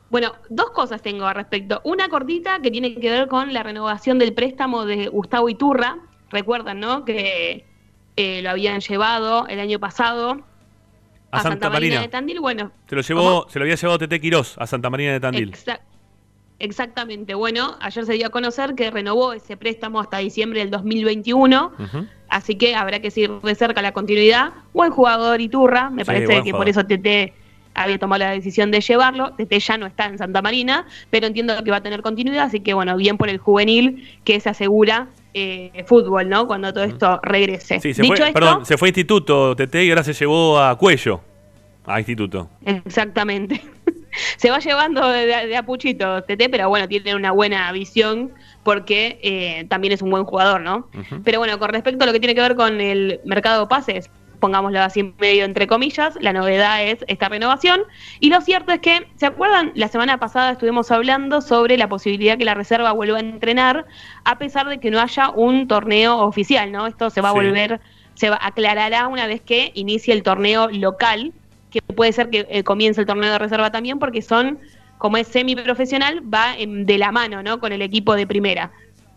Bueno, 0.10 0.36
dos 0.48 0.70
cosas 0.70 1.02
tengo 1.02 1.26
al 1.26 1.36
respecto. 1.36 1.82
Una 1.84 2.08
cortita 2.08 2.62
que 2.62 2.72
tiene 2.72 2.96
que 2.96 3.10
ver 3.10 3.28
con 3.28 3.52
la 3.52 3.62
renovación 3.62 4.20
del 4.20 4.34
préstamo 4.34 4.86
de 4.86 5.10
Gustavo 5.10 5.50
Iturra. 5.50 6.00
Recuerdan, 6.34 6.80
¿no? 6.80 7.06
Que 7.06 7.64
eh, 8.18 8.42
lo 8.42 8.50
habían 8.50 8.82
llevado 8.82 9.48
el 9.48 9.60
año 9.60 9.80
pasado 9.80 10.42
A 11.32 11.42
Santa 11.42 11.70
Marina. 11.70 12.02
de 12.02 12.08
Tandil. 12.10 12.40
Bueno, 12.42 12.72
Se 12.90 12.96
lo 12.96 13.02
llevó, 13.02 13.48
se 13.50 13.60
lo 13.60 13.64
había 13.64 13.76
llevado 13.76 13.98
Tete 14.00 14.20
Quirós 14.20 14.56
a 14.58 14.68
Santa 14.68 14.90
Marina 14.90 15.14
de 15.14 15.20
Tandil. 15.20 15.52
Exa- 15.54 15.80
exactamente. 16.60 17.34
Bueno, 17.36 17.76
ayer 17.82 18.06
se 18.06 18.14
dio 18.14 18.28
a 18.28 18.30
conocer 18.30 18.76
que 18.76 18.92
renovó 18.92 19.34
ese 19.34 19.58
préstamo 19.58 20.00
hasta 20.00 20.18
diciembre 20.20 20.60
del 20.60 20.70
2021. 20.72 21.72
Ujú. 21.80 22.08
Así 22.30 22.56
que 22.56 22.76
habrá 22.76 23.00
que 23.00 23.12
seguir 23.12 23.32
de 23.42 23.56
cerca 23.56 23.82
la 23.82 23.92
continuidad. 23.94 24.54
Buen 24.74 24.92
jugador 24.92 25.40
Iturra, 25.42 25.90
me 25.90 26.04
Sí, 26.04 26.08
parece 26.08 26.44
que 26.44 26.52
por 26.52 26.68
eso 26.70 26.86
Tete 26.86 27.34
había 27.76 27.98
tomado 27.98 28.20
la 28.20 28.32
decisión 28.32 28.72
de 28.72 28.82
llevarlo. 28.82 29.34
Tete 29.34 29.60
ya 29.60 29.78
no 29.78 29.86
está 29.88 30.06
en 30.06 30.18
Santa 30.18 30.42
Marina, 30.42 30.86
pero 31.10 31.28
entiendo 31.28 31.64
que 31.64 31.72
va 31.72 31.78
a 31.78 31.84
tener 31.84 32.02
continuidad, 32.02 32.46
así 32.46 32.60
que 32.60 32.74
bueno, 32.74 32.96
bien 32.98 33.18
por 33.18 33.30
el 33.30 33.38
juvenil 33.40 34.08
que 34.24 34.40
se 34.40 34.50
asegura 34.50 35.08
eh, 35.34 35.84
fútbol, 35.86 36.30
¿no? 36.30 36.48
Cuando 36.48 36.74
todo 36.74 36.84
esto 36.84 37.20
regrese. 37.24 37.80
Sí, 37.80 37.94
se 37.94 38.02
Dicho 38.02 38.16
fue, 38.16 38.28
esto, 38.28 38.40
perdón, 38.40 38.66
se 38.66 38.78
fue 38.78 38.88
a 38.88 38.90
Instituto 38.90 39.56
Tete 39.56 39.84
y 39.84 39.90
ahora 39.90 40.04
se 40.04 40.14
llevó 40.14 40.60
a 40.60 40.78
Cuello. 40.78 41.22
A 41.86 42.00
Instituto. 42.00 42.50
Exactamente. 42.66 43.62
Se 44.38 44.52
va 44.52 44.60
llevando 44.60 45.10
de, 45.10 45.26
de 45.26 45.58
a 45.58 45.64
puchito 45.64 46.24
Tete, 46.24 46.48
pero 46.48 46.70
bueno, 46.70 46.88
tiene 46.88 47.16
una 47.16 47.32
buena 47.32 47.72
visión 47.72 48.32
porque 48.64 49.20
eh, 49.22 49.66
también 49.70 49.94
es 49.94 50.02
un 50.02 50.10
buen 50.10 50.24
jugador, 50.24 50.62
¿no? 50.62 50.88
Pero 51.24 51.40
bueno, 51.40 51.60
con 51.60 51.70
respecto 51.70 52.04
a 52.04 52.08
lo 52.08 52.14
que 52.14 52.20
tiene 52.20 52.36
que 52.36 52.42
ver 52.42 52.56
con 52.56 52.80
el 52.80 53.20
mercado 53.26 53.62
de 53.62 53.68
pases, 53.68 54.10
pongámoslo 54.44 54.82
así 54.82 55.16
medio 55.20 55.46
entre 55.46 55.68
comillas, 55.68 56.16
la 56.20 56.34
novedad 56.34 56.84
es 56.84 56.98
esta 57.08 57.30
renovación. 57.30 57.80
Y 58.20 58.30
lo 58.30 58.42
cierto 58.42 58.74
es 58.74 58.82
que, 58.82 59.08
¿se 59.16 59.26
acuerdan? 59.26 59.72
La 59.74 59.88
semana 59.88 60.18
pasada 60.20 60.52
estuvimos 60.52 60.92
hablando 60.92 61.40
sobre 61.40 61.78
la 61.78 61.88
posibilidad 61.88 62.38
que 62.38 62.44
la 62.44 62.54
reserva 62.54 62.92
vuelva 62.92 63.20
a 63.20 63.22
entrenar, 63.22 63.86
a 64.26 64.38
pesar 64.38 64.68
de 64.68 64.82
que 64.82 64.92
no 64.92 65.00
haya 65.00 65.30
un 65.30 65.70
torneo 65.70 66.18
oficial, 66.18 66.74
¿no? 66.74 66.88
Esto 66.88 67.10
se 67.10 67.22
va 67.22 67.30
a 67.30 67.32
Sí. 67.32 67.38
volver, 67.38 67.80
se 68.16 68.30
va, 68.30 68.38
aclarará 68.42 69.08
una 69.08 69.28
vez 69.28 69.42
que 69.42 69.72
inicie 69.76 70.14
el 70.14 70.24
torneo 70.24 70.68
local 70.72 71.32
que 71.70 71.80
puede 71.96 72.12
ser 72.12 72.30
que 72.30 72.46
eh, 72.50 72.64
comience 72.66 73.00
el 73.00 73.08
torneo 73.08 73.32
de 73.32 73.40
reserva 73.40 73.72
también, 73.72 73.98
porque 73.98 74.22
son, 74.22 74.60
como 74.98 75.16
es 75.16 75.28
semiprofesional, 75.30 76.22
va 76.22 76.56
em, 76.58 76.86
de 76.86 76.98
la 76.98 77.14
mano, 77.14 77.42
¿no? 77.44 77.60
Con 77.60 77.72
el 77.72 77.82
equipo 77.82 78.14
de 78.16 78.28
primera. 78.28 78.74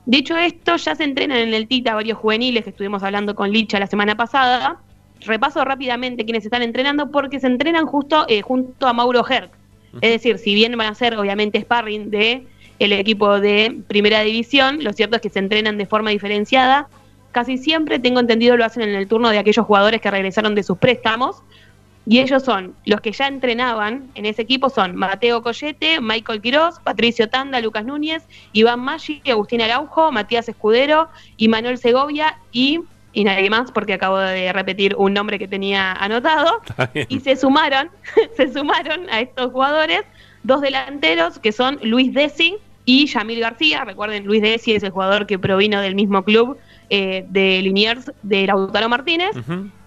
Dicho 0.06 0.36
esto, 0.36 0.76
ya 0.76 0.94
se 0.94 1.02
entrenan 1.02 1.38
en 1.38 1.52
el 1.52 1.66
Tita 1.66 1.94
varios 1.94 2.16
juveniles 2.18 2.62
que 2.62 2.70
estuvimos 2.70 3.02
hablando 3.02 3.34
con 3.34 3.50
Licha 3.50 3.80
la 3.80 3.88
semana 3.88 4.14
pasada. 4.16 4.85
Repaso 5.20 5.64
rápidamente 5.64 6.24
quienes 6.24 6.44
están 6.44 6.62
entrenando 6.62 7.10
porque 7.10 7.40
se 7.40 7.46
entrenan 7.46 7.86
justo 7.86 8.26
eh, 8.28 8.42
junto 8.42 8.86
a 8.86 8.92
Mauro 8.92 9.24
Herc. 9.28 9.50
Es 10.00 10.10
decir, 10.10 10.38
si 10.38 10.54
bien 10.54 10.76
van 10.76 10.88
a 10.88 10.94
ser 10.94 11.16
obviamente 11.16 11.60
sparring 11.60 12.10
de 12.10 12.46
el 12.78 12.92
equipo 12.92 13.40
de 13.40 13.80
primera 13.88 14.20
división, 14.20 14.84
lo 14.84 14.92
cierto 14.92 15.16
es 15.16 15.22
que 15.22 15.30
se 15.30 15.38
entrenan 15.38 15.78
de 15.78 15.86
forma 15.86 16.10
diferenciada. 16.10 16.88
Casi 17.32 17.56
siempre, 17.58 17.98
tengo 17.98 18.20
entendido, 18.20 18.56
lo 18.56 18.64
hacen 18.64 18.82
en 18.82 18.94
el 18.94 19.08
turno 19.08 19.30
de 19.30 19.38
aquellos 19.38 19.64
jugadores 19.64 20.00
que 20.00 20.10
regresaron 20.10 20.54
de 20.54 20.62
sus 20.62 20.78
préstamos. 20.78 21.42
Y 22.08 22.20
ellos 22.20 22.44
son, 22.44 22.74
los 22.84 23.00
que 23.00 23.10
ya 23.10 23.26
entrenaban 23.26 24.10
en 24.14 24.26
ese 24.26 24.42
equipo 24.42 24.70
son 24.70 24.94
Mateo 24.94 25.42
Collete, 25.42 26.00
Michael 26.00 26.40
Quiroz, 26.40 26.78
Patricio 26.78 27.28
Tanda, 27.28 27.60
Lucas 27.60 27.84
Núñez, 27.84 28.22
Iván 28.52 28.78
Maggi, 28.78 29.20
Agustín 29.28 29.60
Araujo, 29.60 30.12
Matías 30.12 30.48
Escudero 30.48 31.08
y 31.36 31.48
Manuel 31.48 31.78
Segovia 31.78 32.38
y, 32.52 32.80
y 33.16 33.24
nadie 33.24 33.48
más 33.48 33.72
porque 33.72 33.94
acabo 33.94 34.18
de 34.18 34.52
repetir 34.52 34.94
un 34.98 35.14
nombre 35.14 35.38
que 35.38 35.48
tenía 35.48 35.92
anotado. 35.92 36.60
Y 37.08 37.20
se 37.20 37.34
sumaron, 37.34 37.90
se 38.36 38.52
sumaron 38.52 39.08
a 39.10 39.20
estos 39.20 39.52
jugadores 39.52 40.02
dos 40.42 40.60
delanteros 40.60 41.38
que 41.38 41.50
son 41.50 41.78
Luis 41.82 42.12
Desi 42.12 42.56
y 42.84 43.06
Yamil 43.06 43.40
García. 43.40 43.84
Recuerden, 43.84 44.26
Luis 44.26 44.42
Desi 44.42 44.74
es 44.74 44.82
el 44.82 44.90
jugador 44.90 45.26
que 45.26 45.38
provino 45.38 45.80
del 45.80 45.94
mismo 45.94 46.22
club 46.24 46.58
eh, 46.90 47.24
de 47.30 47.62
Liniers 47.62 48.12
de 48.22 48.46
Lautaro 48.46 48.90
Martínez. 48.90 49.30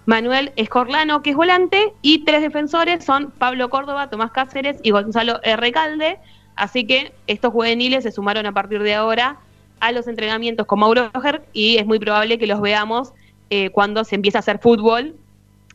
Manuel 0.06 0.52
Escorlano, 0.56 1.22
que 1.22 1.30
es 1.30 1.36
volante, 1.36 1.92
y 2.02 2.24
tres 2.24 2.42
defensores 2.42 3.04
son 3.04 3.30
Pablo 3.30 3.70
Córdoba, 3.70 4.10
Tomás 4.10 4.32
Cáceres 4.32 4.78
y 4.82 4.90
Gonzalo 4.90 5.40
Recalde. 5.56 6.18
Así 6.56 6.84
que 6.84 7.12
estos 7.28 7.52
juveniles 7.52 8.02
se 8.02 8.10
sumaron 8.10 8.44
a 8.46 8.52
partir 8.52 8.82
de 8.82 8.94
ahora 8.94 9.38
a 9.78 9.92
los 9.92 10.08
entrenamientos 10.08 10.66
con 10.66 10.80
Mauro 10.80 11.10
Herc 11.22 11.42
y 11.52 11.76
es 11.76 11.86
muy 11.86 12.00
probable 12.00 12.38
que 12.38 12.46
los 12.48 12.60
veamos 12.60 13.12
eh, 13.50 13.70
cuando 13.70 14.04
se 14.04 14.14
empiece 14.14 14.38
a 14.38 14.40
hacer 14.40 14.58
fútbol 14.58 15.14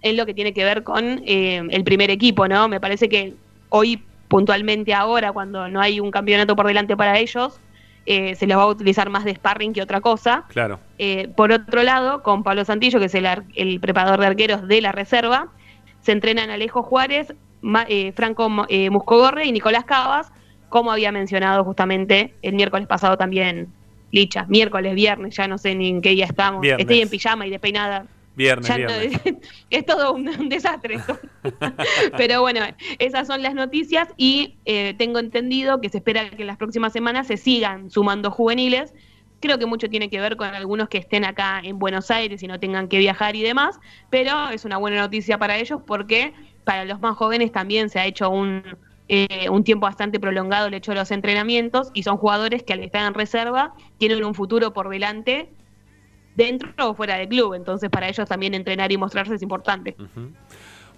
en 0.01 0.17
lo 0.17 0.25
que 0.25 0.33
tiene 0.33 0.53
que 0.53 0.63
ver 0.63 0.83
con 0.83 1.21
eh, 1.25 1.61
el 1.69 1.83
primer 1.83 2.09
equipo, 2.09 2.47
¿no? 2.47 2.67
Me 2.67 2.79
parece 2.79 3.09
que 3.09 3.33
hoy, 3.69 4.01
puntualmente 4.27 4.93
ahora, 4.93 5.31
cuando 5.31 5.67
no 5.67 5.81
hay 5.81 5.99
un 5.99 6.11
campeonato 6.11 6.55
por 6.55 6.67
delante 6.67 6.95
para 6.95 7.19
ellos, 7.19 7.59
eh, 8.05 8.35
se 8.35 8.45
los 8.45 8.57
va 8.57 8.63
a 8.63 8.67
utilizar 8.67 9.09
más 9.09 9.25
de 9.25 9.33
sparring 9.35 9.73
que 9.73 9.81
otra 9.81 9.99
cosa. 10.01 10.45
Claro. 10.49 10.79
Eh, 10.99 11.27
por 11.35 11.51
otro 11.51 11.81
lado, 11.83 12.21
con 12.21 12.43
Pablo 12.43 12.63
Santillo, 12.63 12.99
que 12.99 13.05
es 13.05 13.15
el, 13.15 13.27
el 13.55 13.79
preparador 13.79 14.19
de 14.19 14.27
arqueros 14.27 14.67
de 14.67 14.81
la 14.81 14.91
reserva, 14.91 15.47
se 16.01 16.11
entrenan 16.11 16.51
Alejo 16.51 16.83
Juárez, 16.83 17.33
Ma- 17.61 17.85
eh, 17.89 18.11
Franco 18.11 18.47
eh, 18.69 18.91
Muscogorre 18.91 19.45
y 19.45 19.51
Nicolás 19.51 19.85
Cavas, 19.85 20.31
como 20.69 20.91
había 20.91 21.11
mencionado 21.11 21.63
justamente 21.63 22.35
el 22.43 22.53
miércoles 22.53 22.87
pasado 22.87 23.17
también 23.17 23.69
Licha. 24.15 24.45
Miércoles, 24.47 24.95
viernes, 24.95 25.35
ya 25.35 25.45
no 25.45 25.57
sé 25.57 25.75
ni 25.75 25.89
en 25.89 26.01
qué 26.01 26.11
día 26.11 26.23
estamos. 26.23 26.61
Viernes. 26.61 26.85
Estoy 26.85 27.01
en 27.01 27.09
pijama 27.09 27.45
y 27.45 27.49
despeinada. 27.49 28.05
Viernes, 28.37 28.65
Ya 28.67 28.77
no- 28.77 28.87
viernes. 28.97 29.21
es 29.69 29.85
todo 29.85 30.13
un, 30.13 30.29
un 30.29 30.47
desastre. 30.47 30.99
Pero 32.17 32.39
bueno, 32.39 32.61
esas 32.97 33.27
son 33.27 33.41
las 33.41 33.53
noticias 33.53 34.07
y 34.15 34.55
eh, 34.63 34.93
tengo 34.97 35.19
entendido 35.19 35.81
que 35.81 35.89
se 35.89 35.97
espera 35.97 36.29
que 36.29 36.43
en 36.43 36.47
las 36.47 36.55
próximas 36.55 36.93
semanas 36.93 37.27
se 37.27 37.35
sigan 37.35 37.91
sumando 37.91 38.31
juveniles. 38.31 38.93
Creo 39.41 39.59
que 39.59 39.65
mucho 39.65 39.89
tiene 39.89 40.09
que 40.09 40.21
ver 40.21 40.37
con 40.37 40.47
algunos 40.47 40.87
que 40.87 40.97
estén 40.97 41.25
acá 41.25 41.59
en 41.61 41.77
Buenos 41.77 42.09
Aires 42.09 42.41
y 42.41 42.47
no 42.47 42.57
tengan 42.57 42.87
que 42.87 42.99
viajar 42.99 43.35
y 43.35 43.41
demás, 43.41 43.79
pero 44.09 44.47
es 44.49 44.63
una 44.63 44.77
buena 44.77 45.01
noticia 45.01 45.37
para 45.37 45.57
ellos 45.57 45.81
porque 45.85 46.33
para 46.63 46.85
los 46.85 47.01
más 47.01 47.17
jóvenes 47.17 47.51
también 47.51 47.89
se 47.89 47.99
ha 47.99 48.05
hecho 48.05 48.29
un, 48.29 48.63
eh, 49.07 49.49
un 49.49 49.63
tiempo 49.63 49.85
bastante 49.85 50.19
prolongado 50.19 50.67
hecho 50.67 50.91
de 50.91 50.97
los 50.97 51.11
entrenamientos 51.11 51.91
y 51.93 52.03
son 52.03 52.17
jugadores 52.17 52.63
que 52.63 52.73
al 52.73 52.79
estar 52.79 53.05
en 53.05 53.13
reserva 53.13 53.73
tienen 53.97 54.23
un 54.23 54.33
futuro 54.33 54.73
por 54.73 54.89
delante 54.89 55.49
dentro 56.35 56.69
o 56.89 56.93
fuera 56.95 57.17
del 57.17 57.29
club, 57.29 57.53
entonces 57.53 57.89
para 57.89 58.09
ellos 58.09 58.27
también 58.27 58.53
entrenar 58.53 58.91
y 58.91 58.97
mostrarse 58.97 59.35
es 59.35 59.41
importante. 59.41 59.95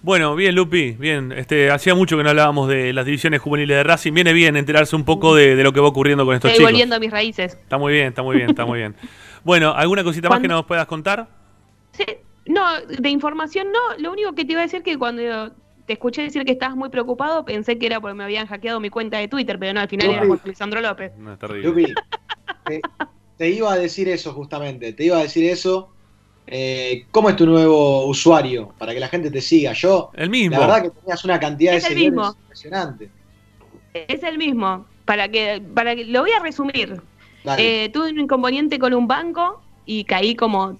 Bueno, 0.02 0.36
bien, 0.36 0.54
Lupi, 0.54 0.92
bien. 0.92 1.32
Este, 1.32 1.70
hacía 1.70 1.94
mucho 1.94 2.16
que 2.16 2.22
no 2.22 2.30
hablábamos 2.30 2.68
de 2.68 2.92
las 2.92 3.04
divisiones 3.04 3.40
juveniles 3.40 3.76
de 3.78 3.82
Racing. 3.82 4.12
Viene 4.12 4.32
bien 4.32 4.56
enterarse 4.56 4.94
un 4.94 5.04
poco 5.04 5.34
de, 5.34 5.56
de 5.56 5.64
lo 5.64 5.72
que 5.72 5.80
va 5.80 5.88
ocurriendo 5.88 6.24
con 6.24 6.34
estos 6.34 6.50
Estoy 6.50 6.60
chicos. 6.60 6.72
volviendo 6.72 6.96
a 6.96 7.00
mis 7.00 7.10
raíces. 7.10 7.54
Está 7.54 7.78
muy 7.78 7.92
bien, 7.92 8.08
está 8.08 8.22
muy 8.22 8.36
bien, 8.36 8.50
está 8.50 8.64
muy 8.64 8.78
bien. 8.78 8.94
Bueno, 9.44 9.72
¿alguna 9.74 10.04
cosita 10.04 10.28
más 10.28 10.40
que 10.40 10.48
nos 10.48 10.64
puedas 10.66 10.86
contar? 10.86 11.28
No, 12.46 12.80
de 12.80 13.10
información 13.10 13.68
no, 13.70 13.98
lo 13.98 14.10
único 14.10 14.34
que 14.34 14.44
te 14.44 14.52
iba 14.52 14.62
a 14.62 14.64
decir 14.64 14.82
que 14.82 14.96
cuando 14.96 15.52
te 15.88 15.94
escuché 15.94 16.20
decir 16.20 16.44
que 16.44 16.52
estabas 16.52 16.76
muy 16.76 16.90
preocupado, 16.90 17.46
pensé 17.46 17.78
que 17.78 17.86
era 17.86 17.98
porque 17.98 18.14
me 18.14 18.22
habían 18.22 18.46
hackeado 18.46 18.78
mi 18.78 18.90
cuenta 18.90 19.16
de 19.16 19.26
Twitter, 19.26 19.58
pero 19.58 19.72
no, 19.72 19.80
al 19.80 19.88
final 19.88 20.10
era 20.10 20.26
por 20.26 20.46
Lisandro 20.46 20.82
López. 20.82 21.12
No, 21.16 21.32
es 21.32 21.38
terrible. 21.38 21.66
Lupi, 21.66 21.94
te, 22.66 22.82
te 23.38 23.48
iba 23.48 23.72
a 23.72 23.76
decir 23.78 24.06
eso 24.06 24.34
justamente, 24.34 24.92
te 24.92 25.04
iba 25.04 25.16
a 25.16 25.22
decir 25.22 25.48
eso. 25.50 25.88
Eh, 26.46 27.06
¿Cómo 27.10 27.30
es 27.30 27.36
tu 27.36 27.46
nuevo 27.46 28.04
usuario? 28.06 28.74
Para 28.76 28.92
que 28.92 29.00
la 29.00 29.08
gente 29.08 29.30
te 29.30 29.40
siga. 29.40 29.72
Yo, 29.72 30.10
El 30.12 30.28
mismo. 30.28 30.58
la 30.58 30.66
verdad 30.66 30.82
que 30.82 30.90
tenías 30.90 31.24
una 31.24 31.40
cantidad 31.40 31.74
Es 31.74 31.84
de 31.84 31.88
el 31.88 31.94
seguidores 31.94 32.26
mismo. 32.28 32.40
impresionante. 32.42 33.10
Es 33.94 34.22
el 34.22 34.36
mismo, 34.36 34.84
para 35.06 35.28
que, 35.28 35.62
para 35.74 35.96
que, 35.96 36.04
lo 36.04 36.20
voy 36.20 36.32
a 36.32 36.40
resumir. 36.40 37.00
Eh, 37.56 37.88
tuve 37.94 38.10
un 38.10 38.20
inconveniente 38.20 38.78
con 38.78 38.92
un 38.92 39.08
banco 39.08 39.62
y 39.86 40.04
caí 40.04 40.36
como 40.36 40.78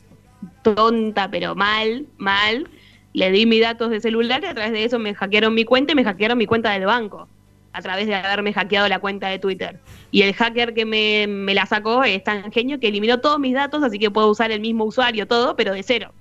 tonta, 0.62 1.30
pero 1.30 1.54
mal, 1.54 2.04
mal. 2.18 2.68
Le 3.12 3.30
di 3.30 3.46
mis 3.46 3.60
datos 3.60 3.90
de 3.90 4.00
celular 4.00 4.42
y 4.42 4.46
a 4.46 4.54
través 4.54 4.72
de 4.72 4.84
eso 4.84 4.98
me 4.98 5.14
hackearon 5.14 5.54
mi 5.54 5.64
cuenta 5.64 5.92
y 5.92 5.94
me 5.94 6.04
hackearon 6.04 6.38
mi 6.38 6.46
cuenta 6.46 6.70
del 6.70 6.86
banco. 6.86 7.28
A 7.72 7.82
través 7.82 8.06
de 8.06 8.14
haberme 8.14 8.52
hackeado 8.52 8.88
la 8.88 8.98
cuenta 8.98 9.28
de 9.28 9.38
Twitter. 9.38 9.78
Y 10.10 10.22
el 10.22 10.34
hacker 10.34 10.74
que 10.74 10.84
me, 10.84 11.26
me 11.26 11.54
la 11.54 11.66
sacó 11.66 12.02
es 12.02 12.24
tan 12.24 12.50
genio 12.50 12.80
que 12.80 12.88
eliminó 12.88 13.20
todos 13.20 13.38
mis 13.38 13.54
datos, 13.54 13.82
así 13.82 13.98
que 13.98 14.10
puedo 14.10 14.30
usar 14.30 14.50
el 14.50 14.60
mismo 14.60 14.84
usuario, 14.84 15.26
todo, 15.26 15.54
pero 15.54 15.72
de 15.72 15.82
cero. 15.82 16.12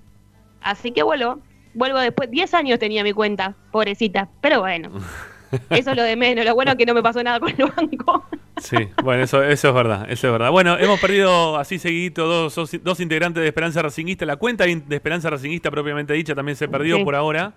Así 0.61 0.91
que 0.91 1.03
vuelvo, 1.03 1.39
vuelvo 1.73 1.99
después. 1.99 2.29
10 2.29 2.53
años 2.53 2.79
tenía 2.79 3.03
mi 3.03 3.13
cuenta, 3.13 3.55
pobrecita. 3.71 4.29
Pero 4.41 4.59
bueno, 4.59 4.91
eso 5.69 5.91
es 5.91 5.95
lo 5.97 6.03
de 6.03 6.15
menos. 6.15 6.45
Lo 6.45 6.53
bueno 6.55 6.71
es 6.71 6.77
que 6.77 6.85
no 6.85 6.93
me 6.93 7.01
pasó 7.03 7.21
nada 7.23 7.39
con 7.39 7.49
el 7.49 7.65
banco. 7.75 8.25
Sí, 8.57 8.77
bueno, 9.03 9.23
eso, 9.23 9.43
eso 9.43 9.67
es 9.69 9.73
verdad, 9.73 10.05
eso 10.09 10.27
es 10.27 10.33
verdad. 10.33 10.51
Bueno, 10.51 10.77
hemos 10.79 10.99
perdido 10.99 11.57
así 11.57 11.77
seguidito 11.79 12.25
dos, 12.25 12.55
dos, 12.55 12.71
dos 12.83 12.99
integrantes 12.99 13.41
de 13.41 13.47
Esperanza 13.47 13.81
Racinguista. 13.81 14.25
La 14.25 14.35
cuenta 14.37 14.65
de 14.65 14.81
Esperanza 14.95 15.29
Racinguista 15.29 15.69
propiamente 15.71 16.13
dicha 16.13 16.33
también 16.35 16.55
se 16.55 16.67
perdió 16.67 16.97
Sí. 16.97 17.03
por 17.03 17.15
ahora. 17.15 17.53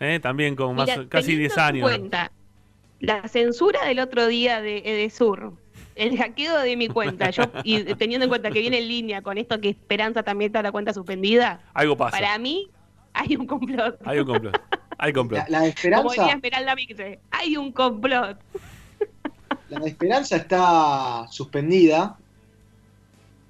¿eh? 0.00 0.18
También 0.20 0.54
con 0.56 0.74
más, 0.76 0.86
Mira, 0.88 1.08
casi 1.08 1.32
teniendo 1.36 1.40
10 1.54 1.56
en 1.56 1.60
años. 1.62 1.82
cuenta 1.88 2.32
la 3.00 3.26
censura 3.28 3.84
del 3.86 3.98
otro 4.00 4.26
día 4.26 4.60
de 4.60 4.78
Edesur, 4.84 5.54
el 5.94 6.16
hackeo 6.16 6.58
de 6.60 6.76
mi 6.76 6.88
cuenta, 6.88 7.30
yo 7.30 7.44
y 7.64 7.82
teniendo 7.94 8.24
en 8.24 8.28
cuenta 8.28 8.50
que 8.50 8.60
viene 8.60 8.78
en 8.78 8.88
línea 8.88 9.22
con 9.22 9.38
esto 9.38 9.60
que 9.60 9.70
Esperanza 9.70 10.22
también 10.22 10.50
está 10.50 10.62
la 10.62 10.70
cuenta 10.72 10.92
suspendida, 10.92 11.60
Algo 11.74 11.96
pasa. 11.96 12.16
para 12.16 12.38
mí 12.38 12.68
hay 13.14 13.36
un 13.36 13.46
complot. 13.46 13.98
Hay 14.04 14.20
un 14.20 14.26
complot. 14.26 14.60
Hay 15.02 15.12
complot. 15.12 15.48
La, 15.48 15.58
la 15.58 15.64
de 15.66 15.74
Como 15.96 16.12
diría 16.12 16.32
Esmeralda 16.34 16.74
Mixe, 16.76 17.18
hay 17.32 17.56
un 17.56 17.72
complot. 17.72 18.38
la 19.68 19.80
de 19.80 19.88
Esperanza 19.88 20.36
está 20.36 21.26
suspendida 21.28 22.16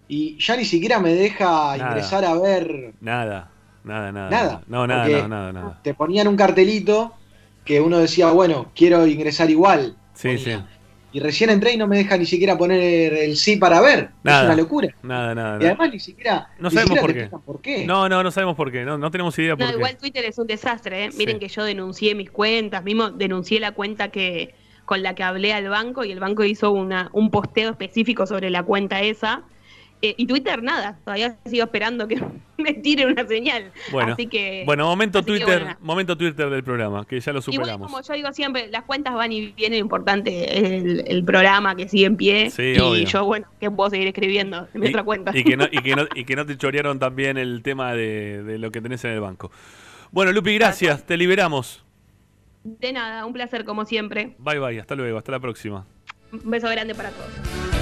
y 0.08 0.38
ya 0.38 0.56
ni 0.56 0.64
siquiera 0.64 0.98
me 0.98 1.12
deja 1.12 1.76
Nada. 1.76 1.76
ingresar 1.76 2.24
a 2.24 2.34
ver. 2.38 2.94
Nada, 3.02 3.50
nada, 3.84 4.10
nada. 4.12 4.30
Nada, 4.30 4.62
No, 4.66 4.86
nada, 4.86 5.06
no, 5.06 5.28
nada, 5.28 5.52
nada. 5.52 5.80
Te 5.82 5.92
ponían 5.92 6.26
un 6.26 6.36
cartelito 6.36 7.12
que 7.66 7.82
uno 7.82 7.98
decía, 7.98 8.30
bueno, 8.30 8.70
quiero 8.74 9.06
ingresar 9.06 9.50
igual. 9.50 9.94
Sí, 10.14 10.38
sí. 10.38 10.52
Y 11.12 11.20
recién 11.20 11.50
entré 11.50 11.72
y 11.72 11.76
no 11.76 11.86
me 11.86 11.98
deja 11.98 12.16
ni 12.16 12.24
siquiera 12.26 12.56
poner 12.56 13.12
el 13.12 13.36
sí 13.36 13.56
para 13.56 13.80
ver. 13.80 14.10
Nada. 14.22 14.40
Es 14.40 14.46
una 14.46 14.56
locura. 14.56 14.88
Nada, 15.02 15.34
nada. 15.34 15.56
Y 15.56 15.58
nada. 15.60 15.70
además 15.70 15.90
ni 15.92 16.00
siquiera, 16.00 16.48
No 16.58 16.68
ni 16.70 16.74
sabemos 16.74 16.98
siquiera 16.98 17.02
por 17.02 17.12
qué. 17.12 17.18
explican 17.20 17.40
por 17.42 17.60
qué. 17.60 17.86
No, 17.86 18.08
no, 18.08 18.22
no 18.22 18.30
sabemos 18.30 18.56
por 18.56 18.72
qué. 18.72 18.84
No, 18.84 18.96
no 18.98 19.10
tenemos 19.10 19.38
idea 19.38 19.54
por 19.56 19.66
No, 19.66 19.70
qué. 19.72 19.76
igual 19.76 19.96
Twitter 19.98 20.24
es 20.24 20.38
un 20.38 20.46
desastre, 20.46 21.04
¿eh? 21.04 21.10
Miren 21.16 21.38
que 21.38 21.48
yo 21.48 21.64
denuncié 21.64 22.14
mis 22.14 22.30
cuentas, 22.30 22.82
mismo 22.82 23.10
denuncié 23.10 23.60
la 23.60 23.72
cuenta 23.72 24.08
que 24.08 24.54
con 24.84 25.02
la 25.02 25.14
que 25.14 25.22
hablé 25.22 25.52
al 25.52 25.68
banco 25.68 26.04
y 26.04 26.10
el 26.12 26.18
banco 26.20 26.44
hizo 26.44 26.70
una, 26.72 27.08
un 27.12 27.30
posteo 27.30 27.70
específico 27.70 28.26
sobre 28.26 28.50
la 28.50 28.62
cuenta 28.62 29.00
esa. 29.02 29.42
Eh, 30.04 30.14
y 30.16 30.26
Twitter 30.26 30.60
nada, 30.64 30.98
todavía 31.04 31.36
sigo 31.46 31.62
esperando 31.64 32.08
que 32.08 32.20
me 32.58 32.74
tire 32.74 33.06
una 33.06 33.24
señal. 33.26 33.70
Bueno, 33.92 34.14
Así 34.14 34.26
que, 34.26 34.64
bueno, 34.66 34.84
momento 34.86 35.20
así 35.20 35.26
que 35.26 35.32
Twitter, 35.38 35.60
bueno, 35.62 35.76
momento 35.80 36.16
Twitter 36.18 36.50
del 36.50 36.64
programa, 36.64 37.04
que 37.06 37.20
ya 37.20 37.32
lo 37.32 37.38
Igual 37.38 37.54
superamos. 37.54 37.86
como 37.90 38.02
yo 38.02 38.12
digo 38.14 38.32
siempre, 38.32 38.66
las 38.68 38.82
cuentas 38.82 39.14
van 39.14 39.30
y 39.30 39.52
vienen, 39.52 39.78
lo 39.78 39.84
importante 39.84 40.58
es 40.58 40.82
el, 40.82 41.04
el 41.06 41.24
programa 41.24 41.76
que 41.76 41.88
sigue 41.88 42.06
en 42.06 42.16
pie. 42.16 42.50
Sí, 42.50 42.74
y 42.76 42.80
obvio. 42.80 43.04
yo, 43.06 43.24
bueno, 43.24 43.46
que 43.60 43.70
puedo 43.70 43.90
seguir 43.90 44.08
escribiendo 44.08 44.66
en 44.74 44.80
mi 44.80 44.86
Y- 44.86 44.90
otra 44.90 45.04
cuenta. 45.04 45.30
Y 45.38 45.44
que, 45.44 45.56
no, 45.56 45.66
y, 45.70 45.78
que 45.82 45.94
no, 45.94 46.04
y 46.16 46.24
que 46.24 46.34
no 46.34 46.44
te 46.46 46.56
chorearon 46.58 46.98
también 46.98 47.38
el 47.38 47.62
tema 47.62 47.94
de, 47.94 48.42
de 48.42 48.58
lo 48.58 48.72
que 48.72 48.80
tenés 48.80 49.04
en 49.04 49.12
el 49.12 49.20
banco. 49.20 49.52
Bueno, 50.10 50.32
Lupi, 50.32 50.52
gracias. 50.54 51.06
Te 51.06 51.16
liberamos. 51.16 51.84
De 52.64 52.92
nada, 52.92 53.24
un 53.24 53.32
placer 53.32 53.64
como 53.64 53.84
siempre. 53.84 54.34
Bye, 54.38 54.58
bye. 54.58 54.80
Hasta 54.80 54.94
luego. 54.96 55.16
Hasta 55.18 55.30
la 55.32 55.38
próxima. 55.40 55.86
Un 56.32 56.50
beso 56.50 56.68
grande 56.68 56.94
para 56.94 57.10
todos. 57.10 57.81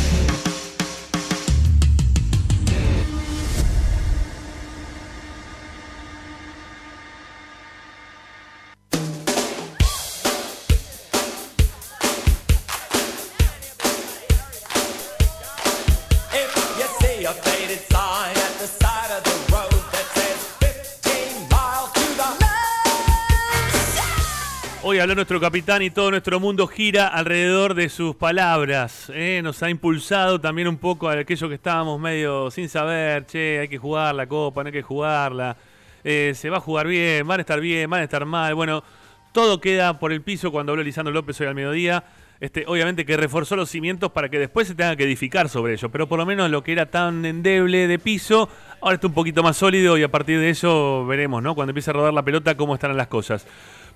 Habló 25.01 25.15
nuestro 25.15 25.39
capitán 25.39 25.81
y 25.81 25.89
todo 25.89 26.11
nuestro 26.11 26.39
mundo 26.39 26.67
gira 26.67 27.07
alrededor 27.07 27.73
de 27.73 27.89
sus 27.89 28.15
palabras. 28.15 29.11
¿eh? 29.13 29.41
Nos 29.43 29.63
ha 29.63 29.69
impulsado 29.69 30.39
también 30.39 30.67
un 30.67 30.77
poco 30.77 31.09
a 31.09 31.13
aquello 31.13 31.49
que 31.49 31.55
estábamos 31.55 31.99
medio 31.99 32.51
sin 32.51 32.69
saber. 32.69 33.25
Che, 33.25 33.59
hay 33.59 33.67
que 33.67 33.79
jugar 33.79 34.13
la 34.13 34.27
copa, 34.27 34.61
no 34.61 34.67
hay 34.67 34.73
que 34.73 34.83
jugarla. 34.83 35.57
Eh, 36.03 36.33
se 36.35 36.51
va 36.51 36.57
a 36.57 36.59
jugar 36.59 36.87
bien, 36.87 37.27
van 37.27 37.39
a 37.39 37.41
estar 37.41 37.59
bien, 37.59 37.89
van 37.89 38.01
a 38.01 38.03
estar 38.03 38.25
mal. 38.25 38.53
Bueno, 38.53 38.83
todo 39.31 39.59
queda 39.59 39.97
por 39.97 40.11
el 40.11 40.21
piso 40.21 40.51
cuando 40.51 40.71
habló 40.71 40.83
Lisandro 40.83 41.11
López 41.11 41.41
hoy 41.41 41.47
al 41.47 41.55
mediodía. 41.55 42.03
Este, 42.39 42.65
obviamente 42.67 43.05
que 43.05 43.17
reforzó 43.17 43.55
los 43.55 43.69
cimientos 43.69 44.11
para 44.11 44.29
que 44.29 44.39
después 44.39 44.67
se 44.67 44.75
tenga 44.75 44.95
que 44.95 45.03
edificar 45.03 45.49
sobre 45.49 45.73
ello. 45.73 45.89
Pero 45.89 46.07
por 46.07 46.19
lo 46.19 46.27
menos 46.27 46.49
lo 46.51 46.63
que 46.63 46.73
era 46.73 46.85
tan 46.85 47.25
endeble 47.25 47.87
de 47.87 47.97
piso, 47.97 48.49
ahora 48.81 48.95
está 48.95 49.07
un 49.07 49.13
poquito 49.13 49.41
más 49.41 49.57
sólido 49.57 49.97
y 49.97 50.03
a 50.03 50.09
partir 50.11 50.39
de 50.39 50.51
eso 50.51 51.05
veremos, 51.07 51.41
¿no? 51.41 51.55
Cuando 51.55 51.71
empiece 51.71 51.89
a 51.89 51.93
rodar 51.93 52.13
la 52.13 52.23
pelota, 52.23 52.55
cómo 52.55 52.75
estarán 52.75 52.97
las 52.97 53.07
cosas. 53.07 53.47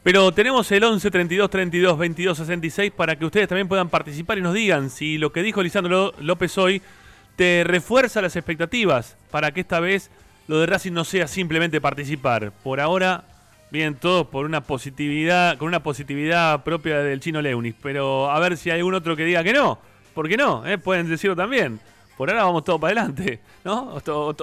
Pero 0.05 0.31
tenemos 0.31 0.71
el 0.71 0.83
11 0.83 1.09
32 1.09 1.49
32 1.49 1.97
22 1.97 2.37
66 2.37 2.91
para 2.91 3.15
que 3.15 3.25
ustedes 3.25 3.47
también 3.47 3.67
puedan 3.67 3.89
participar 3.89 4.37
y 4.37 4.41
nos 4.41 4.53
digan 4.53 4.91
si 4.91 5.17
lo 5.17 5.31
que 5.31 5.41
dijo 5.41 5.63
Lisandro 5.63 6.13
López 6.19 6.55
hoy 6.59 6.83
te 7.35 7.63
refuerza 7.65 8.21
las 8.21 8.35
expectativas 8.35 9.17
para 9.31 9.51
que 9.51 9.61
esta 9.61 9.79
vez 9.79 10.11
lo 10.47 10.59
de 10.59 10.67
Racing 10.67 10.91
no 10.91 11.05
sea 11.05 11.27
simplemente 11.27 11.81
participar. 11.81 12.51
Por 12.51 12.81
ahora, 12.81 13.23
bien 13.71 13.95
todos 13.95 14.27
por 14.27 14.45
una 14.45 14.61
positividad, 14.61 15.57
con 15.57 15.69
una 15.69 15.81
positividad 15.81 16.63
propia 16.63 16.99
del 16.99 17.19
chino 17.19 17.41
Leunis. 17.41 17.73
Pero 17.81 18.29
a 18.29 18.39
ver 18.39 18.57
si 18.57 18.69
hay 18.69 18.77
algún 18.77 18.93
otro 18.93 19.15
que 19.15 19.25
diga 19.25 19.43
que 19.43 19.53
no. 19.53 19.79
¿Por 20.13 20.29
qué 20.29 20.37
no? 20.37 20.67
¿Eh? 20.67 20.77
Pueden 20.77 21.09
decirlo 21.09 21.35
también. 21.35 21.79
Por 22.15 22.29
ahora 22.29 22.43
vamos 22.43 22.63
todos 22.63 22.79
para 22.79 22.91
adelante, 22.91 23.39
¿no? 23.63 23.99
Todos 24.01 24.35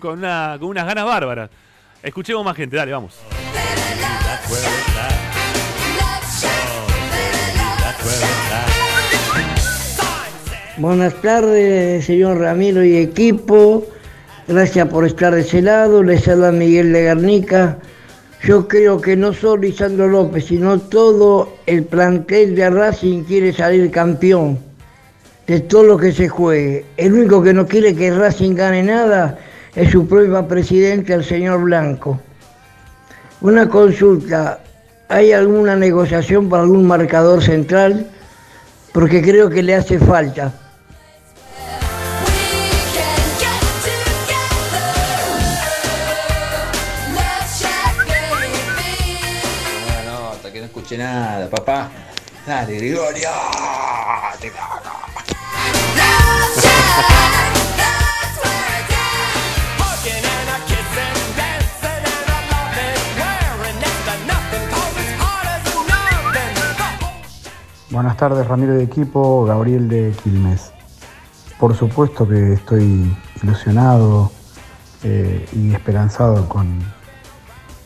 con 0.00 0.24
unas 0.24 0.84
ganas 0.84 1.04
bárbaras. 1.04 1.48
Escuchemos 2.02 2.44
más 2.44 2.56
gente, 2.56 2.76
dale, 2.76 2.90
vamos. 2.90 3.20
Buenas 10.76 11.14
tardes, 11.22 12.04
señor 12.04 12.38
Ramiro 12.38 12.84
y 12.84 12.96
equipo. 12.96 13.86
Gracias 14.48 14.88
por 14.88 15.06
estar 15.06 15.34
de 15.34 15.42
ese 15.42 15.62
lado. 15.62 16.02
Les 16.02 16.26
habla 16.28 16.52
Miguel 16.52 16.92
de 16.92 17.04
Garnica. 17.04 17.78
Yo 18.42 18.68
creo 18.68 19.00
que 19.00 19.16
no 19.16 19.32
solo 19.32 19.62
Lisandro 19.62 20.08
López, 20.08 20.46
sino 20.46 20.78
todo 20.78 21.54
el 21.66 21.84
plantel 21.84 22.54
de 22.54 22.68
Racing 22.68 23.22
quiere 23.22 23.52
salir 23.52 23.90
campeón 23.90 24.58
de 25.46 25.60
todo 25.60 25.84
lo 25.84 25.96
que 25.96 26.12
se 26.12 26.28
juegue. 26.28 26.84
El 26.96 27.14
único 27.14 27.42
que 27.42 27.54
no 27.54 27.66
quiere 27.66 27.94
que 27.94 28.10
Racing 28.10 28.54
gane 28.54 28.82
nada 28.82 29.38
es 29.74 29.90
su 29.92 30.06
propio 30.06 30.46
presidente, 30.46 31.14
el 31.14 31.24
señor 31.24 31.62
Blanco. 31.62 32.20
Una 33.44 33.68
consulta, 33.68 34.60
¿hay 35.06 35.32
alguna 35.32 35.76
negociación 35.76 36.48
para 36.48 36.62
algún 36.62 36.86
marcador 36.86 37.42
central? 37.42 38.10
Porque 38.90 39.20
creo 39.20 39.50
que 39.50 39.62
le 39.62 39.74
hace 39.74 39.98
falta. 39.98 40.50
No, 50.06 50.30
hasta 50.30 50.50
que 50.50 50.60
no 50.60 50.64
escuché 50.64 50.96
nada, 50.96 51.46
papá. 51.50 51.90
Dale, 52.46 52.76
Gregorio. 52.76 53.28
Te 54.40 54.48
cago. 54.48 54.93
Buenas 67.94 68.16
tardes, 68.16 68.46
Ramiro 68.48 68.74
de 68.74 68.82
equipo, 68.82 69.44
Gabriel 69.44 69.88
de 69.88 70.12
Quilmes. 70.24 70.72
Por 71.60 71.76
supuesto 71.76 72.26
que 72.26 72.54
estoy 72.54 73.16
ilusionado 73.40 74.32
eh, 75.04 75.46
y 75.52 75.72
esperanzado 75.72 76.48
con, 76.48 76.80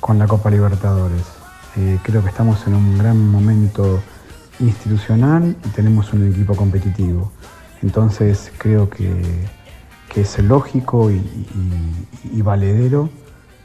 con 0.00 0.18
la 0.18 0.26
Copa 0.26 0.48
Libertadores. 0.50 1.24
Eh, 1.76 1.98
creo 2.02 2.22
que 2.22 2.30
estamos 2.30 2.66
en 2.66 2.74
un 2.74 2.96
gran 2.96 3.28
momento 3.30 4.00
institucional 4.60 5.56
y 5.62 5.68
tenemos 5.68 6.10
un 6.14 6.26
equipo 6.32 6.56
competitivo. 6.56 7.30
Entonces 7.82 8.50
creo 8.56 8.88
que, 8.88 9.46
que 10.08 10.22
es 10.22 10.38
lógico 10.38 11.10
y, 11.10 11.16
y- 11.16 12.08
y 12.38 12.40
valedero 12.42 13.10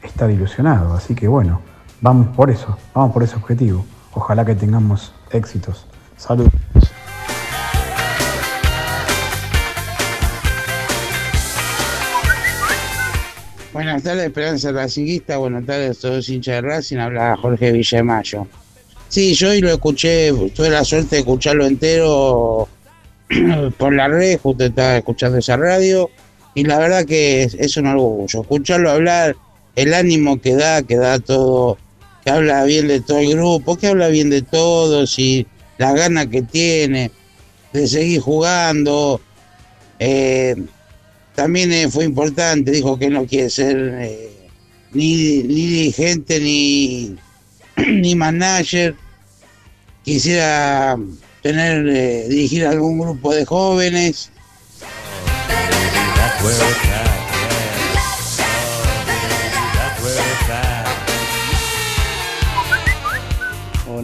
estar 0.02 0.30
ilusionado. 0.30 0.92
Así 0.92 1.14
que 1.14 1.26
bueno, 1.26 1.62
vamos 2.02 2.28
por 2.36 2.50
eso, 2.50 2.76
vamos 2.94 3.12
por 3.14 3.22
ese 3.22 3.36
objetivo. 3.36 3.86
Ojalá 4.12 4.44
que 4.44 4.54
tengamos 4.54 5.14
éxitos. 5.30 5.86
Salud. 6.26 6.48
Buenas 13.74 14.02
tardes, 14.02 14.26
Esperanza 14.26 14.72
Racinguista. 14.72 15.36
Buenas 15.36 15.66
tardes, 15.66 15.98
todos 15.98 16.26
hinchas 16.30 16.54
de 16.54 16.60
Racing. 16.62 16.96
Habla 16.96 17.36
Jorge 17.36 17.72
Villamayo. 17.72 18.46
Sí, 19.08 19.34
yo 19.34 19.50
hoy 19.50 19.60
lo 19.60 19.70
escuché, 19.70 20.32
tuve 20.54 20.70
la 20.70 20.82
suerte 20.82 21.16
de 21.16 21.20
escucharlo 21.20 21.66
entero 21.66 22.68
por 23.78 23.94
la 23.94 24.08
red, 24.08 24.38
justo 24.38 24.64
estaba 24.64 24.96
escuchando 24.96 25.38
esa 25.38 25.58
radio. 25.58 26.08
Y 26.54 26.64
la 26.64 26.78
verdad 26.78 27.04
que 27.04 27.42
es, 27.42 27.54
es 27.54 27.76
un 27.76 27.86
orgullo. 27.86 28.40
Escucharlo 28.40 28.90
hablar, 28.90 29.36
el 29.76 29.92
ánimo 29.92 30.40
que 30.40 30.54
da, 30.54 30.82
que 30.82 30.96
da 30.96 31.18
todo, 31.18 31.76
que 32.24 32.30
habla 32.30 32.64
bien 32.64 32.88
de 32.88 33.02
todo 33.02 33.18
el 33.18 33.36
grupo, 33.36 33.76
que 33.76 33.88
habla 33.88 34.08
bien 34.08 34.30
de 34.30 34.40
todos 34.40 35.18
y 35.18 35.46
la 35.78 35.92
gana 35.92 36.28
que 36.28 36.42
tiene 36.42 37.10
de 37.72 37.88
seguir 37.88 38.20
jugando. 38.20 39.20
Eh, 39.98 40.54
también 41.34 41.72
eh, 41.72 41.90
fue 41.90 42.04
importante, 42.04 42.70
dijo 42.70 42.98
que 42.98 43.10
no 43.10 43.26
quiere 43.26 43.50
ser 43.50 43.76
eh, 44.00 44.30
ni, 44.92 45.42
ni 45.42 45.66
dirigente 45.66 46.40
ni, 46.40 47.16
ni 47.76 48.14
manager. 48.14 48.94
Quisiera 50.04 50.96
tener, 51.42 52.28
dirigir 52.28 52.66
algún 52.66 52.98
grupo 52.98 53.34
de 53.34 53.44
jóvenes. 53.44 54.30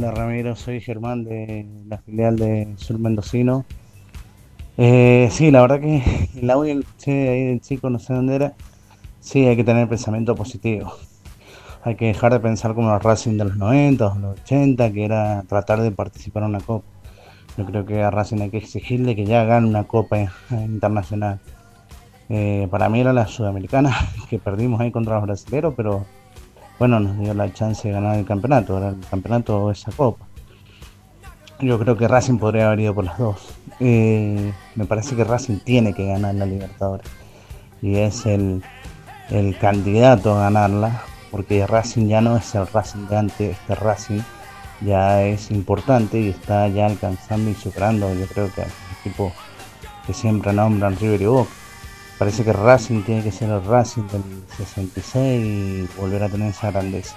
Hola 0.03 0.13
Ramiro, 0.13 0.57
soy 0.57 0.81
Germán 0.81 1.25
de 1.25 1.69
la 1.87 1.99
filial 1.99 2.37
de 2.37 2.73
Sur 2.77 2.99
Mendocino. 2.99 3.67
Eh, 4.79 5.29
sí, 5.31 5.51
la 5.51 5.61
verdad 5.61 5.79
que 5.79 6.03
voy 6.55 6.71
al 6.71 6.87
che 6.97 7.29
ahí 7.29 7.45
del 7.45 7.61
chico, 7.61 7.91
no 7.91 7.99
sé 7.99 8.15
dónde 8.15 8.37
era. 8.37 8.55
Sí, 9.21 9.45
hay 9.45 9.57
que 9.57 9.63
tener 9.63 9.91
pensamiento 9.91 10.35
positivo. 10.35 10.91
Hay 11.83 11.97
que 11.97 12.07
dejar 12.07 12.33
de 12.33 12.41
pensar 12.41 12.75
como 12.75 12.91
los 12.91 13.03
Racing 13.03 13.37
de 13.37 13.45
los 13.45 13.59
90 13.59 14.07
o 14.07 14.19
los 14.19 14.41
80, 14.41 14.91
que 14.91 15.05
era 15.05 15.43
tratar 15.47 15.83
de 15.83 15.91
participar 15.91 16.45
en 16.45 16.49
una 16.49 16.61
copa. 16.61 16.87
Yo 17.59 17.67
creo 17.67 17.85
que 17.85 18.03
a 18.03 18.11
Racing 18.11 18.41
hay 18.41 18.49
que 18.49 18.57
exigirle 18.57 19.15
que 19.15 19.27
ya 19.27 19.45
gane 19.45 19.69
una 19.69 19.85
copa 19.85 20.17
internacional. 20.51 21.41
Eh, 22.31 22.69
para 22.71 22.89
mí 22.89 23.01
era 23.01 23.13
la 23.13 23.27
sudamericana, 23.27 23.95
que 24.31 24.39
perdimos 24.39 24.81
ahí 24.81 24.93
contra 24.93 25.17
los 25.17 25.25
brasileños, 25.25 25.75
pero 25.77 26.07
bueno, 26.81 26.99
nos 26.99 27.19
dio 27.19 27.35
la 27.35 27.53
chance 27.53 27.87
de 27.87 27.93
ganar 27.93 28.17
el 28.17 28.25
campeonato, 28.25 28.79
era 28.79 28.89
el 28.89 29.01
campeonato 29.01 29.65
o 29.65 29.71
esa 29.71 29.93
copa. 29.93 30.27
Yo 31.61 31.79
creo 31.79 31.95
que 31.95 32.09
Racing 32.09 32.39
podría 32.39 32.69
haber 32.69 32.81
ido 32.81 32.95
por 32.95 33.05
las 33.05 33.19
dos. 33.19 33.55
Eh, 33.81 34.51
me 34.77 34.87
parece 34.87 35.15
que 35.15 35.23
Racing 35.23 35.59
tiene 35.59 35.93
que 35.93 36.07
ganar 36.07 36.35
la 36.37 36.47
Libertadores 36.47 37.07
y 37.83 37.97
es 37.97 38.25
el, 38.25 38.63
el 39.29 39.59
candidato 39.59 40.35
a 40.35 40.45
ganarla, 40.45 41.03
porque 41.31 41.67
Racing 41.67 42.09
ya 42.09 42.23
no 42.23 42.39
es 42.39 42.55
el 42.55 42.67
Racing 42.67 43.09
de 43.09 43.17
antes, 43.19 43.59
este 43.59 43.75
Racing 43.75 44.23
ya 44.81 45.23
es 45.23 45.51
importante 45.51 46.19
y 46.19 46.31
está 46.31 46.67
ya 46.69 46.87
alcanzando 46.87 47.51
y 47.51 47.55
superando, 47.55 48.15
yo 48.15 48.25
creo 48.25 48.51
que 48.55 48.63
al 48.63 48.71
equipo 49.01 49.33
que 50.07 50.15
siempre 50.15 50.55
nombran 50.55 50.97
River 50.97 51.21
y 51.21 51.27
Boca. 51.27 51.60
Parece 52.21 52.45
que 52.45 52.53
Racing 52.53 53.03
tiene 53.03 53.23
que 53.25 53.33
ser 53.33 53.49
el 53.49 53.65
Racing 53.65 54.03
del 54.09 54.23
66 54.59 55.43
y 55.43 55.89
volver 55.99 56.23
a 56.23 56.29
tener 56.29 56.51
esa 56.51 56.71
grandeza. 56.71 57.17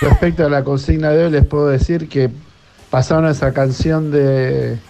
Respecto 0.00 0.44
a 0.44 0.48
la 0.50 0.64
consigna 0.64 1.10
de 1.10 1.26
hoy, 1.26 1.30
les 1.30 1.46
puedo 1.46 1.68
decir 1.68 2.08
que 2.08 2.28
pasaron 2.90 3.28
esa 3.28 3.52
canción 3.52 4.10
de, 4.10 4.80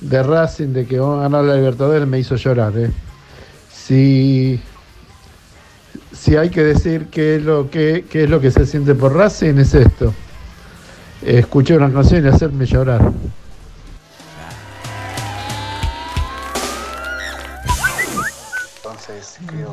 de 0.00 0.22
Racing 0.22 0.68
de 0.68 0.86
que 0.86 0.98
vamos 0.98 1.18
a 1.18 1.22
ganar 1.24 1.44
la 1.44 1.54
Libertadores 1.54 2.08
me 2.08 2.18
hizo 2.18 2.36
llorar. 2.36 2.72
¿eh? 2.78 2.90
Si, 3.70 4.58
si 6.14 6.36
hay 6.36 6.48
que 6.48 6.64
decir 6.64 7.08
qué 7.10 7.36
es, 7.36 7.42
lo 7.42 7.68
que, 7.68 8.06
qué 8.08 8.24
es 8.24 8.30
lo 8.30 8.40
que 8.40 8.50
se 8.50 8.64
siente 8.64 8.94
por 8.94 9.14
Racing, 9.14 9.58
es 9.58 9.74
esto. 9.74 10.14
Escuchar 11.22 11.78
una 11.78 11.92
canción 11.92 12.24
y 12.24 12.28
hacerme 12.28 12.64
llorar. 12.64 13.12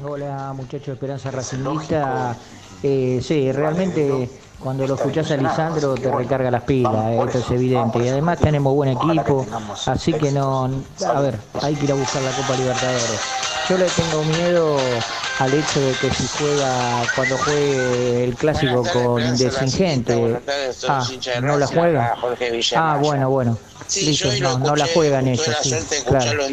Hola 0.03 0.53
muchachos 0.53 0.87
de 0.87 0.93
Esperanza 0.93 1.31
Racingista. 1.31 2.35
Eh, 2.81 3.19
sí, 3.21 3.51
realmente 3.51 4.29
cuando 4.59 4.87
lo 4.87 4.95
escuchás 4.95 5.29
a 5.31 5.37
Lisandro 5.37 5.95
te 5.95 6.11
recarga 6.11 6.49
las 6.49 6.63
pilas, 6.63 6.93
eh, 6.95 7.21
esto 7.25 7.37
es 7.39 7.51
evidente. 7.51 7.99
Y 7.99 8.09
además 8.09 8.39
tenemos 8.39 8.73
buen 8.73 8.89
equipo, 8.91 9.45
así 9.85 10.13
que 10.13 10.31
no, 10.31 10.69
a 11.05 11.21
ver, 11.21 11.37
hay 11.61 11.75
que 11.75 11.85
ir 11.85 11.91
a 11.91 11.95
buscar 11.95 12.21
la 12.21 12.31
Copa 12.31 12.55
Libertadores. 12.57 13.54
Yo 13.67 13.77
le 13.79 13.85
tengo 13.85 14.23
miedo 14.23 14.77
al 15.39 15.53
hecho 15.53 15.79
de 15.79 15.93
que 15.93 16.11
si 16.11 16.27
juega, 16.37 17.01
cuando 17.15 17.37
juegue 17.39 18.23
el 18.25 18.35
clásico 18.35 18.83
con 18.93 19.35
Desingente, 19.35 20.39
ah, 20.87 21.07
no 21.41 21.57
la 21.57 21.65
juega. 21.65 22.15
Ah, 22.75 22.97
bueno, 23.01 23.29
bueno. 23.29 23.57
Listo, 23.95 24.29
no, 24.41 24.59
no 24.59 24.75
la 24.75 24.87
juegan 24.87 25.27
ellos, 25.27 25.49
sí, 25.63 25.73
claro. 26.07 26.43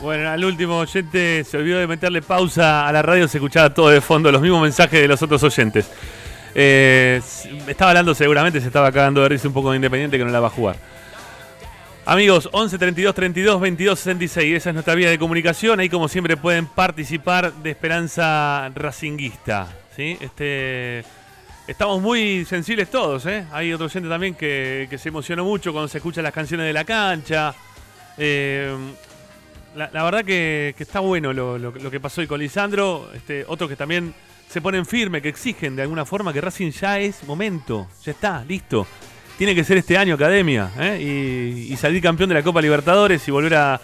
Bueno, 0.00 0.30
al 0.30 0.44
último 0.44 0.78
oyente 0.78 1.44
se 1.44 1.56
olvidó 1.58 1.78
de 1.78 1.86
meterle 1.86 2.22
pausa 2.22 2.88
a 2.88 2.92
la 2.92 3.02
radio, 3.02 3.28
se 3.28 3.38
escuchaba 3.38 3.74
todo 3.74 3.90
de 3.90 4.00
fondo, 4.00 4.32
los 4.32 4.40
mismos 4.40 4.62
mensajes 4.62 5.00
de 5.00 5.08
los 5.08 5.20
otros 5.22 5.42
oyentes. 5.42 5.90
Eh, 6.54 7.20
estaba 7.68 7.90
hablando 7.92 8.14
seguramente, 8.14 8.60
se 8.60 8.66
estaba 8.66 8.90
cagando 8.92 9.22
de 9.22 9.28
risa 9.28 9.48
un 9.48 9.54
poco 9.54 9.70
de 9.70 9.76
Independiente 9.76 10.18
que 10.18 10.24
no 10.24 10.30
la 10.30 10.40
va 10.40 10.48
a 10.48 10.50
jugar. 10.50 10.76
Amigos, 12.06 12.48
11 12.52 12.78
32 12.78 13.14
32 13.14 13.60
22 13.60 13.98
66, 13.98 14.56
esa 14.56 14.70
es 14.70 14.74
nuestra 14.74 14.94
vía 14.94 15.10
de 15.10 15.18
comunicación. 15.18 15.78
Ahí, 15.80 15.88
como 15.88 16.08
siempre, 16.08 16.36
pueden 16.36 16.66
participar 16.66 17.52
de 17.52 17.70
Esperanza 17.70 18.70
Racinguista. 18.74 19.68
¿sí? 19.94 20.16
Este, 20.20 21.04
estamos 21.68 22.00
muy 22.02 22.44
sensibles 22.46 22.90
todos. 22.90 23.26
¿eh? 23.26 23.44
Hay 23.52 23.72
otro 23.72 23.86
oyente 23.86 24.08
también 24.08 24.34
que, 24.34 24.88
que 24.90 24.98
se 24.98 25.10
emocionó 25.10 25.44
mucho 25.44 25.72
cuando 25.72 25.86
se 25.88 25.98
escuchan 25.98 26.24
las 26.24 26.32
canciones 26.32 26.66
de 26.66 26.72
la 26.72 26.84
cancha. 26.84 27.54
Eh, 28.18 28.74
la, 29.76 30.02
verdad 30.02 30.24
que, 30.24 30.74
que 30.76 30.82
está 30.82 30.98
bueno 30.98 31.32
lo, 31.32 31.58
lo- 31.58 31.90
que 31.90 32.00
pasó 32.00 32.22
hoy 32.22 32.26
con 32.26 32.40
Lisandro. 32.40 33.08
Este, 33.14 33.44
otros 33.46 33.70
que 33.70 33.76
también 33.76 34.12
se 34.50 34.60
ponen 34.60 34.84
firme, 34.84 35.22
que 35.22 35.28
exigen 35.28 35.76
de 35.76 35.82
alguna 35.82 36.04
forma 36.04 36.32
que 36.32 36.40
Racing 36.40 36.72
ya 36.72 36.98
es 36.98 37.22
momento. 37.22 37.86
Ya 38.04 38.10
está, 38.10 38.44
listo. 38.44 38.84
Tiene 39.38 39.54
que 39.54 39.62
ser 39.62 39.76
este 39.76 39.96
año 39.96 40.16
academia. 40.16 40.72
¿eh? 40.76 41.68
Y, 41.70 41.76
salir 41.76 42.02
campeón 42.02 42.30
de 42.30 42.34
la 42.34 42.42
Copa 42.42 42.60
Libertadores 42.60 43.26
y 43.28 43.30
volver 43.30 43.54
a, 43.54 43.80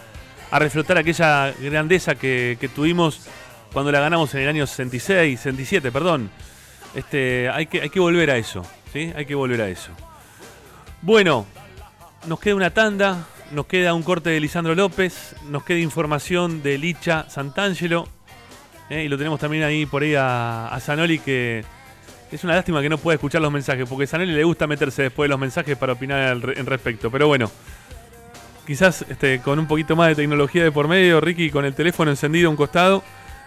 a 0.51 0.59
reflotar 0.59 0.97
aquella 0.97 1.53
grandeza 1.61 2.15
que, 2.15 2.57
que 2.59 2.67
tuvimos 2.67 3.27
cuando 3.71 3.93
la 3.93 4.01
ganamos 4.01 4.35
en 4.35 4.41
el 4.41 4.49
año 4.49 4.67
66, 4.67 5.39
67, 5.39 5.89
perdón. 5.89 6.29
Este, 6.93 7.49
hay, 7.49 7.67
que, 7.67 7.81
hay 7.81 7.89
que 7.89 8.01
volver 8.01 8.29
a 8.29 8.37
eso. 8.37 8.61
¿sí? 8.91 9.13
Hay 9.15 9.25
que 9.25 9.35
volver 9.35 9.61
a 9.61 9.69
eso. 9.69 9.91
Bueno, 11.01 11.45
nos 12.27 12.41
queda 12.41 12.55
una 12.55 12.71
tanda, 12.71 13.25
nos 13.53 13.67
queda 13.67 13.93
un 13.93 14.03
corte 14.03 14.31
de 14.31 14.41
Lisandro 14.41 14.75
López, 14.75 15.33
nos 15.47 15.63
queda 15.63 15.79
información 15.79 16.61
de 16.61 16.77
Licha 16.77 17.29
Santangelo. 17.29 18.16
Eh, 18.89 19.03
y 19.03 19.07
lo 19.09 19.17
tenemos 19.17 19.39
también 19.39 19.63
ahí 19.63 19.85
por 19.85 20.03
ahí 20.03 20.15
a, 20.15 20.67
a 20.67 20.79
Zanoli 20.79 21.19
que 21.19 21.63
es 22.31 22.43
una 22.43 22.55
lástima 22.55 22.81
que 22.81 22.89
no 22.89 22.97
pueda 22.97 23.15
escuchar 23.15 23.41
los 23.41 23.51
mensajes, 23.51 23.87
porque 23.87 24.03
a 24.03 24.07
Zanoli 24.07 24.33
le 24.33 24.43
gusta 24.43 24.67
meterse 24.67 25.03
después 25.03 25.25
de 25.27 25.29
los 25.29 25.39
mensajes 25.39 25.77
para 25.77 25.93
opinar 25.93 26.19
al 26.21 26.57
en 26.57 26.65
respecto. 26.65 27.09
Pero 27.09 27.27
bueno, 27.27 27.49
quizás 28.65 29.05
este, 29.09 29.39
con 29.39 29.59
un 29.59 29.67
poquito 29.67 29.95
más 29.95 30.09
de 30.09 30.15
tecnología 30.15 30.63
de 30.63 30.71
por 30.71 30.87
medio, 30.87 31.21
Ricky 31.21 31.49
con 31.49 31.65
el 31.65 31.73
teléfono 31.73 32.11
encendido 32.11 32.47
a 32.47 32.51
un 32.51 32.57
costado. 32.57 33.03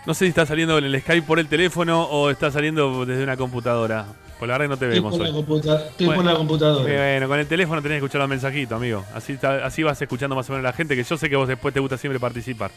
No 0.07 0.15
sé 0.15 0.25
si 0.25 0.29
está 0.31 0.47
saliendo 0.47 0.79
en 0.79 0.85
el 0.85 0.99
Skype 1.03 1.27
por 1.27 1.39
el 1.39 1.47
teléfono 1.47 2.05
o 2.05 2.31
está 2.31 2.51
saliendo 2.51 3.05
desde 3.05 3.23
una 3.23 3.37
computadora. 3.37 4.07
Por 4.39 4.49
la 4.49 4.57
verdad 4.57 4.65
que 4.65 4.69
no 4.71 4.77
te 4.79 4.85
Estoy 4.87 4.99
vemos 5.01 5.13
por 5.13 5.21
la 5.21 5.29
hoy. 5.29 5.35
computa- 5.35 5.87
estoy 5.91 6.07
por 6.07 6.15
Bueno, 6.17 6.31
la 6.33 6.37
computadora. 6.39 6.83
Bueno, 6.85 7.29
con 7.29 7.39
el 7.39 7.47
teléfono 7.47 7.83
tenés 7.83 7.97
que 7.97 8.05
escuchar 8.07 8.21
los 8.23 8.31
mensajitos, 8.31 8.75
amigo. 8.79 9.05
Así, 9.15 9.39
así 9.43 9.83
vas 9.83 10.01
escuchando 10.01 10.35
más 10.35 10.49
o 10.49 10.53
menos 10.55 10.65
a 10.65 10.69
la 10.71 10.73
gente, 10.73 10.97
que 10.97 11.05
yo 11.05 11.19
sé 11.19 11.29
que 11.29 11.37
vos 11.37 11.47
después 11.47 11.75
te 11.75 11.81
gusta 11.81 11.99
siempre 11.99 12.19
participar. 12.19 12.71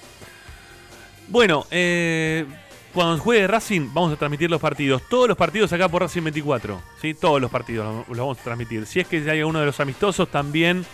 Bueno, 1.34 1.66
eh, 1.72 2.46
cuando 2.94 3.18
juegue 3.18 3.48
Racing, 3.48 3.90
vamos 3.92 4.14
a 4.14 4.18
transmitir 4.18 4.52
los 4.52 4.62
partidos. 4.62 5.02
Todos 5.10 5.28
los 5.28 5.36
partidos 5.36 5.74
acá 5.74 5.90
por 5.90 6.04
Racing 6.04 6.22
24. 6.22 6.80
¿sí? 7.02 7.16
Todos 7.16 7.42
los 7.42 7.50
partidos 7.50 7.88
los, 7.88 8.08
los 8.10 8.18
vamos 8.20 8.38
a 8.38 8.44
transmitir. 8.44 8.86
Si 8.86 9.00
es 9.00 9.08
que 9.08 9.28
hay 9.28 9.42
uno 9.42 9.60
de 9.60 9.66
los 9.66 9.80
amistosos, 9.80 10.30
también 10.30 10.86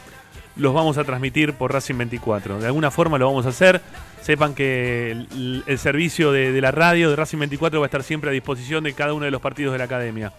los 0.56 0.74
vamos 0.74 0.98
a 0.98 1.04
transmitir 1.04 1.56
por 1.56 1.74
Racing 1.74 1.98
24. 1.98 2.62
De 2.62 2.68
alguna 2.68 2.90
forma 2.90 3.18
lo 3.18 3.26
vamos 3.26 3.48
a 3.48 3.50
hacer. 3.50 3.82
Sepan 4.22 4.56
que 4.56 5.12
el, 5.12 5.64
el 5.68 5.78
servicio 5.78 6.32
de, 6.32 6.54
de 6.54 6.62
la 6.62 6.72
radio 6.72 7.10
de 7.10 7.18
Racing 7.18 7.40
24 7.40 7.82
va 7.82 7.88
a 7.88 7.88
estar 7.88 8.04
siempre 8.04 8.30
a 8.30 8.34
disposición 8.34 8.86
de 8.86 8.94
cada 8.94 9.14
uno 9.14 9.26
de 9.26 9.32
los 9.32 9.42
partidos 9.42 9.74
de 9.74 9.80
la 9.80 9.84
academia. 9.84 10.32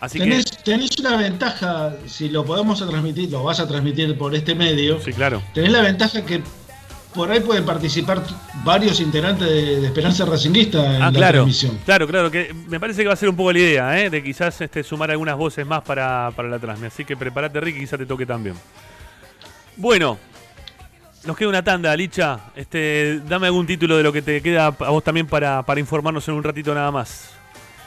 Así 0.00 0.18
tenés, 0.18 0.44
que. 0.44 0.62
tenés 0.62 0.98
una 0.98 1.16
ventaja, 1.16 1.94
si 2.06 2.30
lo 2.30 2.44
podemos 2.44 2.80
a 2.80 2.88
transmitir, 2.88 3.30
lo 3.30 3.42
vas 3.42 3.60
a 3.60 3.68
transmitir 3.68 4.16
por 4.16 4.34
este 4.34 4.54
medio. 4.54 5.00
Sí, 5.00 5.12
claro. 5.12 5.42
Tenés 5.52 5.72
la 5.72 5.82
ventaja 5.82 6.24
que 6.24 6.40
por 7.14 7.30
ahí 7.30 7.40
pueden 7.40 7.64
participar 7.64 8.22
varios 8.64 9.00
integrantes 9.00 9.48
de, 9.48 9.80
de 9.80 9.86
Esperanza 9.86 10.24
Racinguista 10.24 10.96
en 10.96 11.02
Ah, 11.02 11.06
la 11.10 11.18
claro, 11.18 11.32
transmisión. 11.38 11.78
claro, 11.84 12.06
claro, 12.06 12.30
que 12.30 12.54
me 12.68 12.78
parece 12.78 13.02
que 13.02 13.08
va 13.08 13.14
a 13.14 13.16
ser 13.16 13.28
un 13.28 13.36
poco 13.36 13.52
la 13.52 13.58
idea, 13.58 14.00
¿eh? 14.00 14.10
de 14.10 14.22
quizás 14.22 14.60
este, 14.60 14.82
sumar 14.82 15.10
algunas 15.10 15.36
voces 15.36 15.66
más 15.66 15.82
para, 15.82 16.30
para 16.36 16.48
la 16.48 16.58
transmisión. 16.58 16.92
Así 16.92 17.04
que 17.04 17.16
prepárate, 17.16 17.60
Ricky, 17.60 17.80
quizás 17.80 17.98
te 17.98 18.06
toque 18.06 18.26
también. 18.26 18.54
Bueno, 19.76 20.18
nos 21.24 21.36
queda 21.36 21.48
una 21.48 21.62
tanda, 21.64 21.94
Licha. 21.96 22.38
Este, 22.54 23.20
dame 23.28 23.46
algún 23.46 23.66
título 23.66 23.96
de 23.96 24.02
lo 24.02 24.12
que 24.12 24.22
te 24.22 24.40
queda 24.40 24.66
a 24.66 24.70
vos 24.90 25.02
también 25.04 25.26
para, 25.26 25.62
para 25.64 25.80
informarnos 25.80 26.26
en 26.28 26.34
un 26.34 26.42
ratito 26.44 26.74
nada 26.74 26.90
más. 26.90 27.30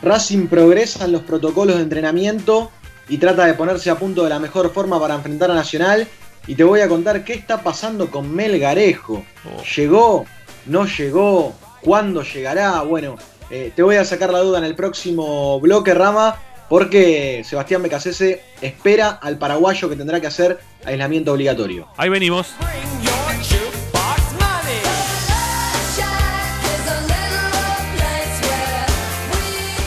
Racing 0.01 0.47
progresa 0.47 1.05
en 1.05 1.13
los 1.13 1.21
protocolos 1.21 1.77
de 1.77 1.83
entrenamiento 1.83 2.71
y 3.07 3.17
trata 3.17 3.45
de 3.45 3.53
ponerse 3.53 3.89
a 3.89 3.95
punto 3.95 4.23
de 4.23 4.29
la 4.29 4.39
mejor 4.39 4.71
forma 4.73 4.99
para 4.99 5.15
enfrentar 5.15 5.49
a 5.51 5.55
Nacional. 5.55 6.07
Y 6.45 6.55
te 6.55 6.63
voy 6.65 6.81
a 6.81 6.89
contar 6.89 7.23
qué 7.23 7.33
está 7.33 7.63
pasando 7.63 8.11
con 8.11 8.33
Melgarejo. 8.35 9.23
¿Llegó? 9.75 10.25
¿No 10.65 10.85
llegó? 10.85 11.55
¿Cuándo 11.81 12.21
llegará? 12.21 12.81
Bueno, 12.81 13.15
eh, 13.49 13.71
te 13.73 13.81
voy 13.81 13.95
a 13.95 14.03
sacar 14.03 14.31
la 14.31 14.39
duda 14.39 14.57
en 14.57 14.65
el 14.65 14.75
próximo 14.75 15.59
bloque, 15.61 15.93
Rama, 15.93 16.35
porque 16.67 17.43
Sebastián 17.45 17.81
Becasese 17.81 18.43
espera 18.61 19.09
al 19.09 19.37
paraguayo 19.37 19.89
que 19.89 19.95
tendrá 19.95 20.19
que 20.19 20.27
hacer 20.27 20.59
aislamiento 20.83 21.31
obligatorio. 21.31 21.87
Ahí 21.95 22.09
venimos. 22.09 22.53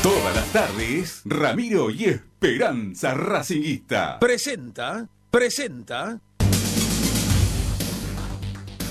Todas 0.03 0.37
las 0.37 0.53
tardes, 0.53 1.21
Ramiro 1.27 1.91
y 1.91 2.05
Esperanza 2.05 3.13
Racinguista. 3.13 4.19
Presenta, 4.19 5.07
presenta. 5.31 6.19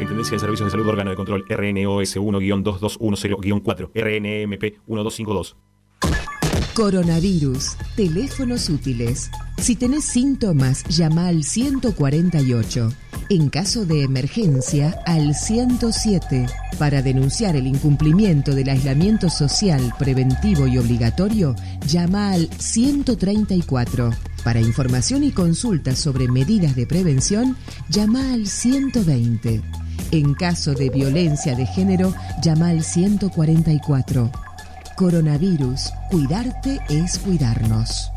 Superintendencia 0.00 0.36
de 0.36 0.40
Servicios 0.40 0.66
de 0.66 0.70
Salud 0.70 0.88
Órgano 0.88 1.10
de 1.10 1.16
Control 1.16 1.44
RNOS 1.46 2.16
1-2210-4 2.16 3.90
RNMP 3.94 4.62
1252. 4.86 5.56
Coronavirus. 6.72 7.76
Teléfonos 7.96 8.70
útiles. 8.70 9.30
Si 9.58 9.76
tenés 9.76 10.06
síntomas, 10.06 10.84
llama 10.84 11.28
al 11.28 11.44
148. 11.44 12.88
En 13.28 13.50
caso 13.50 13.84
de 13.84 14.02
emergencia, 14.02 14.98
al 15.04 15.34
107. 15.34 16.46
Para 16.78 17.02
denunciar 17.02 17.54
el 17.56 17.66
incumplimiento 17.66 18.54
del 18.54 18.70
aislamiento 18.70 19.28
social 19.28 19.92
preventivo 19.98 20.66
y 20.66 20.78
obligatorio, 20.78 21.54
llama 21.86 22.32
al 22.32 22.48
134. 22.58 24.12
Para 24.42 24.60
información 24.60 25.24
y 25.24 25.32
consultas 25.32 25.98
sobre 25.98 26.26
medidas 26.28 26.74
de 26.74 26.86
prevención, 26.86 27.54
llama 27.90 28.32
al 28.32 28.46
120. 28.46 29.60
En 30.12 30.34
caso 30.34 30.74
de 30.74 30.90
violencia 30.90 31.54
de 31.54 31.66
género, 31.66 32.12
llama 32.42 32.70
al 32.70 32.82
144. 32.82 34.30
Coronavirus. 34.96 35.92
Cuidarte 36.10 36.80
es 36.88 37.18
cuidarnos. 37.20 38.10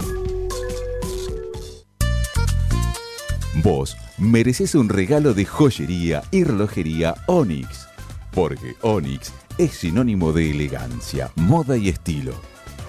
Vos 3.64 3.96
mereces 4.18 4.74
un 4.74 4.90
regalo 4.90 5.36
de 5.36 5.46
joyería 5.46 6.24
y 6.32 6.44
relojería 6.44 7.14
Onyx, 7.28 7.88
porque 8.32 8.76
Onyx 8.82 9.32
es 9.60 9.74
sinónimo 9.74 10.34
de 10.34 10.50
elegancia, 10.50 11.32
moda 11.36 11.78
y 11.78 11.90
estilo. 11.90 12.34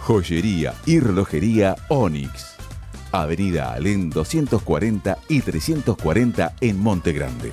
Joyería 0.00 0.72
y 0.86 0.98
relojería 1.00 1.76
Onyx. 1.88 2.54
Avenida 3.12 3.74
Alén 3.74 4.08
240 4.08 5.18
y 5.28 5.42
340 5.42 6.54
en 6.60 6.80
Monte 6.80 7.12
Grande. 7.12 7.52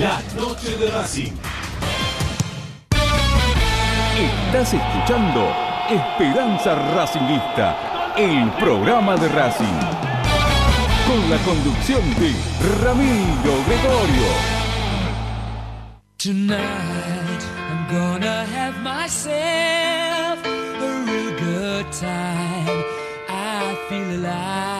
la 0.00 0.20
noche 0.36 0.76
de 0.76 0.90
Racing. 0.90 1.32
Estás 4.18 4.74
escuchando 4.74 5.52
Esperanza 5.88 6.74
Racingista, 6.94 8.14
el 8.16 8.50
programa 8.52 9.16
de 9.16 9.28
Racing. 9.28 9.80
Con 11.06 11.30
la 11.30 11.38
conducción 11.38 12.02
de 12.18 12.34
Ramiro 12.82 13.54
Gregorio. 13.66 14.56
Tonight 16.18 17.42
I'm 17.68 17.86
gonna 17.88 18.44
have 18.44 18.78
myself 18.82 20.44
a 20.44 21.04
real 21.06 21.32
good 21.38 21.92
time. 21.92 22.84
I 23.28 23.76
feel 23.88 24.20
alive. 24.20 24.75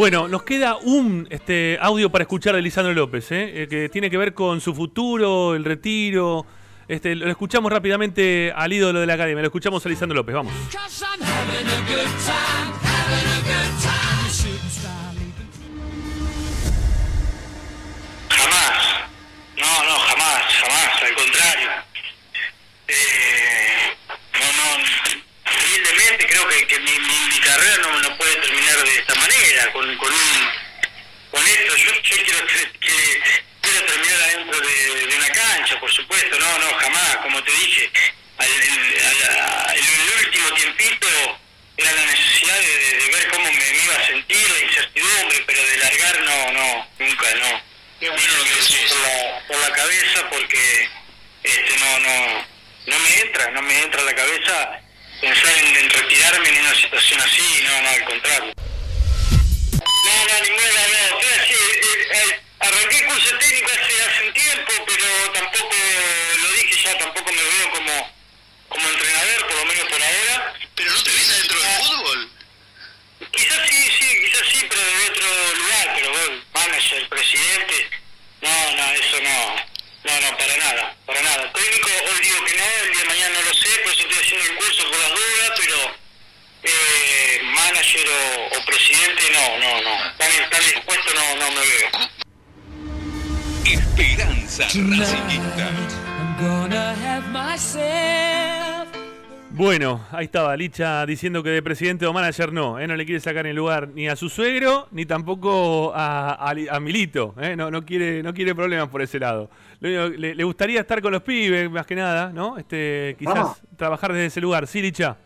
Bueno, 0.00 0.28
nos 0.28 0.44
queda 0.44 0.78
un 0.78 1.28
este, 1.28 1.76
audio 1.78 2.08
para 2.08 2.22
escuchar 2.22 2.54
de 2.54 2.62
Lisandro 2.62 2.94
López, 2.94 3.30
¿eh? 3.32 3.64
Eh, 3.64 3.68
que 3.68 3.90
tiene 3.90 4.08
que 4.08 4.16
ver 4.16 4.32
con 4.32 4.62
su 4.62 4.74
futuro, 4.74 5.54
el 5.54 5.62
retiro. 5.62 6.46
Este, 6.88 7.14
lo 7.14 7.28
escuchamos 7.28 7.70
rápidamente 7.70 8.50
al 8.56 8.72
ídolo 8.72 9.00
de 9.00 9.06
la 9.06 9.12
academia, 9.12 9.42
lo 9.42 9.48
escuchamos 9.48 9.84
a 9.84 9.90
Lisandro 9.90 10.16
López, 10.16 10.34
vamos. 10.34 10.54
Leaving. 10.54 10.78
No, 19.58 19.84
no, 19.84 19.98
jamás, 19.98 20.42
jamás, 20.62 21.02
al 21.02 21.14
contrario. 21.14 21.68
Eh, 22.88 23.96
no, 24.32 24.46
no, 24.56 25.29
humildemente 25.56 26.26
creo 26.26 26.46
que, 26.48 26.66
que 26.66 26.78
mi, 26.80 26.98
mi, 26.98 27.18
mi 27.28 27.40
carrera 27.40 27.76
no, 27.82 28.00
no 28.00 28.16
puede 28.16 28.36
terminar 28.36 28.82
de 28.84 28.94
esta 28.98 29.14
manera, 29.14 29.72
con, 29.72 29.96
con, 29.96 30.12
un, 30.12 30.50
con 31.30 31.46
esto. 31.46 31.76
Yo, 31.76 31.92
yo 32.02 32.16
quiero, 32.24 32.46
que, 32.46 33.22
quiero 33.60 33.86
terminar 33.86 34.22
adentro 34.22 34.60
de, 34.60 35.06
de 35.06 35.16
una 35.16 35.28
cancha, 35.32 35.78
por 35.80 35.90
supuesto, 35.92 36.38
no, 36.38 36.58
no, 36.58 36.74
jamás, 36.78 37.16
como 37.22 37.42
te 37.44 37.52
dije. 37.52 37.90
Al, 38.38 38.46
el, 38.50 40.24
último 40.26 40.52
tiempito 40.54 41.06
era 41.76 41.92
la 41.92 42.04
necesidad 42.06 42.58
de, 42.58 42.76
de- 42.78 42.94
de 43.00 43.08
ver 43.12 43.28
cómo 43.30 43.44
me, 43.44 43.58
me 43.58 43.84
iba 43.84 43.96
a 43.96 44.06
sentir, 44.06 44.50
la 44.50 44.58
incertidumbre, 44.66 45.44
pero 45.46 45.62
de 45.62 45.76
largar 45.78 46.20
no, 46.22 46.52
no, 46.52 46.88
nunca, 46.98 47.34
no. 47.36 47.62
Qué 48.00 48.08
bueno 48.08 48.32
lo 48.38 48.44
que 48.44 48.50
decís. 48.50 48.78
Por 48.88 48.98
la, 49.00 49.46
por 49.46 49.58
la 49.58 49.72
cabeza 49.76 50.30
porque 50.30 50.88
este 51.42 51.76
no, 51.78 51.98
no, 52.00 52.46
no 52.86 52.98
me 52.98 53.20
entra, 53.20 53.50
no 53.50 53.62
me 53.62 53.78
entra 53.82 54.00
a 54.00 54.04
la 54.04 54.14
cabeza 54.14 54.80
pensar 55.20 55.52
en, 55.58 55.76
en 55.76 55.90
retirarme 55.90 56.48
en 56.48 56.60
una 56.60 56.74
situación 56.74 57.20
así, 57.20 57.62
no, 57.62 57.82
no, 57.82 57.88
al 57.88 58.04
contrario. 58.04 58.52
No, 58.56 60.14
no, 60.26 60.40
ninguna, 60.42 60.70
no, 61.10 61.16
o 61.16 61.22
sea, 61.22 61.46
sí, 61.46 61.54
eh, 61.54 62.08
eh, 62.12 62.40
arranqué 62.60 63.04
curso 63.04 63.38
técnico 63.38 63.70
hace, 63.70 64.02
hace 64.02 64.26
un 64.26 64.32
tiempo, 64.32 64.72
pero 64.86 65.32
tampoco, 65.32 65.76
lo 66.42 66.52
dije 66.52 66.84
ya, 66.84 66.98
tampoco 66.98 67.32
me 67.32 67.42
veo 67.42 67.70
como, 67.70 68.12
como 68.68 68.88
entrenador, 68.88 69.46
por 69.46 69.56
lo 69.56 69.64
menos 69.66 69.88
por 69.88 70.02
ahora. 70.02 70.54
¿Pero 70.74 70.90
no 70.90 71.02
te 71.02 71.10
ves 71.10 71.30
adentro 71.30 71.60
del 71.60 71.82
fútbol? 71.82 72.30
Quizás 73.30 73.68
sí, 73.68 73.90
sí, 74.00 74.20
quizás 74.24 74.46
sí, 74.50 74.66
pero 74.68 74.80
de 74.80 75.10
otro 75.10 75.54
lugar, 75.54 75.92
pero 75.94 76.10
bueno, 76.12 76.42
manager, 76.54 77.08
presidente, 77.10 77.90
no, 78.40 78.76
no, 78.76 78.92
eso 78.94 79.20
no, 79.20 79.69
no, 80.04 80.20
no, 80.20 80.36
para 80.38 80.56
nada, 80.56 80.96
para 81.06 81.22
nada. 81.22 81.52
Técnico, 81.52 81.90
hoy 82.08 82.20
digo 82.22 82.44
que 82.44 82.56
no, 82.56 82.64
el 82.84 82.92
día 82.92 83.02
de 83.02 83.08
mañana 83.08 83.34
no 83.34 83.42
lo 83.42 83.54
sé, 83.54 83.68
por 83.84 83.92
eso 83.92 84.02
estoy 84.02 84.18
haciendo 84.24 84.46
el 84.46 84.56
curso 84.56 84.82
por 84.90 84.98
las 84.98 85.10
dudas, 85.10 85.52
pero 85.60 85.76
eh, 86.62 87.40
manager 87.44 88.06
o, 88.08 88.56
o 88.56 88.64
presidente, 88.64 89.22
no, 89.32 89.58
no, 89.58 89.82
no. 89.82 90.16
Tan, 90.16 90.50
tan 90.50 90.60
dispuesto 90.60 91.14
no, 91.14 91.36
no 91.36 91.50
me 91.52 91.60
veo. 91.60 91.88
Esperanza 93.64 94.64
Racingista. 94.64 95.70
Bueno, 99.52 100.00
ahí 100.12 100.26
estaba 100.26 100.56
Licha 100.56 101.04
diciendo 101.04 101.42
que 101.42 101.50
de 101.50 101.60
presidente 101.62 102.06
o 102.06 102.12
manager 102.12 102.52
no, 102.52 102.78
¿eh? 102.78 102.86
no 102.86 102.94
le 102.94 103.04
quiere 103.04 103.20
sacar 103.20 103.46
el 103.48 103.56
lugar 103.56 103.88
ni 103.88 104.08
a 104.08 104.14
su 104.14 104.28
suegro 104.28 104.86
ni 104.92 105.06
tampoco 105.06 105.92
a, 105.94 106.34
a- 106.50 106.54
a 106.76 106.80
Milito, 106.80 107.34
¿eh? 107.40 107.56
no, 107.56 107.68
no, 107.70 107.84
quiere, 107.84 108.22
no 108.22 108.32
quiere 108.32 108.54
problemas 108.54 108.88
por 108.88 109.02
ese 109.02 109.18
lado. 109.18 109.50
Le, 109.80 110.34
le 110.36 110.44
gustaría 110.44 110.80
estar 110.80 111.02
con 111.02 111.12
los 111.12 111.22
pibes, 111.22 111.68
más 111.70 111.84
que 111.84 111.96
nada, 111.96 112.30
¿no? 112.32 112.58
Este, 112.58 113.16
quizás 113.18 113.34
Vamos. 113.34 113.56
trabajar 113.76 114.12
desde 114.12 114.26
ese 114.26 114.40
lugar. 114.40 114.66
Sí, 114.68 114.80
Licha. 114.82 115.16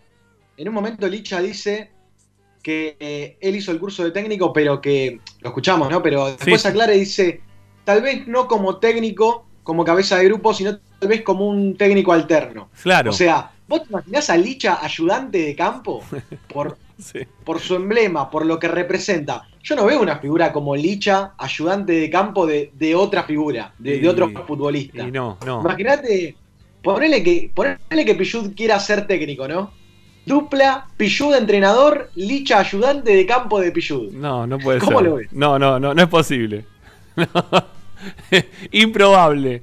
En 0.56 0.68
un 0.68 0.74
momento 0.74 1.06
Licha 1.06 1.40
dice 1.40 1.90
que 2.62 2.96
eh, 2.98 3.36
él 3.40 3.56
hizo 3.56 3.72
el 3.72 3.78
curso 3.78 4.04
de 4.04 4.10
técnico, 4.10 4.52
pero 4.54 4.80
que 4.80 5.20
lo 5.42 5.48
escuchamos, 5.50 5.90
¿no? 5.90 6.02
Pero 6.02 6.28
después 6.28 6.62
Sí. 6.62 6.68
aclara 6.68 6.94
y 6.94 7.00
dice, 7.00 7.42
tal 7.84 8.00
vez 8.00 8.26
no 8.26 8.48
como 8.48 8.78
técnico, 8.78 9.46
como 9.62 9.84
cabeza 9.84 10.16
de 10.16 10.24
grupo, 10.26 10.54
sino 10.54 10.78
tal 10.98 11.08
vez 11.10 11.20
como 11.22 11.46
un 11.46 11.76
técnico 11.76 12.12
alterno. 12.12 12.70
Claro. 12.82 13.10
O 13.10 13.12
sea, 13.12 13.50
¿vos 13.68 13.82
te 13.82 13.88
imaginás 13.90 14.30
a 14.30 14.36
Licha 14.36 14.78
ayudante 14.82 15.38
de 15.38 15.54
campo? 15.54 16.02
Por, 16.52 16.76
por 17.44 17.58
su 17.58 17.74
emblema, 17.74 18.30
por 18.30 18.46
lo 18.46 18.58
que 18.58 18.68
representa. 18.68 19.48
Yo 19.62 19.74
no 19.74 19.86
veo 19.86 20.00
una 20.00 20.18
figura 20.18 20.52
como 20.52 20.76
Licha, 20.76 21.32
ayudante 21.38 21.92
de 21.92 22.08
campo 22.08 22.46
de, 22.46 22.70
de 22.74 22.94
otra 22.94 23.24
figura, 23.24 23.74
de, 23.78 24.08
otro 24.08 24.30
futbolista. 24.46 25.02
Y 25.02 25.10
no, 25.10 25.38
no. 25.44 25.60
Imagínate, 25.60 26.36
ponele 26.82 27.22
que, 27.22 27.50
ponele 27.52 28.04
que 28.04 28.14
Pichud 28.14 28.54
quiera 28.54 28.78
ser 28.78 29.06
técnico, 29.08 29.48
¿no? 29.48 29.72
Dupla, 30.24 30.86
Pichud 30.96 31.34
entrenador, 31.34 32.10
Licha 32.14 32.60
ayudante 32.60 33.16
de 33.16 33.26
campo 33.26 33.60
de 33.60 33.72
Pichud. 33.72 34.12
No, 34.12 34.46
no 34.46 34.58
puede 34.58 34.78
¿Cómo 34.78 34.98
ser. 34.98 35.08
lo 35.08 35.16
ves? 35.16 35.32
No, 35.32 35.58
no, 35.58 35.80
no, 35.80 35.94
no 35.94 36.02
es 36.02 36.08
posible. 36.08 36.64
Improbable. 38.72 39.62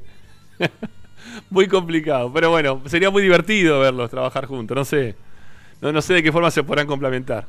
Muy 1.49 1.67
complicado. 1.67 2.31
Pero 2.33 2.49
bueno, 2.49 2.81
sería 2.85 3.09
muy 3.09 3.23
divertido 3.23 3.79
verlos 3.79 4.09
trabajar 4.09 4.45
juntos. 4.45 4.75
No 4.75 4.85
sé. 4.85 5.15
No, 5.81 5.91
no 5.91 6.01
sé 6.01 6.13
de 6.15 6.23
qué 6.23 6.31
forma 6.31 6.51
se 6.51 6.63
podrán 6.63 6.87
complementar. 6.87 7.45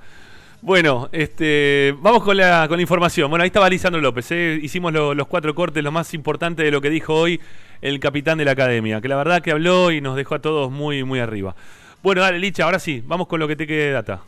Bueno, 0.62 1.09
este, 1.12 1.94
vamos 2.01 2.23
con 2.23 2.36
la, 2.36 2.66
con 2.69 2.77
la 2.78 2.82
información. 2.82 3.28
Bueno, 3.28 3.43
ahí 3.43 3.48
estaba 3.48 3.69
Lisandro 3.69 4.01
López. 4.01 4.31
¿eh? 4.31 4.59
Hicimos 4.62 4.93
lo- 4.93 5.12
los 5.12 5.27
cuatro 5.27 5.55
cortes, 5.55 5.82
lo 5.82 5.90
más 5.90 6.14
importante 6.14 6.62
de 6.62 6.70
lo 6.70 6.81
que 6.81 6.89
dijo 6.89 7.14
hoy 7.14 7.40
el 7.81 7.98
capitán 8.01 8.39
de 8.39 8.44
la 8.44 8.52
academia. 8.52 9.01
Que 9.01 9.09
la 9.09 9.16
verdad 9.16 9.43
que 9.43 9.51
habló 9.51 9.90
y 9.90 10.01
nos 10.01 10.16
dejó 10.16 10.36
a 10.36 10.39
todos 10.40 10.70
muy, 10.70 11.02
muy 11.05 11.19
arriba. 11.19 11.55
Bueno, 12.02 12.20
dale, 12.23 12.39
Licha, 12.39 12.64
ahora 12.64 12.78
sí, 12.78 13.02
vamos 13.05 13.27
con 13.27 13.40
lo 13.40 13.48
que 13.48 13.56
te 13.56 13.66
quede 13.66 13.86
de 13.86 13.93
data. 13.93 14.20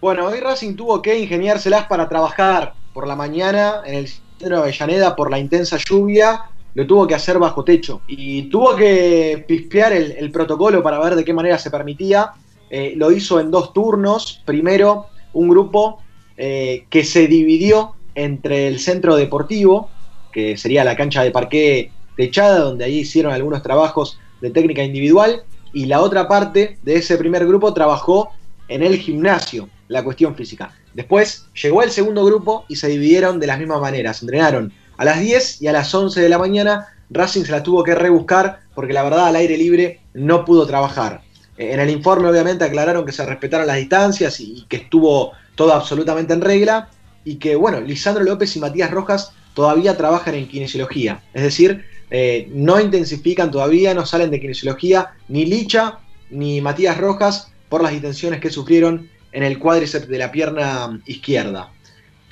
Bueno, 0.00 0.26
hoy 0.26 0.40
Racing 0.40 0.74
tuvo 0.76 1.00
que 1.00 1.18
ingeniárselas 1.18 1.86
para 1.86 2.08
trabajar 2.08 2.74
por 2.92 3.06
la 3.06 3.16
mañana 3.16 3.82
en 3.86 3.94
el 3.94 4.08
centro 4.08 4.56
de 4.56 4.62
Avellaneda 4.62 5.16
por 5.16 5.30
la 5.30 5.38
intensa 5.38 5.76
lluvia. 5.78 6.42
Lo 6.74 6.86
tuvo 6.86 7.06
que 7.06 7.14
hacer 7.14 7.38
bajo 7.38 7.64
techo. 7.64 8.02
Y 8.06 8.42
tuvo 8.44 8.74
que 8.76 9.44
pispear 9.46 9.92
el, 9.92 10.30
protocolo 10.30 10.82
para 10.82 10.98
ver 10.98 11.16
de 11.16 11.24
qué 11.24 11.34
manera 11.34 11.58
se 11.58 11.70
permitía. 11.70 12.32
Eh, 12.70 12.94
lo 12.96 13.12
hizo 13.12 13.40
en 13.40 13.50
dos 13.50 13.72
turnos. 13.72 14.42
Primero, 14.44 15.06
un 15.32 15.48
grupo 15.48 16.02
eh, 16.36 16.86
que 16.88 17.04
se 17.04 17.26
dividió 17.26 17.94
entre 18.14 18.68
el 18.68 18.78
centro 18.78 19.16
deportivo, 19.16 19.90
que 20.32 20.56
sería 20.56 20.84
la 20.84 20.96
cancha 20.96 21.22
de 21.22 21.30
parqué 21.30 21.92
techada, 22.16 22.60
donde 22.60 22.84
ahí 22.84 23.00
hicieron 23.00 23.32
algunos 23.32 23.62
trabajos 23.62 24.18
de 24.40 24.50
técnica 24.50 24.82
individual, 24.82 25.44
y 25.72 25.86
la 25.86 26.00
otra 26.00 26.28
parte 26.28 26.78
de 26.82 26.96
ese 26.96 27.16
primer 27.16 27.46
grupo 27.46 27.72
trabajó 27.72 28.30
en 28.68 28.82
el 28.82 28.98
gimnasio, 28.98 29.68
la 29.88 30.04
cuestión 30.04 30.34
física. 30.34 30.74
Después 30.94 31.46
llegó 31.62 31.82
el 31.82 31.90
segundo 31.90 32.24
grupo 32.24 32.64
y 32.68 32.76
se 32.76 32.88
dividieron 32.88 33.40
de 33.40 33.46
las 33.46 33.58
mismas 33.58 33.80
maneras. 33.80 34.22
Entrenaron 34.22 34.72
a 35.02 35.04
las 35.04 35.20
10 35.20 35.62
y 35.62 35.66
a 35.66 35.72
las 35.72 35.92
11 35.92 36.20
de 36.20 36.28
la 36.28 36.38
mañana. 36.38 36.86
Racing 37.10 37.42
se 37.42 37.50
la 37.50 37.62
tuvo 37.62 37.82
que 37.82 37.94
rebuscar 37.94 38.60
porque 38.72 38.92
la 38.92 39.02
verdad 39.02 39.26
al 39.26 39.34
aire 39.34 39.58
libre 39.58 40.00
no 40.14 40.44
pudo 40.44 40.64
trabajar. 40.64 41.22
Eh, 41.58 41.72
En 41.72 41.80
el 41.80 41.90
informe 41.90 42.28
obviamente 42.28 42.64
aclararon 42.64 43.04
que 43.04 43.10
se 43.10 43.26
respetaron 43.26 43.66
las 43.66 43.76
distancias 43.76 44.38
y, 44.38 44.64
que 44.68 44.76
estuvo 44.76 45.32
todo 45.56 45.72
absolutamente 45.72 46.32
en 46.32 46.40
regla 46.40 46.88
y 47.24 47.34
que 47.36 47.56
bueno, 47.56 47.80
Lisandro 47.80 48.22
López 48.22 48.54
y 48.56 48.60
Matías 48.60 48.92
Rojas 48.92 49.32
todavía 49.54 49.96
trabajan 49.96 50.36
en 50.36 50.46
kinesiología. 50.46 51.20
Es 51.34 51.42
decir, 51.42 51.84
eh, 52.10 52.48
no 52.52 52.80
intensifican 52.80 53.50
todavía, 53.50 53.94
no 53.94 54.06
salen 54.06 54.30
de 54.30 54.40
kinesiología 54.40 55.14
ni 55.26 55.46
Licha 55.46 55.98
ni 56.30 56.60
Matías 56.60 56.96
Rojas 56.96 57.50
por 57.68 57.82
las 57.82 57.90
distensiones 57.90 58.38
que 58.38 58.50
sufrieron 58.50 59.10
en 59.32 59.42
el 59.42 59.58
cuádriceps 59.58 60.06
de 60.06 60.18
la 60.18 60.30
pierna 60.30 61.00
izquierda. 61.06 61.72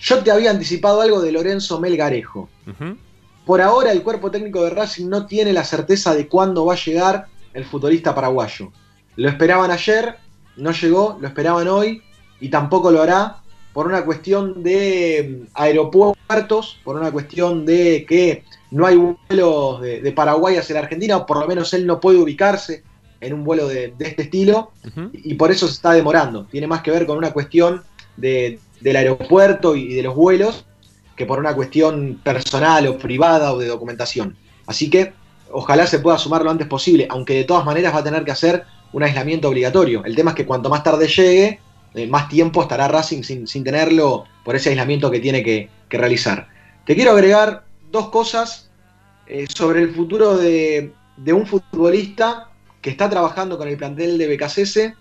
Yo 0.01 0.23
te 0.23 0.31
había 0.31 0.51
anticipado 0.51 1.01
algo 1.01 1.21
de 1.21 1.33
Lorenzo 1.33 1.79
Melgarejo. 1.81 2.49
Por 3.45 3.61
ahora 3.61 3.93
el 3.93 4.03
cuerpo 4.03 4.31
técnico 4.31 4.63
de 4.65 4.71
Racing 4.71 5.09
no 5.09 5.27
tiene 5.27 5.53
la 5.53 5.65
certeza 5.65 6.15
de 6.15 6.29
cuándo 6.29 6.65
va 6.65 6.75
a 6.75 6.77
llegar 6.77 7.27
el 7.53 7.65
futbolista 7.65 8.15
paraguayo. 8.15 8.71
Lo 9.17 9.29
esperaban 9.29 9.71
ayer, 9.71 10.17
no 10.57 10.71
llegó, 10.73 11.19
lo 11.21 11.27
esperaban 11.27 11.67
hoy 11.69 12.03
y 12.41 12.49
tampoco 12.49 12.91
lo 12.91 13.03
hará 13.03 13.39
por 13.73 13.87
una 13.87 14.05
cuestión 14.05 14.63
de 14.63 15.45
mm, 15.45 15.47
aeropuertos, 15.55 16.79
por 16.85 16.97
una 16.97 17.11
cuestión 17.11 17.65
de 17.67 18.05
que 18.09 18.45
no 18.71 18.87
hay 18.87 18.97
vuelos 18.97 19.81
de, 19.81 20.01
de 20.01 20.13
Paraguay 20.13 20.57
hacia 20.57 20.75
la 20.75 20.81
Argentina, 20.81 21.17
o 21.19 21.27
por 21.27 21.39
lo 21.39 21.47
menos 21.47 21.73
él 21.75 21.87
no 21.87 22.01
puede 22.01 22.19
ubicarse 22.19 22.83
en 23.21 23.35
un 23.35 23.45
vuelo 23.45 23.69
de, 23.69 23.93
de 23.99 24.07
este 24.09 24.23
estilo 24.23 24.73
y 25.13 25.35
por 25.35 25.51
eso 25.51 25.67
se 25.67 25.75
está 25.75 25.93
demorando. 25.93 26.47
Tiene 26.47 26.67
más 26.67 26.83
que 26.83 26.91
ver 26.91 27.07
con 27.07 27.19
una 27.19 27.33
cuestión 27.33 27.83
de- 28.17 28.59
del 28.81 28.97
aeropuerto 28.97 29.77
y 29.77 29.95
de 29.95 30.03
los 30.03 30.15
vuelos 30.15 30.65
que 31.17 31.27
por 31.27 31.39
una 31.39 31.55
cuestión 31.55 32.19
personal 32.23 32.87
o 32.87 32.97
privada 32.99 33.53
o 33.53 33.59
de 33.59 33.67
documentación. 33.67 34.37
Así 34.67 34.89
que 34.89 35.13
ojalá 35.53 35.87
se 35.87 35.99
pueda 35.99 36.17
sumar 36.17 36.43
lo 36.43 36.51
antes 36.51 36.67
posible, 36.67 37.07
aunque 37.11 37.35
de 37.35 37.45
todas 37.45 37.65
maneras 37.65 37.95
va 37.95 37.99
a 37.99 38.05
tener 38.05 38.25
que 38.25 38.31
hacer 38.31 38.65
un 38.93 39.03
aislamiento 39.03 39.49
obligatorio. 39.49 40.05
El 40.05 40.17
tema 40.17 40.31
es 40.31 40.37
que 40.37 40.47
cuanto 40.47 40.71
más 40.71 40.83
tarde 40.83 41.09
llegue, 41.09 41.61
eh, 41.95 42.07
más 42.07 42.29
tiempo 42.29 42.63
estará 42.63 42.89
Racing 42.89 43.23
sin, 43.23 43.47
sin 43.47 43.65
tenerlo 43.65 44.25
por 44.45 44.57
ese 44.57 44.71
aislamiento 44.71 45.11
que 45.11 45.21
tiene 45.21 45.43
que, 45.43 45.69
que 45.89 45.99
realizar. 45.99 46.49
Te 46.87 46.95
quiero 46.95 47.13
agregar 47.13 47.65
dos 47.91 48.09
cosas 48.09 48.71
eh, 49.27 49.47
sobre 49.55 49.83
el 49.83 49.95
futuro 49.95 50.37
de, 50.37 50.93
de 51.17 51.33
un 51.33 51.47
futbolista 51.47 52.49
que 52.81 52.91
está 52.91 53.11
trabajando 53.11 53.59
con 53.59 53.69
el 53.69 53.77
plantel 53.77 54.17
de 54.17 54.35
BKCS, 54.37 54.95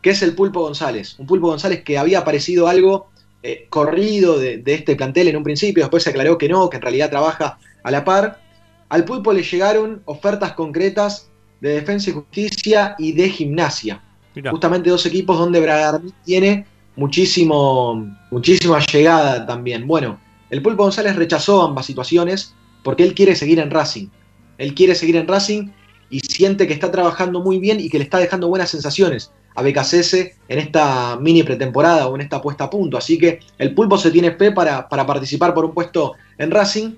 que 0.00 0.10
es 0.10 0.22
el 0.22 0.34
Pulpo 0.34 0.62
González. 0.62 1.18
Un 1.18 1.26
Pulpo 1.26 1.48
González 1.48 1.82
que 1.84 1.98
había 1.98 2.20
aparecido 2.20 2.68
algo 2.68 3.10
eh, 3.42 3.66
corrido 3.70 4.38
de, 4.38 4.58
de 4.58 4.74
este 4.74 4.96
plantel 4.96 5.28
en 5.28 5.36
un 5.36 5.44
principio, 5.44 5.84
después 5.84 6.02
se 6.02 6.10
aclaró 6.10 6.36
que 6.38 6.48
no, 6.48 6.68
que 6.68 6.76
en 6.76 6.82
realidad 6.82 7.10
trabaja 7.10 7.58
a 7.82 7.90
la 7.90 8.04
par. 8.04 8.40
Al 8.88 9.04
Pulpo 9.04 9.32
le 9.32 9.42
llegaron 9.42 10.02
ofertas 10.06 10.52
concretas 10.52 11.28
de 11.60 11.70
Defensa 11.70 12.10
y 12.10 12.14
Justicia 12.14 12.94
y 12.98 13.12
de 13.12 13.28
Gimnasia. 13.28 14.02
Mirá. 14.34 14.50
Justamente 14.50 14.90
dos 14.90 15.04
equipos 15.06 15.38
donde 15.38 15.60
Bragarni 15.60 16.12
tiene 16.24 16.66
muchísimo, 16.96 18.06
muchísima 18.30 18.80
llegada 18.80 19.46
también. 19.46 19.86
Bueno, 19.86 20.18
el 20.50 20.62
Pulpo 20.62 20.82
González 20.82 21.16
rechazó 21.16 21.62
ambas 21.62 21.86
situaciones 21.86 22.54
porque 22.82 23.04
él 23.04 23.14
quiere 23.14 23.36
seguir 23.36 23.58
en 23.60 23.70
Racing. 23.70 24.08
Él 24.58 24.74
quiere 24.74 24.94
seguir 24.94 25.16
en 25.16 25.28
Racing 25.28 25.68
y 26.10 26.20
siente 26.20 26.66
que 26.66 26.72
está 26.72 26.90
trabajando 26.90 27.40
muy 27.40 27.58
bien 27.58 27.80
y 27.80 27.88
que 27.88 27.98
le 27.98 28.04
está 28.04 28.18
dejando 28.18 28.48
buenas 28.48 28.70
sensaciones 28.70 29.30
a 29.54 29.62
BKCS 29.62 30.14
en 30.48 30.58
esta 30.58 31.16
mini 31.16 31.42
pretemporada 31.42 32.06
o 32.06 32.14
en 32.14 32.20
esta 32.20 32.40
puesta 32.40 32.64
a 32.64 32.70
punto. 32.70 32.96
Así 32.96 33.18
que 33.18 33.40
el 33.58 33.74
Pulpo 33.74 33.98
se 33.98 34.10
tiene 34.10 34.32
fe 34.32 34.52
para, 34.52 34.88
participar 34.88 35.52
por 35.52 35.64
un 35.64 35.74
puesto 35.74 36.14
en 36.38 36.50
Racing. 36.50 36.94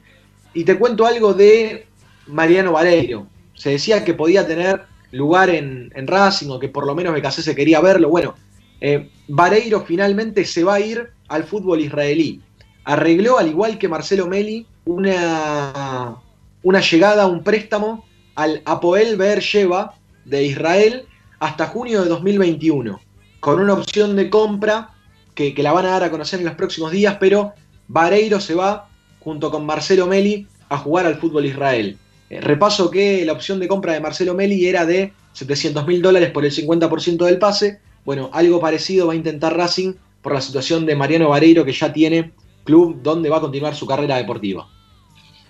Y 0.52 0.64
te 0.64 0.78
cuento 0.78 1.06
algo 1.06 1.32
de 1.32 1.86
Mariano 2.26 2.72
Vareiro. 2.72 3.26
Se 3.54 3.70
decía 3.70 4.04
que 4.04 4.14
podía 4.14 4.46
tener 4.46 4.82
lugar 5.12 5.50
en, 5.50 5.90
en 5.94 6.06
Racing 6.06 6.50
o 6.50 6.58
que 6.58 6.68
por 6.68 6.86
lo 6.86 6.94
menos 6.94 7.14
BKCS 7.14 7.54
quería 7.54 7.80
verlo. 7.80 8.10
Bueno, 8.10 8.34
eh, 8.80 9.10
Vareiro 9.28 9.84
finalmente 9.84 10.44
se 10.44 10.64
va 10.64 10.74
a 10.74 10.80
ir 10.80 11.10
al 11.28 11.44
fútbol 11.44 11.80
israelí. 11.80 12.40
Arregló, 12.84 13.38
al 13.38 13.48
igual 13.48 13.78
que 13.78 13.88
Marcelo 13.88 14.26
Meli, 14.26 14.66
una, 14.84 16.16
una 16.62 16.80
llegada, 16.80 17.26
un 17.26 17.42
préstamo 17.42 18.04
al 18.40 18.62
Apoel 18.64 19.16
Beersheba 19.16 19.94
de 20.24 20.44
Israel 20.44 21.04
hasta 21.40 21.66
junio 21.66 22.02
de 22.02 22.08
2021, 22.08 22.98
con 23.38 23.60
una 23.60 23.74
opción 23.74 24.16
de 24.16 24.30
compra 24.30 24.94
que, 25.34 25.52
que 25.52 25.62
la 25.62 25.72
van 25.72 25.84
a 25.84 25.90
dar 25.90 26.04
a 26.04 26.10
conocer 26.10 26.40
en 26.40 26.46
los 26.46 26.54
próximos 26.54 26.90
días, 26.90 27.18
pero 27.20 27.52
Vareiro 27.88 28.40
se 28.40 28.54
va 28.54 28.88
junto 29.18 29.50
con 29.50 29.66
Marcelo 29.66 30.06
Meli 30.06 30.46
a 30.70 30.78
jugar 30.78 31.04
al 31.04 31.16
fútbol 31.16 31.44
Israel. 31.44 31.98
Eh, 32.30 32.40
repaso 32.40 32.90
que 32.90 33.26
la 33.26 33.34
opción 33.34 33.60
de 33.60 33.68
compra 33.68 33.92
de 33.92 34.00
Marcelo 34.00 34.32
Meli 34.32 34.66
era 34.66 34.86
de 34.86 35.12
700 35.34 35.86
mil 35.86 36.00
dólares 36.00 36.30
por 36.30 36.46
el 36.46 36.50
50% 36.50 37.26
del 37.26 37.38
pase. 37.38 37.80
Bueno, 38.06 38.30
algo 38.32 38.58
parecido 38.58 39.08
va 39.08 39.12
a 39.12 39.16
intentar 39.16 39.54
Racing 39.54 39.92
por 40.22 40.32
la 40.32 40.40
situación 40.40 40.86
de 40.86 40.96
Mariano 40.96 41.28
Vareiro, 41.28 41.66
que 41.66 41.72
ya 41.72 41.92
tiene 41.92 42.32
club 42.64 43.02
donde 43.02 43.28
va 43.28 43.36
a 43.36 43.40
continuar 43.40 43.74
su 43.74 43.86
carrera 43.86 44.16
deportiva. 44.16 44.66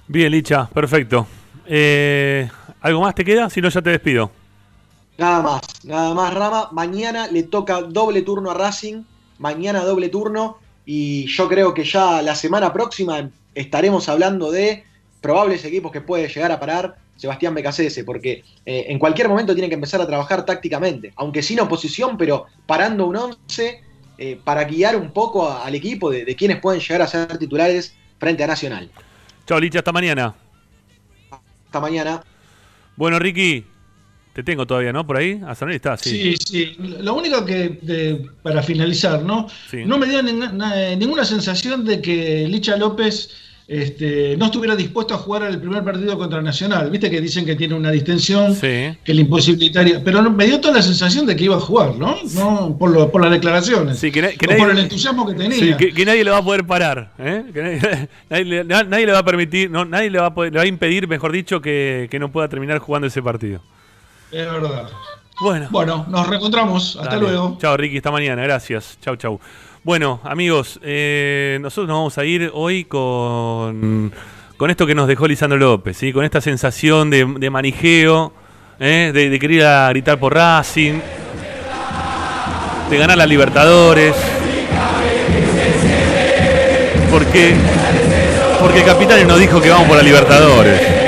Bien, 0.08 0.32
Licha, 0.32 0.68
perfecto. 0.68 1.28
Eh, 1.66 2.48
¿Algo 2.80 3.00
más 3.00 3.14
te 3.14 3.24
queda? 3.24 3.50
Si 3.50 3.60
no, 3.60 3.68
ya 3.68 3.82
te 3.82 3.90
despido. 3.90 4.30
Nada 5.18 5.42
más, 5.42 5.60
nada 5.84 6.14
más, 6.14 6.32
Rama. 6.34 6.68
Mañana 6.72 7.26
le 7.26 7.42
toca 7.42 7.82
doble 7.82 8.22
turno 8.22 8.50
a 8.50 8.54
Racing. 8.54 9.02
Mañana 9.38 9.84
doble 9.84 10.08
turno. 10.08 10.58
Y 10.86 11.26
yo 11.26 11.48
creo 11.48 11.74
que 11.74 11.84
ya 11.84 12.22
la 12.22 12.34
semana 12.34 12.72
próxima 12.72 13.28
estaremos 13.54 14.08
hablando 14.08 14.50
de 14.50 14.84
probables 15.20 15.64
equipos 15.64 15.92
que 15.92 16.00
puede 16.00 16.26
llegar 16.28 16.50
a 16.52 16.58
parar 16.58 16.96
Sebastián 17.16 17.54
Becasese, 17.54 18.02
porque 18.04 18.42
eh, 18.64 18.86
en 18.88 18.98
cualquier 18.98 19.28
momento 19.28 19.52
tiene 19.52 19.68
que 19.68 19.74
empezar 19.74 20.00
a 20.00 20.06
trabajar 20.06 20.46
tácticamente, 20.46 21.12
aunque 21.16 21.42
sin 21.42 21.60
oposición, 21.60 22.16
pero 22.16 22.46
parando 22.66 23.06
un 23.06 23.14
11 23.16 23.82
eh, 24.16 24.40
para 24.42 24.64
guiar 24.64 24.96
un 24.96 25.10
poco 25.12 25.46
a- 25.46 25.64
al 25.66 25.74
equipo 25.74 26.10
de, 26.10 26.24
de 26.24 26.34
quienes 26.34 26.58
pueden 26.60 26.80
llegar 26.80 27.02
a 27.02 27.06
ser 27.06 27.36
titulares 27.36 27.94
frente 28.18 28.42
a 28.42 28.46
Nacional. 28.46 28.90
Chao, 29.46 29.60
Licha, 29.60 29.80
hasta 29.80 29.92
mañana. 29.92 30.34
Hasta 31.66 31.80
mañana. 31.80 32.22
Bueno, 33.00 33.18
Ricky, 33.18 33.64
te 34.34 34.42
tengo 34.42 34.66
todavía, 34.66 34.92
¿no? 34.92 35.06
Por 35.06 35.16
ahí. 35.16 35.40
A 35.46 35.54
Sanoni 35.54 35.76
está, 35.76 35.96
sí. 35.96 36.10
Sí, 36.10 36.36
sí. 36.36 36.76
Lo 37.00 37.14
único 37.14 37.46
que, 37.46 37.78
de- 37.80 38.28
para 38.42 38.62
finalizar, 38.62 39.22
¿no? 39.22 39.46
No 39.86 39.96
me 39.96 40.06
dio 40.06 40.20
ning- 40.22 40.52
na- 40.52 40.94
ninguna 40.96 41.24
sensación 41.24 41.82
de 41.86 42.02
que 42.02 42.46
Licha 42.46 42.76
López 42.76 43.30
este, 43.72 44.36
no 44.36 44.46
estuviera 44.46 44.74
dispuesto 44.74 45.14
a 45.14 45.18
jugar 45.18 45.44
el 45.44 45.60
primer 45.60 45.84
partido 45.84 46.18
contra 46.18 46.42
Nacional. 46.42 46.90
Viste 46.90 47.08
que 47.08 47.20
dicen 47.20 47.46
que 47.46 47.54
tiene 47.54 47.74
una 47.74 47.92
distensión 47.92 48.56
que 48.58 48.96
le 49.04 49.20
imposibilitaría. 49.20 50.02
Pero 50.02 50.28
me 50.28 50.44
dio 50.46 50.60
toda 50.60 50.74
la 50.74 50.82
sensación 50.82 51.24
de 51.24 51.36
que 51.36 51.44
iba 51.44 51.54
a 51.54 51.60
jugar, 51.60 51.94
¿no? 51.94 52.16
no 52.34 52.76
por, 52.76 52.90
lo- 52.90 53.12
por 53.12 53.22
las 53.22 53.30
declaraciones. 53.30 53.96
Sí, 54.00 54.10
que, 54.10 54.22
na- 54.22 54.30
que 54.32 54.52
o 54.52 54.58
por 54.58 54.70
el 54.72 54.78
entusiasmo 54.80 55.24
que 55.24 55.34
tenía. 55.34 55.56
sí, 55.56 55.74
que, 55.78 55.92
que 55.94 56.04
nadie 56.04 56.24
le 56.24 56.32
va 56.32 56.38
a 56.38 56.42
poder 56.42 56.66
parar. 56.66 57.12
¿eh? 57.20 57.44
Que 57.54 57.62
nadie, 57.62 58.08
nadie 58.28 58.44
le, 58.44 58.64
na- 58.64 58.82
nadie 58.82 59.06
le 59.06 59.12
va 59.12 59.18
a 59.20 59.24
permitir, 59.24 59.70
no, 59.70 59.84
nadie 59.84 60.10
le 60.10 60.18
va 60.18 60.26
a, 60.26 60.34
poder- 60.34 60.52
le 60.52 60.58
va 60.58 60.64
a 60.64 60.66
impedir, 60.66 61.06
mejor 61.06 61.30
dicho, 61.30 61.60
que, 61.60 62.08
no 62.18 62.32
pueda 62.32 62.48
terminar 62.48 62.80
jugando 62.80 63.06
ese 63.06 63.22
partido. 63.22 63.62
Es 64.32 64.46
verdad. 64.50 64.88
Bueno. 65.40 65.68
Bueno, 65.70 66.06
nos 66.08 66.26
reencontramos. 66.26 66.96
Hasta 66.96 67.10
Dale. 67.14 67.20
luego. 67.22 67.56
Chao, 67.60 67.76
Ricky, 67.76 67.98
hasta 67.98 68.10
mañana. 68.10 68.42
Gracias. 68.42 68.98
Chau, 69.00 69.14
chau. 69.14 69.38
Bueno, 69.82 70.20
amigos, 70.24 70.78
eh, 70.82 71.58
nosotros 71.62 71.88
nos 71.88 71.96
vamos 71.96 72.18
a 72.18 72.24
ir 72.26 72.50
hoy 72.52 72.84
con, 72.84 74.12
con 74.58 74.70
esto 74.70 74.86
que 74.86 74.94
nos 74.94 75.08
dejó 75.08 75.26
Lisandro 75.26 75.58
López, 75.58 75.96
¿sí? 75.96 76.12
con 76.12 76.22
esta 76.22 76.42
sensación 76.42 77.08
de, 77.08 77.48
manijeo, 77.48 78.30
¿eh? 78.78 79.10
de, 79.14 79.38
querer 79.38 79.56
ir 79.56 79.64
a 79.64 79.88
gritar 79.88 80.18
por 80.18 80.34
Racing, 80.34 81.00
de 82.90 82.98
ganar 82.98 83.16
la 83.16 83.24
Libertadores. 83.24 84.14
Porque, 87.10 87.54
porque 88.60 88.82
Capitán 88.82 89.26
nos 89.26 89.40
dijo 89.40 89.62
que 89.62 89.70
vamos 89.70 89.88
por 89.88 89.96
la 89.96 90.02
Libertadores. 90.02 90.99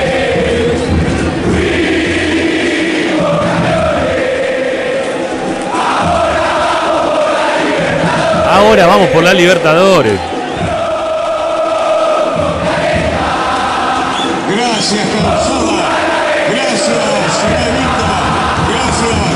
Ahora 8.63 8.87
vamos 8.87 9.09
por 9.09 9.25
la 9.25 9.35
Libertadores. 9.35 10.21
Gracias, 14.55 15.01
Calzada. 15.09 15.89
Gracias, 16.49 16.81
Señorita. 17.41 18.07
Gracias. 18.69 19.33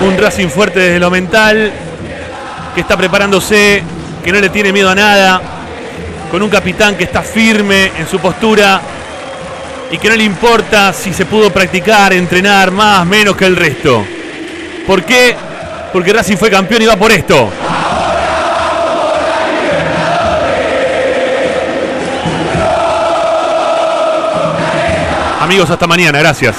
Un 0.00 0.18
Racing 0.18 0.48
fuerte 0.48 0.80
desde 0.80 0.98
lo 0.98 1.10
mental, 1.10 1.70
que 2.74 2.80
está 2.80 2.96
preparándose, 2.96 3.82
que 4.24 4.32
no 4.32 4.40
le 4.40 4.48
tiene 4.48 4.72
miedo 4.72 4.88
a 4.88 4.94
nada, 4.94 5.42
con 6.30 6.40
un 6.40 6.48
capitán 6.48 6.96
que 6.96 7.04
está 7.04 7.20
firme 7.20 7.92
en 7.98 8.08
su 8.08 8.18
postura 8.18 8.80
y 9.90 9.98
que 9.98 10.08
no 10.08 10.16
le 10.16 10.24
importa 10.24 10.92
si 10.92 11.12
se 11.12 11.26
pudo 11.26 11.50
practicar, 11.50 12.12
entrenar 12.12 12.70
más, 12.70 13.06
menos 13.06 13.36
que 13.36 13.46
el 13.46 13.56
resto. 13.56 14.04
¿Por 14.86 15.04
qué? 15.04 15.36
Porque 15.92 16.12
Racing 16.12 16.36
fue 16.36 16.50
campeón 16.50 16.82
y 16.82 16.86
va 16.86 16.96
por 16.96 17.12
esto. 17.12 17.50
Amigos, 25.40 25.70
hasta 25.70 25.86
mañana, 25.86 26.18
gracias. 26.18 26.56